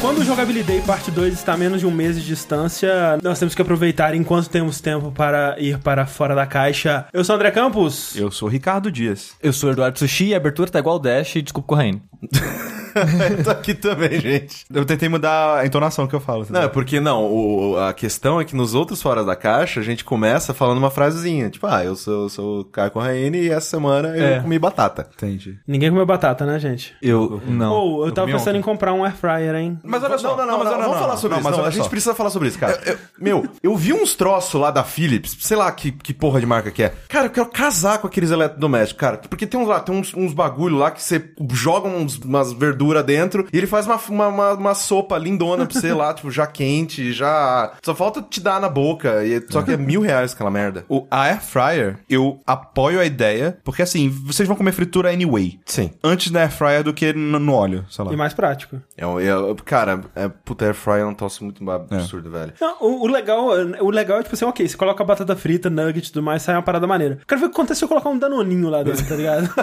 Quando 0.00 0.20
o 0.20 0.24
Jogabilidade 0.24 0.80
Parte 0.86 1.10
2 1.10 1.34
está 1.34 1.52
a 1.52 1.56
menos 1.58 1.80
de 1.80 1.86
um 1.86 1.90
mês 1.90 2.16
de 2.16 2.24
distância, 2.26 3.18
nós 3.22 3.38
temos 3.38 3.54
que 3.54 3.60
aproveitar 3.60 4.14
enquanto 4.14 4.48
temos 4.48 4.80
tempo 4.80 5.12
para 5.12 5.56
ir 5.58 5.78
para 5.78 6.06
fora 6.06 6.34
da 6.34 6.46
caixa. 6.46 7.06
Eu 7.12 7.22
sou 7.22 7.34
o 7.34 7.36
André 7.36 7.50
Campos. 7.50 8.16
Eu 8.16 8.30
sou 8.30 8.48
o 8.48 8.50
Ricardo 8.50 8.90
Dias. 8.90 9.32
Eu 9.42 9.52
sou 9.52 9.68
o 9.68 9.72
Eduardo 9.72 9.98
Sushi 9.98 10.28
e 10.28 10.34
a 10.34 10.38
abertura 10.38 10.70
tá 10.70 10.78
igual 10.78 10.96
o 10.96 10.98
Dash 10.98 11.34
desculpa 11.34 11.68
correndo. 11.68 12.00
eu 13.38 13.44
tô 13.44 13.50
aqui 13.50 13.74
também, 13.74 14.20
gente. 14.20 14.64
Eu 14.72 14.84
tentei 14.84 15.08
mudar 15.08 15.58
a 15.58 15.66
entonação 15.66 16.06
que 16.06 16.14
eu 16.14 16.20
falo. 16.20 16.46
Não, 16.50 16.62
é 16.62 16.68
porque 16.68 17.00
não, 17.00 17.24
o, 17.24 17.76
a 17.78 17.92
questão 17.92 18.40
é 18.40 18.44
que 18.44 18.54
nos 18.56 18.74
outros 18.74 19.00
Fora 19.02 19.24
da 19.24 19.36
Caixa 19.36 19.80
a 19.80 19.82
gente 19.82 20.04
começa 20.04 20.52
falando 20.54 20.78
uma 20.78 20.90
frasezinha, 20.90 21.50
tipo, 21.50 21.66
ah, 21.66 21.84
eu 21.84 21.96
sou, 21.96 22.28
sou 22.28 22.60
o 22.60 22.64
Caio 22.64 22.90
Corraine 22.90 23.38
e 23.38 23.50
essa 23.50 23.70
semana 23.70 24.08
eu 24.16 24.24
É. 24.24 24.40
comi 24.40 24.58
batata. 24.58 25.08
Entendi. 25.14 25.58
Ninguém 25.66 25.90
comeu 25.90 26.06
batata, 26.06 26.44
né, 26.46 26.58
gente? 26.58 26.94
Eu 27.02 27.40
não. 27.46 27.72
Ou 27.72 28.06
eu 28.06 28.12
tava 28.12 28.26
pensando 28.26 28.48
ontem. 28.50 28.58
em 28.58 28.62
comprar 28.62 28.92
um 28.92 29.04
air 29.04 29.14
fryer, 29.14 29.54
hein? 29.54 29.78
Mas 29.84 30.02
olha 30.02 30.18
só, 30.18 30.36
não, 30.36 30.36
não, 30.38 30.46
não, 30.46 30.58
mas 30.58 30.66
olha, 30.68 30.76
vamos 30.76 30.86
não, 30.92 30.94
falar 31.00 31.12
não, 31.14 31.20
sobre 31.20 31.40
não, 31.40 31.50
isso. 31.50 31.58
Não, 31.58 31.64
a 31.66 31.70
gente 31.70 31.88
precisa 31.88 32.14
falar 32.14 32.30
sobre 32.30 32.48
isso, 32.48 32.58
cara. 32.58 32.80
Eu- 32.86 32.98
meu, 33.18 33.46
eu 33.62 33.76
vi 33.76 33.92
uns 33.92 34.14
troços 34.14 34.60
lá 34.60 34.70
da 34.70 34.82
Philips, 34.84 35.36
sei 35.40 35.56
lá 35.56 35.70
que, 35.72 35.92
que 35.92 36.12
porra 36.12 36.40
de 36.40 36.46
marca 36.46 36.70
que 36.70 36.82
é. 36.82 36.92
Cara, 37.08 37.26
eu 37.26 37.30
quero 37.30 37.46
casar 37.46 37.98
com 37.98 38.06
aqueles 38.06 38.30
eletrodomésticos, 38.30 39.00
cara. 39.00 39.16
Porque 39.18 39.46
tem 39.46 39.60
uns 39.60 39.68
lá, 39.68 39.80
tem 39.80 39.94
uns, 39.94 40.12
uns 40.14 40.32
bagulho 40.32 40.76
lá 40.76 40.90
que 40.90 41.02
você 41.02 41.22
joga 41.52 41.88
uns, 41.88 42.16
umas 42.18 42.52
verduras 42.52 42.79
dentro 43.04 43.46
e 43.52 43.56
ele 43.58 43.66
faz 43.66 43.86
uma, 43.86 43.96
uma, 44.08 44.28
uma, 44.28 44.52
uma 44.54 44.74
sopa 44.74 45.18
lindona 45.18 45.66
pra 45.66 45.78
você 45.80 45.92
lá, 45.92 46.12
tipo, 46.14 46.30
já 46.30 46.46
quente, 46.46 47.12
já. 47.12 47.72
Só 47.82 47.94
falta 47.94 48.22
te 48.22 48.40
dar 48.40 48.60
na 48.60 48.68
boca. 48.68 49.24
E, 49.24 49.44
só 49.50 49.62
que 49.62 49.72
é 49.72 49.76
mil 49.76 50.00
reais 50.00 50.32
aquela 50.32 50.50
merda. 50.50 50.84
O, 50.88 51.06
a 51.10 51.24
Air 51.24 51.40
Fryer, 51.42 51.98
eu 52.08 52.40
apoio 52.46 53.00
a 53.00 53.04
ideia, 53.04 53.58
porque 53.62 53.82
assim, 53.82 54.08
vocês 54.08 54.46
vão 54.48 54.56
comer 54.56 54.72
fritura 54.72 55.10
anyway. 55.12 55.58
Sim. 55.66 55.90
Antes 56.02 56.30
da 56.30 56.40
Air 56.40 56.50
Fryer 56.52 56.82
do 56.82 56.94
que 56.94 57.12
no, 57.12 57.38
no 57.38 57.52
óleo, 57.52 57.84
sei 57.90 58.04
lá. 58.04 58.12
E 58.12 58.16
mais 58.16 58.32
prático. 58.34 58.80
É, 58.96 59.06
um- 59.06 59.20
é, 59.20 59.30
cara, 59.64 60.00
é, 60.14 60.28
puta, 60.28 60.64
air 60.64 60.74
fryer 60.74 61.00
é 61.02 61.06
um 61.06 61.14
troço 61.14 61.44
muito 61.44 61.68
absurdo, 61.70 62.30
velho. 62.30 62.52
Não, 62.60 62.76
o, 62.80 63.02
o 63.04 63.06
legal, 63.06 63.48
o 63.80 63.90
legal 63.90 64.18
é 64.20 64.22
tipo 64.22 64.34
assim, 64.34 64.44
ok, 64.44 64.66
você 64.68 64.76
coloca 64.76 65.02
a 65.02 65.06
batata 65.06 65.36
frita, 65.36 65.68
nugget 65.70 66.08
e 66.08 66.12
tudo 66.12 66.22
mais, 66.22 66.42
sai 66.42 66.54
uma 66.54 66.62
parada 66.62 66.86
maneira. 66.86 67.18
Quero 67.26 67.40
ver 67.40 67.46
o 67.46 67.50
que 67.50 67.54
acontece 67.56 67.78
se 67.80 67.84
eu 67.84 67.88
colocar 67.88 68.08
um 68.08 68.18
danoninho 68.18 68.68
lá 68.70 68.82
dentro, 68.82 69.06
tá 69.06 69.14
ligado? 69.16 69.50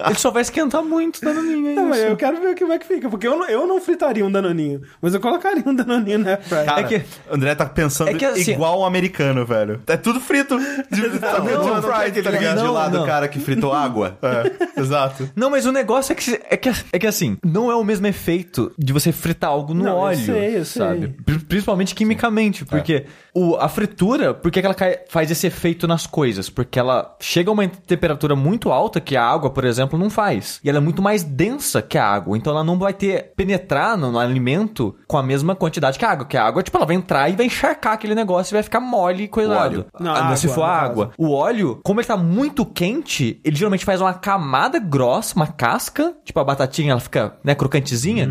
Ele 0.10 0.18
só 0.18 0.30
vai 0.30 0.42
esquentar 0.42 0.82
muito 0.82 1.20
dando 1.20 1.42
minha. 1.42 1.74
Não, 1.74 1.86
mas 1.88 1.98
eu 2.00 2.16
quero 2.16 2.40
ver 2.40 2.58
como 2.58 2.72
é 2.72 2.78
que 2.78 2.86
fica, 2.86 3.08
porque 3.08 3.26
eu 3.26 3.38
não, 3.38 3.48
eu 3.48 3.66
não 3.66 3.80
fritaria 3.80 4.24
um 4.24 4.30
danoninho, 4.30 4.82
mas 5.00 5.14
eu 5.14 5.20
colocaria 5.20 5.62
um 5.66 5.74
danoninho 5.74 6.18
na. 6.18 6.36
Cara, 6.36 6.80
É 6.80 6.84
que- 6.84 7.02
o 7.30 7.34
André 7.34 7.54
tá 7.54 7.66
pensando 7.66 8.10
é 8.10 8.14
que, 8.14 8.24
assim- 8.24 8.52
igual 8.52 8.78
o 8.80 8.84
americano, 8.84 9.44
velho. 9.46 9.80
É 9.86 9.96
tudo 9.96 10.20
frito. 10.20 10.58
De, 10.90 11.18
tá 11.18 11.38
Não, 11.38 11.44
deep 11.46 11.56
não, 11.58 11.80
não, 11.80 11.82
fried, 11.82 12.22
tá 12.22 12.30
ligado? 12.30 12.56
Não, 12.62 12.72
lá 12.72 12.88
do 12.88 12.98
não. 12.98 13.06
cara 13.06 13.28
que 13.28 13.38
fritou 13.40 13.72
água. 13.72 14.18
É, 14.22 14.80
exato. 14.80 15.28
Não, 15.34 15.50
mas 15.50 15.66
o 15.66 15.72
negócio 15.72 16.12
é 16.12 16.14
que, 16.14 16.40
é, 16.50 16.56
que, 16.56 16.70
é 16.92 16.98
que 16.98 17.06
assim, 17.06 17.36
não 17.44 17.70
é 17.70 17.74
o 17.74 17.82
mesmo 17.84 18.06
efeito 18.06 18.72
de 18.78 18.92
você 18.92 19.10
fritar 19.12 19.50
algo 19.50 19.72
no 19.74 19.82
Não, 19.84 19.90
eu 19.92 19.96
óleo. 19.98 20.16
sei, 20.26 20.56
eu 20.58 20.64
sei. 20.64 20.82
sabe? 20.82 21.08
Pri- 21.24 21.38
Principalmente 21.40 21.94
quimicamente. 21.94 22.64
Porque 22.64 23.04
o, 23.34 23.56
a 23.56 23.68
fritura, 23.68 24.34
por 24.34 24.50
que 24.50 24.60
que 24.60 24.66
ela 24.66 24.74
cai- 24.74 25.00
faz 25.08 25.30
esse 25.30 25.46
efeito 25.46 25.86
nas 25.86 26.06
coisas? 26.06 26.48
Porque 26.50 26.78
ela 26.78 27.16
chega 27.20 27.50
a 27.50 27.52
uma 27.52 27.66
temperatura 27.68 28.34
muito 28.36 28.70
alta 28.70 29.00
que 29.00 29.16
a 29.16 29.24
água, 29.24 29.50
por 29.50 29.64
exemplo, 29.64 29.98
não 29.98 30.10
faz. 30.10 30.60
E 30.64 30.68
ela 30.68 30.78
é 30.78 30.80
muito 30.80 31.02
mais 31.02 31.22
densa 31.22 31.80
que 31.82 31.96
a 31.98 32.04
água. 32.06 32.36
Então 32.36 32.52
ela 32.52 32.64
não 32.64 32.78
vai 32.78 32.92
ter 32.92 33.32
penetrar 33.36 33.96
no, 33.96 34.10
no 34.12 34.18
alimento 34.18 34.94
com 35.06 35.16
a 35.16 35.22
mesma 35.22 35.54
quantidade 35.54 35.98
que 35.98 36.04
a 36.04 36.10
água. 36.10 36.26
Que 36.26 36.36
a 36.36 36.44
água, 36.44 36.62
tipo, 36.62 36.76
ela 36.76 36.86
vai 36.86 36.96
entrar 36.96 37.28
e 37.28 37.36
vai 37.36 37.46
encharcar 37.46 37.92
aquele 37.94 38.14
negócio 38.14 38.52
e 38.52 38.56
vai 38.56 38.62
ficar 38.62 38.80
mole 38.80 39.24
e 39.24 39.28
coisado. 39.28 39.60
óleo. 39.60 39.86
Não, 39.98 40.14
Ah, 40.14 40.36
se 40.36 40.48
for 40.48 40.62
caso. 40.66 40.84
água. 40.84 41.10
O 41.18 41.32
óleo, 41.32 41.80
como 41.84 42.00
ele 42.00 42.06
tá 42.06 42.16
muito 42.16 42.64
quente, 42.66 43.40
ele 43.44 43.56
geralmente 43.56 43.84
faz 43.84 44.00
uma 44.00 44.14
camada 44.14 44.78
grossa, 44.78 45.34
uma 45.36 45.46
casca, 45.46 46.14
tipo 46.24 46.38
a 46.40 46.44
batatinha, 46.44 46.92
ela 46.92 47.00
fica, 47.00 47.34
né, 47.44 47.54
crocantezinha. 47.54 48.26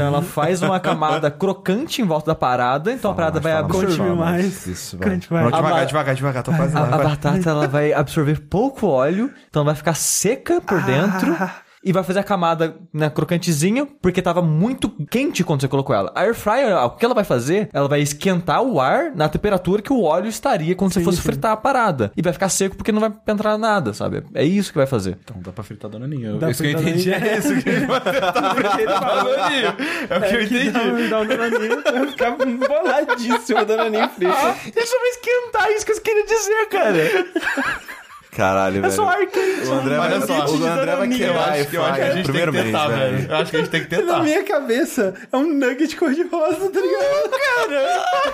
Então 0.00 0.06
ela 0.14 0.22
faz 0.22 0.62
uma 0.62 0.78
camada 0.80 1.30
crocante 1.30 2.00
em 2.00 2.04
volta 2.04 2.26
da 2.30 2.34
parada, 2.34 2.92
então 2.92 3.10
a 3.10 3.14
parada 3.14 3.38
vai 3.40 3.52
Conte 3.64 3.84
absorver. 3.86 4.14
mais. 4.14 4.66
Isso, 4.66 4.96
vai. 4.96 5.10
Conte 5.10 5.32
mais. 5.32 5.46
A 5.46 5.50
devagar, 5.56 5.86
devagar, 5.86 6.14
devagar. 6.14 6.42
Tô 6.42 6.52
quase 6.52 6.76
A, 6.76 6.80
lá. 6.80 6.86
a 6.86 6.96
vai. 6.96 7.06
batata 7.08 7.50
ela 7.50 7.68
vai 7.68 7.92
absorver 7.92 8.40
pouco 8.40 8.86
óleo, 8.86 9.30
então 9.48 9.60
ela 9.60 9.66
vai 9.72 9.74
ficar 9.76 9.94
seca 9.94 10.60
por 10.60 10.80
dentro. 10.82 11.36
E 11.82 11.92
vai 11.92 12.02
fazer 12.02 12.18
a 12.18 12.24
camada 12.24 12.76
né, 12.92 13.08
crocantezinha, 13.08 13.86
porque 14.02 14.20
tava 14.20 14.42
muito 14.42 14.90
quente 15.06 15.42
quando 15.42 15.62
você 15.62 15.68
colocou 15.68 15.94
ela. 15.96 16.12
A 16.14 16.20
air 16.20 16.34
fryer, 16.34 16.76
o 16.84 16.90
que 16.90 17.04
ela 17.04 17.14
vai 17.14 17.24
fazer? 17.24 17.70
Ela 17.72 17.88
vai 17.88 18.00
esquentar 18.00 18.62
o 18.62 18.78
ar 18.78 19.14
na 19.14 19.28
temperatura 19.28 19.80
que 19.80 19.92
o 19.92 20.02
óleo 20.02 20.28
estaria 20.28 20.74
quando 20.74 20.92
você 20.92 21.00
fosse 21.00 21.20
fritar 21.22 21.52
a 21.52 21.56
parada. 21.56 22.12
E 22.16 22.20
vai 22.22 22.32
ficar 22.32 22.50
seco 22.50 22.76
porque 22.76 22.92
não 22.92 23.00
vai 23.00 23.12
entrar 23.26 23.56
nada, 23.56 23.94
sabe? 23.94 24.22
É 24.34 24.44
isso 24.44 24.72
que 24.72 24.78
vai 24.78 24.86
fazer. 24.86 25.16
Então 25.24 25.40
dá 25.40 25.52
pra 25.52 25.64
fritar 25.64 25.90
danoninho. 25.90 26.38
Dá 26.38 26.50
isso 26.50 26.62
pra 26.62 26.70
que 26.70 26.76
eu 26.76 26.80
entendi 26.80 27.12
é 27.12 27.38
isso. 27.38 27.62
Que 27.62 27.68
ele 27.68 27.86
vai 27.86 28.00
fritar 28.00 28.32
danoninho. 28.32 29.76
É 30.10 30.18
o 30.18 30.20
que 30.20 30.34
eu 30.34 30.46
que 30.46 30.54
entendi. 30.56 30.70
dá, 31.08 31.20
um 31.20 31.26
danoninho, 31.26 31.82
vai 31.82 32.06
ficar 32.08 32.36
boladíssimo 32.36 33.60
o 33.60 33.64
danoninho 33.64 34.08
frito. 34.10 34.32
Ele 34.76 34.86
só 34.86 34.98
vai 34.98 35.08
esquentar 35.08 35.70
isso 35.70 35.86
que 35.86 35.92
eu 35.92 36.00
queria 36.00 36.26
dizer, 36.26 36.68
cara. 36.68 37.90
Caralho, 38.36 38.74
velho. 38.80 38.86
É 38.86 38.90
só 38.90 39.08
ar 39.08 39.26
quente. 39.26 39.66
O 39.68 39.72
André 39.72 39.96
vai, 39.96 40.12
Olha 40.12 40.26
só, 40.26 40.46
o 40.46 40.66
André 40.66 40.96
vai 40.96 41.06
eu 41.06 41.10
quebrar 41.16 41.48
acho 41.52 41.66
que- 41.68 41.76
eu 41.76 41.84
acho 41.84 41.94
que 41.94 42.00
a 42.00 42.06
no 42.06 42.12
gente 42.12 42.14
tem 42.14 42.22
primeiro 42.24 42.52
que 42.52 42.58
mês, 42.58 42.66
tentar, 42.70 42.88
velho. 42.88 43.16
velho. 43.16 43.30
Eu 43.30 43.36
acho 43.36 43.50
que 43.50 43.56
a 43.56 43.60
gente 43.60 43.70
tem 43.70 43.84
que 43.84 43.90
Na 43.96 44.00
tentar. 44.02 44.22
minha 44.22 44.44
cabeça, 44.44 45.14
é 45.32 45.36
um 45.36 45.52
nugget 45.54 45.96
cor-de-rosa, 45.96 46.70
tá 46.70 46.80
ligado? 46.80 48.30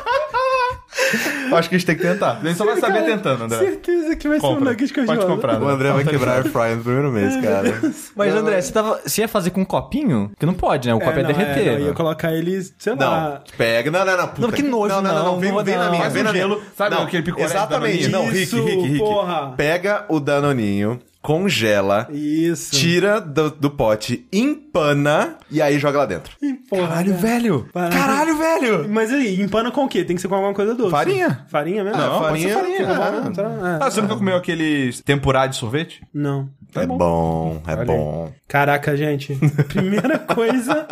Eu 1.51 1.57
acho 1.57 1.69
que 1.69 1.75
a 1.75 1.79
gente 1.79 1.87
tem 1.87 1.97
que 1.97 2.03
tentar. 2.03 2.39
A 2.43 2.47
gente 2.47 2.57
só 2.57 2.65
vai 2.65 2.77
saber 2.79 3.05
tentando, 3.05 3.45
André. 3.45 3.59
Certeza 3.59 4.17
que 4.17 4.29
vai 4.29 4.41
ser 4.41 4.47
um 4.47 4.55
Compra. 4.55 4.71
nugget 4.71 4.93
Pode 4.95 5.07
cor-de-rosa. 5.07 5.35
comprar. 5.35 5.63
O 5.63 5.69
André 5.69 5.93
vai 5.93 6.05
quebrar 6.05 6.33
air 6.37 6.45
fryer 6.51 6.77
no 6.77 6.83
primeiro 6.83 7.13
mês, 7.13 7.37
cara. 7.43 7.81
Mas, 8.15 8.35
André, 8.35 8.61
você, 8.61 8.73
tava, 8.73 9.01
você 9.05 9.21
ia 9.23 9.29
fazer 9.29 9.51
com 9.51 9.61
um 9.61 9.65
copinho? 9.65 10.31
Que 10.39 10.47
não 10.47 10.55
pode, 10.55 10.89
né? 10.89 10.95
O 10.95 10.99
copo 11.01 11.11
é, 11.19 11.23
não, 11.23 11.33
derreter. 11.33 11.67
não, 11.73 11.79
eu 11.79 11.87
ia 11.89 11.93
colocar 11.93 12.33
eles, 12.33 12.75
sei 12.79 12.95
Não, 12.95 13.11
lá. 13.11 13.43
pega. 13.57 13.91
Não, 13.91 14.05
não, 14.05 14.17
não. 14.17 14.29
Puta 14.29 14.41
Não, 14.43 14.51
que 14.51 14.63
nojo, 14.63 14.95
Não, 14.95 15.03
não, 15.03 15.15
não. 15.15 15.25
não, 15.25 15.41
Vem, 15.41 15.53
não, 15.53 15.63
na 15.65 15.85
não. 15.85 15.91
minha, 15.93 16.09
vem 16.09 16.23
na 16.23 16.33
gelo. 16.33 16.57
minha. 16.57 16.67
Sabe 16.77 16.95
não, 16.97 17.03
aquele 17.03 17.23
picolé 17.23 17.45
Exatamente. 17.45 18.09
Não, 18.09 18.27
Rick, 18.27 18.57
Rick, 18.57 18.83
Rick. 18.83 18.99
porra. 18.99 19.55
Pega 19.87 20.05
o 20.09 20.19
danoninho, 20.19 21.01
congela, 21.27 22.07
Isso. 22.13 22.71
tira 22.77 23.21
do, 23.21 23.51
do 23.51 23.69
pote, 23.69 24.25
empana 24.33 25.35
e 25.51 25.61
aí 25.61 25.77
joga 25.77 25.99
lá 25.99 26.07
dentro. 26.07 26.37
Porra, 26.71 26.87
Caralho, 26.87 27.15
cara. 27.15 27.21
velho. 27.27 27.69
Caralho, 27.73 28.39
velho. 28.39 28.89
Mas 28.89 29.13
aí, 29.13 29.41
empana 29.43 29.73
com 29.73 29.85
o 29.85 29.89
quê? 29.89 30.05
Tem 30.05 30.15
que 30.15 30.23
ser 30.23 30.29
com 30.29 30.37
alguma 30.37 30.55
coisa 30.55 30.73
doce. 30.73 30.93
Farinha. 30.93 31.45
Farinha 31.49 31.83
mesmo? 31.83 31.99
Não, 32.01 32.21
pode 32.21 32.43
ser 32.43 32.51
farinha, 32.55 32.87
farinha. 32.87 32.93
é. 32.93 33.41
Ah, 33.67 33.79
é. 33.83 33.85
Ah, 33.87 33.91
você 33.91 34.01
nunca 34.01 34.15
comeu 34.17 34.37
aquele 34.37 34.93
tempurá 35.05 35.49
de 35.49 35.57
sorvete? 35.57 36.01
Não. 36.15 36.49
é 36.77 36.87
bom, 36.87 37.61
é 37.67 37.85
bom. 37.85 38.33
Caraca, 38.47 38.97
gente. 38.97 39.35
Primeira 39.67 40.21
coisa 40.21 40.87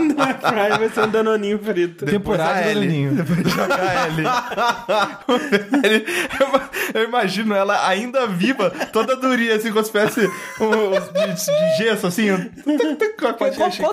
no 0.00 0.22
air 0.22 0.38
fryer 0.40 0.78
vai 0.78 0.88
ser 0.88 1.00
um 1.02 1.10
danoninho 1.10 1.58
frito. 1.58 2.06
Temporada 2.06 2.62
de 2.62 2.68
danoninho. 2.74 3.14
Depois 3.16 3.52
jogar 3.52 4.06
L. 4.08 4.22
Ele- 5.84 6.04
eu, 6.94 7.00
eu 7.02 7.08
imagino 7.08 7.54
ela 7.54 7.86
ainda 7.86 8.26
viva, 8.26 8.70
toda 8.92 9.16
durinha, 9.16 9.56
assim, 9.56 9.72
com 9.74 9.80
as 9.80 9.86
espécie 9.86 10.20
um, 10.60 10.70
de, 11.12 11.34
de 11.34 11.76
gesso, 11.84 12.06
assim. 12.06 12.28
Qual, 13.18 13.34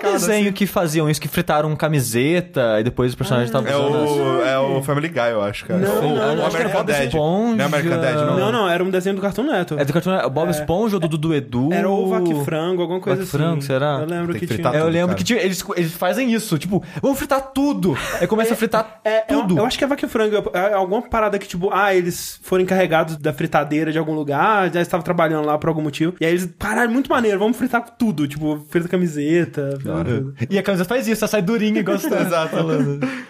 qual 0.00 0.02
desenho 0.02 0.52
que 0.52 0.66
faziam 0.66 1.08
isso? 1.08 1.20
Que 1.20 1.28
fritaram 1.28 1.74
camiseta 1.76 2.80
e 2.80 2.84
depois 2.84 3.12
o 3.12 3.16
personagem 3.16 3.52
tava 3.52 3.68
assim. 3.68 3.76
É 3.78 3.78
o, 3.78 4.42
é 4.46 4.58
o 4.58 4.82
Family 4.82 5.08
Guy, 5.08 5.30
eu 5.30 5.42
acho, 5.42 5.64
cara. 5.66 5.80
Não, 5.80 5.94
Ou- 5.96 6.02
não, 6.02 6.08
ou 6.10 6.16
não, 6.16 6.26
era 6.32 6.46
American 6.46 6.72
Bob 6.72 6.86
Dad. 6.92 7.06
Esponja. 7.06 7.56
Não 7.56 7.64
é 7.64 7.66
American 7.66 8.00
Dad, 8.00 8.14
não? 8.16 8.38
Não, 8.38 8.52
não, 8.52 8.68
era 8.68 8.82
um 8.84 8.90
desenho 8.90 9.16
do 9.16 9.22
Cartoon 9.22 9.44
Network. 9.44 9.82
É 9.82 9.84
do 9.84 9.92
cartoon, 9.92 10.26
o 10.26 10.30
Bob 10.30 10.50
Esponja, 10.50 10.96
o 10.96 11.00
do 11.00 11.08
Dudu 11.08 11.34
Edu. 11.34 11.72
Era 11.72 11.88
o 11.88 12.08
Vaque 12.08 12.34
Frango, 12.44 12.82
alguma 12.82 13.00
coisa 13.00 13.22
Vaque 13.22 13.28
assim. 13.28 13.38
Frango, 13.44 13.62
será? 13.62 13.98
Eu 14.00 14.06
lembro 14.06 14.32
Tem 14.32 14.40
que 14.40 14.46
que 14.46 14.56
tinha. 14.62 14.68
É, 14.74 14.80
eu 14.80 14.88
lembro 14.88 15.08
cara. 15.08 15.18
que 15.18 15.24
tinha- 15.24 15.40
eles, 15.40 15.64
eles 15.76 15.92
fazem 15.92 16.32
isso, 16.32 16.58
tipo, 16.58 16.82
vamos 17.00 17.18
fritar 17.18 17.40
tudo. 17.52 17.96
Aí 18.20 18.26
começa 18.26 18.54
a 18.54 18.56
fritar 18.56 19.00
É, 19.04 19.24
eu, 19.32 19.40
tudo. 19.42 19.58
eu 19.58 19.66
acho 19.66 19.78
que 19.78 19.84
é 19.84 19.86
vaque 19.86 20.06
frango. 20.06 20.50
É 20.52 20.72
alguma 20.74 21.02
parada 21.02 21.38
que, 21.38 21.46
tipo, 21.46 21.70
ah, 21.72 21.94
eles 21.94 22.40
foram 22.42 22.62
encarregados 22.62 23.16
da 23.16 23.32
fritadeira 23.32 23.92
de 23.92 23.98
algum 23.98 24.14
lugar, 24.14 24.70
já 24.72 24.80
estavam 24.80 25.02
trabalhando 25.04 25.46
lá 25.46 25.58
por 25.58 25.68
algum 25.72 25.82
motivo. 25.82 26.14
E 26.20 26.24
aí 26.24 26.32
eles, 26.32 26.48
caralho, 26.58 26.90
muito 26.90 27.10
maneiro, 27.10 27.38
vamos 27.38 27.56
fritar 27.56 27.96
tudo. 27.98 28.26
Tipo, 28.26 28.64
frita 28.68 28.88
camiseta. 28.88 29.78
tudo. 29.82 30.34
E 30.50 30.58
a 30.58 30.62
camisa 30.62 30.84
faz 30.84 31.06
isso, 31.08 31.24
ela 31.24 31.30
sai 31.30 31.42
durinha 31.42 31.82
você 31.82 32.08
tá 32.08 32.20
Exato. 32.22 32.56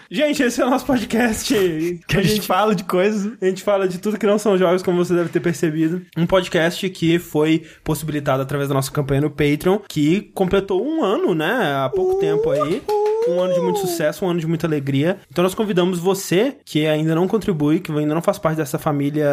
Gente, 0.09 0.43
esse 0.43 0.61
é 0.61 0.65
o 0.65 0.69
nosso 0.69 0.85
podcast. 0.85 1.53
Que 2.07 2.17
a 2.17 2.21
gente 2.21 2.41
fala 2.41 2.75
de 2.75 2.83
coisas. 2.83 3.31
A 3.41 3.45
gente 3.45 3.63
fala 3.63 3.87
de 3.87 3.97
tudo 3.97 4.17
que 4.17 4.25
não 4.25 4.37
são 4.37 4.57
jogos, 4.57 4.83
como 4.83 5.03
você 5.03 5.13
deve 5.13 5.29
ter 5.29 5.39
percebido. 5.39 6.01
Um 6.17 6.25
podcast 6.25 6.87
que 6.89 7.17
foi 7.17 7.63
possibilitado 7.83 8.41
através 8.41 8.69
da 8.69 8.75
nossa 8.75 8.91
campanha 8.91 9.21
no 9.21 9.29
Patreon, 9.29 9.79
que 9.87 10.21
completou 10.33 10.85
um 10.85 11.03
ano, 11.03 11.33
né? 11.33 11.75
Há 11.77 11.89
pouco 11.89 12.19
tempo 12.19 12.49
aí. 12.51 12.81
um 13.27 13.39
ano 13.39 13.53
de 13.53 13.61
muito 13.61 13.79
sucesso, 13.79 14.25
um 14.25 14.29
ano 14.29 14.39
de 14.39 14.47
muita 14.47 14.67
alegria. 14.67 15.17
Então 15.31 15.43
nós 15.43 15.55
convidamos 15.55 15.99
você, 15.99 16.57
que 16.65 16.85
ainda 16.85 17.15
não 17.15 17.27
contribui, 17.27 17.79
que 17.79 17.91
ainda 17.91 18.13
não 18.13 18.21
faz 18.21 18.37
parte 18.37 18.57
dessa 18.57 18.77
família 18.77 19.25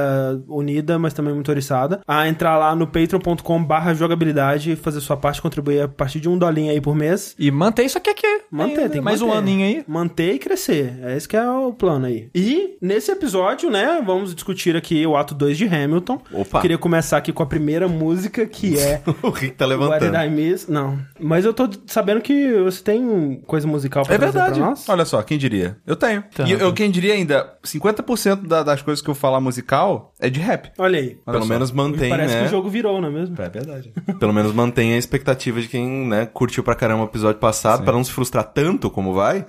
unida, 0.49 0.99
mas 0.99 1.13
também 1.13 1.35
muito 1.35 1.51
oriçada, 1.51 2.01
a 2.07 2.29
entrar 2.29 2.57
lá 2.57 2.75
no 2.75 2.87
patreon.com 2.91 3.65
barra 3.65 3.95
jogabilidade, 3.95 4.77
fazer 4.77 5.01
sua 5.01 5.17
parte, 5.17 5.41
contribuir 5.41 5.81
a 5.83 5.89
partir 5.89 6.21
de 6.21 6.29
um 6.29 6.37
dolinho 6.37 6.71
aí 6.71 6.81
por 6.81 6.95
mês. 6.95 7.35
E 7.39 7.51
manter 7.51 7.85
isso 7.85 7.97
aqui 7.99 8.11
aqui. 8.11 8.27
Manter, 8.51 8.71
ainda. 8.73 8.83
tem 8.83 8.91
que 9.01 9.01
Mais 9.01 9.23
um 9.23 9.29
manter. 9.29 9.39
aninho 9.39 9.65
aí. 9.67 9.85
Manter 9.87 10.35
e 10.35 10.39
crescer. 10.39 10.99
É 11.03 11.17
esse 11.17 11.29
que 11.29 11.37
é 11.37 11.49
o 11.51 11.73
plano 11.73 12.07
aí. 12.07 12.29
E 12.35 12.77
nesse 12.83 13.11
episódio, 13.11 13.71
né, 13.71 14.03
vamos 14.05 14.35
discutir 14.35 14.77
aqui 14.77 15.07
o 15.07 15.17
ato 15.17 15.35
2 15.35 15.57
de 15.57 15.67
Hamilton. 15.67 16.21
Opa. 16.33 16.61
Queria 16.61 16.77
começar 16.79 17.17
aqui 17.17 17.33
com 17.33 17.43
a 17.43 17.47
primeira 17.47 17.89
música, 17.89 18.45
que 18.47 18.79
é 18.79 19.01
O 19.23 19.31
Rick 19.31 19.55
tá 19.57 19.67
What 19.67 19.79
levantando. 19.79 20.11
Did 20.13 20.21
I 20.27 20.29
Miss? 20.31 20.67
Não. 20.69 20.99
Mas 21.19 21.45
eu 21.45 21.55
tô 21.55 21.69
sabendo 21.87 22.21
que 22.21 22.53
você 22.63 22.83
tem 22.83 23.41
coisa 23.47 23.67
musical 23.67 24.05
pra 24.05 24.15
É 24.15 24.19
trazer 24.19 24.33
verdade. 24.39 24.59
pra 24.61 24.69
nós. 24.71 24.89
Olha 24.89 25.05
só, 25.05 25.23
quem 25.23 25.39
diria? 25.39 25.77
Eu 25.87 25.97
tenho. 25.97 26.23
Tá. 26.35 26.45
E 26.45 26.53
eu, 26.53 26.73
quem 26.73 26.91
diria 26.91 27.15
ainda, 27.15 27.55
50% 27.65 28.47
da- 28.47 28.63
das 28.63 28.83
coisas 28.83 29.03
que 29.03 29.09
eu 29.09 29.15
falar 29.15 29.41
musical 29.41 30.13
é 30.21 30.29
de 30.29 30.41
rap. 30.41 30.71
Olha 30.79 30.99
aí. 30.99 31.19
Olha 31.27 31.35
Pelo 31.35 31.43
só. 31.47 31.49
menos 31.53 31.71
mantém, 31.73 32.11
Parece 32.11 32.35
né? 32.35 32.41
que 32.41 32.47
o 32.47 32.51
jogo 32.51 32.69
virou, 32.69 32.80
não 32.83 33.09
é 33.09 33.11
mesmo? 33.11 33.37
É 33.39 33.49
verdade. 33.49 33.93
Pelo 34.19 34.33
menos 34.33 34.53
mantém 34.53 34.95
a 34.95 34.97
expectativa 34.99 35.61
de 35.61 35.69
quem, 35.69 36.07
né, 36.07 36.27
curtiu 36.27 36.63
pra 36.63 36.75
caramba 36.75 37.03
o 37.03 37.07
episódio 37.07 37.41
passado, 37.41 37.83
pra 37.85 37.93
não 37.93 38.03
se 38.05 38.11
frustrar 38.13 38.45
tanto 38.45 38.91
como 38.91 39.13
vai. 39.15 39.45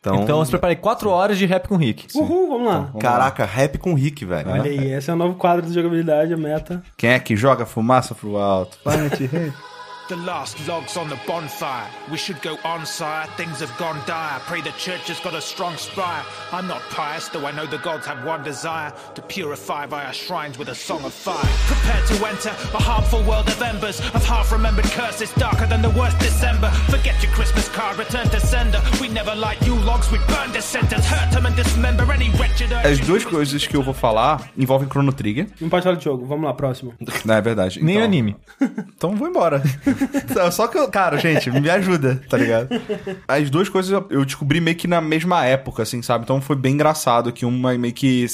Então, 0.00 0.22
Então, 0.22 0.44
se 0.44 0.50
prepare 0.50 0.76
4 0.76 1.08
horas 1.10 1.38
de 1.38 1.46
rap 1.46 1.68
com 1.68 1.74
o 1.76 1.78
Rick. 1.78 2.06
Uhul, 2.16 2.48
vamos 2.48 2.66
lá. 2.66 2.92
caraca, 2.98 3.44
rap 3.44 3.78
com 3.78 3.94
Rick, 3.94 4.24
velho. 4.24 4.50
Olha 4.50 4.62
aí, 4.70 4.92
esse 4.92 5.10
é 5.10 5.12
o 5.14 5.16
novo 5.16 5.36
quadro 5.36 5.66
de 5.66 5.72
jogabilidade, 5.72 6.32
a 6.34 6.36
meta. 6.36 6.82
Quem 6.96 7.10
é 7.10 7.18
que 7.20 7.36
joga 7.36 7.64
fumaça 7.64 8.14
pro 8.14 8.36
alto? 8.36 8.78
Planet 8.82 9.18
Rei. 9.20 9.52
The 10.08 10.16
last 10.16 10.58
logs 10.68 10.96
on 10.96 11.08
the 11.08 11.18
bonfire. 11.26 11.88
We 12.10 12.18
should 12.18 12.42
go 12.42 12.58
on, 12.64 12.84
sire. 12.84 13.26
Things 13.36 13.60
have 13.60 13.74
gone 13.78 13.98
dire. 14.04 14.40
Pray 14.40 14.60
the 14.60 14.72
church 14.72 15.06
has 15.08 15.18
got 15.20 15.32
a 15.34 15.40
strong 15.40 15.76
spire. 15.76 16.22
I'm 16.52 16.66
not 16.66 16.82
pious, 16.90 17.28
though 17.28 17.46
I 17.46 17.52
know 17.52 17.66
the 17.66 17.78
gods 17.78 18.04
have 18.06 18.22
one 18.26 18.42
desire 18.42 18.92
to 19.14 19.22
purify 19.22 19.86
via 19.86 20.12
shrines 20.12 20.58
with 20.58 20.68
a 20.68 20.74
song 20.74 21.04
of 21.04 21.14
fire. 21.14 21.36
Prepare 21.66 22.04
to 22.08 22.26
enter 22.26 22.50
a 22.50 22.82
harmful 22.82 23.22
world 23.22 23.46
of 23.48 23.62
embers, 23.62 24.00
of 24.12 24.22
half 24.24 24.50
remembered 24.52 24.84
curses 24.86 25.32
darker 25.34 25.66
than 25.66 25.80
the 25.80 25.90
worst 25.90 26.18
December. 26.18 26.68
Forget 26.90 27.22
your 27.22 27.32
Christmas 27.32 27.68
card, 27.70 27.96
return 27.96 28.28
to 28.30 28.40
sender. 28.40 28.82
We 29.00 29.08
never 29.08 29.34
light 29.34 29.62
you 29.64 29.76
logs, 29.76 30.10
we 30.10 30.18
burn 30.28 30.52
dissenters, 30.52 31.06
hurt 31.06 31.32
them 31.32 31.46
and 31.46 31.54
dismember 31.56 32.10
any 32.12 32.28
wretched 32.30 32.72
As 32.72 32.98
urge. 32.98 33.06
duas 33.06 33.24
coisas 33.24 33.66
que 33.66 33.76
eu 33.76 33.82
vou 33.82 33.94
falar 33.94 34.50
envolvem 34.58 34.88
Chrono 34.88 35.12
Trigger. 35.12 35.46
Não 35.60 35.70
pode 35.70 35.84
falar 35.84 35.96
de 35.96 36.04
jogo. 36.04 36.26
Vamos 36.26 36.44
lá, 36.44 36.52
próximo. 36.52 36.92
Não, 37.24 37.34
é 37.34 37.40
verdade. 37.40 37.82
Nem 37.82 38.02
anime. 38.02 38.36
Então 38.60 39.14
vou 39.16 39.28
embora. 39.28 39.62
Só 40.52 40.66
que 40.68 40.78
eu, 40.78 40.88
cara, 40.88 41.16
gente, 41.18 41.50
me 41.50 41.68
ajuda, 41.70 42.20
tá 42.28 42.36
ligado? 42.36 42.68
As 43.26 43.50
duas 43.50 43.68
coisas 43.68 43.90
eu- 44.10 44.24
descobri 44.24 44.60
meio 44.60 44.76
que 44.76 44.86
na 44.88 45.00
mesma 45.00 45.44
época, 45.44 45.82
assim, 45.82 46.00
sabe? 46.02 46.24
Então 46.24 46.40
foi 46.40 46.56
bem 46.56 46.74
engraçado 46.74 47.32
que 47.32 47.44
uma 47.44 47.76
meio 47.76 47.92
que 47.94 48.26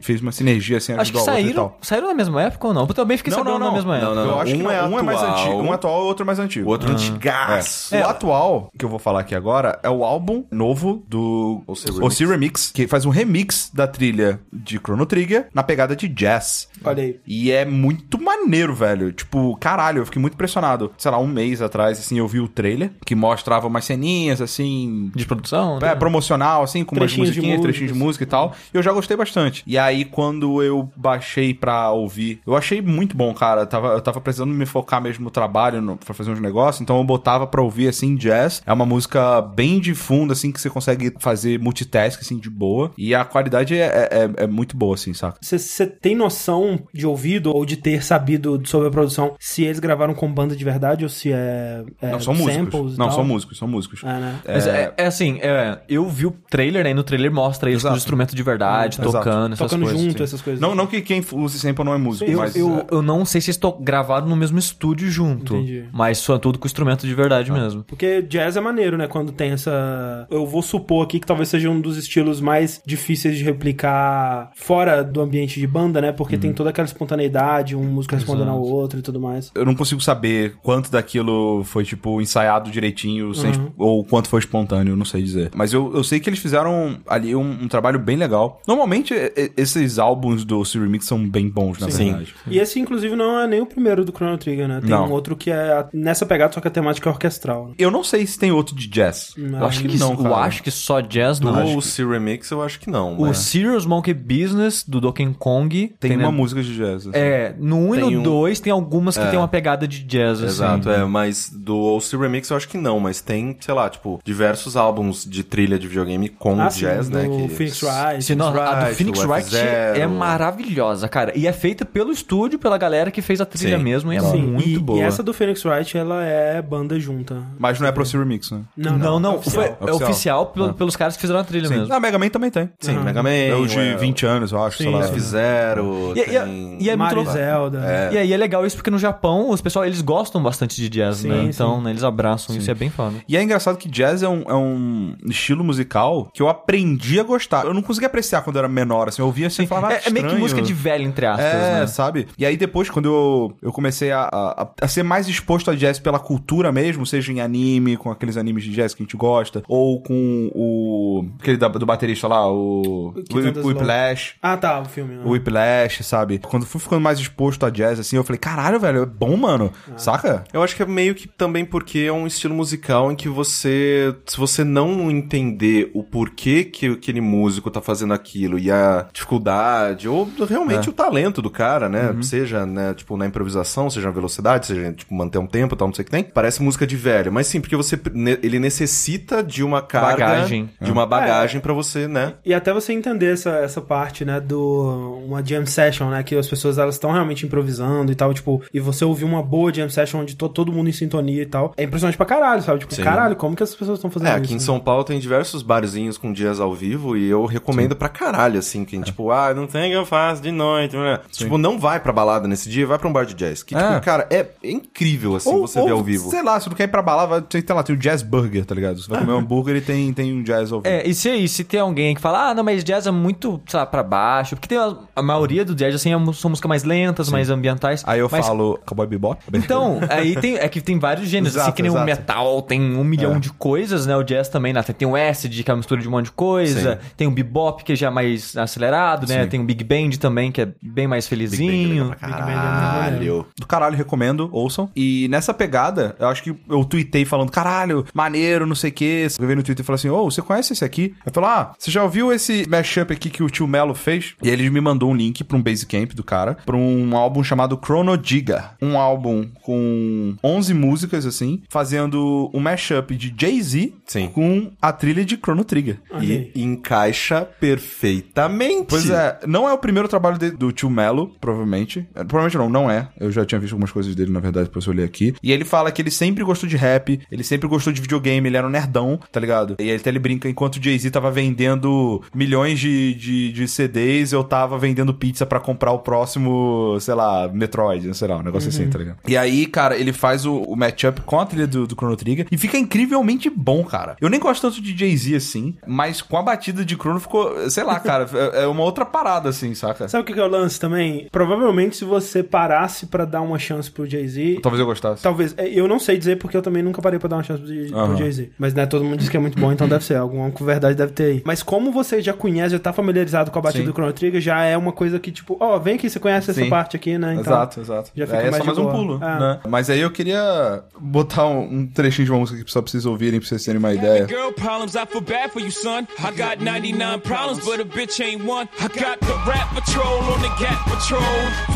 fez 0.00 0.20
uma 0.20 0.32
sinergia, 0.32 0.78
assim, 0.78 0.92
Acho 0.94 1.12
que 1.12 1.18
outra 1.18 1.32
e 1.32 1.42
saíram, 1.42 1.54
tal. 1.68 1.78
saíram 1.82 2.08
na 2.08 2.14
mesma 2.14 2.42
época 2.42 2.66
ou 2.68 2.74
não? 2.74 2.82
Eu 2.82 2.94
também 2.94 3.16
fiquei 3.16 3.30
Não, 3.32 3.38
sabendo 3.38 3.52
não, 3.54 3.58
não. 3.60 3.66
na 3.68 3.72
mesma 3.74 3.96
época. 3.96 4.14
Não, 4.14 4.24
não, 4.24 4.30
Eu 4.32 4.40
acho 4.40 4.52
que 4.54 4.58
Um 4.60 4.62
não, 4.64 4.70
é 4.70 4.82
um 4.84 4.98
é 4.98 5.02
mais 5.02 5.22
atual. 5.22 5.38
antigo. 5.38 5.62
Um 5.62 5.72
é 5.72 5.74
atual 5.74 6.00
e 6.00 6.02
o 6.02 6.06
outro 6.06 6.22
é 6.22 6.26
mais 6.26 6.38
antigo. 6.38 6.66
O 6.66 6.70
outro 6.70 6.90
antigaço. 6.92 7.94
É. 7.94 8.04
O 8.04 8.08
atual 8.08 8.70
que 8.78 8.84
eu 8.84 8.88
vou 8.88 8.98
falar 8.98 9.20
aqui 9.20 9.34
agora 9.34 9.78
é 9.82 9.90
o 9.90 10.04
álbum 10.04 10.44
novo 10.50 11.04
do 11.08 11.62
Osir 11.66 12.28
Remix. 12.28 12.36
Remix, 12.36 12.70
que 12.72 12.86
faz 12.86 13.04
um 13.04 13.10
remix 13.10 13.70
da 13.72 13.86
trilha 13.86 14.40
de 14.52 14.76
Chrono 14.78 15.06
Trigger 15.06 15.48
na 15.54 15.62
pegada 15.62 15.96
de 15.96 16.08
jazz. 16.08 16.68
Olha 16.84 17.02
aí. 17.02 17.20
E 17.26 17.50
é 17.50 17.64
muito 17.64 18.20
maneiro, 18.22 18.74
velho. 18.74 19.12
Tipo, 19.12 19.56
caralho, 19.56 20.00
eu 20.00 20.04
fiquei 20.06 20.20
muito 20.20 20.34
impressionado. 20.34 20.85
Sei 20.96 21.10
lá, 21.10 21.18
um 21.18 21.26
mês 21.26 21.60
atrás, 21.62 21.98
assim, 21.98 22.18
eu 22.18 22.28
vi 22.28 22.40
o 22.40 22.48
trailer 22.48 22.90
que 23.04 23.14
mostrava 23.14 23.66
umas 23.66 23.84
ceninhas, 23.84 24.40
assim. 24.40 25.10
De 25.14 25.26
produção? 25.26 25.78
É, 25.78 25.86
né? 25.86 25.94
promocional, 25.94 26.62
assim, 26.62 26.84
com 26.84 26.94
umas 26.94 27.10
Trechinhos 27.10 27.30
de 27.30 27.40
musiquinhas, 27.40 27.58
músicas. 27.58 27.76
trechinhos 27.76 27.92
de 27.92 27.98
música 27.98 28.24
e 28.24 28.26
tal. 28.26 28.54
E 28.72 28.76
eu 28.76 28.82
já 28.82 28.92
gostei 28.92 29.16
bastante. 29.16 29.62
E 29.66 29.76
aí, 29.78 30.04
quando 30.04 30.62
eu 30.62 30.90
baixei 30.96 31.52
pra 31.52 31.90
ouvir, 31.90 32.40
eu 32.46 32.56
achei 32.56 32.80
muito 32.80 33.16
bom, 33.16 33.32
cara. 33.34 33.62
Eu 33.62 33.66
tava, 33.66 33.88
eu 33.88 34.00
tava 34.00 34.20
precisando 34.20 34.52
me 34.52 34.66
focar 34.66 35.00
mesmo 35.02 35.24
no 35.24 35.30
trabalho, 35.30 35.80
no, 35.80 35.96
pra 35.96 36.14
fazer 36.14 36.30
uns 36.30 36.40
negócios, 36.40 36.80
então 36.80 36.98
eu 36.98 37.04
botava 37.04 37.46
pra 37.46 37.62
ouvir, 37.62 37.88
assim, 37.88 38.16
jazz. 38.16 38.62
É 38.66 38.72
uma 38.72 38.86
música 38.86 39.40
bem 39.42 39.80
de 39.80 39.94
fundo, 39.94 40.32
assim, 40.32 40.52
que 40.52 40.60
você 40.60 40.70
consegue 40.70 41.12
fazer 41.18 41.58
multitask, 41.58 42.20
assim, 42.20 42.38
de 42.38 42.50
boa. 42.50 42.92
E 42.96 43.14
a 43.14 43.24
qualidade 43.24 43.76
é, 43.76 44.08
é, 44.10 44.44
é 44.44 44.46
muito 44.46 44.76
boa, 44.76 44.94
assim, 44.94 45.12
saca? 45.12 45.38
Você 45.40 45.86
tem 45.86 46.14
noção 46.14 46.80
de 46.92 47.06
ouvido 47.06 47.54
ou 47.54 47.64
de 47.64 47.76
ter 47.76 48.02
sabido 48.02 48.60
sobre 48.64 48.88
a 48.88 48.90
produção 48.90 49.34
se 49.38 49.62
eles 49.64 49.78
gravaram 49.78 50.14
com 50.14 50.32
banda 50.32 50.54
de 50.54 50.64
verdade 50.64 50.75
ou 51.02 51.08
se 51.08 51.32
é, 51.32 51.84
é 52.00 52.10
Não, 52.10 52.20
são 52.20 52.34
samples 52.34 52.56
músicos. 52.58 52.98
Não, 52.98 53.06
tal? 53.06 53.14
são 53.16 53.24
músicos, 53.24 53.58
são 53.58 53.68
músicos. 53.68 54.02
É, 54.04 54.06
né? 54.06 54.38
Mas 54.46 54.66
é, 54.66 54.94
é 54.96 55.06
assim, 55.06 55.38
é, 55.40 55.78
eu 55.88 56.08
vi 56.08 56.26
o 56.26 56.30
trailer, 56.50 56.84
né? 56.84 56.90
E 56.90 56.94
no 56.94 57.02
trailer 57.02 57.32
mostra 57.32 57.70
eles 57.70 57.82
com 57.82 57.90
os 57.90 57.96
instrumentos 57.96 58.34
de 58.34 58.42
verdade, 58.42 58.96
Exato. 59.00 59.12
tocando, 59.12 59.52
essas 59.54 59.70
Tocando 59.70 59.82
coisas. 59.84 60.00
junto, 60.00 60.14
assim. 60.16 60.24
essas 60.24 60.42
coisas. 60.42 60.60
Não, 60.60 60.74
não 60.74 60.86
que 60.86 61.00
quem 61.00 61.24
use 61.32 61.58
sample 61.58 61.84
não 61.84 61.94
é 61.94 61.98
músico, 61.98 62.30
Eu, 62.30 62.38
mas... 62.38 62.56
eu, 62.56 62.78
é- 62.78 62.86
eu 62.90 63.02
não 63.02 63.24
sei 63.24 63.40
se 63.40 63.50
estou 63.50 63.72
gravado 63.78 64.28
no 64.28 64.36
mesmo 64.36 64.58
estúdio 64.58 65.08
junto. 65.10 65.54
Entendi. 65.56 65.84
Mas 65.92 66.18
são 66.18 66.38
tudo 66.38 66.58
com 66.58 66.66
instrumento 66.66 67.06
de 67.06 67.14
verdade 67.14 67.50
mesmo. 67.52 67.82
Porque 67.84 68.22
jazz 68.22 68.56
é 68.56 68.60
maneiro, 68.60 68.96
né? 68.96 69.06
Quando 69.06 69.32
tem 69.32 69.52
essa. 69.52 70.26
Eu 70.30 70.46
vou 70.46 70.62
supor 70.62 71.04
aqui 71.04 71.18
que 71.20 71.26
talvez 71.26 71.48
seja 71.48 71.70
um 71.70 71.80
dos 71.80 71.96
estilos 71.96 72.40
mais 72.40 72.80
difíceis 72.86 73.36
de 73.36 73.44
replicar 73.44 74.50
fora 74.54 75.02
do 75.04 75.20
ambiente 75.20 75.58
de 75.60 75.66
banda, 75.66 76.00
né? 76.00 76.12
Porque 76.12 76.34
Uhum. 76.36 76.40
tem 76.40 76.52
toda 76.52 76.70
aquela 76.70 76.86
espontaneidade, 76.86 77.74
um 77.76 77.84
músico 77.84 78.14
respondendo 78.14 78.50
ao 78.50 78.60
outro 78.62 78.98
e 78.98 79.02
tudo 79.02 79.20
mais. 79.20 79.50
eu 79.54 79.64
não 79.64 79.74
consigo 79.74 80.00
saber 80.00 80.54
quanto 80.66 80.90
daquilo 80.90 81.62
foi, 81.62 81.84
tipo, 81.84 82.20
ensaiado 82.20 82.72
direitinho, 82.72 83.32
sem- 83.32 83.52
ou 83.78 84.04
quanto 84.04 84.28
foi 84.28 84.40
espontâneo, 84.40 84.96
não 84.96 85.04
sei 85.04 85.22
dizer. 85.22 85.52
Mas 85.54 85.72
eu, 85.72 85.94
eu 85.94 86.02
sei 86.02 86.18
que 86.18 86.28
eles 86.28 86.40
fizeram 86.40 86.98
ali 87.06 87.36
um, 87.36 87.48
um 87.62 87.68
trabalho 87.68 88.00
bem 88.00 88.16
legal. 88.16 88.60
Normalmente, 88.66 89.14
e- 89.14 89.52
esses 89.56 89.96
álbuns 90.00 90.44
do 90.44 90.64
Siri 90.64 90.82
Remix 90.82 91.06
são 91.06 91.24
bem 91.28 91.48
bons, 91.48 91.78
na 91.78 91.88
Sim. 91.88 92.06
verdade. 92.06 92.34
E 92.48 92.58
esse, 92.58 92.80
inclusive, 92.80 93.14
não 93.14 93.38
é 93.38 93.46
nem 93.46 93.60
o 93.60 93.66
primeiro 93.66 94.04
do 94.04 94.10
Chrono 94.12 94.36
Trigger, 94.36 94.66
né? 94.66 94.80
Tem 94.80 94.90
Não. 94.90 95.06
um 95.06 95.12
outro 95.12 95.36
que 95.36 95.52
é 95.52 95.86
nessa 95.94 96.26
pegada, 96.26 96.52
só 96.52 96.60
que 96.60 96.66
a 96.66 96.70
temática 96.70 97.08
é 97.08 97.12
orquestral. 97.12 97.68
Né? 97.68 97.74
Eu 97.78 97.92
não 97.92 98.02
sei 98.02 98.26
se 98.26 98.36
tem 98.36 98.50
outro 98.50 98.74
de 98.74 98.88
jazz. 98.88 99.34
Não, 99.38 99.60
Eu 99.60 99.66
acho 99.66 99.82
que, 99.84 99.96
não, 99.98 100.10
eu 100.14 100.16
cara. 100.18 100.34
acho 100.38 100.62
que 100.64 100.70
só 100.72 101.00
jazz 101.00 101.38
Do 101.38 101.52
não. 101.52 101.80
Sea 101.80 102.08
Remix 102.08 102.50
eu 102.50 102.60
acho 102.60 102.80
que 102.80 102.90
não. 102.90 103.16
O 103.16 103.26
né? 103.26 103.34
Serious 103.34 103.86
Monkey 103.86 104.12
Business 104.14 104.84
do 104.86 105.00
Donkey 105.00 105.32
Kong 105.38 105.94
Tem, 106.00 106.16
né, 106.16 106.24
uma 106.24 106.32
música 106.32 106.60
de 106.60 106.74
jazz. 106.76 107.06
assim. 107.06 107.16
É, 107.16 107.54
no 107.58 107.76
1 107.76 107.94
e 107.94 107.98
Tem 108.00 108.10
no 108.10 108.20
um- 108.20 108.22
2 108.24 108.58
tem 108.58 108.72
algumas 108.72 109.16
que 109.16 109.24
tem 109.28 109.38
uma 109.38 109.46
pegada 109.46 109.86
de 109.86 110.02
jazz, 110.02 110.42
assim. 110.42 110.55
Exato, 110.56 110.90
é, 110.90 111.04
mas 111.04 111.50
do 111.52 111.98
Sea 112.00 112.18
Remix 112.18 112.50
eu 112.50 112.56
acho 112.56 112.68
que 112.68 112.76
não, 112.78 112.98
mas 113.00 113.20
tem, 113.20 113.56
sei 113.60 113.74
lá, 113.74 113.88
tipo, 113.88 114.20
diversos 114.24 114.76
álbuns 114.76 115.24
de 115.24 115.42
trilha 115.42 115.78
de 115.78 115.86
videogame 115.88 116.28
com 116.28 116.60
Ah, 116.60 116.70
sim, 116.70 116.80
jazz, 116.80 117.08
né? 117.08 117.24
do 117.24 117.30
que- 117.48 117.48
Phoenix 117.54 117.82
Wright. 117.82 118.34
Não, 118.34 118.48
a 118.48 118.50
do 118.50 118.58
Wright, 118.58 118.94
Phoenix 118.96 119.18
o 119.20 119.28
Wright 119.28 119.56
é 119.56 120.06
maravilhosa, 120.06 121.08
cara. 121.08 121.32
E 121.36 121.46
é 121.46 121.52
feita 121.52 121.84
pelo 121.84 122.12
estúdio, 122.12 122.58
pela 122.58 122.78
galera 122.78 123.10
que 123.10 123.22
fez 123.22 123.40
a 123.40 123.44
trilha 123.46 123.78
Sim. 123.78 123.84
mesmo, 123.84 124.12
e 124.12 124.16
é 124.16 124.20
Sim, 124.20 124.42
muito 124.42 124.68
e, 124.68 124.78
boa. 124.78 124.98
e 124.98 125.02
essa 125.02 125.22
do 125.22 125.32
Phoenix 125.32 125.64
Wright, 125.64 125.96
ela 125.96 126.22
é 126.24 126.60
banda 126.62 126.98
junta. 126.98 127.42
Mas 127.58 127.80
não 127.80 127.86
é 127.88 127.92
pro 127.92 128.04
Siri 128.04 128.22
Remix, 128.22 128.50
né? 128.50 128.60
Não, 128.76 128.98
Não, 128.98 129.20
não, 129.20 129.32
é 129.32 129.36
oficial. 129.36 129.64
foi- 129.64 129.72
é 129.88 129.90
Oficial. 129.90 130.10
oficial 130.10 130.46
pelo- 130.46 130.74
pelos 130.74 130.96
caras 130.96 131.14
que 131.16 131.20
fizeram 131.20 131.40
a 131.40 131.44
trilha 131.44 131.68
mesmo. 131.68 131.92
Ah, 131.92 132.00
Mega 132.00 132.18
Man 132.18 132.28
também 132.28 132.50
tem. 132.50 132.70
Sim, 132.80 132.98
Mega 132.98 133.22
Man, 133.22 133.30
É 133.30 133.54
o 133.54 133.66
de 133.66 133.78
é, 133.78 133.96
20 133.96 134.24
anos, 134.26 134.52
eu 134.52 134.62
acho, 134.62 134.78
sei 134.78 134.86
Sim, 134.86 134.92
lá. 134.92 135.02
sim. 135.02 135.12
F-Zero, 135.14 136.12
E, 136.14 136.20
e- 136.20 136.24
tem... 136.24 136.76
e 136.80 136.90
é 136.90 136.96
muito 136.96 137.12
e 137.12 137.14
louco. 137.14 137.30
Zelda. 137.32 138.10
E 138.12 138.18
aí 138.18 138.32
é 138.32 138.36
legal 138.36 138.64
isso 138.66 138.76
porque 138.76 138.90
no 138.90 138.98
Japão 138.98 139.50
os 139.50 139.60
pessoal 139.60 139.84
eles 139.84 140.00
gostam 140.00 140.40
bastante 140.46 140.76
de 140.80 140.88
jazz, 140.88 141.18
Sim, 141.18 141.28
né? 141.28 141.40
sim. 141.42 141.48
Então 141.48 141.80
né, 141.80 141.90
eles 141.90 142.02
abraçam 142.04 142.56
isso, 142.56 142.70
é 142.70 142.74
bem 142.74 142.88
foda. 142.90 143.16
E 143.28 143.36
é 143.36 143.42
engraçado 143.42 143.76
que 143.76 143.88
jazz 143.88 144.22
é 144.22 144.28
um, 144.28 144.42
é 144.48 144.54
um 144.54 145.14
estilo 145.26 145.62
musical 145.64 146.30
que 146.32 146.40
eu 146.42 146.48
aprendi 146.48 147.18
a 147.20 147.22
gostar. 147.22 147.64
Eu 147.66 147.74
não 147.74 147.82
conseguia 147.82 148.06
apreciar 148.08 148.42
quando 148.42 148.56
eu 148.56 148.60
era 148.60 148.68
menor, 148.68 149.08
assim. 149.08 149.20
Eu 149.22 149.26
ouvia 149.26 149.46
assim 149.48 149.64
e 149.64 149.66
falava, 149.66 149.94
É, 149.94 150.02
é 150.06 150.10
meio 150.10 150.26
que 150.28 150.34
música 150.36 150.62
de 150.62 150.72
velho, 150.72 151.04
entre 151.04 151.26
aspas, 151.26 151.44
É, 151.44 151.80
né? 151.80 151.86
sabe? 151.86 152.26
E 152.38 152.46
aí 152.46 152.56
depois, 152.56 152.88
quando 152.90 153.06
eu, 153.06 153.56
eu 153.62 153.72
comecei 153.72 154.10
a, 154.12 154.28
a, 154.32 154.68
a 154.82 154.88
ser 154.88 155.02
mais 155.02 155.28
exposto 155.28 155.70
a 155.70 155.74
jazz 155.74 155.98
pela 155.98 156.18
cultura 156.18 156.70
mesmo, 156.72 157.04
seja 157.06 157.32
em 157.32 157.40
anime, 157.40 157.96
com 157.96 158.10
aqueles 158.10 158.36
animes 158.36 158.64
de 158.64 158.70
jazz 158.72 158.94
que 158.94 159.02
a 159.02 159.04
gente 159.04 159.16
gosta, 159.16 159.62
ou 159.68 160.00
com 160.02 160.50
o... 160.54 161.24
aquele 161.40 161.56
da- 161.56 161.68
do 161.68 161.86
baterista 161.86 162.26
lá, 162.28 162.46
o... 162.50 163.12
O, 163.16 163.62
o 163.62 163.66
Whiplash. 163.68 164.34
Ah, 164.42 164.56
tá, 164.56 164.80
o 164.80 164.84
filme. 164.84 165.14
né? 165.16 165.22
O 165.24 165.30
Whiplash, 165.30 166.02
sabe? 166.04 166.38
Quando 166.38 166.62
eu 166.62 166.68
fui 166.68 166.80
ficando 166.80 167.00
mais 167.00 167.18
exposto 167.18 167.64
a 167.66 167.70
jazz, 167.70 167.98
assim, 167.98 168.16
eu 168.16 168.24
falei, 168.24 168.38
caralho, 168.38 168.78
velho, 168.78 169.02
é 169.02 169.06
bom, 169.06 169.36
mano. 169.36 169.72
Saca? 169.96 170.35
Eu 170.52 170.62
acho 170.62 170.74
que 170.76 170.82
é 170.82 170.86
meio 170.86 171.14
que 171.14 171.28
também 171.28 171.64
porque 171.64 172.00
é 172.00 172.12
um 172.12 172.26
estilo 172.26 172.54
musical 172.54 173.10
em 173.10 173.16
que 173.16 173.28
você, 173.28 174.14
se 174.26 174.36
você 174.36 174.64
não 174.64 175.10
entender 175.10 175.90
o 175.94 176.02
porquê 176.02 176.64
que 176.64 176.86
aquele 176.92 177.20
músico 177.20 177.70
tá 177.70 177.80
fazendo 177.80 178.12
aquilo 178.14 178.58
e 178.58 178.70
a 178.70 179.06
dificuldade 179.12 180.08
ou 180.08 180.28
realmente 180.48 180.88
o 180.88 180.92
talento 180.92 181.42
do 181.42 181.50
cara, 181.50 181.88
né? 181.88 182.16
Seja, 182.22 182.64
né, 182.66 182.94
tipo, 182.94 183.16
na 183.16 183.26
improvisação, 183.26 183.88
seja 183.90 184.06
na 184.06 184.12
velocidade, 184.12 184.66
seja, 184.66 184.92
tipo, 184.92 185.14
manter 185.14 185.38
um 185.38 185.46
tempo 185.46 185.74
e 185.74 185.78
tal, 185.78 185.88
não 185.88 185.94
sei 185.94 186.02
o 186.02 186.06
que 186.06 186.10
tem. 186.10 186.22
Parece 186.24 186.62
música 186.62 186.86
de 186.86 186.96
velho, 186.96 187.32
mas 187.32 187.46
sim, 187.46 187.60
porque 187.60 187.76
você, 187.76 187.98
ele 188.42 188.58
necessita 188.58 189.42
de 189.42 189.62
uma 189.62 189.82
carga, 189.82 190.26
Bagagem. 190.26 190.70
de 190.80 190.90
uma 190.90 191.06
bagagem 191.06 191.60
pra 191.60 191.72
você, 191.72 192.08
né? 192.08 192.34
E 192.44 192.52
até 192.54 192.72
você 192.72 192.92
entender 192.92 193.32
essa, 193.32 193.50
essa 193.58 193.80
parte, 193.80 194.24
né, 194.24 194.40
do 194.40 195.22
uma 195.26 195.44
jam 195.44 195.66
session, 195.66 196.10
né, 196.10 196.22
que 196.22 196.34
as 196.36 196.48
pessoas 196.48 196.78
elas 196.78 196.94
estão 196.94 197.12
realmente 197.12 197.44
improvisando 197.46 198.10
e 198.10 198.14
tal, 198.14 198.32
tipo, 198.32 198.62
e 198.72 198.80
você 198.80 199.04
ouvir 199.04 199.24
uma 199.24 199.42
boa 199.42 199.72
jam 199.72 199.88
session 199.88 200.24
onde 200.26 200.36
to- 200.36 200.48
todo 200.48 200.72
mundo 200.72 200.88
em 200.88 200.92
sintonia 200.92 201.42
e 201.42 201.46
tal. 201.46 201.72
É 201.76 201.84
impressionante 201.84 202.16
pra 202.16 202.26
caralho, 202.26 202.62
sabe? 202.62 202.80
Tipo, 202.80 202.94
Sim. 202.94 203.02
caralho, 203.02 203.36
como 203.36 203.54
que 203.56 203.62
essas 203.62 203.74
pessoas 203.76 203.98
estão 203.98 204.10
fazendo 204.10 204.28
É, 204.28 204.30
isso? 204.32 204.38
aqui 204.44 204.52
em 204.52 204.56
né? 204.56 204.60
São 204.62 204.78
Paulo 204.80 205.04
tem 205.04 205.18
diversos 205.18 205.62
barzinhos 205.62 206.18
com 206.18 206.32
dias 206.32 206.60
ao 206.60 206.74
vivo 206.74 207.16
e 207.16 207.28
eu 207.28 207.44
recomendo 207.46 207.94
pra 207.96 208.08
caralho, 208.08 208.58
assim, 208.58 208.84
quem, 208.84 209.00
tipo, 209.02 209.30
ah, 209.30 209.54
não 209.54 209.66
tem 209.66 209.90
que 209.90 209.96
eu 209.96 210.04
faço 210.06 210.42
de 210.42 210.50
noite, 210.50 210.96
né? 210.96 211.20
Tipo, 211.30 211.56
não 211.58 211.78
vai 211.78 212.00
pra 212.00 212.12
balada 212.12 212.46
nesse 212.48 212.68
dia, 212.68 212.86
vai 212.86 212.98
pra 212.98 213.08
um 213.08 213.12
bar 213.12 213.24
de 213.24 213.34
jazz. 213.34 213.62
Que, 213.62 213.74
tipo, 213.74 213.86
É. 213.92 214.00
cara, 214.00 214.26
é 214.30 214.46
incrível, 214.64 215.36
assim, 215.36 215.50
você 215.60 215.82
ver 215.82 215.90
ao 215.92 216.02
vivo. 216.02 216.30
Sei 216.30 216.42
lá, 216.42 216.58
se 216.60 216.68
não 216.68 216.76
quer 216.76 216.84
ir 216.84 216.88
pra 216.88 217.02
balada, 217.02 217.28
vai, 217.40 217.44
sei 217.50 217.64
lá, 217.74 217.82
tem 217.82 217.94
o 217.94 217.98
Jazz 217.98 218.22
Burger, 218.22 218.64
tá 218.64 218.74
ligado? 218.74 219.00
Você 219.00 219.08
vai 219.08 219.20
comer 219.20 219.32
um 219.32 219.38
hambúrguer 219.38 219.76
e 219.76 219.80
tem, 219.80 220.12
tem 220.12 220.32
um 220.32 220.42
jazz 220.42 220.72
ao 220.72 220.80
vivo. 220.80 220.94
É, 220.94 221.06
e 221.06 221.14
se, 221.14 221.30
e 221.30 221.48
se 221.48 221.64
tem 221.64 221.80
alguém 221.80 222.14
que 222.14 222.20
fala, 222.20 222.50
ah, 222.50 222.54
não, 222.54 222.64
mas 222.64 222.82
jazz 222.84 223.06
é 223.06 223.10
muito, 223.10 223.60
sei 223.66 223.78
lá, 223.80 223.86
pra 223.86 224.02
baixo. 224.02 224.56
Porque 224.56 224.68
tem 224.68 224.78
a, 224.78 224.94
a 225.14 225.22
maioria 225.22 225.64
do 225.64 225.74
jazz, 225.74 225.94
assim, 225.94 226.12
é 226.12 226.32
são 226.32 226.50
músicas 226.50 226.68
mais 226.68 226.84
lentas, 226.84 227.28
mais 227.30 227.50
ambientais. 227.50 228.02
Aí 228.06 228.20
eu 228.20 228.28
mas, 228.30 228.46
falo 228.46 228.78
Cowboy 228.86 229.06
Bebop. 229.06 229.40
Então, 229.52 229.98
aí 230.08 230.36
tem, 230.36 230.56
é 230.56 230.68
que 230.68 230.80
tem 230.80 230.98
vários 230.98 231.28
gêneros, 231.28 231.56
assim, 231.56 231.64
Exato, 231.66 231.76
que 231.76 231.82
nem 231.82 231.90
o 231.90 231.94
exato. 231.94 232.06
metal, 232.06 232.62
tem 232.62 232.80
um 232.80 233.04
milhão 233.04 233.38
de 233.38 233.50
coisas, 233.52 234.06
né? 234.06 234.16
O 234.16 234.22
jazz 234.22 234.48
também, 234.48 234.72
né? 234.72 234.82
Tem 234.82 235.06
o 235.06 235.16
acid, 235.16 235.62
que 235.62 235.70
é 235.70 235.74
uma 235.74 235.78
mistura 235.78 236.00
de 236.00 236.08
um 236.08 236.10
monte 236.10 236.26
de 236.26 236.32
coisa. 236.32 236.98
Tem 237.16 237.26
o 237.26 237.30
bebop, 237.30 237.84
que 237.84 237.94
já 237.94 238.08
é 238.08 238.10
mais 238.10 238.56
acelerado, 238.56 239.26
né? 239.26 239.44
Sim. 239.44 239.48
Tem 239.48 239.60
o 239.60 239.64
big 239.64 239.84
band 239.84 240.10
também, 240.18 240.50
que 240.52 240.60
é 240.60 240.68
bem 240.82 241.06
mais 241.06 241.26
felizinho. 241.26 242.14
Caralho. 242.20 243.46
do 243.58 243.66
caralho, 243.66 243.96
recomendo, 243.96 244.48
ouçam. 244.52 244.90
E 244.94 245.28
nessa 245.28 245.52
pegada, 245.54 246.16
eu 246.18 246.28
acho 246.28 246.42
que 246.42 246.54
eu 246.68 246.84
tuitei 246.84 247.24
falando, 247.24 247.50
caralho, 247.50 248.04
maneiro, 248.14 248.66
não 248.66 248.74
sei 248.74 248.90
o 248.90 248.92
quê. 248.92 249.26
Eu 249.38 249.46
veio 249.46 249.56
no 249.56 249.62
Twitter 249.62 249.82
e 249.82 249.86
falei 249.86 249.96
assim, 249.96 250.08
ô, 250.08 250.24
você 250.30 250.42
conhece 250.42 250.72
esse 250.72 250.84
aqui? 250.84 251.14
Eu 251.24 251.32
falei, 251.32 251.50
ah, 251.50 251.72
você 251.78 251.90
já 251.90 252.02
ouviu 252.02 252.32
esse 252.32 252.66
mashup 252.68 253.12
aqui 253.12 253.30
que 253.30 253.42
o 253.42 253.50
tio 253.50 253.66
Melo 253.66 253.94
fez? 253.94 254.34
E 254.42 254.48
ele 254.48 254.68
me 254.70 254.80
mandou 254.80 255.10
um 255.10 255.14
link 255.14 255.42
pra 255.44 255.56
um 255.56 255.62
Basecamp 255.62 256.12
do 256.14 256.24
cara, 256.24 256.56
pra 256.64 256.76
um 256.76 257.16
álbum 257.16 257.42
chamado 257.42 257.78
Chrono 257.82 258.18
Giga. 258.22 258.70
Um 258.80 258.98
álbum 258.98 259.46
com 259.62 259.95
11 260.42 260.74
músicas, 260.74 261.26
assim, 261.26 261.62
fazendo 261.68 262.50
um 262.52 262.60
mashup 262.60 263.14
de 263.16 263.34
Jay-Z 263.36 263.92
com 264.28 264.70
a 264.80 264.92
trilha 264.92 265.24
de 265.24 265.36
Chrono 265.36 265.64
Trigger. 265.64 265.98
Ok. 266.10 266.52
E 266.54 266.62
encaixa 266.62 267.46
perfeitamente. 267.60 268.86
Pois 268.88 269.08
é, 269.10 269.40
não 269.46 269.68
é 269.68 269.72
o 269.72 269.78
primeiro 269.78 270.08
trabalho 270.08 270.38
de- 270.38 270.50
do 270.50 270.72
tio 270.72 270.90
Melo, 270.90 271.32
provavelmente. 271.40 272.06
É, 272.14 272.24
Provavelmente 272.24 272.56
não, 272.58 272.68
não 272.68 272.90
é. 272.90 273.08
Eu 273.18 273.30
já 273.30 273.44
tinha 273.44 273.58
visto 273.60 273.72
algumas 273.72 273.90
coisas 273.92 274.14
dele, 274.14 274.30
na 274.32 274.40
verdade, 274.40 274.66
depois 274.68 274.84
eu 274.86 274.92
olhei 274.92 275.04
aqui. 275.04 275.34
E 275.42 275.52
ele 275.52 275.64
fala 275.64 275.90
que 275.92 276.02
ele 276.02 276.10
sempre 276.10 276.42
gostou 276.44 276.68
de 276.68 276.76
rap, 276.76 277.20
ele 277.30 277.44
sempre 277.44 277.68
gostou 277.68 277.92
de 277.92 278.00
videogame, 278.00 278.48
ele 278.48 278.56
era 278.56 278.66
um 278.66 278.70
nerdão, 278.70 279.18
tá 279.30 279.38
ligado? 279.40 279.76
E 279.78 279.90
aí 279.90 279.96
até 279.96 280.10
ele 280.10 280.18
brinca, 280.18 280.48
enquanto 280.48 280.76
o 280.76 280.82
Jay-Z 280.82 281.10
tava 281.10 281.30
vendendo 281.30 282.22
milhões 282.34 282.78
de, 282.80 283.14
de, 283.14 283.52
de 283.52 283.68
CDs, 283.68 284.32
eu 284.32 284.42
tava 284.44 284.78
vendendo 284.78 285.14
pizza 285.14 285.46
pra 285.46 285.60
comprar 285.60 285.92
o 285.92 285.98
próximo, 286.00 286.98
sei 287.00 287.14
lá, 287.14 287.48
Metroid, 287.48 288.14
sei 288.16 288.28
lá, 288.28 288.36
um 288.38 288.42
negócio 288.42 288.68
assim, 288.68 288.88
tá 288.88 288.98
ligado? 288.98 289.18
E 289.28 289.36
aí, 289.36 289.66
cara, 289.66 289.85
ele 289.94 290.12
faz 290.12 290.44
o, 290.44 290.56
o 290.56 290.76
matchup 290.76 291.20
com 291.22 291.38
a 291.38 291.46
trilha 291.46 291.66
do, 291.66 291.86
do 291.86 291.94
Chrono 291.94 292.16
Trigger 292.16 292.46
e 292.50 292.58
fica 292.58 292.76
incrivelmente 292.76 293.48
bom, 293.48 293.84
cara. 293.84 294.16
Eu 294.20 294.28
nem 294.28 294.40
gosto 294.40 294.62
tanto 294.62 294.82
de 294.82 294.96
Jay-Z 294.96 295.36
assim, 295.36 295.76
mas 295.86 296.20
com 296.20 296.36
a 296.36 296.42
batida 296.42 296.84
de 296.84 296.94
Chrono 296.96 297.20
ficou, 297.20 297.70
sei 297.70 297.84
lá, 297.84 297.98
cara, 298.00 298.26
é 298.54 298.66
é 298.66 298.66
uma 298.68 298.82
outra 298.82 299.04
parada 299.06 299.48
assim, 299.48 299.74
saca? 299.74 300.08
Sabe 300.08 300.22
o 300.22 300.24
que 300.26 300.32
que 300.32 300.40
é 300.40 300.42
o 300.42 300.48
lance 300.48 300.80
também? 300.80 301.28
Provavelmente 301.30 301.96
se 301.96 302.04
você 302.04 302.42
parasse 302.42 303.06
pra 303.06 303.24
dar 303.24 303.40
uma 303.42 303.58
chance 303.58 303.90
pro 303.90 304.04
Jay-Z... 304.06 304.60
Talvez 304.62 304.80
eu 304.80 304.86
gostasse. 304.86 305.22
Talvez, 305.22 305.54
é, 305.56 305.68
eu 305.68 305.86
não 305.86 305.98
sei 305.98 306.18
dizer 306.18 306.36
porque 306.38 306.56
eu 306.56 306.62
também 306.62 306.82
nunca 306.82 307.00
parei 307.00 307.18
pra 307.18 307.28
dar 307.28 307.36
uma 307.36 307.42
chance 307.42 307.62
pro, 307.62 307.96
Aham. 307.98 308.08
pro 308.08 308.16
Jay-Z. 308.16 308.50
Mas 308.58 308.74
né, 308.74 308.86
todo 308.86 309.04
mundo 309.04 309.18
diz 309.18 309.28
que 309.28 309.36
é 309.36 309.40
muito 309.40 309.58
bom, 309.58 309.72
então 309.72 309.88
deve 309.88 310.04
ser. 310.04 310.16
Alguma 310.16 310.50
verdade 310.60 310.94
deve 310.96 311.12
ter 311.12 311.24
aí. 311.24 311.42
Mas 311.44 311.62
como 311.62 311.92
você 311.92 312.20
já 312.20 312.32
conhece, 312.32 312.70
já 312.70 312.78
tá 312.78 312.92
familiarizado 312.92 313.50
com 313.50 313.58
a 313.58 313.62
batida 313.62 313.84
Sim. 313.84 313.90
do 313.90 313.92
Chrono 313.94 314.12
Trigger, 314.12 314.40
já 314.40 314.62
é 314.64 314.76
uma 314.76 314.92
coisa 314.92 315.18
que, 315.20 315.30
tipo, 315.30 315.56
ó, 315.60 315.78
vem 315.78 315.94
aqui, 315.94 316.08
você 316.10 316.18
conhece 316.18 316.50
essa 316.50 316.60
Sim. 316.62 316.68
parte 316.70 316.96
aqui, 316.96 317.16
né? 317.18 317.32
Então, 317.34 317.42
exato, 317.52 317.80
exato. 317.80 318.10
já 318.14 318.26
fica 318.26 318.38
Aí 318.38 318.46
é 318.46 318.50
mais 318.50 318.62
só 318.64 318.66
mais 318.66 318.78
um 318.78 318.90
pulo, 318.90 319.18
Ah. 319.22 319.38
né? 319.38 319.60
Mas 319.76 319.90
aí 319.90 320.00
eu 320.00 320.10
queria 320.10 320.82
botar 320.98 321.44
um, 321.44 321.60
um 321.60 321.86
trechinho 321.86 322.24
de 322.24 322.32
uma 322.32 322.40
música 322.40 322.64
que 322.64 322.72
só 322.72 322.80
precisa 322.80 323.10
ouvirem 323.10 323.38
pra 323.38 323.46
vocês 323.46 323.62
terem 323.62 323.78
uma 323.78 323.92
ideia. 323.92 324.26
Girl 324.26 324.50
problems, 324.50 324.94
I 324.94 325.04
feel 325.04 325.20
bad 325.20 325.52
for 325.52 325.60
you, 325.60 325.70
son. 325.70 326.08
I 326.16 326.32
got 326.32 326.64
99 326.64 327.20
problems, 327.20 327.62
but 327.62 327.78
a 327.78 327.84
bitch 327.84 328.18
ain't 328.24 328.40
one. 328.48 328.70
I 328.80 328.88
got 328.88 329.20
the 329.20 329.36
rap 329.44 329.68
patrol 329.76 330.16
on 330.32 330.40
the 330.40 330.48
gap 330.56 330.80
patrol. 330.88 331.20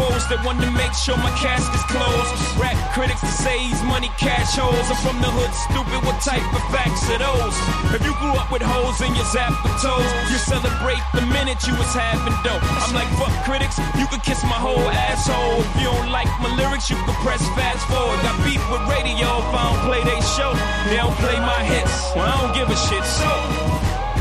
Foes 0.00 0.24
that 0.32 0.40
want 0.48 0.64
to 0.64 0.70
make 0.72 0.96
sure 0.96 1.12
my 1.20 1.28
casket's 1.36 1.84
closed. 1.92 2.32
Rap 2.56 2.72
critics 2.96 3.20
that 3.20 3.36
say 3.36 3.58
he's 3.68 3.82
money 3.84 4.08
cash 4.16 4.56
holes. 4.56 4.88
I'm 4.88 4.96
from 5.04 5.20
the 5.20 5.28
hood, 5.28 5.52
stupid. 5.68 6.00
What 6.08 6.24
type 6.24 6.40
of 6.56 6.64
facts 6.72 7.04
are 7.12 7.20
those? 7.20 7.52
If 7.92 8.00
you 8.00 8.16
grew 8.16 8.32
up 8.32 8.48
with 8.48 8.64
hoes 8.64 8.96
in 9.04 9.12
your 9.12 9.28
zapper 9.28 9.76
toes, 9.76 10.08
you 10.32 10.40
celebrate 10.40 11.04
the 11.12 11.28
minute 11.28 11.60
you 11.68 11.76
was 11.76 11.92
having 11.92 12.32
dope. 12.48 12.64
I'm 12.80 12.96
like, 12.96 13.12
fuck 13.20 13.36
critics, 13.44 13.76
you 14.00 14.08
could 14.08 14.24
kiss 14.24 14.40
my 14.48 14.56
whole 14.56 14.88
asshole. 14.88 15.60
If 15.60 15.84
you 15.84 15.92
don't 15.92 16.08
like 16.08 16.32
my 16.40 16.48
lyrics, 16.56 16.88
you 16.88 16.96
can 16.96 17.12
press 17.20 17.44
fast 17.52 17.89
forward. 17.90 18.18
Got 18.22 18.36
beef 18.46 18.62
with 18.70 18.82
radio 18.88 19.28
if 19.42 19.50
I 19.52 19.62
don't 19.68 19.82
play 19.86 20.02
they 20.06 20.20
show. 20.34 20.50
They 20.88 20.96
don't 20.96 21.16
play 21.18 21.38
my 21.38 21.60
hits. 21.66 21.94
Well, 22.14 22.26
I 22.26 22.34
don't 22.40 22.54
give 22.54 22.68
a 22.70 22.78
shit. 22.88 23.04
So, 23.04 23.28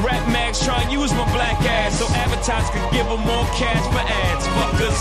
rap 0.05 0.23
mags 0.33 0.59
try 0.65 0.81
and 0.83 0.91
use 0.91 1.13
my 1.13 1.25
black 1.33 1.57
ass 1.63 1.99
so 1.99 2.05
advertisers 2.13 2.69
could 2.73 2.87
give 2.91 3.05
them 3.07 3.21
more 3.23 3.45
cash 3.55 3.83
for 3.93 4.03
ads. 4.03 4.45
Fuckers. 4.57 4.99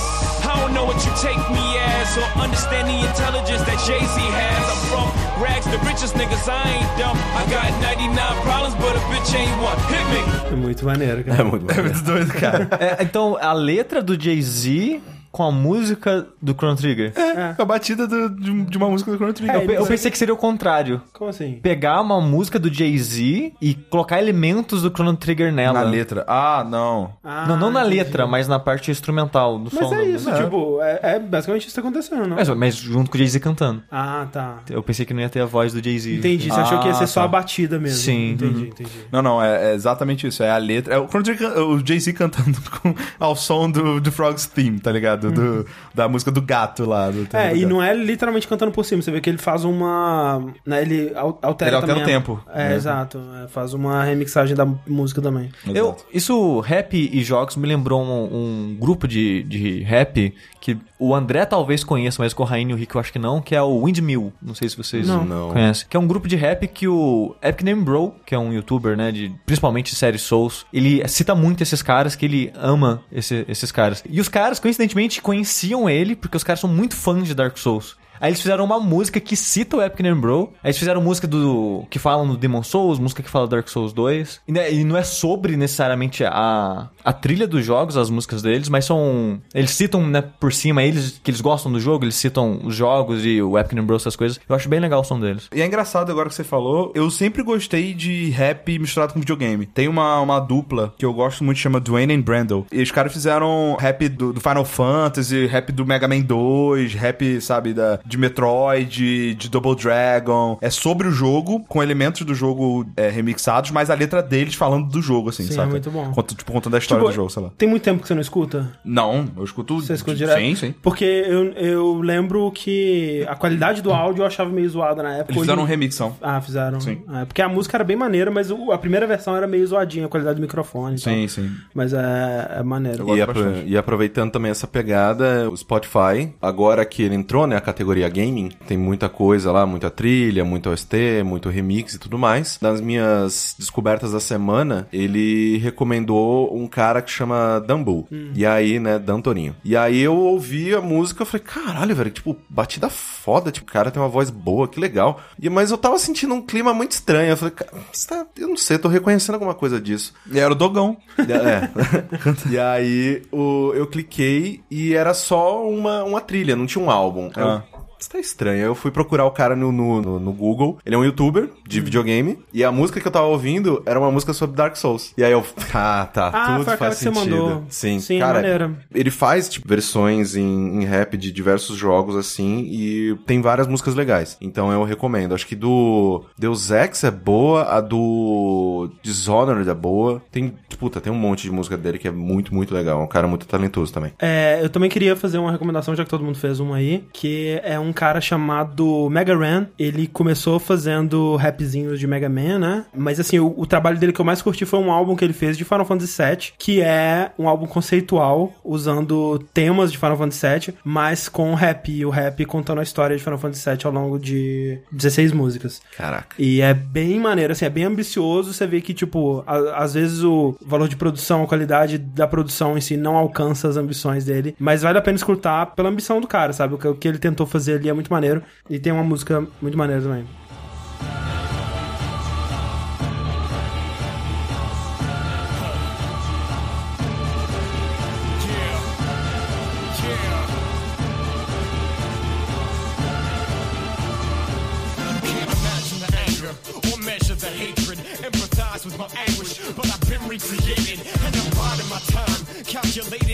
I 0.48 0.56
don't 0.60 0.72
know 0.72 0.84
what 0.84 0.96
you 1.04 1.12
take 1.20 1.40
me 1.52 1.66
as 1.76 2.16
or 2.16 2.24
understand 2.40 2.88
the 2.88 2.98
intelligence 3.06 3.62
that 3.68 3.76
Jay 3.84 4.00
Z 4.00 4.16
has. 4.16 4.64
I'm 4.72 4.80
from 4.88 5.08
rags, 5.44 5.66
the 5.66 5.78
richest 5.84 6.14
niggas. 6.14 6.48
I 6.48 6.56
ain't 6.72 6.90
dumb. 6.96 7.18
I 7.36 7.44
got 7.52 7.68
99 7.84 8.16
problems, 8.48 8.74
but 8.76 8.96
a 8.96 9.02
bitch 9.12 9.34
ain't 9.36 9.52
one. 9.60 9.76
Hit 9.92 10.06
me. 10.08 10.20
É 10.52 10.56
muito 10.56 10.84
maneiro, 10.86 11.22
cara. 11.24 11.40
É 11.40 11.44
muito 11.44 11.66
bom. 11.66 11.82
muito 11.82 12.02
doido, 12.02 12.32
cara. 12.32 12.68
É, 12.80 13.02
então, 13.02 13.36
a 13.40 13.52
letra 13.52 14.00
do 14.02 14.18
Jay-Z 14.20 15.00
com 15.30 15.42
a 15.44 15.52
música 15.52 16.26
do 16.40 16.52
Chrono 16.54 16.76
Trigger. 16.76 17.12
É, 17.16 17.54
a 17.60 17.64
batida 17.64 18.06
do- 18.06 18.30
de, 18.30 18.62
de 18.64 18.76
uma 18.78 18.88
música 18.88 19.10
do 19.10 19.16
Chrono 19.16 19.32
Trigger. 19.32 19.56
É, 19.56 19.64
Eu, 19.64 19.70
eu 19.72 19.86
pensei 19.86 20.10
que 20.10 20.18
seria 20.18 20.32
o 20.34 20.36
contrário. 20.36 21.00
Como 21.12 21.30
assim? 21.30 21.58
Pegar 21.62 22.00
uma 22.00 22.20
música 22.20 22.58
do 22.58 22.72
Jay-Z 22.72 23.52
e 23.60 23.74
colocar 23.74 24.18
elementos 24.18 24.82
do 24.82 24.90
Chrono 24.90 25.16
Trigger 25.16 25.52
nela. 25.52 25.80
Na 25.84 25.88
letra. 25.88 26.24
Ah, 26.26 26.66
não. 26.68 27.12
Ah, 27.22 27.46
Não, 27.46 27.56
não 27.56 27.70
na 27.70 27.80
entendi. 27.82 27.96
letra, 27.98 28.26
mas 28.26 28.48
na 28.48 28.58
parte 28.58 28.90
instrumental 28.90 29.58
do 29.58 29.70
Mas 29.72 29.88
som. 29.88 29.94
é 29.94 29.98
da 29.98 30.04
isso, 30.04 30.28
música. 30.28 30.44
tipo, 30.44 30.78
é, 30.82 31.00
é 31.02 31.18
basicamente 31.18 31.62
isso 31.62 31.70
que 31.70 31.74
tá 31.74 31.80
acontecendo, 31.88 32.26
não? 32.26 32.36
Mas, 32.36 32.48
mas 32.48 32.74
junto 32.76 33.10
com 33.10 33.16
o 33.16 33.18
Jay-Z 33.18 33.38
cantando. 33.40 33.82
Ah, 33.90 34.26
tá. 34.32 34.58
Eu 34.70 34.82
pensei 34.82 35.04
que 35.04 35.12
não 35.14 35.20
ia 35.20 35.28
ter 35.28 35.40
a 35.40 35.46
voz 35.46 35.72
do 35.72 35.82
Jay-Z. 35.82 36.16
Entendi. 36.16 36.48
Você 36.48 36.60
achou 36.60 36.80
que 36.80 36.88
ia 36.88 36.94
ser 36.94 37.04
Ah, 37.04 37.06
só 37.06 37.20
tá. 37.20 37.24
a 37.26 37.28
batida 37.28 37.78
mesmo. 37.78 37.98
Sim. 37.98 38.30
Entendi, 38.32 38.58
Uhum. 38.60 38.66
entendi. 38.66 38.90
Não, 39.12 39.22
não, 39.22 39.42
é, 39.42 39.72
é 39.72 39.74
exatamente 39.74 40.26
isso. 40.26 40.42
É 40.42 40.50
a 40.50 40.56
letra. 40.58 40.94
É 40.94 40.98
o, 40.98 41.06
Chrono 41.08 41.24
Trigger, 41.24 41.58
o 41.58 41.78
Jay-Z 41.86 42.12
cantando 42.14 42.58
com- 42.82 42.94
ao 43.20 43.36
som 43.36 43.70
do, 43.70 44.00
do 44.00 44.10
Frog's 44.10 44.46
Theme, 44.46 44.78
tá 44.80 44.90
ligado? 44.90 45.17
Do, 45.18 45.66
da 45.94 46.08
música 46.08 46.30
do 46.30 46.40
gato 46.40 46.84
lá. 46.84 47.10
Do, 47.10 47.26
É, 47.32 47.50
do 47.50 47.56
e 47.56 47.66
não 47.66 47.82
é 47.82 47.94
literalmente 47.94 48.46
cantando 48.46 48.72
por 48.72 48.84
cima. 48.84 49.02
Você 49.02 49.10
vê 49.10 49.20
que 49.20 49.28
ele 49.28 49.38
faz 49.38 49.64
uma. 49.64 50.44
Né, 50.64 50.82
ele 50.82 51.12
al- 51.14 51.38
altera 51.42 51.70
Ele 51.70 51.76
altera 51.76 51.80
também 51.80 51.96
o 51.96 52.02
a- 52.02 52.04
tempo, 52.06 52.40
É, 52.52 52.68
né? 52.70 52.74
exato. 52.76 53.20
É, 53.44 53.48
faz 53.48 53.74
uma 53.74 54.02
remixagem 54.04 54.54
da 54.56 54.66
música 54.86 55.20
também. 55.20 55.50
Eu, 55.66 55.86
Exato. 55.88 56.04
isso, 56.12 56.60
rap 56.60 56.94
e 56.96 57.22
jogos, 57.24 57.56
me 57.56 57.66
lembrou 57.66 58.02
um, 58.02 58.24
um 58.72 58.76
grupo 58.78 59.06
de, 59.08 59.42
de 59.44 59.80
rap 59.82 60.34
que 60.74 60.78
o 60.98 61.14
André 61.14 61.44
talvez 61.46 61.82
conheça, 61.82 62.22
mas 62.22 62.32
o 62.32 62.36
Corraine 62.36 62.72
e 62.72 62.74
o 62.74 62.76
Rick 62.76 62.94
eu 62.94 63.00
acho 63.00 63.12
que 63.12 63.18
não, 63.18 63.40
que 63.40 63.54
é 63.54 63.62
o 63.62 63.84
Windmill. 63.84 64.32
Não 64.42 64.54
sei 64.54 64.68
se 64.68 64.76
vocês 64.76 65.06
Não. 65.08 65.24
Não. 65.24 65.52
conhecem. 65.52 65.86
Que 65.88 65.96
é 65.96 66.00
um 66.00 66.06
grupo 66.06 66.28
de 66.28 66.36
rap 66.36 66.66
que 66.68 66.86
o 66.86 67.34
Epic 67.42 67.62
Name 67.62 67.82
Bro, 67.82 68.14
que 68.26 68.34
é 68.34 68.38
um 68.38 68.52
youtuber, 68.52 68.96
né, 68.96 69.10
de 69.10 69.32
principalmente 69.46 69.94
série 69.94 70.18
Souls, 70.18 70.66
ele 70.72 71.06
cita 71.08 71.34
muito 71.34 71.62
esses 71.62 71.80
caras, 71.82 72.14
que 72.14 72.24
ele 72.26 72.52
ama 72.54 73.02
esse- 73.10 73.44
esses 73.48 73.72
caras. 73.72 74.02
E 74.08 74.20
os 74.20 74.28
caras, 74.28 74.58
coincidentemente, 74.60 75.22
conheciam 75.22 75.88
ele, 75.88 76.14
porque 76.14 76.36
os 76.36 76.44
caras 76.44 76.60
são 76.60 76.68
muito 76.70 76.94
fãs 76.96 77.26
de 77.26 77.34
Dark 77.34 77.56
Souls. 77.56 77.96
Aí 78.20 78.30
eles 78.30 78.40
fizeram 78.40 78.64
uma 78.64 78.80
música 78.80 79.20
que 79.20 79.36
cita 79.36 79.76
o 79.76 79.82
Epic 79.82 80.00
Name 80.00 80.20
Bro. 80.20 80.52
Aí 80.62 80.70
eles 80.70 80.78
fizeram 80.78 81.00
música 81.00 81.26
do 81.26 81.84
que 81.90 81.98
fala 81.98 82.24
no 82.24 82.36
Demon 82.36 82.62
Souls, 82.62 82.98
música 82.98 83.22
que 83.22 83.30
fala 83.30 83.46
Dark 83.46 83.68
Souls 83.68 83.92
2. 83.92 84.40
E, 84.48 84.52
né, 84.52 84.72
e 84.72 84.84
não 84.84 84.96
é 84.96 85.02
sobre 85.02 85.56
necessariamente 85.56 86.24
a, 86.24 86.88
a 87.04 87.12
trilha 87.12 87.46
dos 87.46 87.64
jogos, 87.64 87.96
as 87.96 88.10
músicas 88.10 88.42
deles, 88.42 88.68
mas 88.68 88.84
são. 88.84 89.40
Eles 89.54 89.70
citam, 89.70 90.06
né, 90.06 90.22
por 90.22 90.52
cima, 90.52 90.82
eles 90.82 91.20
que 91.22 91.30
eles 91.30 91.40
gostam 91.40 91.70
do 91.70 91.80
jogo, 91.80 92.04
eles 92.04 92.14
citam 92.14 92.60
os 92.64 92.74
jogos 92.74 93.24
e 93.24 93.40
o 93.40 93.58
Epic 93.58 93.72
Name 93.72 93.86
Bro, 93.86 93.96
essas 93.96 94.16
coisas. 94.16 94.40
Eu 94.48 94.54
acho 94.54 94.68
bem 94.68 94.80
legal 94.80 95.00
o 95.00 95.04
som 95.04 95.18
deles. 95.18 95.48
E 95.54 95.62
é 95.62 95.66
engraçado 95.66 96.10
agora 96.10 96.28
que 96.28 96.34
você 96.34 96.44
falou, 96.44 96.92
eu 96.94 97.10
sempre 97.10 97.42
gostei 97.42 97.94
de 97.94 98.30
rap 98.30 98.78
misturado 98.78 99.12
com 99.12 99.20
videogame. 99.20 99.66
Tem 99.66 99.88
uma, 99.88 100.20
uma 100.20 100.40
dupla 100.40 100.94
que 100.96 101.04
eu 101.04 101.12
gosto 101.12 101.44
muito, 101.44 101.58
chama 101.58 101.80
Dwayne 101.80 102.14
and 102.14 102.20
Brandle. 102.20 102.66
E 102.72 102.82
os 102.82 102.90
caras 102.90 103.12
fizeram 103.12 103.76
rap 103.78 104.08
do, 104.08 104.32
do 104.32 104.40
Final 104.40 104.64
Fantasy, 104.64 105.46
rap 105.46 105.72
do 105.72 105.86
Mega 105.86 106.08
Man 106.08 106.20
2, 106.20 106.94
rap, 106.94 107.40
sabe, 107.40 107.72
da, 107.72 108.00
de 108.08 108.16
Metroid, 108.16 109.34
de 109.34 109.48
Double 109.50 109.74
Dragon. 109.76 110.58
É 110.60 110.70
sobre 110.70 111.06
o 111.08 111.10
jogo, 111.10 111.64
com 111.68 111.82
elementos 111.82 112.22
do 112.22 112.34
jogo 112.34 112.86
é, 112.96 113.08
remixados, 113.08 113.70
mas 113.70 113.90
a 113.90 113.94
letra 113.94 114.22
deles 114.22 114.54
falando 114.54 114.88
do 114.88 115.02
jogo, 115.02 115.28
assim, 115.28 115.44
Sim, 115.44 115.52
saca? 115.52 115.68
é 115.68 115.70
muito 115.72 115.90
bom. 115.90 116.10
Conta- 116.12 116.34
tipo, 116.34 116.50
contando 116.52 116.74
a 116.74 116.78
história 116.78 117.02
Tipo, 117.02 117.12
do 117.12 117.14
jogo, 117.14 117.30
sei 117.30 117.42
lá. 117.42 117.50
Tem 117.56 117.68
muito 117.68 117.82
tempo 117.82 118.00
que 118.02 118.08
você 118.08 118.14
não 118.14 118.20
escuta? 118.22 118.70
Não, 118.84 119.28
eu 119.36 119.44
escuto... 119.44 119.80
Você 119.80 119.92
escuta 119.92 120.16
direto? 120.16 120.38
Sim, 120.38 120.54
sim. 120.54 120.74
Porque 120.82 121.04
eu, 121.04 121.52
eu 121.52 122.00
lembro 122.00 122.50
que 122.52 123.24
a 123.28 123.36
qualidade 123.36 123.82
do 123.82 123.92
áudio 123.92 124.22
eu 124.22 124.26
achava 124.26 124.50
meio 124.50 124.68
zoada 124.68 125.02
na 125.02 125.14
época. 125.16 125.32
Eles 125.32 125.40
fizeram 125.42 125.62
um 125.62 125.66
remixão. 125.66 126.16
Ah, 126.22 126.40
fizeram. 126.40 126.80
Sim. 126.80 127.02
É, 127.14 127.24
porque 127.24 127.42
a 127.42 127.48
música 127.48 127.76
era 127.76 127.84
bem 127.84 127.96
maneira, 127.96 128.30
mas 128.30 128.50
a 128.50 128.78
primeira 128.78 129.06
versão 129.06 129.36
era 129.36 129.46
meio 129.46 129.66
zoadinha, 129.66 130.06
a 130.06 130.08
qualidade 130.08 130.36
do 130.36 130.42
microfone 130.42 130.98
Sim, 130.98 131.20
tal. 131.20 131.28
sim. 131.28 131.50
Mas 131.74 131.92
é, 131.92 132.56
é 132.58 132.62
maneiro. 132.62 133.04
gosto 133.04 133.18
E, 133.18 133.22
apro- 133.22 133.44
bastante. 133.44 133.68
e 133.68 133.76
aproveitando 133.76 134.30
também 134.30 134.50
essa 134.50 134.66
pegada, 134.66 135.48
o 135.50 135.56
Spotify, 135.56 136.32
agora 136.40 136.84
que 136.84 137.02
ele 137.02 137.14
entrou, 137.14 137.46
né, 137.46 137.56
a 137.56 137.60
categoria 137.60 137.97
categoria 137.98 138.08
gaming. 138.08 138.48
Tem 138.66 138.76
muita 138.78 139.08
coisa 139.08 139.50
lá, 139.52 139.66
muita 139.66 139.90
trilha, 139.90 140.44
muito 140.44 140.70
OST, 140.70 141.22
muito 141.24 141.48
remix 141.48 141.94
e 141.94 141.98
tudo 141.98 142.18
mais. 142.18 142.58
Das 142.60 142.80
minhas 142.80 143.54
descobertas 143.58 144.12
da 144.12 144.20
semana, 144.20 144.88
ele 144.92 145.58
recomendou 145.58 146.56
um 146.56 146.66
cara 146.66 147.02
que 147.02 147.10
chama 147.10 147.62
Dumbo. 147.66 148.06
E 148.34 148.44
aí, 148.46 148.78
né, 148.78 148.98
Dan 148.98 149.20
Torinho. 149.20 149.56
E 149.64 149.76
aí 149.76 150.00
eu 150.00 150.14
ouvi 150.16 150.74
a 150.74 150.80
música, 150.80 151.22
eu 151.22 151.26
falei, 151.26 151.44
caralho, 151.46 151.94
velho, 151.94 152.10
tipo, 152.10 152.36
batida 152.48 152.88
foda, 152.88 153.50
tipo, 153.50 153.68
o 153.68 153.72
cara 153.72 153.90
tem 153.90 154.00
uma 154.02 154.08
voz 154.08 154.30
boa, 154.30 154.68
que 154.68 154.80
legal. 154.80 155.20
E, 155.40 155.48
mas 155.50 155.70
eu 155.70 155.78
tava 155.78 155.98
sentindo 155.98 156.34
um 156.34 156.42
clima 156.42 156.72
muito 156.72 156.92
estranho. 156.92 157.30
Eu 157.30 157.36
falei, 157.36 157.54
cara, 157.54 157.72
tá- 158.08 158.26
eu 158.38 158.48
não 158.48 158.56
sei, 158.56 158.78
tô 158.78 158.88
reconhecendo 158.88 159.34
alguma 159.34 159.54
coisa 159.54 159.80
disso. 159.80 160.14
E 160.30 160.38
era 160.38 160.52
o 160.52 160.56
Dogão. 160.56 160.96
É. 161.18 161.68
e 162.50 162.58
aí 162.58 163.22
o, 163.32 163.72
eu 163.74 163.86
cliquei 163.86 164.60
e 164.70 164.94
era 164.94 165.14
só 165.14 165.66
uma, 165.68 166.04
uma 166.04 166.20
trilha, 166.20 166.56
não 166.56 166.66
tinha 166.66 166.84
um 166.84 166.90
álbum. 166.90 167.30
Aí 167.34 167.42
eu, 167.42 167.48
Ah. 167.48 167.64
Isso 167.98 168.10
tá 168.10 168.18
estranho. 168.18 168.58
Aí 168.58 168.64
eu 168.66 168.74
fui 168.74 168.90
procurar 168.90 169.24
o 169.24 169.30
cara 169.30 169.56
no, 169.56 169.72
no, 169.72 170.18
no- 170.20 170.32
Google. 170.32 170.78
Ele 170.86 170.94
é 170.94 170.98
um 170.98 171.04
youtuber 171.04 171.48
de 171.66 171.80
videogame. 171.80 172.38
E 172.52 172.62
a 172.62 172.70
música 172.70 173.00
que 173.00 173.06
eu 173.08 173.12
tava 173.12 173.26
ouvindo 173.26 173.82
era 173.84 173.98
uma 173.98 174.10
música 174.10 174.32
sobre 174.32 174.56
Dark 174.56 174.76
Souls. 174.76 175.12
E 175.16 175.24
aí 175.24 175.32
eu. 175.32 175.44
Ah, 175.74 176.08
tá. 176.12 176.28
Ah, 176.32 176.46
tudo 176.52 176.64
foi 176.64 176.76
faz 176.76 176.98
que 176.98 177.04
você 177.04 177.12
sentido. 177.12 177.36
mandou. 177.36 177.64
Sim, 177.68 178.00
Sim, 178.00 178.18
cara. 178.18 178.34
maneira. 178.34 178.72
Ele 178.94 179.10
faz 179.10 179.48
tipo, 179.48 179.68
versões 179.68 180.34
em, 180.34 180.80
em 180.80 180.84
rap 180.84 181.16
de 181.16 181.30
diversos 181.30 181.76
jogos, 181.76 182.16
assim. 182.16 182.60
E 182.70 183.16
tem 183.26 183.40
várias 183.40 183.66
músicas 183.66 183.94
legais. 183.94 184.36
Então 184.40 184.72
eu 184.72 184.82
recomendo. 184.84 185.34
Acho 185.34 185.46
que 185.46 185.54
do 185.56 186.24
Deus 186.38 186.70
Ex 186.70 187.04
é 187.04 187.10
boa. 187.10 187.64
A 187.64 187.80
do 187.80 188.90
Dishonored 189.02 189.68
é 189.68 189.74
boa. 189.74 190.22
Tem. 190.30 190.54
Puta, 190.78 191.00
tem 191.00 191.12
um 191.12 191.16
monte 191.16 191.42
de 191.42 191.50
música 191.50 191.76
dele 191.76 191.98
que 191.98 192.06
é 192.08 192.10
muito, 192.12 192.54
muito 192.54 192.72
legal. 192.72 193.00
É 193.00 193.04
um 193.04 193.08
cara 193.08 193.26
muito 193.26 193.46
talentoso 193.46 193.92
também. 193.92 194.12
É, 194.20 194.60
eu 194.62 194.68
também 194.70 194.88
queria 194.88 195.16
fazer 195.16 195.38
uma 195.38 195.50
recomendação, 195.50 195.94
já 195.94 196.04
que 196.04 196.10
todo 196.10 196.24
mundo 196.24 196.38
fez 196.38 196.60
uma 196.60 196.76
aí, 196.76 197.04
que 197.12 197.60
é 197.64 197.78
um 197.78 197.87
cara 197.92 198.20
chamado 198.20 199.08
Mega 199.10 199.36
Ran. 199.36 199.66
Ele 199.78 200.06
começou 200.06 200.58
fazendo 200.58 201.36
rapzinhos 201.36 201.98
de 201.98 202.06
Mega 202.06 202.28
Man, 202.28 202.58
né? 202.58 202.84
Mas 202.94 203.18
assim, 203.20 203.38
o, 203.38 203.54
o 203.56 203.66
trabalho 203.66 203.98
dele 203.98 204.12
que 204.12 204.20
eu 204.20 204.24
mais 204.24 204.42
curti 204.42 204.64
foi 204.64 204.78
um 204.78 204.90
álbum 204.90 205.16
que 205.16 205.24
ele 205.24 205.32
fez 205.32 205.56
de 205.56 205.64
Final 205.64 205.84
Fantasy 205.84 206.22
VII, 206.22 206.52
que 206.58 206.80
é 206.80 207.30
um 207.38 207.48
álbum 207.48 207.66
conceitual, 207.66 208.52
usando 208.64 209.38
temas 209.52 209.90
de 209.92 209.98
Final 209.98 210.16
Fantasy 210.16 210.46
VII, 210.46 210.74
mas 210.84 211.28
com 211.28 211.54
rap. 211.54 211.90
E 211.90 212.04
o 212.04 212.10
rap 212.10 212.44
contando 212.44 212.78
a 212.80 212.82
história 212.82 213.16
de 213.16 213.22
Final 213.22 213.38
Fantasy 213.38 213.68
VII 213.68 213.78
ao 213.84 213.92
longo 213.92 214.18
de 214.18 214.78
16 214.92 215.32
músicas. 215.32 215.80
Caraca. 215.96 216.36
E 216.38 216.60
é 216.60 216.72
bem 216.74 217.18
maneiro, 217.18 217.52
assim, 217.52 217.64
é 217.64 217.70
bem 217.70 217.84
ambicioso. 217.84 218.52
Você 218.52 218.66
vê 218.66 218.80
que, 218.80 218.94
tipo, 218.94 219.42
a- 219.46 219.82
às 219.82 219.94
vezes 219.94 220.22
o 220.22 220.56
valor 220.64 220.88
de 220.88 220.96
produção, 220.96 221.42
a 221.42 221.46
qualidade 221.46 221.98
da 221.98 222.26
produção 222.26 222.76
em 222.76 222.80
si 222.80 222.96
não 222.96 223.16
alcança 223.16 223.68
as 223.68 223.76
ambições 223.76 224.24
dele. 224.24 224.54
Mas 224.58 224.82
vale 224.82 224.98
a 224.98 225.02
pena 225.02 225.16
escutar 225.16 225.66
pela 225.74 225.88
ambição 225.88 226.20
do 226.20 226.26
cara, 226.26 226.52
sabe? 226.52 226.74
O 226.74 226.78
que, 226.78 226.88
o 226.88 226.94
que 226.94 227.08
ele 227.08 227.18
tentou 227.18 227.46
fazer 227.46 227.77
ali 227.78 227.88
é 227.88 227.92
muito 227.92 228.12
maneiro. 228.12 228.42
E 228.68 228.78
tem 228.78 228.92
uma 228.92 229.04
música 229.04 229.46
muito 229.62 229.76
maneira 229.76 230.02
também. 230.02 230.26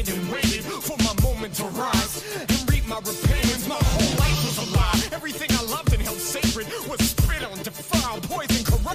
And 0.07 0.31
waited 0.31 0.65
for 0.65 1.04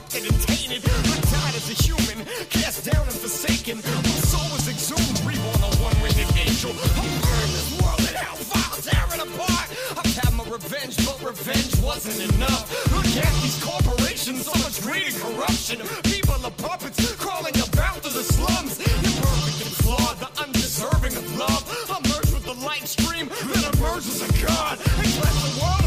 corrupted, 0.09 0.31
and 0.31 0.41
tainted. 0.47 0.83
I 0.89 1.19
died 1.21 1.55
as 1.55 1.69
a 1.69 1.77
human, 1.83 2.25
cast 2.49 2.85
down 2.85 3.05
and 3.05 3.15
forsaken. 3.15 3.77
My 3.77 4.19
soul 4.25 4.49
was 4.51 4.67
exhumed, 4.67 5.19
reborn 5.21 5.61
a 5.61 5.69
one-winged 5.81 6.31
angel. 6.37 6.71
I'm 6.71 7.09
burning 7.21 7.53
this 7.53 7.69
world 7.81 7.99
in 7.99 8.15
hellfire, 8.15 8.81
tearing 8.81 9.21
apart. 9.21 9.69
I've 9.97 10.15
had 10.15 10.33
my 10.33 10.43
revenge, 10.45 10.97
but 11.05 11.21
revenge 11.21 11.75
wasn't 11.81 12.33
enough. 12.33 12.65
Look 12.91 13.05
at 13.05 13.33
these 13.41 13.61
corporations, 13.63 14.45
so 14.45 14.53
much 14.59 14.81
greed 14.81 15.13
and 15.13 15.15
corruption. 15.15 15.77
People 16.03 16.45
are 16.45 16.57
puppets 16.57 17.15
crawling 17.15 17.55
about 17.55 18.01
through 18.01 18.17
the 18.17 18.23
slums. 18.23 18.79
Imperfect 18.79 19.59
and 19.65 19.75
flawed, 19.83 20.17
the 20.19 20.29
undeserving 20.41 21.15
of 21.17 21.25
love. 21.37 21.63
I 21.89 21.97
merge 22.09 22.31
with 22.33 22.45
the 22.45 22.57
light 22.65 22.87
stream, 22.87 23.29
then 23.29 23.63
emerge 23.73 24.07
as 24.07 24.21
a 24.21 24.29
god. 24.45 24.79
And 24.79 25.09
cleanse 25.17 25.41
the 25.43 25.61
world 25.61 25.78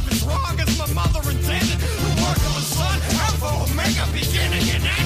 make 3.84 3.98
a 3.98 4.12
beginning 4.12 4.70
and 4.70 4.84
end. 4.84 5.01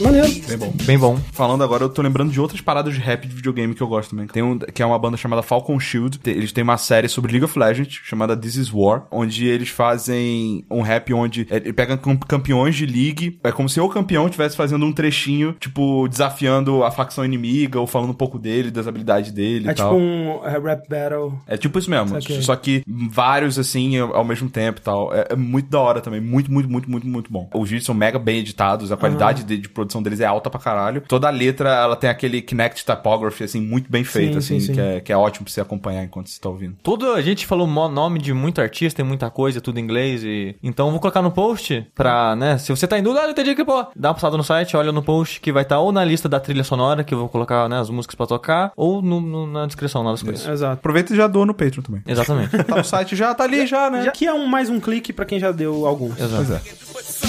Maneiro. 0.00 0.28
Bem 0.48 0.58
bom. 0.58 0.74
Bem 0.84 0.98
bom. 0.98 1.16
Falando 1.32 1.62
agora, 1.64 1.84
eu 1.84 1.88
tô 1.88 2.02
lembrando 2.02 2.32
de 2.32 2.40
outras 2.40 2.60
paradas 2.60 2.94
de 2.94 3.00
rap 3.00 3.26
de 3.26 3.34
videogame 3.34 3.74
que 3.74 3.82
eu 3.82 3.86
gosto 3.86 4.10
também. 4.10 4.26
Tem 4.26 4.42
um 4.42 4.58
que 4.58 4.82
é 4.82 4.86
uma 4.86 4.98
banda 4.98 5.16
chamada 5.16 5.42
Falcon 5.42 5.78
Shield. 5.78 6.20
Eles 6.26 6.52
têm 6.52 6.64
uma 6.64 6.76
série 6.76 7.08
sobre 7.08 7.32
League 7.32 7.44
of 7.44 7.58
Legends 7.58 8.00
chamada 8.04 8.36
This 8.36 8.56
Is 8.56 8.72
War, 8.72 9.06
onde 9.10 9.46
eles 9.46 9.68
fazem 9.68 10.64
um 10.70 10.82
rap 10.82 11.12
onde 11.14 11.46
é, 11.50 11.56
ele 11.56 11.72
pega 11.72 11.96
cam- 11.96 12.16
campeões 12.16 12.74
de 12.76 12.86
league. 12.86 13.38
É 13.44 13.52
como 13.52 13.68
se 13.68 13.80
o 13.80 13.88
campeão 13.88 14.26
estivesse 14.26 14.56
fazendo 14.56 14.84
um 14.84 14.92
trechinho, 14.92 15.52
tipo, 15.60 16.08
desafiando 16.08 16.82
a 16.82 16.90
facção 16.90 17.24
inimiga 17.24 17.78
ou 17.80 17.86
falando 17.86 18.10
um 18.10 18.14
pouco 18.14 18.38
dele, 18.38 18.70
das 18.70 18.86
habilidades 18.88 19.30
dele 19.32 19.68
É 19.68 19.72
e 19.72 19.74
tipo 19.74 19.88
tal. 19.88 19.96
um 19.98 20.40
é, 20.44 20.58
rap 20.58 20.88
battle. 20.88 21.38
É 21.46 21.56
tipo 21.56 21.78
isso 21.78 21.90
mesmo. 21.90 22.08
Saquei. 22.08 22.42
Só 22.42 22.56
que 22.56 22.82
vários, 22.86 23.58
assim, 23.58 23.98
ao 23.98 24.24
mesmo 24.24 24.48
tempo 24.50 24.80
e 24.80 24.82
tal. 24.82 25.14
É, 25.14 25.28
é 25.30 25.36
muito 25.36 25.68
da 25.70 25.78
hora 25.80 26.00
também. 26.00 26.20
Muito, 26.20 26.50
muito, 26.52 26.68
muito, 26.70 26.90
muito, 26.90 27.06
muito 27.06 27.32
bom. 27.32 27.48
Os 27.54 27.68
vídeos 27.68 27.84
são 27.86 27.94
mega 27.94 28.18
bem 28.18 28.38
editados. 28.40 28.90
A 28.90 28.96
qualidade 28.96 29.44
de, 29.44 29.56
de 29.56 29.68
produção 29.68 29.83
deles 30.02 30.20
é 30.20 30.24
alta 30.26 30.50
pra 30.50 30.60
caralho. 30.60 31.02
Toda 31.06 31.28
a 31.28 31.30
letra, 31.30 31.70
ela 31.70 31.96
tem 31.96 32.08
aquele 32.10 32.40
Kinect 32.42 32.84
Typography, 32.84 33.44
assim, 33.44 33.60
muito 33.60 33.90
bem 33.90 34.04
feito, 34.04 34.40
sim, 34.40 34.56
assim. 34.56 34.66
sim. 34.66 34.72
Que, 34.74 34.80
é, 34.80 35.00
que 35.00 35.12
é 35.12 35.16
ótimo 35.16 35.44
pra 35.44 35.52
você 35.52 35.60
acompanhar 35.60 36.02
enquanto 36.04 36.28
você 36.28 36.40
tá 36.40 36.48
ouvindo. 36.48 36.76
Tudo, 36.82 37.12
a 37.12 37.20
gente 37.22 37.46
falou 37.46 37.66
nome 37.66 38.18
de 38.18 38.32
muito 38.32 38.60
artista 38.60 39.00
e 39.00 39.04
muita 39.04 39.30
coisa, 39.30 39.60
tudo 39.60 39.78
em 39.78 39.82
inglês 39.82 40.22
e... 40.24 40.56
Então 40.62 40.86
eu 40.86 40.90
vou 40.92 41.00
colocar 41.00 41.22
no 41.22 41.30
post 41.30 41.86
pra, 41.94 42.34
né, 42.36 42.58
se 42.58 42.70
você 42.70 42.86
tá 42.86 42.98
em 42.98 43.02
dúvida, 43.02 43.22
ah, 43.22 43.26
eu 43.26 43.30
entendi 43.30 43.54
que, 43.54 43.64
pô, 43.64 43.86
dá 43.94 44.08
uma 44.08 44.14
passada 44.14 44.36
no 44.36 44.44
site, 44.44 44.76
olha 44.76 44.92
no 44.92 45.02
post 45.02 45.40
que 45.40 45.52
vai 45.52 45.62
estar 45.62 45.78
ou 45.80 45.92
na 45.92 46.04
lista 46.04 46.28
da 46.28 46.38
trilha 46.40 46.64
sonora, 46.64 47.02
que 47.04 47.12
eu 47.14 47.18
vou 47.18 47.28
colocar, 47.28 47.68
né, 47.68 47.78
as 47.78 47.90
músicas 47.90 48.14
pra 48.14 48.26
tocar, 48.26 48.72
ou 48.76 49.02
no- 49.02 49.20
no- 49.20 49.46
na 49.46 49.66
descrição 49.66 50.02
lá 50.02 50.10
das 50.12 50.22
coisas. 50.22 50.46
Exato. 50.46 50.74
Aproveita 50.74 51.12
e 51.12 51.16
já 51.16 51.26
doa 51.26 51.46
no 51.46 51.54
Patreon 51.54 51.82
também. 51.82 52.02
Exatamente. 52.06 52.54
Tá 52.64 52.76
no 52.76 52.84
site 52.84 53.14
já, 53.16 53.34
tá 53.34 53.44
ali 53.44 53.66
já, 53.66 53.90
né? 53.90 54.04
Já 54.04 54.10
que 54.10 54.26
é 54.26 54.32
um, 54.32 54.46
mais 54.46 54.70
um 54.70 54.80
clique 54.80 55.12
pra 55.12 55.24
quem 55.24 55.38
já 55.38 55.52
deu 55.52 55.86
alguns. 55.86 56.18
Exato. 56.18 56.60
Pois 56.92 57.22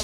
é. 0.00 0.03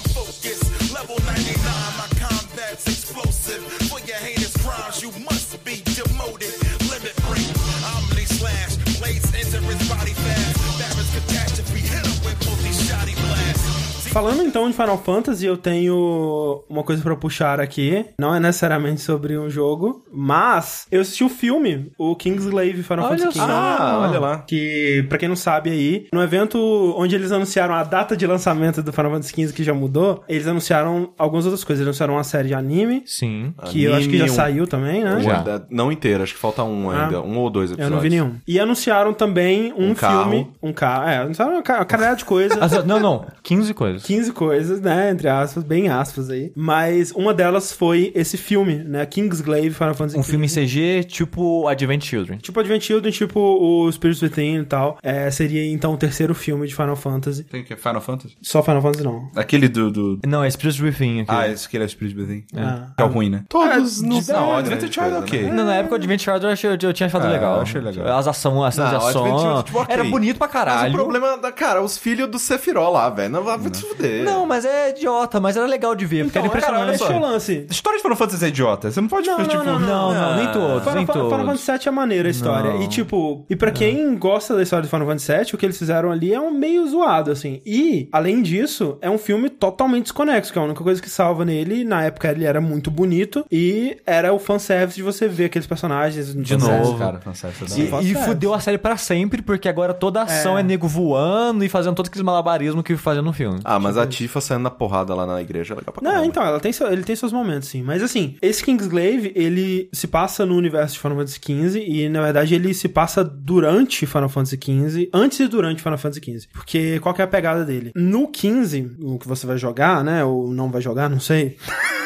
Falando 14.11 14.43
então 14.43 14.67
de 14.69 14.75
Final 14.75 14.97
Fantasy, 14.97 15.45
eu 15.45 15.55
tenho 15.55 16.65
uma 16.69 16.83
coisa 16.83 17.01
pra 17.01 17.15
puxar 17.15 17.61
aqui. 17.61 18.05
Não 18.19 18.35
é 18.35 18.41
necessariamente 18.41 18.99
sobre 18.99 19.37
um 19.37 19.49
jogo, 19.49 20.03
mas 20.11 20.85
eu 20.91 20.99
assisti 20.99 21.23
o 21.23 21.29
filme, 21.29 21.93
o 21.97 22.13
Kingsglaive 22.13 22.83
Final 22.83 23.05
Olha 23.05 23.17
Fantasy. 23.17 23.39
XV. 23.39 23.47
Ah, 23.49 23.99
olha 24.09 24.19
lá. 24.19 24.37
Que, 24.39 25.05
pra 25.07 25.17
quem 25.17 25.29
não 25.29 25.35
sabe 25.37 25.69
aí, 25.69 26.07
no 26.13 26.21
evento 26.21 26.57
onde 26.97 27.15
eles 27.15 27.31
anunciaram 27.31 27.73
a 27.73 27.83
data 27.85 28.17
de 28.17 28.27
lançamento 28.27 28.83
do 28.83 28.91
Final 28.91 29.11
Fantasy 29.11 29.29
XV, 29.33 29.53
que 29.53 29.63
já 29.63 29.73
mudou, 29.73 30.21
eles 30.27 30.45
anunciaram 30.45 31.13
algumas 31.17 31.45
outras 31.45 31.63
coisas. 31.63 31.79
Eles 31.79 31.87
anunciaram 31.87 32.15
uma 32.15 32.23
série 32.25 32.49
de 32.49 32.53
anime, 32.53 33.03
Sim. 33.05 33.53
que 33.67 33.83
eu 33.85 33.95
acho 33.95 34.09
que 34.09 34.17
já 34.17 34.25
Anime, 34.25 34.31
um- 34.31 34.35
saiu 34.35 34.67
também, 34.67 35.03
né? 35.05 35.21
Já. 35.21 35.61
Não 35.69 35.89
inteiro, 35.89 36.21
acho 36.21 36.33
que 36.33 36.39
falta 36.39 36.63
um 36.65 36.89
ainda. 36.91 37.21
Um 37.21 37.37
ou 37.39 37.49
dois 37.49 37.69
Eu 37.71 37.75
episódios. 37.75 37.95
não 37.95 38.01
vi 38.01 38.09
nenhum. 38.09 38.35
E 38.45 38.59
anunciaram 38.59 39.13
também 39.13 39.71
um, 39.71 39.91
Um 39.91 39.95
carro. 39.95 40.29
filme. 40.31 40.51
Um 40.61 40.73
carro. 40.73 41.07
É, 41.07 41.17
anunciaram 41.19 41.53
uma 41.53 41.61
caralhada 41.63 42.17
de 42.17 42.25
coisa. 42.25 42.59
Ah, 42.61 42.83
não, 42.85 42.99
não. 42.99 43.25
15 43.41 43.73
coisas. 43.73 44.00
15 44.01 44.31
coisas, 44.33 44.81
né? 44.81 45.11
Entre 45.11 45.27
aspas, 45.27 45.63
bem 45.63 45.89
aspas 45.89 46.29
aí. 46.29 46.51
Mas 46.55 47.11
uma 47.11 47.33
delas 47.33 47.71
foi 47.71 48.11
esse 48.15 48.37
filme, 48.37 48.75
né? 48.75 49.05
Kingsglaive 49.05 49.73
Final 49.73 49.93
Fantasy 49.93 50.17
Um 50.17 50.23
filme 50.23 50.47
CG 50.47 51.03
tipo 51.05 51.67
Advent 51.67 52.03
Children. 52.03 52.37
Tipo 52.39 52.59
Advent 52.59 52.81
Children, 52.83 53.11
tipo 53.11 53.39
o 53.39 53.91
Spirits 53.91 54.21
Within 54.21 54.59
e 54.61 54.65
tal. 54.65 54.97
É, 55.03 55.29
seria 55.31 55.65
então 55.71 55.93
o 55.93 55.97
terceiro 55.97 56.33
filme 56.33 56.67
de 56.67 56.75
Final 56.75 56.95
Fantasy. 56.95 57.43
Tem 57.43 57.63
que 57.63 57.73
é 57.73 57.75
Final 57.77 58.01
Fantasy? 58.01 58.35
Só 58.41 58.61
Final 58.63 58.81
Fantasy 58.81 59.03
não. 59.03 59.29
Aquele 59.35 59.67
do. 59.67 59.91
do... 59.91 60.19
Não, 60.25 60.43
é 60.43 60.49
Spirit 60.49 60.81
Within 60.81 61.21
aqui. 61.21 61.31
Ah, 61.31 61.47
esse 61.47 61.67
que 61.67 61.77
ele 61.77 61.83
é 61.83 61.87
Spirit 61.87 62.15
Within. 62.17 62.43
Ah. 62.55 62.87
Que 62.95 63.03
é 63.03 63.05
o 63.05 63.09
ruim, 63.09 63.29
né? 63.29 63.43
Todos 63.49 64.01
não 64.01 64.19
de- 64.19 64.25
são. 64.25 64.41
Não, 64.41 64.51
né, 64.53 64.59
Adventure 64.59 64.89
de 64.89 64.93
Child 64.95 65.07
é 65.07 65.11
coisa, 65.11 65.25
ok. 65.25 65.41
né? 65.43 65.53
Não, 65.53 65.65
na 65.65 65.75
época 65.75 65.93
o 65.93 65.97
Advent 65.97 66.21
Children 66.21 66.43
eu, 66.49 66.53
achei- 66.53 66.69
eu 66.81 66.93
tinha 66.93 67.07
achado 67.07 67.27
É, 67.27 67.29
legal. 67.29 67.55
eu 67.57 67.61
achei 67.61 67.81
legal. 67.81 68.07
As 68.17 68.27
ação, 68.27 68.63
as 68.63 68.75
cenas 68.75 68.89
de 68.91 68.95
Não, 68.97 69.07
ação. 69.07 69.21
Advent 69.25 69.39
Children, 69.41 69.63
tipo. 69.63 69.85
Era 69.91 70.03
bonito 70.03 70.37
pra 70.37 70.47
Mas 70.47 70.53
caralho. 70.53 70.93
o 70.93 70.95
problema, 70.97 71.37
da, 71.37 71.51
cara, 71.51 71.81
os 71.81 71.97
filhos 71.97 72.29
do 72.29 72.39
Sephiroth 72.39 72.91
lá, 72.93 73.09
velho. 73.09 73.29
Não, 73.31 73.43
vai 73.43 73.57
fuder. 73.95 74.23
Não, 74.23 74.45
mas 74.45 74.65
é 74.65 74.89
idiota, 74.91 75.39
mas 75.39 75.55
era 75.57 75.65
legal 75.65 75.95
de 75.95 76.05
ver, 76.05 76.25
porque 76.25 76.39
Então, 76.39 76.51
era 76.51 76.61
cara, 76.61 76.79
olha 76.79 76.83
impressionante. 76.93 77.19
só 77.21 77.27
o 77.27 77.31
lance. 77.31 77.65
História 77.69 77.97
de 77.97 78.03
Final 78.03 78.17
Fantasy 78.17 78.45
é 78.45 78.47
idiota. 78.47 78.91
Você 78.91 79.01
não 79.01 79.07
pode, 79.07 79.27
Não, 79.27 79.37
tipo... 79.43 79.63
não, 79.63 79.79
não, 79.79 79.79
Não, 79.79 80.13
não, 80.13 80.35
nem 80.37 80.45
todos, 80.51 80.79
Final, 80.81 80.95
nem 80.95 81.05
Final 81.05 81.29
todos. 81.29 81.45
Fantasy 81.45 81.71
VII 81.71 81.87
é 81.87 81.91
maneira 81.91 82.27
a 82.27 82.31
história. 82.31 82.73
Não. 82.73 82.81
E 82.83 82.87
tipo, 82.87 83.45
e 83.49 83.55
pra 83.55 83.71
quem 83.71 84.15
gosta 84.17 84.55
da 84.55 84.63
história 84.63 84.83
do 84.83 84.89
Final 84.89 85.07
Fantasy 85.07 85.31
VII, 85.31 85.51
o 85.53 85.57
que 85.57 85.65
eles 85.65 85.77
fizeram 85.77 86.11
ali 86.11 86.33
é 86.33 86.39
um 86.39 86.51
meio 86.51 86.87
zoado, 86.87 87.31
assim. 87.31 87.61
E, 87.65 88.07
além 88.11 88.41
disso, 88.41 88.97
é 89.01 89.09
um 89.09 89.17
filme 89.17 89.49
totalmente 89.49 90.03
desconexo, 90.03 90.51
que 90.51 90.59
é 90.59 90.61
a 90.61 90.65
única 90.65 90.83
coisa 90.83 91.01
que 91.01 91.09
salva 91.09 91.45
nele. 91.45 91.83
Na 91.83 92.03
época 92.03 92.29
ele 92.29 92.45
era 92.45 92.59
muito 92.61 92.89
bonito 92.91 93.45
e 93.51 93.97
era 94.05 94.33
o 94.33 94.39
fanservice 94.39 94.95
de 94.97 95.03
você 95.03 95.27
ver 95.27 95.45
aqueles 95.45 95.67
personagens 95.67 96.33
De 96.35 96.53
fanservice. 96.53 96.85
novo. 96.91 96.97
cara, 96.99 97.19
fanservice 97.19 97.63
é 97.63 97.67
da 97.67 97.81
E, 97.83 97.93
hora. 97.93 98.03
E 98.03 98.15
fudeu 98.15 98.53
a 98.53 98.59
série 98.59 98.77
pra 98.77 98.97
sempre, 98.97 99.41
porque 99.41 99.67
agora 99.69 99.93
toda 99.93 100.21
a 100.21 100.23
ação 100.23 100.57
é, 100.57 100.63
nego 100.63 100.87
voando 100.87 101.63
e 101.63 101.69
fazendo 101.69 101.95
todos 101.95 102.09
aqueles 102.09 102.23
malabarismos 102.25 102.83
que 102.83 102.95
fazendo 102.97 103.25
no 103.25 103.33
filme. 103.33 103.59
Ah, 103.63 103.79
mas 103.81 103.97
a 103.97 104.05
Tifa 104.07 104.39
saindo 104.39 104.63
na 104.63 104.69
porrada 104.69 105.13
lá 105.15 105.25
na 105.25 105.41
igreja 105.41 105.73
é 105.73 105.77
legal 105.77 105.93
pra 105.93 106.01
Não, 106.03 106.11
caramba. 106.11 106.27
então, 106.27 106.43
ela 106.43 106.59
tem 106.59 106.71
seu- 106.71 106.91
ele 106.91 107.03
tem 107.03 107.15
seus 107.15 107.31
momentos, 107.33 107.67
sim. 107.69 107.81
Mas 107.83 108.01
assim, 108.03 108.35
esse 108.41 108.63
Kingsglaive, 108.63 109.31
ele 109.35 109.89
se 109.91 110.07
passa 110.07 110.45
no 110.45 110.55
universo 110.55 110.93
de 110.93 110.99
Final 110.99 111.17
Fantasy 111.17 111.39
XV 111.43 111.83
e, 111.85 112.09
na 112.09 112.21
verdade, 112.21 112.55
ele 112.55 112.73
se 112.73 112.87
passa 112.87 113.23
durante 113.23 114.05
Final 114.05 114.29
Fantasy 114.29 114.57
XV, 114.63 115.09
antes 115.13 115.39
e 115.39 115.47
durante 115.47 115.81
Final 115.81 115.97
Fantasy 115.97 116.21
XV. 116.23 116.47
Porque 116.53 116.99
qual 116.99 117.13
que 117.15 117.21
é 117.21 117.25
a 117.25 117.27
pegada 117.27 117.65
dele? 117.65 117.91
No 117.95 118.27
15, 118.27 118.91
o 119.01 119.17
que 119.19 119.27
você 119.27 119.45
vai 119.47 119.57
jogar, 119.57 120.03
né, 120.03 120.23
ou 120.23 120.51
não 120.51 120.69
vai 120.71 120.81
jogar, 120.81 121.09
não 121.09 121.19
sei, 121.19 121.57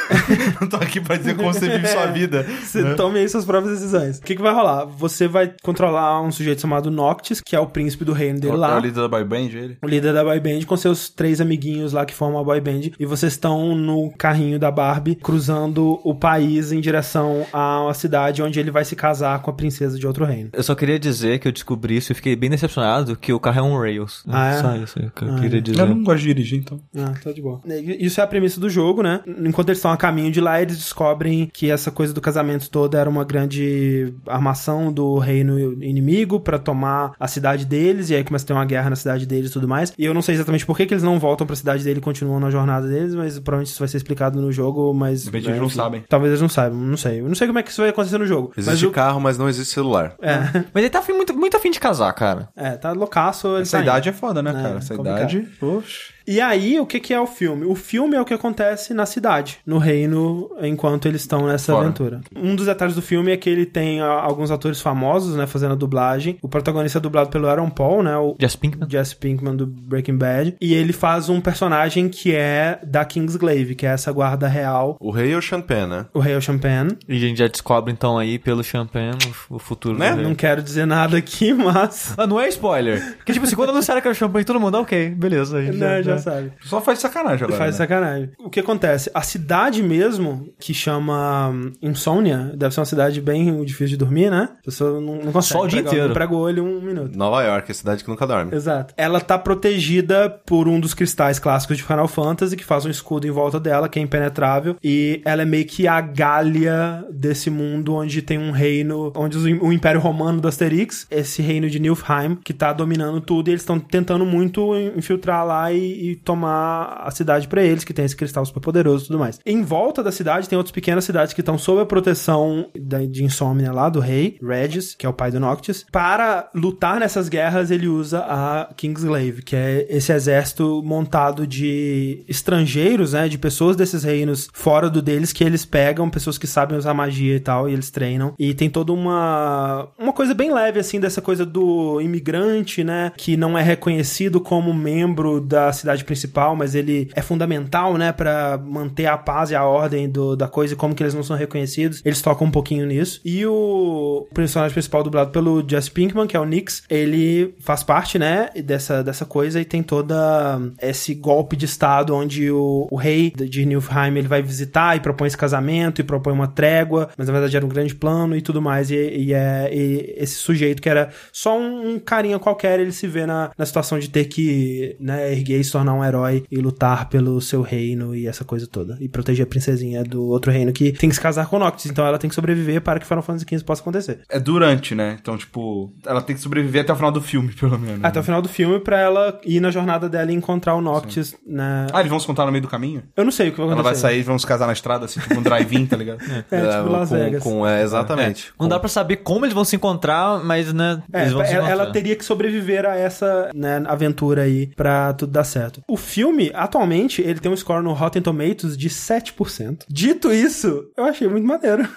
não 0.62 0.68
tô 0.68 0.78
aqui 0.78 1.00
pra 1.02 1.18
dizer 1.18 1.36
como 1.36 1.52
você 1.54 1.68
vive 1.70 1.88
sua 1.88 2.06
vida. 2.08 2.44
você 2.44 2.96
tome 2.96 3.20
aí 3.20 3.30
suas 3.30 3.46
próprias 3.46 3.80
decisões. 3.80 4.18
O 4.20 4.22
que 4.22 4.36
que 4.36 4.42
vai 4.42 4.54
rolar? 4.54 4.86
Você 4.86 5.28
vai 5.28 5.54
controlar 5.64 6.22
um 6.22 6.32
sujeito 6.32 6.62
chamado 6.62 6.90
Noctis, 6.92 7.42
que 7.42 7.56
é 7.56 7.60
o 7.60 7.68
príncipe 7.68 8.06
do 8.06 8.14
reino 8.14 8.40
dele 8.40 8.54
É 8.54 8.58
lá. 8.58 8.78
o 8.78 8.80
líder 8.80 9.02
da 9.02 9.08
boy 9.08 9.24
band, 9.24 9.38
ele? 9.54 9.78
o 9.84 9.88
líder 9.88 10.14
da 10.14 10.24
boy 10.24 10.40
band 10.40 10.66
com 10.66 10.78
seus 10.78 11.10
três 11.10 11.40
amiguinhos 11.42 11.94
lá 11.94 12.06
que 12.06 12.14
formam 12.14 12.40
a 12.40 12.44
boy 12.44 12.60
band 12.62 12.92
e 13.00 13.06
vocês 13.06 13.34
estão 13.34 13.76
no 13.76 14.12
carrinho 14.18 14.60
da 14.60 14.72
Barbie 14.72 15.16
cruzando 15.16 16.00
o 16.04 16.14
país 16.14 16.72
em 16.72 16.80
direção 16.80 17.46
a 17.52 17.82
uma 17.84 17.94
cidade 17.94 18.42
onde 18.42 18.60
ele 18.60 18.72
vai 18.72 18.86
se 18.86 18.96
casar 18.96 19.42
com 19.42 19.50
a 19.52 19.54
princesa 19.54 19.98
de 19.98 20.06
outro 20.08 20.26
reino. 20.26 20.50
Eu 20.54 20.64
só 20.64 20.76
queria 20.76 21.00
dizer 21.00 21.40
que 21.40 21.48
eu 21.48 21.52
descobri 21.52 21.98
isso 21.98 22.12
e 22.12 22.16
fiquei 22.16 22.36
bem 22.36 22.50
decepcionado 22.50 23.16
que 23.16 23.34
o 23.34 23.40
carro 23.40 23.60
é 23.60 23.62
um 23.64 23.78
Rails. 23.80 24.24
Ah, 24.28 24.50
é? 24.50 24.62
Só 24.62 24.76
isso 24.76 24.96
que 25.16 25.24
eu 25.26 25.36
queria 25.36 25.62
dizer. 25.62 25.80
Eu 25.80 25.88
não 25.88 26.04
gosto 26.04 26.20
de 26.22 26.28
dirigir, 26.28 26.60
então. 26.60 26.80
Ah, 26.98 27.14
tá 27.24 27.32
de 27.32 27.42
boa. 27.42 27.62
Isso 28.00 28.20
é 28.20 28.24
a 28.24 28.28
premissa 28.28 28.60
do 28.60 28.70
jogo, 28.70 29.02
né? 29.02 29.22
Enquanto 29.28 29.70
eles 29.70 29.78
estão 29.80 29.92
a 29.96 29.98
caminho 29.98 30.32
de 30.32 30.40
lá, 30.40 30.62
eles 30.62 30.78
descobrem 30.78 31.50
que 31.52 31.72
essa 31.72 31.90
coisa 31.92 32.14
do 32.14 32.22
casamento 32.22 32.70
toda 32.70 32.98
era 33.00 33.10
uma 33.10 33.24
grande 33.24 34.14
armação 34.28 34.92
do 34.92 35.18
reino 35.18 35.82
inimigo 35.84 36.40
pra 36.40 36.58
tomar 36.60 37.14
a 37.20 37.28
cidade 37.28 37.66
deles, 37.66 38.10
e 38.10 38.16
aí 38.16 38.24
começa 38.24 38.46
a 38.46 38.48
ter 38.48 38.54
uma 38.54 38.66
guerra 38.66 38.90
na 38.90 38.96
cidade 38.96 39.26
deles 39.26 39.50
e 39.50 39.54
tudo 39.54 39.68
mais. 39.68 39.94
E 39.98 40.06
eu 40.06 40.14
não 40.14 40.22
sei 40.22 40.36
exatamente 40.36 40.66
por 40.66 40.76
que, 40.78 40.86
que 40.86 40.94
eles 40.94 41.04
não 41.04 41.20
voltam 41.20 41.48
pra 41.48 41.56
cidade 41.56 41.84
dele 41.84 42.00
e 42.00 42.02
continuam 42.02 42.40
na 42.40 42.50
jornada 42.50 42.88
deles, 42.88 43.16
mas 43.16 43.40
provavelmente 43.40 43.72
isso 43.72 43.80
vai 43.80 43.88
ser 43.88 43.98
explicado 43.98 44.42
no 44.42 44.52
jogo, 44.52 44.94
mas... 44.94 45.22
De 45.22 45.26
repente 45.28 45.48
eles 45.48 45.60
não 45.60 45.66
enfim, 45.68 45.76
sabem. 45.76 46.04
Talvez 46.08 46.32
eles 46.32 46.42
não 46.42 46.50
saibam, 46.50 46.78
não 46.80 46.98
sei. 46.98 47.20
Eu 47.22 47.28
não 47.28 47.36
sei 47.36 47.48
como 47.48 47.60
é 47.60 47.64
que 47.64 47.72
isso 47.72 47.82
vai 47.82 47.90
acontecer 47.90 48.18
no 48.18 48.26
jogo. 48.26 48.52
mas 48.56 48.68
Existe 48.68 48.86
o... 48.86 48.92
carro, 48.92 49.20
mas 49.20 49.38
não 49.38 49.48
existe 49.50 49.74
celular. 49.74 50.16
É, 50.22 50.36
Mas 50.74 50.84
ele 50.84 50.90
tá 50.90 51.00
afim- 51.00 51.14
muito, 51.14 51.34
muito 51.36 51.56
afim 51.58 51.72
de 51.72 51.80
casar, 51.80 52.12
cara. 52.14 52.50
é, 52.56 52.72
tá 52.72 52.92
loucaço. 52.92 53.48
ele 53.56 53.62
Essa 53.62 53.78
tá 53.78 53.84
idade 53.84 54.10
indo. 54.10 54.16
é 54.16 54.18
foda, 54.18 54.42
né, 54.44 54.50
É, 54.52 54.54
cara? 54.54 54.78
Essa 54.78 54.96
complicado. 54.96 55.18
idade... 55.32 55.48
Poxa. 55.60 56.15
E 56.28 56.42
aí, 56.42 56.80
o 56.80 56.86
que, 56.86 57.00
que 57.00 57.14
é 57.14 57.20
o 57.20 57.28
filme? 57.28 57.66
O 57.66 57.76
filme 57.76 58.16
é 58.16 58.22
o 58.22 58.26
que 58.26 58.34
acontece 58.34 58.94
na 58.94 59.06
cidade, 59.06 59.58
no 59.66 59.78
reino, 59.78 60.50
enquanto 60.62 61.08
eles 61.08 61.22
estão 61.22 61.46
nessa 61.46 61.72
Fora. 61.74 61.86
aventura. 61.86 62.22
Um 62.36 62.56
dos 62.56 62.66
detalhes 62.66 62.96
do 62.96 63.02
filme 63.02 63.32
é 63.32 63.38
que 63.38 63.50
ele 63.50 63.66
tem 63.66 64.02
ah, 64.02 64.08
alguns 64.22 64.52
atores 64.52 64.82
famosos, 64.82 65.36
né, 65.36 65.46
fazendo 65.48 65.74
a 65.74 65.76
dublagem. 65.76 66.38
O 66.42 66.48
protagonista 66.50 66.98
é 66.98 67.02
dublado 67.02 67.30
pelo 67.30 67.48
Aaron 67.48 67.70
Paul, 67.70 68.02
né, 68.04 68.18
o 68.18 68.36
Jess 68.40 68.56
Pinkman. 68.56 68.90
Jesse 68.90 69.16
Pinkman 69.16 69.56
do 69.56 69.66
Breaking 69.68 70.18
Bad. 70.18 70.56
E 70.60 70.74
ele 70.74 70.94
faz 70.94 71.30
um 71.30 71.40
personagem 71.40 72.10
que 72.10 72.34
é 72.36 72.80
da 72.84 73.06
Kingsglaive, 73.06 73.76
que 73.76 73.86
é 73.86 73.90
essa 73.90 74.12
guarda 74.12 74.48
real, 74.48 74.98
O 75.00 75.12
rei 75.12 75.32
é 75.32 75.38
o 75.38 75.42
Champagne, 75.42 75.88
né? 75.88 76.06
o 76.14 76.20
rei 76.20 76.40
Champagne. 76.42 76.98
E 77.08 77.16
a 77.16 77.20
gente 77.20 77.38
já 77.38 77.48
descobre 77.48 77.92
então 77.92 78.18
aí 78.18 78.38
pelo 78.40 78.64
Champagne 78.64 79.18
o, 79.50 79.56
o 79.56 79.60
futuro 79.60 79.98
Né? 79.98 80.10
do 80.12 80.16
rei. 80.18 80.26
Não 80.26 80.36
quero 80.36 80.62
dizer 80.62 80.86
nada 80.86 81.18
aqui, 81.18 81.54
mas... 81.56 82.14
Ah, 82.18 82.26
não 82.28 82.40
é 82.40 82.48
spoiler. 82.50 83.16
Porque, 83.18 83.34
tipo 83.34 83.46
assim, 83.46 83.56
quando 83.56 83.70
anunciaram 83.70 84.02
que 84.02 84.08
era 84.08 84.14
o 84.14 84.18
Champagne, 84.18 84.46
todo 84.46 84.60
mundo, 84.60 84.78
ok, 84.80 85.10
beleza. 85.10 85.58
A 85.58 85.62
gente 85.64 85.78
Não, 85.78 86.02
já 86.04 86.15
sabe. 86.20 86.52
Só 86.64 86.82
faz 86.82 87.00
sacanagem 87.00 87.44
agora, 87.46 87.58
Faz 87.58 87.72
né? 87.72 87.78
sacanagem. 87.78 88.30
O 88.40 88.50
que 88.50 88.60
acontece? 88.60 89.10
A 89.14 89.22
cidade 89.22 89.82
mesmo, 89.84 90.50
que 90.60 90.74
chama 90.74 91.50
hum, 91.50 91.72
Insônia, 91.82 92.52
deve 92.56 92.74
ser 92.74 92.80
uma 92.80 92.86
cidade 92.86 93.20
bem 93.22 93.64
difícil 93.64 93.88
de 93.90 93.98
dormir, 93.98 94.30
né? 94.30 94.50
A 94.60 94.66
pessoa 94.66 95.00
não, 95.02 95.16
não 95.18 95.32
consegue. 95.32 95.60
Só 95.60 95.62
o 95.64 95.68
dia 95.68 95.82
pregar- 95.82 95.94
inteiro. 95.94 96.14
Prega 96.14 96.34
o 96.34 96.38
olho 96.38 96.64
um 96.64 96.82
minuto. 96.82 97.18
Nova 97.18 97.44
York, 97.44 97.72
a 97.72 97.74
cidade 97.74 98.04
que 98.04 98.10
nunca 98.10 98.26
dorme. 98.28 98.54
Exato. 98.56 98.94
Ela 98.98 99.20
tá 99.20 99.38
protegida 99.38 100.30
por 100.46 100.68
um 100.68 100.80
dos 100.80 100.94
cristais 100.94 101.40
clássicos 101.40 101.78
de 101.78 101.84
Final 101.84 102.08
Fantasy, 102.08 102.56
que 102.56 102.64
faz 102.64 102.86
um 102.86 102.90
escudo 102.90 103.28
em 103.28 103.32
volta 103.32 103.60
dela, 103.60 103.90
que 103.90 104.00
é 104.00 104.02
impenetrável. 104.02 104.76
E 104.84 105.22
ela 105.26 105.42
é 105.42 105.46
meio 105.46 105.66
que 105.66 105.88
a 105.88 106.00
Gália 106.02 107.04
desse 107.12 107.50
mundo 107.50 107.96
onde 107.96 108.22
tem 108.22 108.38
um 108.38 108.52
reino, 108.52 109.12
onde 109.16 109.38
o 109.38 109.72
Império 109.74 110.00
Romano 110.02 110.40
do 110.42 110.48
Asterix, 110.48 111.08
esse 111.10 111.42
reino 111.42 111.70
de 111.70 111.80
Nilfheim, 111.80 112.36
que 112.44 112.54
tá 112.54 112.72
dominando 112.74 113.20
tudo, 113.22 113.48
e 113.48 113.52
eles 113.52 113.62
estão 113.62 113.80
tentando 113.80 114.26
muito 114.26 114.76
infiltrar 114.96 115.46
lá 115.46 115.72
e, 115.72 116.05
e 116.12 116.16
tomar 116.16 117.02
a 117.06 117.12
cidade 117.12 117.48
pra 117.48 117.64
eles, 117.64 117.84
que 117.84 117.94
tem 117.94 118.06
esse 118.06 118.16
cristal 118.16 118.46
super 118.46 118.60
poderoso 118.60 119.06
e 119.06 119.08
tudo 119.08 119.20
mais. 119.20 119.40
Em 119.46 119.62
volta 119.64 120.04
da 120.04 120.12
cidade 120.12 120.48
tem 120.50 120.58
outras 120.58 120.72
pequenas 120.74 121.04
cidades 121.06 121.34
que 121.34 121.42
estão 121.42 121.58
sob 121.58 121.82
a 121.82 121.86
proteção 121.86 122.68
da- 122.78 123.06
de 123.06 123.24
Insomnia 123.24 123.72
lá, 123.72 123.90
do 123.90 124.00
rei, 124.00 124.38
Regis, 124.42 124.96
que 124.96 125.06
é 125.06 125.10
o 125.10 125.14
pai 125.14 125.32
do 125.32 125.40
Noctis. 125.40 125.86
Para 125.92 126.50
lutar 126.54 127.00
nessas 127.00 127.30
guerras, 127.30 127.72
ele 127.72 127.88
usa 127.88 128.20
a 128.20 128.70
Kingsglaive, 128.76 129.42
que 129.42 129.56
é 129.56 129.86
esse 129.90 130.12
exército 130.12 130.82
montado 130.84 131.46
de 131.48 132.24
estrangeiros, 132.28 133.14
né, 133.14 133.28
de 133.28 133.38
pessoas 133.38 133.76
desses 133.76 134.04
reinos 134.04 134.48
fora 134.54 134.90
do 134.90 135.02
deles, 135.02 135.32
que 135.34 135.44
eles 135.44 135.66
pegam, 135.66 136.10
pessoas 136.10 136.38
que 136.38 136.48
sabem 136.48 136.78
usar 136.78 136.94
magia 136.94 137.36
e 137.36 137.40
tal, 137.40 137.70
e 137.70 137.74
eles 137.74 137.90
treinam. 137.90 138.34
E 138.38 138.54
tem 138.54 138.70
toda 138.70 138.92
uma 138.94 139.88
uma 139.98 140.14
coisa 140.14 140.34
bem 140.34 140.52
leve, 140.54 140.80
assim, 140.80 141.00
dessa 141.00 141.22
coisa 141.22 141.46
do 141.46 142.00
imigrante, 142.02 142.84
né, 142.84 143.12
que 143.18 143.38
não 143.38 143.58
é 143.58 143.62
reconhecido 143.62 144.40
como 144.40 144.74
membro 144.74 145.40
da 145.42 145.72
cidade 145.72 145.95
principal, 146.04 146.56
mas 146.56 146.76
ele 146.76 147.10
é 147.16 147.22
fundamental, 147.22 147.98
né, 147.98 148.12
para 148.12 148.58
manter 148.58 149.06
a 149.06 149.18
paz 149.18 149.52
e 149.52 149.56
a 149.56 149.64
ordem 149.64 150.10
do, 150.10 150.36
da 150.36 150.48
coisa 150.48 150.74
e 150.74 150.78
como 150.78 150.96
que 150.96 151.04
eles 151.04 151.14
não 151.14 151.24
são 151.24 151.36
reconhecidos. 151.36 152.02
Eles 152.04 152.22
tocam 152.22 152.48
um 152.48 152.52
pouquinho 152.52 152.86
nisso. 152.86 153.22
E 153.24 153.46
o 153.46 154.28
personagem 154.34 154.74
principal 154.74 155.04
dublado 155.04 155.32
pelo 155.32 155.64
Jesse 155.68 155.92
Pinkman, 155.92 156.28
que 156.28 156.36
é 156.36 156.40
o 156.40 156.46
Nix, 156.46 156.84
ele 156.90 157.56
faz 157.60 157.84
parte, 157.84 158.18
né, 158.18 158.50
dessa, 158.64 159.04
dessa 159.04 159.26
coisa 159.26 159.62
e 159.62 159.66
tem 159.66 159.84
toda 159.84 160.60
esse 160.82 161.14
golpe 161.14 161.56
de 161.56 161.66
estado 161.66 162.16
onde 162.16 162.50
o, 162.52 162.88
o 162.90 162.96
rei 162.96 163.32
de 163.32 163.66
Nilfheim, 163.66 164.18
ele 164.18 164.28
vai 164.28 164.42
visitar 164.42 164.96
e 164.96 165.00
propõe 165.00 165.28
esse 165.28 165.38
casamento 165.38 166.02
e 166.02 166.04
propõe 166.04 166.34
uma 166.34 166.48
trégua, 166.48 167.10
mas 167.18 167.28
na 167.28 167.34
verdade 167.34 167.56
era 167.56 167.66
um 167.66 167.70
grande 167.70 167.96
plano 167.96 168.36
e 168.36 168.42
tudo 168.42 168.62
mais. 168.62 168.90
E, 168.92 168.96
e 168.96 169.34
é 169.34 169.70
e 169.72 170.16
esse 170.18 170.36
sujeito 170.36 170.82
que 170.82 170.90
era 170.90 171.10
só 171.32 171.58
um, 171.58 171.94
um 171.94 172.00
carinha 172.00 172.40
qualquer, 172.40 172.80
ele 172.80 172.92
se 172.92 173.08
vê 173.08 173.26
na, 173.26 173.52
na 173.58 173.66
situação 173.66 174.00
de 174.00 174.10
ter 174.10 174.26
que, 174.26 174.96
né, 175.00 175.32
erguer 175.32 175.60
e 175.60 175.64
se 175.64 175.72
tornar 175.72 175.85
um 175.94 176.04
herói 176.04 176.44
e 176.52 176.58
lutar 176.58 177.10
pelo 177.10 177.40
seu 177.42 177.62
reino 177.62 178.16
e 178.16 178.28
essa 178.28 178.44
coisa 178.44 178.68
toda. 178.68 178.98
E 179.00 179.08
proteger 179.10 179.46
a 179.46 179.50
princesinha 179.50 180.04
do 180.04 180.24
outro 180.28 180.52
reino 180.52 180.72
que 180.74 180.92
tem 180.94 181.10
que 181.10 181.16
se 181.16 181.22
casar 181.22 181.48
com 181.48 181.56
o 181.56 181.60
Noctis. 181.60 181.90
Então 181.92 182.06
ela 182.06 182.18
tem 182.18 182.30
que 182.30 182.36
sobreviver 182.36 182.82
para 182.82 183.00
que 183.00 183.06
Final 183.06 183.22
Fantasy 183.24 183.46
XV 183.50 183.64
possa 183.64 183.82
acontecer. 183.82 184.20
É 184.30 184.40
durante, 184.40 184.96
né? 184.96 185.18
Então, 185.22 185.38
tipo, 185.38 185.94
ela 186.06 186.22
tem 186.22 186.36
que 186.36 186.42
sobreviver 186.42 186.82
até 186.82 186.94
o 186.94 186.96
final 186.96 187.12
do 187.12 187.22
filme, 187.22 187.52
pelo 187.60 187.78
menos. 187.80 188.04
Até 188.04 188.20
o 188.20 188.22
né? 188.22 188.26
final 188.26 188.42
do 188.42 188.50
filme 188.50 188.80
pra 188.80 189.00
ela 189.00 189.40
ir 189.46 189.60
na 189.60 189.72
jornada 189.72 190.08
dela 190.10 190.32
e 190.32 190.36
encontrar 190.36 190.76
o 190.76 190.82
Noctis, 190.82 191.36
né? 191.46 191.88
Ah, 191.94 192.00
eles 192.00 192.10
vão 192.10 192.20
se 192.20 192.28
contar 192.28 192.46
no 192.46 192.52
meio 192.52 192.62
do 192.62 192.68
caminho? 192.68 193.04
Eu 193.16 193.24
não 193.24 193.32
sei 193.32 193.50
o 193.50 193.52
que 193.52 193.58
vai 193.58 193.66
Ela 193.68 193.76
acontecer. 193.80 194.02
vai 194.02 194.12
sair 194.12 194.20
e 194.20 194.24
vão 194.24 194.38
se 194.40 194.46
casar 194.48 194.68
na 194.68 194.74
estrada, 194.74 195.06
assim, 195.06 195.20
tipo 195.20 195.40
um 195.40 195.42
drive-in, 195.44 195.86
tá 195.86 195.98
ligado? 195.98 196.20
É, 196.52 196.78
tipo 196.78 196.90
Las 196.92 197.10
com, 197.10 197.16
Vegas. 197.16 197.44
com- 197.44 197.68
é, 197.68 197.84
exatamente. 197.84 198.54
Não 198.60 198.68
dá 198.68 198.80
pra 198.80 198.88
saber 198.90 199.18
como 199.18 199.46
eles 199.46 199.54
vão 199.54 199.64
se 199.66 199.76
encontrar, 199.76 200.44
mas, 200.44 200.72
né, 200.74 201.02
É, 201.12 201.22
eles 201.22 201.34
vão 201.34 201.44
se 201.46 201.52
ela, 201.54 201.66
encontrar. 201.68 201.84
ela 201.84 201.92
teria 201.92 202.16
que 202.16 202.24
sobreviver 202.26 202.86
a 202.86 202.96
essa 202.96 203.50
né, 203.54 203.84
aventura 203.88 204.44
aí 204.44 204.68
pra 204.76 205.14
tudo 205.14 205.32
dar 205.32 205.44
certo. 205.44 205.75
O 205.88 205.98
filme, 205.98 206.52
atualmente, 206.54 207.22
ele 207.22 207.40
tem 207.40 207.52
um 207.52 207.56
score 207.56 207.84
no 207.84 207.94
Rotten 207.94 208.22
Tomatoes 208.22 208.78
de 208.78 208.90
7%. 208.90 209.86
Dito 209.90 210.32
isso, 210.34 210.90
eu 210.98 211.06
achei 211.06 211.28
muito 211.28 211.46
maneiro. 211.48 211.88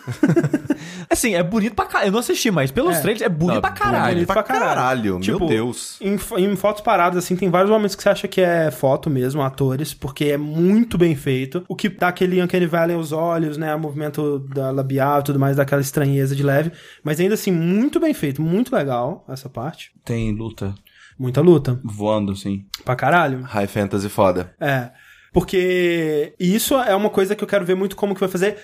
Assim, 1.10 1.34
é 1.34 1.42
bonito 1.42 1.74
pra 1.74 1.86
caralho. 1.86 2.08
Eu 2.08 2.12
não 2.12 2.18
assisti, 2.20 2.50
mas 2.50 2.70
pelos 2.70 2.96
É. 2.96 3.00
trailers 3.00 3.22
é 3.22 3.28
bonito 3.28 3.54
Não, 3.54 3.60
pra 3.60 3.70
caralho. 3.70 4.14
bonito 4.14 4.26
pra 4.26 4.42
caralho. 4.42 5.18
meu 5.18 5.38
Deus. 5.40 5.98
Em, 6.00 6.18
em 6.38 6.56
fotos 6.56 6.82
paradas, 6.82 7.24
assim, 7.24 7.36
tem 7.36 7.50
vários 7.50 7.70
momentos 7.70 7.94
que 7.96 8.02
você 8.02 8.08
acha 8.08 8.28
que 8.28 8.40
é 8.40 8.70
foto 8.70 9.08
mesmo, 9.10 9.42
atores, 9.42 9.94
porque 9.94 10.26
é 10.26 10.36
muito 10.36 10.96
bem 10.98 11.14
feito. 11.16 11.64
O 11.68 11.74
que 11.74 11.88
dá 11.88 12.08
aquele 12.08 12.42
Uncanny 12.42 12.66
Valley 12.66 12.94
aos 12.96 13.12
olhos, 13.12 13.56
né? 13.56 13.74
O 13.74 13.78
movimento 13.80 14.38
da 14.54 14.70
labial 14.70 15.20
e 15.20 15.24
tudo 15.24 15.38
mais, 15.38 15.56
daquela 15.56 15.80
estranheza 15.80 16.34
de 16.36 16.42
leve. 16.42 16.72
Mas 17.02 17.18
ainda 17.20 17.34
assim, 17.34 17.50
muito 17.52 17.98
bem 17.98 18.14
feito, 18.14 18.40
muito 18.42 18.74
legal 18.74 19.24
essa 19.28 19.48
parte. 19.48 19.90
Tem 20.04 20.32
luta 20.32 20.74
Muita 21.18 21.40
luta. 21.40 21.80
voando, 21.82 22.32
assim. 22.32 22.64
Pra 22.84 22.94
caralho. 22.94 23.42
High 23.42 23.66
Fantasy 23.66 24.08
foda. 24.08 24.54
É. 24.60 24.90
Porque 25.32 26.34
isso 26.38 26.74
é 26.74 26.94
uma 26.94 27.10
coisa 27.10 27.36
que 27.36 27.44
eu 27.44 27.48
quero 27.48 27.64
ver 27.64 27.74
muito 27.74 27.96
como 27.96 28.14
que 28.14 28.20
vai 28.20 28.28
fazer. 28.28 28.56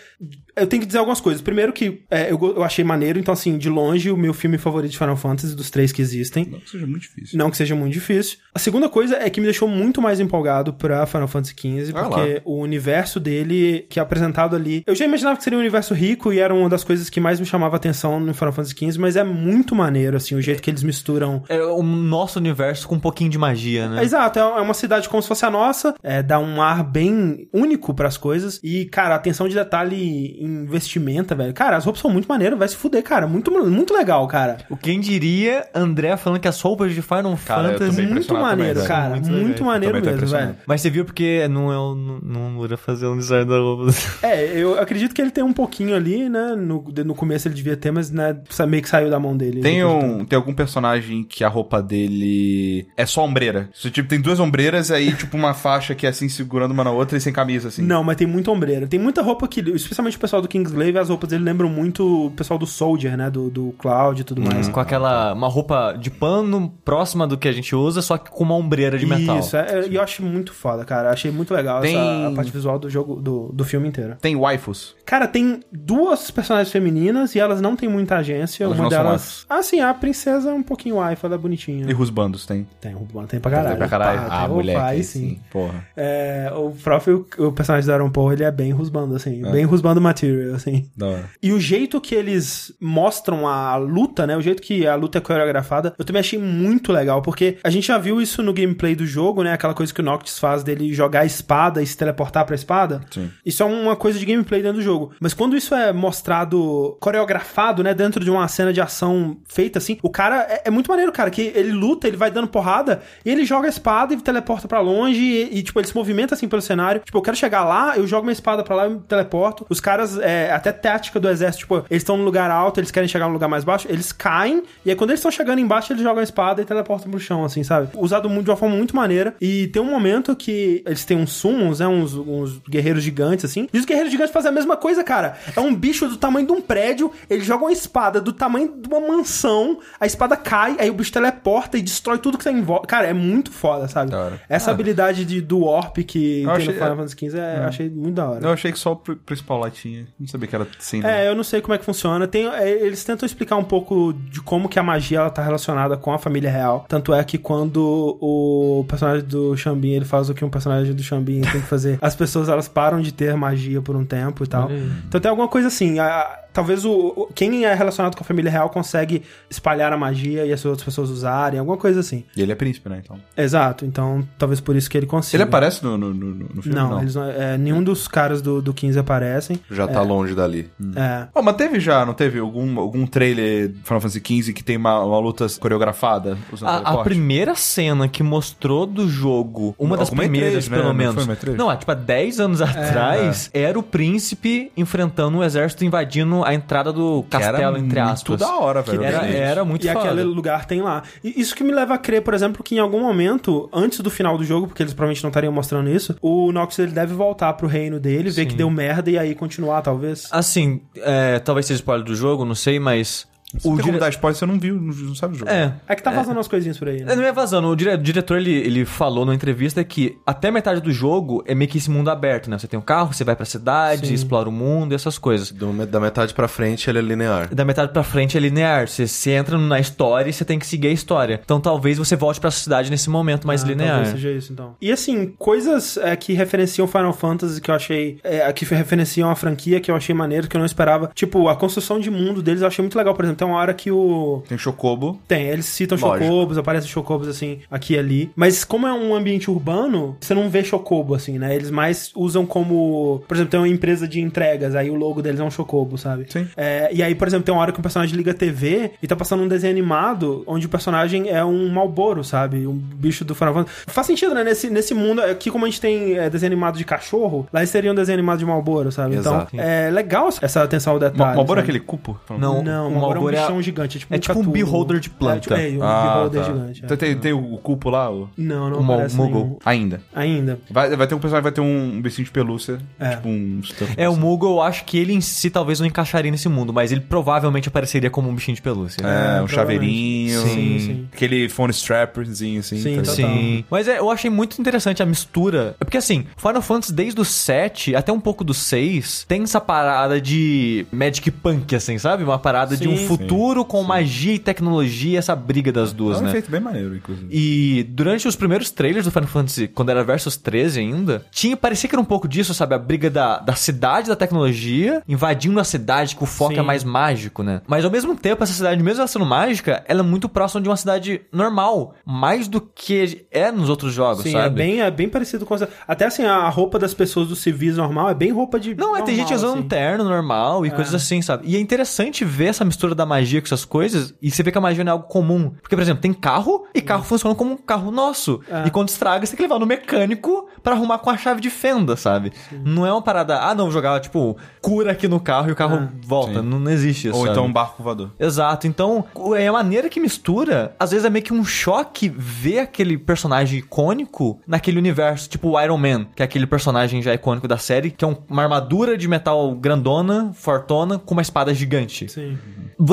Eu 0.57 0.67
tenho 0.67 0.81
que 0.81 0.87
dizer 0.87 0.99
algumas 0.99 1.21
coisas. 1.21 1.43
Primeiro 1.43 1.73
que 1.73 2.03
é, 2.11 2.31
eu, 2.31 2.39
eu 2.57 2.63
achei 2.63 2.85
maneiro, 2.85 3.19
então 3.19 3.33
assim, 3.33 3.59
de 3.59 3.69
longe, 3.69 4.11
o 4.11 4.17
meu 4.17 4.33
filme 4.33 4.59
favorito 4.59 4.93
de 4.93 4.99
Final 4.99 5.17
Fantasy, 5.17 5.55
dos 5.55 5.71
três 5.71 5.93
que 5.93 6.01
existem. 6.01 6.47
Não 6.47 6.61
que 6.61 6.71
seja 6.71 6.87
muito 6.87 7.03
difícil. 7.03 7.39
Não 7.39 7.51
que 7.51 7.57
seja 7.57 7.75
muito 7.75 7.93
difícil. 7.93 8.39
A 8.55 8.59
segunda 8.59 8.89
coisa 8.89 9.17
é 9.17 9.29
que 9.29 9.41
me 9.41 9.47
deixou 9.47 9.69
muito 9.69 10.01
mais 10.01 10.21
empolgado 10.21 10.73
pra 10.73 11.07
Final 11.07 11.29
Fantasy 11.29 11.55
XV, 11.59 11.93
Ah 11.95 12.05
porque 12.05 12.43
o 12.45 12.61
universo 12.61 13.19
dele, 13.19 13.87
que 13.89 13.99
é 13.99 14.03
apresentado 14.03 14.57
ali. 14.57 14.83
Eu 14.87 14.95
já 14.95 15.05
imaginava 15.05 15.37
que 15.37 15.45
seria 15.45 15.59
um 15.59 15.61
universo 15.61 15.95
rico 15.95 16.33
e 16.33 16.39
era 16.39 16.55
uma 16.55 16.69
das 16.69 16.85
coisas 16.85 17.11
que 17.11 17.21
mais 17.21 17.41
me 17.41 17.47
chamava 17.47 17.77
a 17.77 17.79
atenção 17.79 18.21
no 18.21 18.33
Final 18.33 18.53
Fantasy 18.53 18.75
XV, 18.75 18.99
mas 18.99 19.17
é 19.17 19.25
muito 19.25 19.75
maneiro, 19.75 20.17
assim, 20.17 20.35
o 20.35 20.43
jeito 20.43 20.63
que 20.63 20.71
eles 20.71 20.83
misturam. 20.83 21.43
É 21.49 21.63
o 21.63 21.83
nosso 21.83 22.39
universo 22.39 22.87
com 22.89 22.95
um 22.95 23.01
pouquinho 23.01 23.31
de 23.31 23.39
magia, 23.39 23.89
né? 23.89 24.03
Exato, 24.03 24.39
é 24.39 24.43
é 24.43 24.61
uma 24.61 24.75
cidade 24.75 25.09
como 25.09 25.23
se 25.23 25.29
fosse 25.29 25.45
a 25.45 25.51
nossa, 25.51 25.95
é, 26.03 26.23
dá 26.23 26.39
um 26.39 26.61
ar 26.61 26.83
bem 26.85 27.49
único 27.53 27.93
pras 27.95 28.17
coisas. 28.17 28.61
E, 28.63 28.85
cara, 28.87 29.15
atenção 29.15 29.49
de 29.49 29.55
detalhe 29.55 30.37
em 30.45 30.65
vestimenta, 30.65 31.35
velho. 31.35 31.53
Cara, 31.53 31.77
as 31.77 31.85
roupas 31.85 32.01
são 32.01 32.11
muito 32.11 32.27
maneiras, 32.27 32.59
vai 32.59 32.69
se 32.69 32.77
fuder, 32.77 33.03
cara. 33.03 33.27
Muito, 33.27 33.51
muito 33.51 33.95
legal, 33.95 34.27
cara. 34.29 34.59
O 34.69 34.77
quem 34.77 35.01
diria, 35.01 35.67
André 35.75 36.17
falando 36.17 36.41
que 36.41 36.49
as 36.49 36.61
roupas 36.61 36.93
de 36.95 37.03
Final 37.03 37.39
Cara, 37.45 37.73
Fantasy. 37.73 38.03
Muito 38.03 38.35
maneiro, 38.35 38.75
também, 38.75 38.89
cara. 38.89 39.11
Muito 39.17 39.31
Muito, 39.33 39.65
maneiro 39.65 40.01
mesmo, 40.01 40.27
velho. 40.27 40.57
Mas 40.67 40.81
você 40.81 40.91
viu 40.91 41.05
porque 41.05 41.47
não 41.49 41.73
é 41.73 41.79
o- 41.79 41.95
não, 42.23 42.57
dura 42.65 42.77
fazer 42.77 43.07
um 43.07 43.17
design 43.17 43.45
da 43.49 43.59
roupa. 43.59 43.93
É, 44.23 44.45
eu 44.59 44.79
acredito 44.81 45.15
que 45.15 45.21
ele 45.21 45.31
tem 45.31 45.45
um 45.45 45.53
pouquinho 45.53 45.95
ali, 45.95 46.29
né? 46.29 46.55
No, 46.57 46.85
no 47.05 47.15
começo 47.15 47.47
ele 47.49 47.55
devia 47.55 47.77
ter, 47.77 47.91
mas 47.91 48.11
né, 48.11 48.37
meio 48.69 48.83
que 48.83 48.89
saiu 48.89 49.11
da 49.11 49.19
mão 49.21 49.37
dele. 49.37 49.61
Tem, 49.61 49.85
um, 49.85 50.25
tem 50.25 50.37
algum 50.37 50.55
personagem 50.55 51.23
que 51.25 51.45
a 51.45 51.49
roupa 51.49 51.83
dele 51.83 52.87
é 52.97 53.07
só 53.07 53.25
ombreira. 53.25 53.69
Você, 53.73 53.91
tipo, 53.91 54.09
tem 54.09 54.21
duas 54.21 54.41
ombreiras 54.41 54.91
aí, 54.91 55.13
tipo, 55.13 55.37
uma 55.37 55.55
faixa 55.55 55.95
que 55.95 56.07
é 56.07 56.11
assim, 56.11 56.29
segurando 56.29 56.73
uma 56.73 56.85
na 56.85 56.91
outra 56.91 57.19
e 57.19 57.21
sem 57.21 57.33
camisa, 57.33 57.69
assim. 57.69 57.83
Não, 57.83 58.03
mas 58.03 58.17
tem 58.17 58.27
muita 58.27 58.51
ombreira. 58.51 58.87
Tem 58.87 58.99
muita 59.01 59.23
roupa 59.23 59.47
que, 59.49 59.61
especialmente 59.61 60.17
o 60.17 60.21
pessoal 60.21 60.34
do 60.43 60.49
Kingsglaive, 60.49 60.99
as 60.99 61.09
roupas 61.09 61.29
dele 61.31 61.45
lembram 61.45 61.69
muito 61.69 62.27
o 62.27 62.31
pessoal 62.31 62.59
do 62.59 62.67
Soldier, 62.67 63.17
né? 63.17 63.31
Do, 63.31 63.51
do 63.51 63.75
Cloud 63.79 64.21
e 64.21 64.25
tudo 64.25 64.43
mais. 64.43 64.69
com 64.69 64.81
aquela. 64.81 65.33
Uma 65.33 65.49
roupa 65.49 65.93
de 65.99 66.11
pano 66.11 66.73
próxima 66.85 67.27
do 67.27 67.37
que 67.39 67.49
a 67.49 67.53
gente 67.53 67.75
usa, 67.75 68.03
só 68.03 68.17
que 68.19 68.31
com 68.31 68.45
uma 68.45 68.55
ombreira 68.55 68.99
de 68.99 69.07
metal. 69.07 69.39
Isso, 69.39 69.57
é, 69.57 69.67
é, 69.81 69.89
e 69.89 69.95
eu 69.97 70.03
acho 70.03 70.23
muito 70.23 70.53
foda, 70.53 70.85
cara. 70.85 71.11
Achei 71.11 71.31
muito 71.31 71.53
legal 71.55 71.81
Tem- 71.81 71.97
essa 71.97 72.29
a 72.29 72.33
parte 72.33 72.51
visual 72.51 72.79
do 72.79 72.89
jogo, 72.91 73.17
do, 73.21 73.51
do 73.53 73.65
filme 73.65 73.89
inteiro. 73.89 74.17
Tem 74.21 74.37
waifus. 74.37 74.95
Cara, 75.05 75.27
tem 75.27 75.61
duas 75.73 76.31
personagens 76.31 76.71
femininas 76.73 77.35
e 77.35 77.39
elas 77.41 77.61
não 77.61 77.77
têm 77.77 77.89
muita 77.89 78.17
agência. 78.17 78.65
Elas 78.65 78.79
Uma 78.79 78.89
delas. 78.89 79.47
Ah, 79.49 79.63
sim, 79.63 79.81
a 79.81 79.93
princesa 79.95 80.51
é 80.51 80.53
um 80.55 80.63
pouquinho 80.63 81.01
wife, 81.01 81.25
ela 81.25 81.35
é 81.35 81.39
bonitinha. 81.39 81.87
E 81.89 81.93
rusbandos 81.93 82.47
tem. 82.47 82.67
Tem, 82.81 82.93
roupa- 82.93 83.25
tem 83.27 83.41
pra 83.41 83.51
caralho. 83.51 83.69
Tem 83.71 83.77
pra 83.79 83.89
caralho. 83.89 84.21
Pá, 84.21 84.27
Ah, 84.31 84.47
tem 84.47 84.55
moleque. 84.55 84.81
aí 84.81 84.95
aí 84.97 85.05
sim. 85.05 85.39
Porra. 85.51 85.85
É, 85.97 86.53
o 86.55 86.71
próprio 86.71 87.27
o 87.39 87.53
personagem 87.53 87.87
do 87.87 87.93
Aaron 87.93 88.11
Paul, 88.11 88.33
ele 88.33 88.45
é 88.45 88.51
bem 88.51 88.71
rusbando, 88.73 89.15
assim. 89.17 89.43
Bem 89.43 89.65
rusbando 89.65 90.01
material, 90.25 90.55
assim. 90.55 90.91
Da 90.97 91.07
hora. 91.07 91.31
E 91.43 91.53
o 91.53 91.61
jeito 91.61 92.01
que 92.01 92.15
eles 92.15 92.73
mostram 92.81 93.47
a 93.47 93.77
luta, 93.77 94.27
né? 94.27 94.37
O 94.37 94.41
jeito 94.41 94.63
que 94.63 94.87
a 94.87 94.95
luta 94.95 95.19
é 95.19 95.21
coreografada, 95.21 95.95
eu 95.99 96.05
também 96.05 96.21
achei 96.21 96.39
muito 96.39 96.93
legal, 96.93 97.23
porque 97.23 97.59
a 97.63 97.71
gente 97.71 97.87
já 97.87 97.99
viu 97.99 98.21
isso 98.21 98.43
no 98.43 98.53
gameplay 98.53 98.95
do 98.95 99.07
jogo, 99.07 99.43
né? 99.43 99.53
Aquela 99.53 99.75
coisa 99.75 99.93
que 99.93 100.01
o 100.01 100.05
Noctis 100.05 100.39
faz 100.39 100.63
dele 100.63 100.93
jogar 100.93 101.21
a 101.21 101.27
espada 101.27 101.83
e 101.83 101.87
se 101.87 101.97
teleportar 101.97 102.45
pra 102.45 102.55
espada. 102.55 103.03
Sim. 103.11 103.31
Isso 103.45 103.63
é 103.63 103.67
uma 103.67 103.97
coisa 103.97 104.19
de 104.19 104.27
gameplay 104.27 104.63
dentro 104.63 104.79
do 104.79 104.85
jogo. 104.85 105.13
Mas 105.21 105.35
quando 105.35 105.57
isso 105.57 105.75
é 105.75 105.93
mostrado 105.93 106.97
coreografado, 107.01 107.83
né? 107.83 107.95
Dentro 107.95 108.25
de 108.25 108.31
uma 108.31 108.47
cena 108.49 108.73
de 108.73 108.81
ação 108.81 109.39
feita 109.47 109.79
assim, 109.79 109.99
o 110.03 110.11
cara 110.11 110.47
é, 110.49 110.63
é 110.67 110.71
muito 110.71 110.89
maneiro, 110.91 111.13
cara. 111.13 111.31
Que 111.31 111.53
ele 111.55 111.73
luta, 111.73 112.09
ele 112.09 112.17
vai 112.17 112.31
dando 112.31 112.49
porrada 112.49 113.03
e 113.25 113.31
ele 113.31 113.45
joga 113.45 113.67
a 113.67 113.71
espada 113.71 114.15
e 114.15 114.17
teleporta 114.21 114.69
pra 114.69 114.81
longe 114.81 115.21
e, 115.21 115.59
e, 115.59 115.63
tipo, 115.63 115.79
ele 115.79 115.87
se 115.87 115.95
movimenta 115.95 116.35
assim 116.35 116.49
pelo 116.49 116.63
cenário. 116.63 117.01
Tipo, 117.05 117.19
eu 117.19 117.23
quero 117.23 117.37
chegar 117.37 117.65
lá, 117.65 117.97
eu 117.97 118.07
jogo 118.07 118.25
minha 118.25 118.33
espada 118.33 118.63
pra 118.63 118.75
lá 118.75 118.87
e 118.87 118.91
me 118.91 119.01
teleporto. 119.01 119.67
Os 119.69 119.81
caras, 119.81 120.14
é, 120.19 120.53
até 120.53 120.73
tática 120.73 121.19
do 121.21 121.29
exército, 121.29 121.61
tipo, 121.61 121.77
eles 121.91 122.03
estão 122.03 122.17
num 122.17 122.25
lugar 122.25 122.51
alto, 122.51 122.81
eles 122.81 122.91
querem 122.91 123.09
chegar 123.09 123.27
num 123.27 123.33
lugar 123.33 123.49
mais 123.49 123.65
baixo, 123.65 123.87
eles 123.91 124.13
caem 124.13 124.63
e 124.85 124.91
aí 124.91 124.97
quando 124.97 125.11
eles 125.11 125.21
estão 125.21 125.31
chegando 125.31 125.59
embaixo, 125.61 125.93
eles 125.93 126.03
jogam 126.03 126.21
a 126.21 126.23
espada 126.25 126.61
e 126.63 126.65
teleportam 126.65 127.11
pro 127.11 127.21
chão, 127.21 127.45
assim, 127.45 127.63
sabe? 127.63 127.89
Usado 127.95 128.29
de 128.29 128.51
uma 128.51 128.57
forma 128.57 128.77
muito 128.77 128.95
maneira. 128.97 129.35
E 129.41 129.69
tem 129.69 129.81
um 129.83 129.91
momento 129.91 130.35
que 130.37 130.83
eles 130.87 131.05
têm 131.05 131.17
uns 131.17 131.33
summons, 131.33 131.81
né? 131.81 131.87
Uns, 131.87 132.15
uns 132.15 132.59
guerreiros 132.69 133.03
gigantes, 133.03 133.45
assim. 133.45 133.69
E 133.73 133.79
os 133.79 133.85
guerreiros 133.85 134.11
gigantes 134.13 134.33
fazem 134.33 134.51
a 134.51 134.53
mesma 134.55 134.77
coisa, 134.77 135.03
cara. 135.05 135.37
É 135.57 135.61
um 135.61 135.75
bicho 135.75 136.09
do 136.09 136.17
tamanho 136.17 136.47
de 136.47 136.53
um 136.53 136.61
prédio, 136.61 137.11
eles 137.29 137.45
jogam 137.45 137.69
a 137.69 137.73
espada 137.73 138.21
do 138.21 138.33
tamanho 138.33 138.73
de 138.81 138.89
uma 138.89 139.01
mansão, 139.01 139.79
a 139.99 140.07
espada 140.07 140.37
cai, 140.37 140.77
aí 140.79 140.91
o 140.91 140.95
bicho 140.95 141.13
teleporta 141.13 141.77
e 141.79 141.83
destrói 141.83 142.19
tudo 142.19 142.39
que 142.39 142.45
tá 142.45 142.53
em 142.53 142.63
volta. 142.63 142.87
Cara, 142.87 143.07
é 143.07 143.13
muito 143.13 143.51
foda, 143.51 143.89
sabe? 143.89 144.11
Essa 144.49 144.71
habilidade 144.71 145.25
de, 145.25 145.41
do 145.41 145.61
Warp 145.61 145.99
que 145.99 146.43
Eu 146.43 146.49
tem 146.49 146.57
achei- 146.57 146.67
no 146.69 146.73
Final 146.75 146.97
Fantasy 146.97 147.17
XV, 147.17 147.39
é, 147.39 147.59
eu 147.59 147.63
achei 147.65 147.91
muito 147.91 148.15
da 148.15 148.29
hora. 148.29 148.45
Eu 148.47 148.51
achei 148.53 148.73
que 148.73 148.79
só 148.79 148.93
o 148.93 148.97
pri- 148.97 149.17
principal 149.17 149.59
lá 149.59 149.71
tinha. 149.71 150.04
Não 150.19 150.27
sabia 150.27 150.49
que 150.49 150.55
era 150.55 150.67
assim. 150.79 151.01
não. 151.01 151.09
É, 151.09 151.29
eu 151.29 151.35
não 151.35 151.45
sei 151.45 151.61
como 151.61 151.75
é 151.75 151.79
que 151.79 151.85
funciona. 151.85 152.27
Tem, 152.27 152.47
é, 152.49 152.71
eles 152.85 153.05
tentam 153.05 153.27
explicar 153.27 153.57
um 153.57 153.65
pouco 153.65 154.13
de 154.31 154.41
como 154.41 154.69
que 154.69 154.79
a 154.79 154.83
magia 154.83 155.19
ela 155.21 155.31
tá 155.31 155.43
relacionada 155.43 155.97
com 155.97 156.13
a 156.13 156.19
família 156.19 156.51
real. 156.51 156.85
Tanto 156.89 157.13
é 157.15 157.23
que 157.25 157.39
quando 157.39 158.19
o 158.21 158.85
personagem 158.89 159.25
do 159.27 159.57
Xambin 159.57 159.91
ele 159.93 160.05
faz 160.05 160.29
o 160.31 160.35
que 160.35 160.45
um 160.45 160.51
personagem 160.51 160.93
do 160.95 161.03
Xambin 161.03 161.41
tem 161.43 161.61
que 161.61 161.67
fazer, 161.67 161.99
as 162.01 162.15
pessoas 162.17 162.49
elas 162.49 162.69
param 162.69 163.01
de 163.01 163.13
ter 163.13 163.35
magia 163.37 163.81
por 163.83 163.97
um 163.97 164.05
tempo 164.05 164.45
e 164.45 164.47
tal. 164.47 164.71
Então 165.09 165.21
tem 165.21 165.29
alguma 165.31 165.49
coisa 165.49 165.69
assim. 165.69 165.99
a- 165.99 166.41
talvez 166.55 166.85
o, 166.87 166.91
o- 166.93 167.29
quem 167.35 167.67
é 167.67 167.75
relacionado 167.75 168.17
com 168.17 168.25
a 168.25 168.27
família 168.27 168.51
real 168.51 168.71
consegue 168.71 169.23
espalhar 169.51 169.93
a 169.93 169.97
magia 169.99 170.47
e 170.47 170.53
as 170.53 170.65
outras 170.65 170.83
pessoas 170.85 171.11
usarem, 171.11 171.59
alguma 171.59 171.77
coisa 171.77 172.01
assim. 172.01 172.25
E 172.35 172.41
ele 172.41 172.53
é 172.53 172.55
príncipe, 172.55 172.89
né? 172.89 173.03
Então. 173.05 173.19
Exato. 173.37 173.85
Então 173.85 174.27
talvez 174.39 174.61
por 174.61 174.75
isso 174.77 174.89
que 174.89 174.97
ele 174.97 175.07
consiga. 175.07 175.37
Ele 175.37 175.43
aparece 175.49 175.85
no, 175.85 175.99
no, 175.99 176.15
no, 176.15 176.27
no 176.55 176.63
filme? 176.63 176.79
Não, 176.79 177.01
eles 177.03 177.15
não 177.15 177.25
é, 177.25 177.59
nenhum 177.59 177.83
dos 177.83 178.09
caras 178.09 178.41
do, 178.41 178.63
do 178.63 178.73
15 178.73 178.99
aparecem. 178.99 179.61
Já 179.71 179.87
tá 179.87 180.01
longe 180.01 180.35
dali. 180.35 180.71
É. 180.97 181.27
Oh, 181.35 181.43
mas 181.43 181.57
teve 181.57 181.81
já, 181.81 182.07
não 182.07 182.15
teve 182.15 182.39
algum, 182.39 182.79
algum 182.79 183.07
trailer 183.07 183.73
Final 183.85 184.01
Fantasy 184.01 184.23
XV 184.25 184.53
que 184.53 184.63
tem 184.63 184.77
uma, 184.77 185.03
uma 185.05 185.19
luta 185.19 185.47
coreografada 185.59 186.39
usando 186.53 186.69
A, 186.69 186.77
a 186.77 186.97
primeira 187.05 187.55
cena 187.57 188.07
que 188.09 188.23
mostrou 188.23 188.87
do 188.87 189.09
jogo, 189.09 189.75
uma 189.79 189.97
das 189.97 190.09
Alguma 190.09 190.23
primeiras, 190.23 190.67
E3, 190.67 190.71
né? 190.71 190.77
pelo 190.77 190.89
Não 190.89 190.95
menos. 190.95 191.27
E3? 191.27 191.57
Não, 191.57 191.73
é 191.73 191.77
tipo 191.77 191.91
há 191.91 191.95
10 191.95 192.41
anos 192.41 192.61
atrás, 192.63 193.51
era 193.53 193.79
o 193.79 193.83
príncipe 193.83 194.71
enfrentando 194.77 195.39
um 195.39 195.43
exército 195.43 195.85
invadindo 195.85 196.44
a 196.45 196.55
entrada 196.55 196.93
do 196.93 197.25
Que 197.29 197.37
era 197.37 197.53
castelo, 197.53 197.77
entre 197.79 198.01
muito 198.01 198.13
aspas. 198.13 198.41
da 198.41 198.57
hora, 198.57 198.83
velho. 198.83 199.03
Era, 199.03 199.21
Sim. 199.21 199.35
era 199.35 199.65
muito 199.65 199.87
e 199.87 199.93
foda. 199.93 200.01
aquele 200.07 200.23
lugar 200.23 200.65
tem 200.67 200.81
lá. 200.83 201.03
E 201.23 201.41
isso 201.41 201.55
que 201.55 201.65
me 201.65 201.73
leva 201.73 201.95
a 201.95 201.99
crer, 201.99 202.23
por 202.23 202.35
exemplo, 202.35 202.63
que 202.63 202.75
em 202.75 202.79
algum 202.79 203.01
momento, 203.01 203.69
antes 203.73 204.01
do 204.01 204.11
final 204.11 204.37
do 204.39 204.45
jogo, 204.45 204.67
porque 204.67 204.83
eles 204.83 204.93
provavelmente 204.93 205.23
não 205.23 205.29
estariam 205.31 205.53
mostrando 205.53 205.89
isso, 205.91 206.17
o 206.21 206.53
Nox 206.53 206.79
ele 206.79 206.93
deve 206.93 207.15
voltar 207.15 207.53
pro 207.55 207.67
reino 207.67 207.99
dele, 207.99 208.31
ver 208.31 208.47
que 208.47 208.55
deu 208.55 208.71
merda 208.71 209.11
e 209.11 209.19
aí 209.19 209.35
continuar, 209.35 209.83
talvez. 209.83 210.29
Assim, 210.31 210.81
é, 210.97 211.39
talvez 211.39 211.67
seja 211.67 211.79
spoiler 211.79 212.05
do 212.05 212.15
jogo, 212.15 212.45
não 212.45 212.55
sei, 212.55 212.79
mas. 212.79 213.27
O 213.59 213.71
como 213.71 213.83
dire... 213.83 213.99
dar 213.99 214.09
spoiler, 214.11 214.37
você 214.39 214.47
não 214.47 214.59
viu, 214.59 214.81
não, 214.81 215.15
sabe 215.15 215.35
o 215.35 215.39
jogo. 215.39 215.51
É. 215.51 215.75
É 215.89 215.95
que 215.95 216.03
tá 216.03 216.11
vazando 216.11 216.37
umas 216.39 216.49
coisinhas 216.49 216.79
por 216.79 216.89
aí, 216.89 217.01
É, 217.01 217.05
né? 217.05 217.15
Não 217.15 217.23
é 217.25 217.33
vazando. 217.33 217.69
O 217.69 217.77
dire- 217.77 217.97
diretor, 217.97 218.39
ele, 218.39 218.53
ele 218.53 218.85
falou 218.85 219.25
numa 219.25 219.35
entrevista 219.35 219.83
que 219.85 220.19
até 220.27 220.51
metade 220.51 220.81
do 220.81 220.91
jogo 220.91 221.43
é 221.47 221.55
meio 221.55 221.71
que 221.71 221.79
esse 221.79 221.91
mundo 221.91 222.11
aberto, 222.11 222.51
né? 222.51 222.59
Você 222.59 222.67
tem 222.67 222.79
um 222.79 222.83
carro, 222.83 223.13
você 223.13 223.25
vai 223.25 223.37
pra 223.37 223.45
cidade, 223.45 224.07
Sim. 224.09 224.15
explora 224.15 224.49
o 224.49 224.53
mundo 224.53 224.93
e 224.93 224.95
essas 224.95 225.19
coisas. 225.19 225.51
Do- 225.51 225.87
da 225.87 226.01
metade 226.01 226.33
pra 226.35 226.49
frente 226.49 226.89
ele 226.89 226.99
é 226.99 227.03
linear. 227.03 227.55
Da 227.55 227.65
metade 227.65 227.93
pra 227.93 228.03
frente 228.03 228.37
é 228.37 228.41
linear. 228.41 228.89
Você, 228.89 229.07
você 229.07 229.31
entra 229.33 229.57
na 229.59 229.79
história 229.79 230.29
e 230.29 230.33
você 230.33 230.45
tem 230.45 230.59
que 230.59 230.67
seguir 230.67 230.89
a 230.89 230.93
história. 230.93 231.41
Então 231.45 231.61
talvez 231.61 231.99
você 231.99 232.17
volte 232.17 232.41
pra 232.41 232.51
cidade 232.51 232.91
nesse 232.91 233.09
momento 233.11 233.47
mais 233.47 233.63
Ah, 233.65 233.67
linear. 233.67 233.91
Talvez 233.95 234.11
seja 234.15 234.31
isso, 234.31 234.53
então. 234.53 234.75
E 234.81 234.91
assim, 234.91 235.33
coisas 235.39 235.97
é, 235.97 236.15
que 236.17 236.33
referenciam 236.33 236.87
Final 236.87 237.13
Fantasy 237.13 237.61
que 237.61 237.71
eu 237.71 237.75
achei. 237.75 238.19
É, 238.23 238.53
que 238.53 238.65
referenciam 238.65 239.31
a 239.31 239.35
franquia 239.35 239.81
que 239.81 239.91
eu 239.91 239.97
achei 239.97 240.15
maneiro, 240.15 240.49
que 240.49 240.57
eu 240.57 240.59
não 240.59 240.67
esperava. 240.67 241.11
Tipo, 241.15 241.49
a 241.49 241.57
construção 241.57 241.99
de 242.01 242.11
mundo 242.11 242.43
deles 242.43 242.63
eu 242.63 242.69
achei 242.69 242.83
muito 242.83 242.97
legal. 242.97 243.15
Por 243.15 243.25
exemplo, 243.25 243.44
tem 243.45 243.53
uma 243.53 243.59
hora 243.59 243.75
que 243.75 243.91
o. 243.91 244.43
Tem 244.49 244.57
Chocobo. 244.57 245.21
Tem, 245.29 245.47
eles 245.47 245.67
citam 245.67 245.99
Lógico. 245.99 246.25
chocobos, 246.25 246.59
aparecem 246.59 246.89
chocobos 246.89 247.29
assim, 247.29 247.59
aqui 247.71 247.95
e 247.95 247.99
ali. 247.99 248.31
Mas 248.35 248.65
como 248.65 248.87
é 248.87 248.93
um 248.93 249.15
ambiente 249.15 249.51
urbano, 249.51 250.17
você 250.21 250.35
não 250.35 250.49
vê 250.49 250.65
chocobo 250.65 251.15
assim, 251.15 251.39
né? 251.39 251.55
Eles 251.55 251.71
mais 251.71 252.11
usam 252.17 252.47
como. 252.47 253.23
Por 253.29 253.35
exemplo, 253.35 253.51
tem 253.51 253.61
uma 253.61 253.69
empresa 253.69 254.09
de 254.09 254.21
entregas, 254.21 254.75
aí 254.75 254.91
o 254.91 254.95
logo 254.95 255.21
deles 255.21 255.41
é 255.41 255.45
um 255.45 255.51
chocobo, 255.51 255.99
sabe? 255.99 256.27
Sim. 256.29 256.49
É, 256.57 256.89
e 256.93 257.03
aí, 257.03 257.15
por 257.15 257.29
exemplo, 257.29 257.45
tem 257.45 257.55
uma 257.55 257.61
hora 257.61 257.73
que 257.73 257.79
o 257.79 257.83
personagem 257.83 258.17
liga 258.17 258.31
a 258.31 258.35
TV 258.35 258.93
e 259.03 259.07
tá 259.07 259.15
passando 259.15 259.43
um 259.43 259.49
desenho 259.49 259.73
animado 259.73 260.43
onde 260.47 260.67
o 260.67 260.69
personagem 260.69 261.29
é 261.29 261.45
um 261.45 261.69
Malboro, 261.69 262.25
sabe? 262.25 262.67
Um 262.67 262.75
bicho 262.75 263.25
do 263.25 263.35
Final 263.35 263.55
Fantasy. 263.55 263.77
Faz 263.87 264.07
sentido, 264.07 264.35
né? 264.35 264.43
Nesse, 264.45 264.71
nesse 264.71 264.95
mundo, 264.95 265.21
aqui 265.23 265.51
como 265.51 265.65
a 265.65 265.69
gente 265.69 265.81
tem 265.81 266.15
é, 266.19 266.31
desenho 266.31 266.53
animado 266.53 266.79
de 266.79 266.85
cachorro, 266.85 267.47
lá 267.53 267.65
seria 267.67 267.93
um 267.93 267.95
desenho 267.95 268.17
animado 268.19 268.39
de 268.39 268.47
Malboro, 268.47 268.91
sabe? 268.91 269.17
Exato. 269.17 269.55
Então, 269.55 269.65
é 269.65 269.91
legal 269.91 270.29
essa 270.41 270.63
atenção 270.63 270.95
ao 270.95 270.99
detalhe. 270.99 271.37
Malboro 271.37 271.61
é 271.61 271.63
sabe? 271.63 271.71
aquele 271.71 271.81
cupo? 271.81 272.19
Não, 272.31 272.63
Não, 272.63 272.89
o 272.89 272.91
Malboro 272.93 272.95
é 272.95 272.99
um 272.99 273.01
Malboro 273.01 273.34
é- 273.34 273.34
bichão 273.41 273.63
gigante. 273.63 273.97
É 273.99 274.01
tipo 274.01 274.15
é 274.15 274.17
um, 274.17 274.21
tipo 274.21 274.39
um 274.41 274.53
beholder 274.53 275.01
de 275.01 275.11
planta. 275.11 275.55
É, 275.55 275.71
tipo, 275.71 275.83
é, 275.83 275.85
um 275.85 275.89
Ah, 275.89 276.13
beholder 276.15 276.41
tá. 276.41 276.47
gigante. 276.53 276.85
é. 276.85 276.87
Tem, 276.89 276.97
tem, 276.97 277.17
tem 277.17 277.33
o 277.33 277.57
cupo 277.59 277.91
lá? 277.91 278.11
o- 278.11 278.29
Não, 278.37 278.71
não 278.71 278.79
O 278.79 278.83
Mo- 278.83 278.93
aparece 278.95 279.17
Mogul. 279.17 279.43
nenhum. 279.45 279.59
Ainda. 279.65 280.01
Ainda. 280.15 280.59
Vai, 280.71 280.95
vai 280.97 281.07
ter 281.07 281.15
um 281.15 281.19
personagem, 281.19 281.43
vai 281.43 281.53
ter 281.53 281.61
um 281.61 282.01
bichinho 282.01 282.25
de 282.25 282.31
pelúcia. 282.31 282.79
É. 282.99 283.11
Tipo 283.11 283.29
um... 283.29 283.61
stuff. 283.63 283.93
É, 283.97 284.09
o 284.09 284.17
Moogle, 284.17 284.53
eu 284.57 284.63
acho 284.63 284.85
que 284.85 284.99
ele 284.99 285.13
em 285.13 285.21
si 285.21 285.51
talvez 285.51 285.81
não 285.81 285.87
encaixaria 285.87 286.31
nesse 286.31 286.49
mundo, 286.49 286.73
mas 286.73 286.93
ele 286.93 287.01
provavelmente 287.01 287.69
apareceria 287.69 288.11
como 288.11 288.29
um 288.29 288.35
bichinho 288.35 288.55
de 288.55 288.63
pelúcia. 288.63 289.03
É, 289.07 289.43
um 289.43 289.49
chaveirinho. 289.49 290.41
Sim, 290.43 290.79
sim. 290.79 291.09
Aquele 291.13 291.49
phone 291.49 291.73
strapperzinho, 291.73 292.61
assim. 292.61 292.79
Sim, 292.81 292.97
tá? 293.03 293.05
Sim. 293.05 293.65
Mas 293.71 293.89
é, 293.89 293.99
eu 293.99 294.11
achei 294.11 294.31
muito 294.31 294.61
interessante 294.61 295.03
a 295.03 295.07
mistura. 295.07 295.77
É 295.81 295.85
porque 295.85 295.97
assim, 295.99 296.27
Final 296.37 296.63
Fantasy 296.63 296.93
desde 296.93 297.21
o 297.21 297.25
7 297.25 297.95
até 297.95 298.13
um 298.13 298.21
pouco 298.21 298.45
do 298.45 298.55
6 298.55 299.25
tem 299.29 299.43
essa 299.43 299.61
parada 299.61 300.21
de 300.21 300.87
Magic 300.93 301.31
Punk, 301.31 301.75
assim, 301.75 301.99
sabe? 301.99 302.25
Uma 302.25 302.39
parada 302.39 302.77
de 302.77 302.89
um 302.89 302.97
Sim. 302.97 303.07
Futuro 303.17 303.65
com 303.65 303.83
magia 303.83 304.35
e 304.35 304.39
tecnologia, 304.39 305.19
essa 305.19 305.35
briga 305.35 305.73
das 305.73 305.91
É 305.91 305.95
duas, 305.95 306.19
um 306.21 306.25
né? 306.25 306.31
efeito 306.31 306.51
bem 306.51 306.61
maneiro, 306.61 306.97
inclusive. 306.97 307.29
E 307.31 307.83
durante 307.91 308.27
os 308.29 308.37
primeiros 308.37 308.71
trailers 308.71 309.05
do 309.05 309.11
Final 309.11 309.29
Fantasy, 309.29 309.69
quando 309.69 309.91
era 309.91 310.05
Versus 310.05 310.37
13 310.37 310.81
ainda, 310.81 311.25
tinha, 311.31 311.57
parecia 311.57 311.89
que 311.89 311.95
era 311.95 312.01
um 312.03 312.05
pouco 312.05 312.29
disso, 312.29 312.53
sabe? 312.55 312.75
A 312.75 312.79
briga 312.79 313.11
da, 313.11 313.39
da 313.39 313.55
cidade 313.55 314.09
da 314.09 314.17
tecnologia 314.17 315.03
invadindo 315.09 315.59
a 315.61 315.65
cidade, 315.65 316.17
que 316.17 316.23
o 316.23 316.27
foco 316.27 316.55
Sim. 316.55 316.61
é 316.61 316.63
mais 316.63 316.85
mágico, 316.85 317.43
né? 317.43 317.61
Mas 317.67 317.85
ao 317.85 317.91
mesmo 317.91 318.15
tempo, 318.17 318.43
essa 318.43 318.53
cidade, 318.53 318.83
mesmo 318.83 319.01
ela 319.01 319.09
sendo 319.09 319.25
mágica, 319.27 319.85
ela 319.87 320.01
é 320.01 320.03
muito 320.03 320.29
próxima 320.29 320.61
de 320.61 320.69
uma 320.69 320.77
cidade 320.77 321.21
normal. 321.33 321.95
Mais 322.05 322.49
do 322.49 322.61
que 322.61 323.27
é 323.31 323.51
nos 323.51 323.69
outros 323.69 323.93
jogos, 323.93 324.23
Sim, 324.25 324.33
sabe? 324.33 324.47
é 324.47 324.51
bem, 324.51 324.81
é 324.81 324.91
bem 324.91 325.09
parecido 325.09 325.45
com... 325.47 325.55
Até 325.87 326.07
assim, 326.07 326.25
a 326.25 326.49
roupa 326.49 326.79
das 326.79 326.95
pessoas 326.95 327.29
dos 327.29 327.39
civis 327.41 327.77
normal 327.77 328.11
é 328.11 328.15
bem 328.15 328.33
roupa 328.33 328.59
de 328.59 328.75
Não, 328.75 328.97
é, 328.97 329.03
tem 329.03 329.17
normal, 329.17 329.29
gente 329.29 329.37
usando 329.37 329.59
assim. 329.59 329.69
terno 329.69 330.05
normal 330.05 330.67
e 330.67 330.71
coisas 330.71 330.95
assim, 330.95 331.23
sabe? 331.23 331.47
E 331.47 331.57
é 331.57 331.61
interessante 331.61 332.25
ver 332.25 332.47
essa 332.47 332.65
mistura 332.65 332.95
da 332.95 333.04
magia 333.07 333.41
com 333.41 333.47
essas 333.47 333.65
coisas 333.65 334.15
e 334.21 334.31
você 334.31 334.43
vê 334.43 334.51
que 334.53 334.59
a 334.59 334.61
magia 334.61 334.85
não 334.85 334.91
é 334.91 334.93
algo 334.93 335.07
comum. 335.07 335.51
Porque, 335.63 335.75
por 335.77 335.83
exemplo, 335.83 336.01
tem 336.03 336.13
carro 336.13 336.67
e 336.75 336.81
carro 336.81 337.03
funciona 337.05 337.35
como 337.35 337.53
um 337.53 337.57
carro 337.57 337.91
nosso. 337.91 338.41
É. 338.51 338.67
E 338.67 338.71
quando 338.71 338.89
estraga, 338.89 339.25
você 339.25 339.33
tem 339.33 339.37
que 339.39 339.43
levar 339.43 339.59
no 339.59 339.67
mecânico 339.67 340.49
pra 340.63 340.75
arrumar 340.75 340.99
com 340.99 341.11
a 341.11 341.17
chave 341.17 341.41
de 341.41 341.51
fenda, 341.51 341.97
sabe? 341.97 342.33
Não 342.65 342.87
é 342.87 342.93
uma 342.93 343.03
parada, 343.03 343.39
ah, 343.41 343.55
não, 343.55 343.71
jogar, 343.71 344.01
tipo, 344.01 344.37
cura 344.61 344.93
aqui 344.93 345.07
no 345.09 345.21
carro 345.21 345.49
e 345.49 345.53
o 345.53 345.57
carro 345.57 345.89
volta. 346.07 346.41
Sim. 346.41 346.47
Não, 346.47 346.59
não 346.59 346.71
existe 346.71 347.09
isso. 347.09 347.17
Ou 347.17 347.23
sabe? 347.23 347.33
então 347.33 347.45
um 347.47 347.53
barco 347.53 347.83
voador. 347.83 348.11
Exato. 348.19 348.67
Então, 348.67 349.05
é 349.37 349.47
a 349.49 349.53
maneira 349.53 349.89
que 349.89 350.01
mistura, 350.01 350.75
às 350.79 350.91
vezes 350.91 351.05
é 351.05 351.11
meio 351.11 351.25
que 351.25 351.33
um 351.33 351.45
choque 351.45 352.09
ver 352.09 352.61
aquele 352.61 352.97
personagem 352.97 353.59
icônico 353.59 354.41
naquele 354.47 354.79
universo, 354.79 355.29
tipo 355.29 355.51
o 355.51 355.61
Iron 355.61 355.77
Man, 355.79 356.07
que 356.15 356.23
é 356.23 356.25
aquele 356.25 356.47
personagem 356.47 357.03
já 357.03 357.13
icônico 357.15 357.47
da 357.47 357.59
série, 357.59 357.91
que 357.91 358.05
é 358.05 358.09
um- 358.09 358.17
uma 358.29 358.43
armadura 358.43 358.97
de 358.97 359.07
metal 359.09 359.55
grandona, 359.55 360.31
fortona, 360.35 360.99
com 360.99 361.15
uma 361.15 361.23
espada 361.23 361.53
gigante. 361.55 362.09
Sim. 362.11 362.39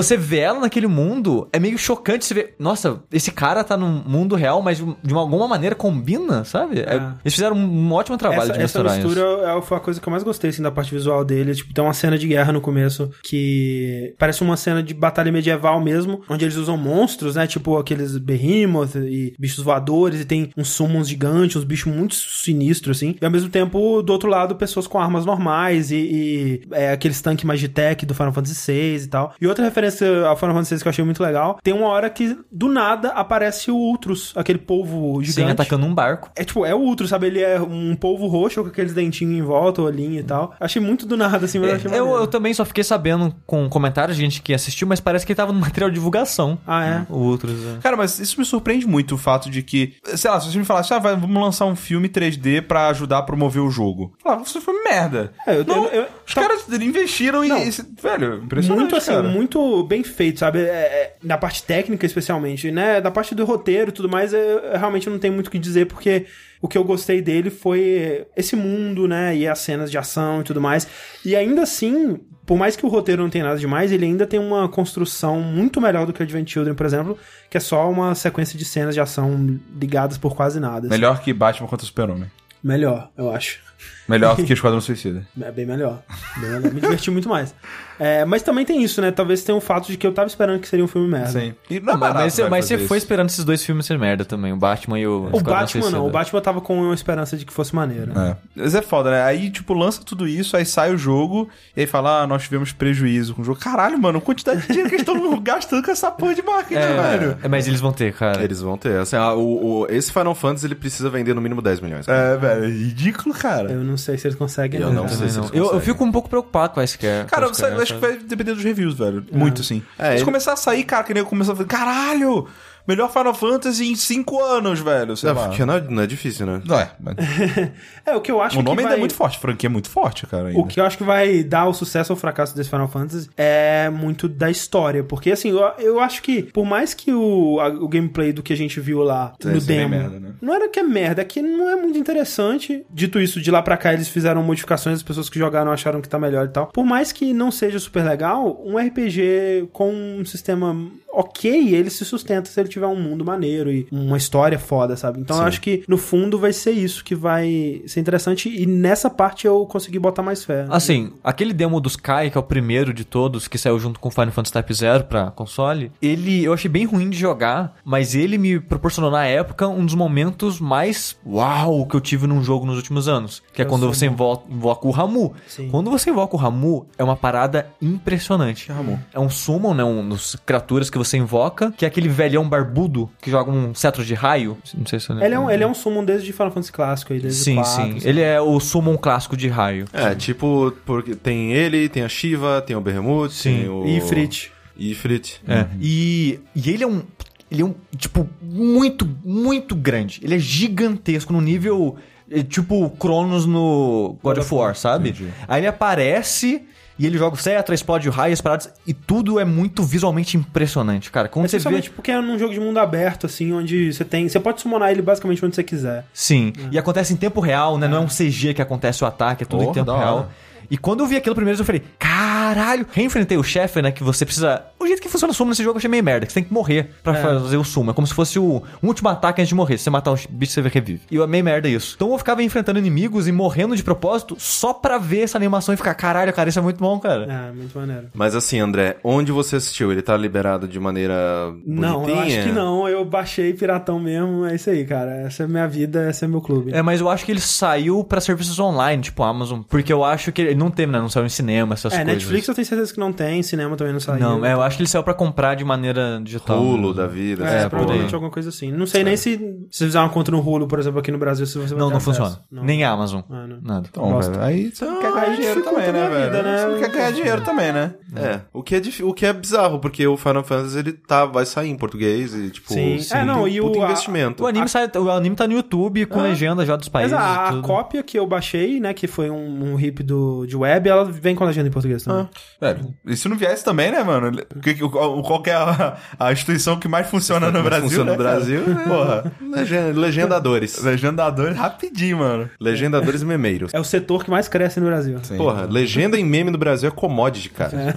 Você 0.02 0.18
vê 0.18 0.40
ela 0.40 0.60
naquele 0.60 0.88
mundo, 0.88 1.48
é 1.54 1.60
meio 1.60 1.78
chocante 1.78 2.26
você 2.26 2.34
ver, 2.34 2.56
nossa, 2.60 3.02
esse 3.12 3.32
cara 3.32 3.64
tá 3.64 3.76
num 3.78 4.02
mundo 4.06 4.36
real, 4.36 4.62
mas 4.62 4.78
de 4.78 5.14
uma- 5.14 5.22
alguma 5.22 5.48
maneira 5.48 5.76
combina, 5.76 6.44
sabe? 6.44 6.80
É- 6.80 6.96
Eles 7.24 7.34
fizeram 7.34 7.56
um 7.56 7.92
ótimo 7.94 8.18
trabalho 8.18 8.44
Essa, 8.44 8.54
de 8.54 8.62
essa 8.64 8.80
misturar 8.84 8.98
mistura 8.98 9.22
isso. 9.22 9.58
é- 9.60 9.62
foi 9.62 9.78
a 9.78 9.80
coisa 9.80 10.00
que 10.02 10.08
eu 10.08 10.12
mais 10.12 10.24
gostei, 10.24 10.50
assim, 10.50 10.62
da 10.64 10.72
parte 10.72 10.94
visual 10.94 11.24
dele. 11.24 11.54
Tipo, 11.56 11.74
tem 11.74 11.84
uma 11.84 11.94
cena 11.94 12.18
de 12.18 12.28
guerra 12.28 12.52
no 12.52 12.62
começo 12.62 13.10
que 13.24 14.14
parece 14.18 14.42
uma 14.42 14.58
cena 14.58 14.82
de 14.84 14.94
batalha 14.94 15.32
medieval 15.32 15.80
mesmo, 15.82 16.22
onde 16.30 16.46
eles 16.46 16.56
usam 16.58 16.78
monstros, 16.78 17.36
né? 17.36 17.48
Tipo 17.48 17.78
aqueles 17.78 18.18
behemoth 18.18 18.96
e 18.96 19.34
bichos 19.40 19.64
voadores, 19.64 20.22
e 20.22 20.26
tem 20.26 20.50
uns 20.58 20.70
summons 20.70 21.08
gigantes, 21.08 21.56
uns 21.58 21.64
bichos 21.64 21.92
muito 21.94 22.16
sinistros, 22.16 22.98
assim. 22.98 23.16
E 23.22 23.26
ao 23.26 23.32
mesmo 23.32 23.50
tempo, 23.50 24.02
do 24.02 24.12
outro 24.14 24.30
lado, 24.30 24.56
pessoas 24.56 24.88
com 24.88 25.00
armas 25.00 25.26
normais 25.26 25.92
e, 25.92 25.96
e 25.96 26.62
é, 26.72 26.92
aqueles 26.92 27.22
tanques 27.22 27.46
Magitech 27.46 28.06
do 28.06 28.14
Final 28.14 28.34
Fantasy 28.34 28.72
VI 28.72 29.04
e 29.04 29.08
tal. 29.08 29.34
E 29.42 29.48
outra 29.48 29.64
referência 29.66 29.91
ao 30.28 30.36
Final 30.38 30.56
Fantasy 30.56 30.76
VI 30.76 30.82
que 30.82 30.88
eu 30.88 30.90
achei 30.90 31.06
muito 31.06 31.22
legal, 31.24 31.60
tem 31.64 31.74
uma 31.74 31.88
hora 31.88 32.10
que, 32.10 32.38
do 32.52 32.68
nada, 32.70 33.10
aparece 33.10 33.70
o 33.72 33.76
Ultros, 33.76 34.34
aquele 34.36 34.60
polvo 34.60 35.18
Sim, 35.24 35.32
gigante. 35.32 35.52
atacando 35.54 35.86
um 35.86 35.94
barco. 35.94 36.30
É 36.36 36.44
tipo, 36.44 36.66
é 36.66 36.74
o 36.74 36.80
Ultros, 36.80 37.10
sabe? 37.10 37.28
Ele 37.28 37.42
é 37.42 37.60
um 37.60 37.96
polvo 37.96 38.28
roxo 38.28 38.62
com 38.64 38.70
aqueles 38.70 38.94
dentinhos 38.94 39.34
em 39.38 39.42
volta, 39.42 39.82
olhinho 39.82 40.20
e 40.20 40.24
tal. 40.24 40.54
Achei 40.60 40.82
muito 40.82 41.06
do 41.06 41.18
nada, 41.18 41.46
assim, 41.46 41.60
mas 41.60 41.70
eu 41.70 41.76
achei 41.76 41.92
É, 41.92 41.96
Eu, 42.00 42.06
maneiro. 42.06 42.24
eu 42.24 42.28
também 42.28 42.54
só 42.54 42.64
fiquei 42.66 42.84
sabendo 42.84 43.34
com 43.46 43.68
comentários 43.70 44.16
de 44.18 44.24
gente 44.24 44.42
que 44.42 44.54
assistiu, 44.54 44.88
mas 44.88 45.00
parece 45.00 45.26
que 45.26 45.32
ele 45.32 45.38
tava 45.38 45.52
no 45.54 45.60
material 45.60 45.90
de 45.90 45.96
divulgação. 45.96 46.58
Ah, 46.66 46.86
é? 46.86 47.06
O 47.10 47.18
Ultros. 47.18 47.54
é. 47.66 47.78
Cara, 47.82 47.98
mas 47.98 48.20
isso 48.20 48.40
me 48.40 48.46
surpreende 48.46 48.88
muito, 48.88 49.16
o 49.16 49.18
fato 49.18 49.50
de 49.50 49.62
que, 49.64 49.94
sei 50.16 50.30
lá, 50.30 50.40
se 50.40 50.52
você 50.52 50.58
me 50.58 50.66
falasse, 50.66 50.94
ah, 50.94 51.00
vai, 51.00 51.16
vamos 51.16 51.42
lançar 51.42 51.66
um 51.66 51.76
filme 51.76 52.08
3D 52.10 52.62
pra 52.62 52.88
ajudar 52.90 53.20
a 53.20 53.24
promover 53.24 53.62
o 53.62 53.70
jogo. 53.70 54.14
Ah, 54.26 54.36
você 54.36 54.60
foi 54.62 54.74
merda. 54.84 55.32
É, 55.48 55.58
eu- 55.58 55.66
Não, 55.66 55.86
eu- 55.86 56.02
eu- 56.02 56.08
os 56.28 56.34
caras 56.34 56.66
investiram 56.70 57.44
Não. 57.44 57.58
e, 57.58 57.68
esse- 57.68 57.86
velho, 58.02 58.36
impressionante, 58.44 58.82
Muito 58.82 58.96
assim, 58.96 59.12
cara. 59.12 59.28
muito 59.28 59.81
bem 59.84 60.04
feito, 60.04 60.40
sabe? 60.40 60.60
É, 60.60 60.64
é, 60.64 61.16
na 61.24 61.38
parte 61.38 61.64
técnica, 61.64 62.06
especialmente, 62.06 62.72
né? 62.72 63.02
Da 63.02 63.12
parte 63.12 63.36
do 63.36 63.46
roteiro 63.46 63.90
e 63.90 63.94
tudo 63.94 64.10
mais, 64.10 64.34
eu, 64.34 64.40
eu 64.40 64.78
realmente 64.80 65.10
não 65.10 65.20
tenho 65.20 65.34
muito 65.34 65.48
o 65.48 65.52
que 65.52 65.60
dizer, 65.60 65.86
porque 65.86 66.26
o 66.62 66.68
que 66.68 66.78
eu 66.78 66.84
gostei 66.84 67.22
dele 67.22 67.50
foi 67.50 68.26
esse 68.36 68.56
mundo, 68.56 69.08
né? 69.08 69.36
E 69.36 69.48
as 69.48 69.60
cenas 69.60 69.90
de 69.90 69.98
ação 69.98 70.42
e 70.42 70.44
tudo 70.44 70.62
mais. 70.62 70.88
E 71.26 71.36
ainda 71.36 71.64
assim, 71.64 72.20
por 72.46 72.58
mais 72.58 72.76
que 72.76 72.86
o 72.86 72.90
roteiro 72.90 73.24
não 73.24 73.30
tenha 73.30 73.46
nada 73.46 73.60
demais, 73.60 73.92
ele 73.92 74.06
ainda 74.06 74.28
tem 74.28 74.40
uma 74.40 74.68
construção 74.70 75.40
muito 75.42 75.80
melhor 75.80 76.06
do 76.06 76.14
que 76.14 76.22
Advent 76.22 76.50
Children, 76.50 76.76
por 76.76 76.86
exemplo, 76.86 77.18
que 77.50 77.58
é 77.58 77.62
só 77.62 77.90
uma 77.90 78.14
sequência 78.14 78.58
de 78.58 78.66
cenas 78.66 78.94
de 78.94 79.02
ação 79.02 79.60
ligadas 79.80 80.18
por 80.18 80.36
quase 80.36 80.60
nada. 80.60 80.88
assim. 80.88 80.90
Melhor 80.90 81.22
que 81.22 81.34
Batman 81.34 81.68
contra 81.68 81.84
o 81.84 81.88
Super-Homem. 81.88 82.30
Melhor, 82.64 83.10
eu 83.18 83.32
acho. 83.32 83.60
Melhor 84.08 84.36
do 84.36 84.44
que 84.46 84.54
Esquadrão 84.54 84.82
Suicida. 84.82 85.26
É 85.42 85.52
bem 85.52 85.66
melhor. 85.66 86.02
Bem 86.38 86.50
melhor. 86.50 86.74
Me 86.74 86.82
diverti 86.82 87.10
muito 87.12 87.30
mais. 87.30 87.54
É, 88.00 88.26
mas 88.26 88.42
também 88.42 88.66
tem 88.66 88.84
isso, 88.84 89.00
né? 89.00 89.12
Talvez 89.12 89.44
tenha 89.44 89.56
o 89.56 89.62
fato 89.62 89.88
de 89.92 89.96
que 89.96 90.08
eu 90.08 90.12
tava 90.12 90.28
esperando 90.28 90.60
que 90.60 90.68
seria 90.68 90.84
um 90.84 90.88
filme 90.88 91.08
merda. 91.08 91.28
Sim. 91.40 91.54
E 91.70 91.80
não 91.80 91.94
é 91.94 91.98
mas 91.98 92.00
barato, 92.00 92.20
mas, 92.24 92.34
você- 92.34 92.50
mas 92.50 92.66
você 92.66 92.78
foi 92.80 92.98
esperando 92.98 93.30
esses 93.30 93.46
dois 93.46 93.64
filmes 93.64 93.86
ser 93.86 94.00
merda 94.00 94.26
também, 94.26 94.52
o 94.52 94.58
Batman 94.58 95.00
e 95.00 95.06
o 95.06 95.26
O 95.26 95.26
Esquadrão 95.38 95.44
Batman 95.54 95.68
Suicida. 95.68 95.98
não. 96.00 96.08
O 96.08 96.10
Batman 96.10 96.42
tava 96.42 96.62
com 96.62 96.82
uma 96.82 96.96
esperança 96.96 97.38
de 97.38 97.46
que 97.46 97.54
fosse 97.54 97.76
maneiro. 97.76 98.12
É. 98.18 98.36
Mas 98.56 98.74
é 98.74 98.82
foda, 98.82 99.12
né? 99.12 99.22
Aí, 99.24 99.52
tipo, 99.52 99.74
lança 99.76 100.02
tudo 100.04 100.28
isso, 100.28 100.58
aí 100.58 100.66
sai 100.66 100.92
o 100.92 100.98
jogo, 100.98 101.48
e 101.78 101.82
aí 101.82 101.88
fala, 101.88 102.24
ah, 102.24 102.28
nós 102.28 102.42
tivemos 102.44 102.72
prejuízo 102.72 103.36
com 103.36 103.44
o 103.44 103.46
jogo. 103.46 103.60
Caralho, 103.60 104.00
mano, 104.02 104.18
a 104.18 104.22
quantidade 104.22 104.62
de 104.62 104.68
dinheiro 104.68 104.90
que 104.90 104.96
eles 104.96 105.08
estão 105.08 105.38
gastando 105.40 105.84
com 105.86 105.92
essa 105.92 106.10
porra 106.10 106.34
de 106.34 106.42
marketing, 106.42 106.80
velho. 106.82 107.38
É, 107.44 107.48
mas 107.48 107.68
eles 107.68 107.80
vão 107.80 107.94
ter, 107.94 108.14
cara. 108.14 108.44
Eles 108.44 108.62
vão 108.62 108.78
ter. 108.80 108.98
Assim, 109.00 109.16
ah, 109.16 109.34
o, 109.36 109.82
o- 109.82 109.88
esse 109.92 110.12
Final 110.12 110.34
Fantasy 110.34 110.66
ele 110.66 110.76
precisa 110.76 111.08
vender 111.10 111.36
no 111.36 111.42
mínimo 111.42 111.62
10 111.62 111.80
milhões. 111.80 112.08
cara. 112.08 112.18
É, 112.34 112.38
velho, 112.38 112.64
é 112.66 112.68
ridículo, 112.68 113.36
cara. 113.36 113.71
Eu 113.74 113.84
não 113.84 113.98
sei 113.98 114.18
se 114.18 114.28
eles 114.28 114.38
conseguem. 114.38 114.80
Eu 114.82 114.92
não 114.94 115.08
sei 115.08 115.18
Também 115.18 115.30
se 115.32 115.38
não. 115.38 115.46
eles 115.46 115.58
Eu, 115.58 115.74
eu 115.74 115.80
fico 115.82 116.04
um 116.04 116.12
pouco 116.12 116.30
preocupado 116.30 116.74
com 116.74 116.80
a 116.80 116.88
Scare. 116.88 117.28
Cara, 117.28 117.46
eu 117.48 117.82
acho 117.82 117.94
que 117.96 118.00
vai 118.00 118.18
depender 118.18 118.54
dos 118.54 118.64
reviews, 118.64 118.96
velho. 118.98 119.26
Muito, 119.32 119.62
assim. 119.62 119.82
É, 119.98 120.12
Se 120.12 120.16
ele- 120.18 120.26
começar 120.26 120.54
a 120.54 120.58
sair, 120.58 120.84
cara, 120.84 121.04
que 121.04 121.14
nem 121.14 121.22
eu 121.24 121.28
começar 121.28 121.54
a 121.54 121.56
falar, 121.56 121.68
caralho, 121.68 122.48
melhor 122.88 123.12
Final 123.12 123.34
Fantasy 123.34 123.92
em 123.92 123.96
5 123.96 124.44
anos, 124.44 124.80
velho, 124.80 125.16
sei 125.16 125.30
É, 125.30 125.34
lá. 125.34 125.48
porque 125.48 125.64
não 125.66 125.74
é, 125.76 125.82
não 125.82 126.02
é 126.04 126.08
difícil, 126.08 126.46
né? 126.48 126.62
Não 126.66 126.80
é, 126.80 126.92
mas 127.00 127.16
É, 128.06 128.16
o 128.16 128.22
que 128.22 128.32
eu 128.32 128.42
acho 128.42 128.60
o 128.60 128.64
nome 128.64 128.78
que 128.78 128.82
ainda 128.82 128.90
vai... 128.90 128.98
é 128.98 129.00
muito 129.00 129.14
forte, 129.14 129.38
a 129.38 129.40
franquia 129.40 129.68
é 129.68 129.72
muito 129.72 129.90
forte, 129.90 130.26
cara. 130.26 130.48
Ainda. 130.48 130.60
O 130.60 130.66
que 130.66 130.80
eu 130.80 130.86
acho 130.86 130.98
que 130.98 131.04
vai 131.04 131.44
dar 131.44 131.68
o 131.68 131.74
sucesso 131.74 132.12
ou 132.12 132.18
fracasso 132.18 132.56
desse 132.56 132.70
Final 132.70 132.88
Fantasy 132.88 133.30
é 133.38 133.90
muito 133.92 134.28
da 134.28 134.50
história. 134.50 135.04
Porque, 135.04 135.32
assim, 135.32 135.50
eu, 135.52 135.60
eu 135.78 136.00
acho 136.00 136.22
que, 136.24 136.42
por 136.44 136.66
mais 136.66 136.94
que 136.96 137.14
o, 137.14 137.60
a- 137.60 137.68
o 137.68 137.88
gameplay 137.88 138.34
do 138.34 138.42
que 138.42 138.52
a 138.52 138.58
gente 138.58 138.80
viu 138.80 139.04
lá 139.04 139.34
É, 139.44 139.48
no 139.48 139.58
isso 139.58 139.66
é 139.72 139.76
bem 139.76 139.78
demo. 139.88 139.90
merda, 140.02 140.20
né? 140.20 140.30
Não 140.42 140.54
era 140.56 140.68
que 140.68 140.80
é 140.80 140.84
merda, 140.84 141.22
é 141.22 141.26
que 141.26 141.42
não 141.42 141.70
é 141.70 141.76
muito 141.76 141.98
interessante. 142.00 142.84
Dito 142.90 143.20
isso, 143.20 143.40
de 143.40 143.52
lá 143.52 143.61
pra 143.62 143.78
cá 143.78 143.94
eles 143.94 144.08
fizeram 144.08 144.44
modificações, 144.44 144.98
as 144.98 145.04
pessoas 145.04 145.30
que 145.30 145.40
jogaram 145.40 145.72
acharam 145.72 146.02
que 146.02 146.10
tá 146.10 146.20
melhor 146.20 146.46
e 146.46 146.50
tal. 146.50 146.68
Por 146.68 146.86
mais 146.86 147.12
que 147.12 147.34
não 147.34 147.52
seja 147.52 147.80
super 147.80 148.04
legal, 148.04 148.62
um 148.64 148.78
RPG 148.78 149.70
com 149.72 149.92
um 149.92 150.26
sistema 150.26 150.76
ok, 151.14 151.74
ele 151.74 151.90
se 151.90 152.06
sustenta 152.06 152.50
se 152.50 152.60
ele 152.60 152.70
tiver 152.70 152.88
um 152.88 152.96
mundo 152.96 153.26
maneiro 153.26 153.72
e 153.72 153.88
uma 153.92 154.18
história 154.18 154.58
foda, 154.58 154.96
sabe? 154.96 155.20
Então 155.20 155.38
eu 155.38 155.44
acho 155.44 155.62
que, 155.62 155.84
no 155.88 155.98
fundo, 155.98 156.38
vai 156.40 156.54
ser 156.54 156.72
isso 156.72 157.04
que 157.04 157.16
vai 157.16 157.82
ser 157.86 158.00
interessante. 158.00 158.50
E 158.50 158.66
nessa 158.66 159.10
parte 159.10 159.46
eu 159.46 159.66
consegui 159.66 160.00
botar 160.00 160.22
mais 160.22 160.44
fé. 160.44 160.66
Assim, 160.70 161.14
aquele 161.24 161.54
demo 161.54 161.80
dos 161.80 161.96
Kai, 161.96 162.30
que 162.30 162.38
é 162.38 162.40
o 162.40 162.44
primeiro 162.44 162.94
de 162.94 163.04
todos, 163.06 163.48
que 163.48 163.58
saiu 163.58 163.80
junto 163.80 164.00
com 164.00 164.10
o 164.10 164.12
Final 164.12 164.32
Fantasy 164.32 164.54
Type 164.54 164.74
Zero 164.74 165.04
pra 165.06 165.32
console, 165.32 165.92
ele 166.02 166.44
eu 166.44 166.54
achei 166.54 166.70
bem 166.70 166.86
ruim 166.86 167.10
de 167.10 167.18
jogar, 167.18 167.76
mas 167.84 168.16
ele 168.16 168.38
me 168.38 168.60
proporcionou 168.60 169.12
na 169.12 169.26
época 169.26 169.68
um 169.68 169.86
dos 169.86 169.96
momentos 169.96 170.60
mais 170.60 171.18
uau 171.26 171.86
que 171.86 171.96
eu 171.96 172.02
tive 172.02 172.28
num 172.28 172.44
jogo 172.44 172.66
nos 172.66 172.78
últimos 172.78 173.08
anos. 173.08 173.42
Que 173.54 173.62
é 173.62 173.66
Eu 173.66 173.70
quando 173.70 173.82
sou 173.82 173.94
você 173.94 174.06
invoca, 174.06 174.44
invoca 174.50 174.88
o 174.88 174.92
Ramu. 174.92 175.34
Sim. 175.48 175.70
Quando 175.70 175.90
você 175.92 176.10
invoca 176.10 176.36
o 176.36 176.40
Ramu, 176.40 176.86
é 176.98 177.04
uma 177.04 177.16
parada 177.16 177.68
impressionante. 177.82 178.72
É 179.14 179.20
um 179.20 179.30
summon, 179.30 179.74
né? 179.74 179.84
Um 179.84 180.08
dos 180.08 180.36
criaturas 180.46 180.90
que 180.90 180.98
você 181.04 181.18
invoca, 181.18 181.72
que 181.76 181.86
é 181.86 181.88
aquele 181.88 182.10
velhão 182.10 182.48
barbudo 182.48 183.10
que 183.22 183.30
joga 183.32 183.50
um 183.52 183.74
cetro 183.74 184.04
de 184.04 184.14
raio. 184.14 184.58
Não 184.76 184.86
sei 184.86 185.00
se 185.00 185.08
você 185.08 185.24
Ele 185.24 185.36
é 185.36 185.40
um, 185.40 185.50
ele 185.50 185.64
é 185.64 185.68
um 185.68 185.74
summon 185.74 186.04
desde 186.04 186.32
Final 186.32 186.52
Fantasy 186.52 186.72
clássico 186.72 187.14
aí, 187.14 187.20
desde 187.20 187.44
Sim, 187.44 187.56
4, 187.56 187.72
sim. 187.72 187.82
assim. 187.98 188.08
Ele 188.08 188.22
é 188.22 188.40
o 188.40 188.60
summon 188.60 188.98
clássico 188.98 189.36
de 189.36 189.48
raio. 189.48 189.86
É, 189.94 190.14
tipo, 190.16 190.74
porque 190.86 191.16
tem 191.16 191.54
ele, 191.54 191.88
tem 191.90 192.04
a 192.04 192.10
Shiva, 192.10 192.62
tem 192.66 192.76
o 192.76 192.82
Behemoth, 192.82 193.32
Sim. 193.32 193.58
tem 193.58 193.70
o... 193.70 193.86
E 193.86 193.98
Ifrit. 193.98 194.52
Ifrit. 194.78 195.42
É. 195.48 195.66
E, 195.80 196.40
e 196.56 196.70
ele 196.70 196.84
é 196.84 196.88
um. 196.88 197.04
Ele 197.52 197.62
é 197.62 197.66
um, 197.66 197.76
tipo, 197.98 198.30
muito, 198.42 199.06
muito 199.26 199.76
grande. 199.76 200.22
Ele 200.24 200.36
é 200.36 200.40
gigantesco 200.40 201.34
no 201.34 201.42
nível. 201.42 201.98
é, 202.32 202.42
Tipo, 202.44 202.90
Cronos 202.92 203.46
no 203.46 204.18
God 204.24 204.38
of 204.38 204.54
War, 204.56 204.74
sabe? 204.76 205.14
Aí 205.48 205.60
ele 205.60 205.68
aparece. 205.68 206.64
E 207.02 207.06
ele 207.08 207.18
joga 207.18 207.36
o 207.36 207.38
Cetra, 207.40 207.74
explode 207.74 208.08
o 208.08 208.12
raio, 208.12 208.32
as 208.32 208.42
paradas, 208.42 208.72
e 208.86 208.94
tudo 208.94 209.40
é 209.40 209.44
muito 209.44 209.82
visualmente 209.82 210.38
impressionante, 210.38 211.10
cara. 211.10 211.28
Quando 211.28 211.46
É 211.46 211.48
você 211.48 211.58
vê. 211.58 211.64
principalmente 211.64 211.90
porque 211.90 212.12
é 212.12 212.22
num 212.22 212.38
jogo 212.38 212.54
de 212.54 212.60
mundo 212.60 212.78
aberto, 212.78 213.26
assim, 213.26 213.52
onde 213.52 213.92
você 213.92 214.06
tem. 214.06 214.30
Você 214.30 214.40
pode 214.40 214.62
summonar 214.62 214.92
ele 214.92 215.02
basicamente 215.02 215.44
onde 215.44 215.56
você 215.56 215.64
quiser. 215.64 216.06
Sim, 216.14 216.54
e 216.72 216.78
acontece 216.78 217.12
em 217.12 217.16
tempo 217.18 217.40
real, 217.42 217.78
né? 217.80 217.88
Não 217.88 217.98
é 217.98 218.00
um 218.02 218.08
CG 218.08 218.54
que 218.54 218.62
acontece 218.62 219.04
o 219.04 219.08
ataque, 219.08 219.42
é 219.42 219.46
tudo 219.48 219.64
em 219.64 219.66
Porra, 219.66 219.74
tempo 219.74 219.86
da 219.88 219.94
hora. 219.96 220.30
E 220.72 220.78
quando 220.78 221.02
eu 221.02 221.06
vi 221.06 221.18
aquilo 221.18 221.36
primeiro, 221.36 221.60
eu 221.60 221.66
falei, 221.66 221.84
caralho! 222.00 222.88
Reenfrentei 222.94 223.38
o 223.38 223.44
chefe, 223.44 223.82
né? 223.82 223.92
Que 223.92 224.06
você 224.06 224.26
precisa. 224.26 224.64
O 224.80 224.88
jeito 224.88 225.02
que 225.02 225.10
funciona 225.10 225.32
o 225.32 225.36
sumo 225.36 225.50
nesse 225.50 225.62
jogo 225.62 225.76
eu 225.76 225.78
achei 225.80 225.90
meio 225.90 226.02
merda, 226.02 226.26
que 226.26 226.32
você 226.32 226.40
tem 226.40 226.48
que 226.48 226.54
morrer 226.54 226.92
pra 227.04 227.14
fazer 227.14 227.58
o 227.58 227.64
sumo. 227.64 227.92
É 227.92 227.94
como 227.94 228.08
se 228.08 228.14
fosse 228.14 228.40
o 228.40 228.64
um 228.82 228.88
último 228.88 229.10
ataque 229.10 229.42
antes 229.42 229.50
de 229.50 229.56
morrer. 229.56 229.78
Se 229.78 229.84
você 229.84 229.90
matar 229.90 230.14
um 230.14 230.16
bicho, 230.30 230.54
você 230.54 230.62
revive. 230.62 231.02
E 231.12 231.18
eu 231.18 231.28
meio 231.28 231.44
merda 231.44 231.68
isso. 231.68 231.96
Então 231.98 232.10
eu 232.10 232.18
ficava 232.18 232.42
enfrentando 232.42 232.80
inimigos 232.80 233.28
e 233.28 233.34
morrendo 233.34 233.76
de 233.76 233.84
propósito 233.84 234.38
só 234.40 234.74
pra 234.74 234.98
ver 234.98 235.24
essa 235.24 235.38
animação 235.38 235.74
e 235.74 235.78
ficar, 235.78 235.94
caralho, 235.94 236.32
cara, 236.32 236.48
isso 236.48 236.58
é 236.58 236.62
muito 236.62 236.78
bom, 236.78 236.98
cara. 237.00 237.26
É, 237.26 237.52
muito 237.52 237.78
maneiro. 237.78 238.08
Mas 238.14 238.34
assim, 238.34 238.60
André, 238.60 238.96
onde 239.04 239.34
você 239.34 239.58
assistiu? 239.58 239.92
Ele 239.92 240.02
tá 240.02 240.16
liberado 240.16 240.70
de 240.70 240.80
maneira 240.80 241.54
Não, 241.66 241.96
eu 241.96 242.00
bonitinha? 242.00 242.40
acho 242.40 242.48
que 242.48 242.54
não. 242.54 242.88
Eu 242.88 243.04
baixei 243.04 243.54
piratão 243.54 244.00
mesmo. 244.00 244.46
É 244.46 244.56
isso 244.56 244.70
aí, 244.70 244.86
cara. 244.86 245.12
Essa 245.24 245.44
é 245.44 245.48
minha 245.48 245.68
vida, 245.68 246.10
esse 246.10 246.24
é 246.24 246.28
meu 246.30 246.40
clube. 246.40 246.72
É, 246.74 246.82
mas 246.82 247.02
eu 247.02 247.10
acho 247.10 247.26
que 247.26 247.32
ele 247.32 247.42
saiu 247.42 248.06
pra 248.06 248.22
serviços 248.22 248.58
online, 248.58 249.04
tipo 249.04 249.22
Amazon. 249.22 249.62
Porque 249.68 249.92
eu 249.92 250.06
acho 250.06 250.32
que 250.32 250.42
ele 250.42 250.61
não 250.62 250.72
teve, 250.72 250.92
né? 250.92 251.00
Não 251.00 251.10
saiu 251.10 251.26
em 251.26 251.30
cinema, 251.30 251.74
essas 251.74 251.92
É, 251.94 251.98
coisas. 251.98 252.14
Netflix 252.14 252.48
eu 252.48 252.56
tenho 252.56 252.66
certeza 252.66 252.94
que 252.94 253.00
não 253.00 253.12
tem, 253.12 253.42
cinema 253.44 253.76
também 253.76 253.94
não 253.94 254.00
saiu. 254.00 254.20
Não, 254.20 254.46
é, 254.46 254.54
eu 254.54 254.62
acho 254.62 254.78
que 254.78 254.84
ele 254.84 254.90
saiu 254.90 255.04
pra 255.04 255.14
comprar 255.14 255.56
de 255.56 255.64
maneira 255.66 256.20
digital. 256.24 256.62
Hulu 256.62 256.94
da 256.94 257.08
vida. 257.08 257.44
É, 257.46 257.58
essas 257.58 257.70
provavelmente 257.70 258.14
alguma 258.14 258.32
coisa 258.32 258.50
assim. 258.50 258.72
Não 258.72 258.86
sei 258.86 259.04
nem 259.04 259.18
se, 259.18 259.38
se 259.38 259.68
você 259.72 259.86
fizer 259.86 260.00
uma 260.00 260.10
conta 260.10 260.32
no 260.32 260.40
Hulu, 260.40 260.68
por 260.68 260.80
exemplo, 260.80 261.00
aqui 261.00 261.12
no 261.12 261.18
Brasil, 261.18 261.46
se 261.46 261.58
você 261.58 261.70
vai 261.74 261.80
Não, 261.80 261.90
não 261.90 261.98
acesso. 261.98 262.18
funciona. 262.18 262.40
Não. 262.52 262.64
Nem 262.64 262.84
a 262.84 262.92
Amazon. 262.92 263.22
Ah, 263.30 263.48
não. 263.48 263.60
Nada. 263.62 263.88
Então, 263.92 264.20
velho, 264.20 264.42
aí 264.42 264.72
você 264.74 264.86
não 264.86 265.00
quer 265.02 265.12
ganhar 265.12 265.26
aí 265.30 265.36
dinheiro 265.36 265.64
também, 265.64 265.92
né, 265.92 266.10
velho? 266.10 266.26
vida, 266.26 266.44
né? 266.44 266.58
Você 266.58 266.66
não 266.68 266.80
quer 266.80 266.92
ganhar 266.92 267.12
dinheiro 267.12 267.42
também, 267.42 267.72
né? 267.74 267.94
É, 268.16 268.42
o 268.54 268.62
que 268.64 268.76
é, 268.76 268.80
dif- 268.80 269.04
o 269.04 269.14
que 269.14 269.26
é 269.26 269.34
bizarro, 269.34 269.80
porque 269.80 270.06
o 270.06 270.18
Final 270.18 270.44
Fantasy 270.44 270.78
ele 270.80 270.94
tá, 270.94 271.26
vai 271.26 271.46
sair 271.46 271.70
em 271.70 271.76
português 271.78 272.34
e, 272.34 272.50
tipo, 272.50 272.72
Sim. 272.74 272.98
É, 273.12 273.24
não, 273.24 273.48
e 273.48 273.60
puta 273.62 273.80
o- 273.80 273.82
a- 273.82 273.86
investimento. 273.86 274.44
O 274.44 274.48
anime, 274.48 274.68
sai, 274.68 274.90
o 274.96 275.10
anime 275.10 275.36
tá 275.36 275.48
no 275.48 275.54
YouTube 275.54 276.06
com 276.06 276.22
legenda 276.22 276.66
já 276.66 276.76
dos 276.76 276.90
Mas 276.90 277.12
países. 277.12 277.14
a, 277.18 277.52
e 277.56 277.60
a 277.60 277.62
cópia 277.62 278.04
que 278.04 278.18
eu 278.20 278.28
baixei, 278.28 278.80
né, 278.80 278.94
que 278.94 279.08
foi 279.08 279.30
um, 279.30 279.74
um 279.74 279.80
hip 279.80 280.04
do, 280.04 280.46
de 280.52 280.58
web, 280.58 280.88
ela 280.90 281.06
vem 281.06 281.34
com 281.36 281.46
legenda 281.46 281.68
em 281.68 281.72
português 281.72 282.04
também. 282.04 282.30
Velho, 282.60 282.94
e 283.06 283.16
se 283.16 283.28
não 283.30 283.38
viesse 283.38 283.64
também, 283.64 283.92
né, 283.92 284.04
mano? 284.04 284.30
O 284.30 284.86
o- 284.98 285.20
o- 285.20 285.24
Qual 285.24 285.42
que 285.42 285.50
é 285.50 285.56
a, 285.56 285.98
a 286.20 286.32
instituição 286.32 286.78
que 286.78 286.88
mais 286.88 287.08
funciona 287.08 287.48
no 287.48 287.54
Mas 287.60 287.64
Brasil? 287.64 287.88
funciona 287.90 288.12
né, 288.12 288.18
no? 288.18 288.24
Brasil. 288.24 288.62
Porra. 288.88 289.32
Legen- 289.42 289.92
Legendadores. 289.94 290.82
Legendador 290.84 291.54
rapidinho, 291.54 292.18
mano. 292.18 292.50
Legendadores 292.60 293.24
memeiros. 293.24 293.74
É 293.74 293.80
o 293.80 293.84
setor 293.84 294.24
que 294.24 294.30
mais 294.30 294.48
cresce 294.48 294.80
no 294.80 294.86
Brasil. 294.88 295.18
Porra, 295.38 295.66
legenda 295.66 296.18
em 296.20 296.26
meme 296.26 296.52
no 296.52 296.58
Brasil 296.58 296.90
é 296.90 296.92
commodity, 296.92 297.50
cara. 297.50 297.96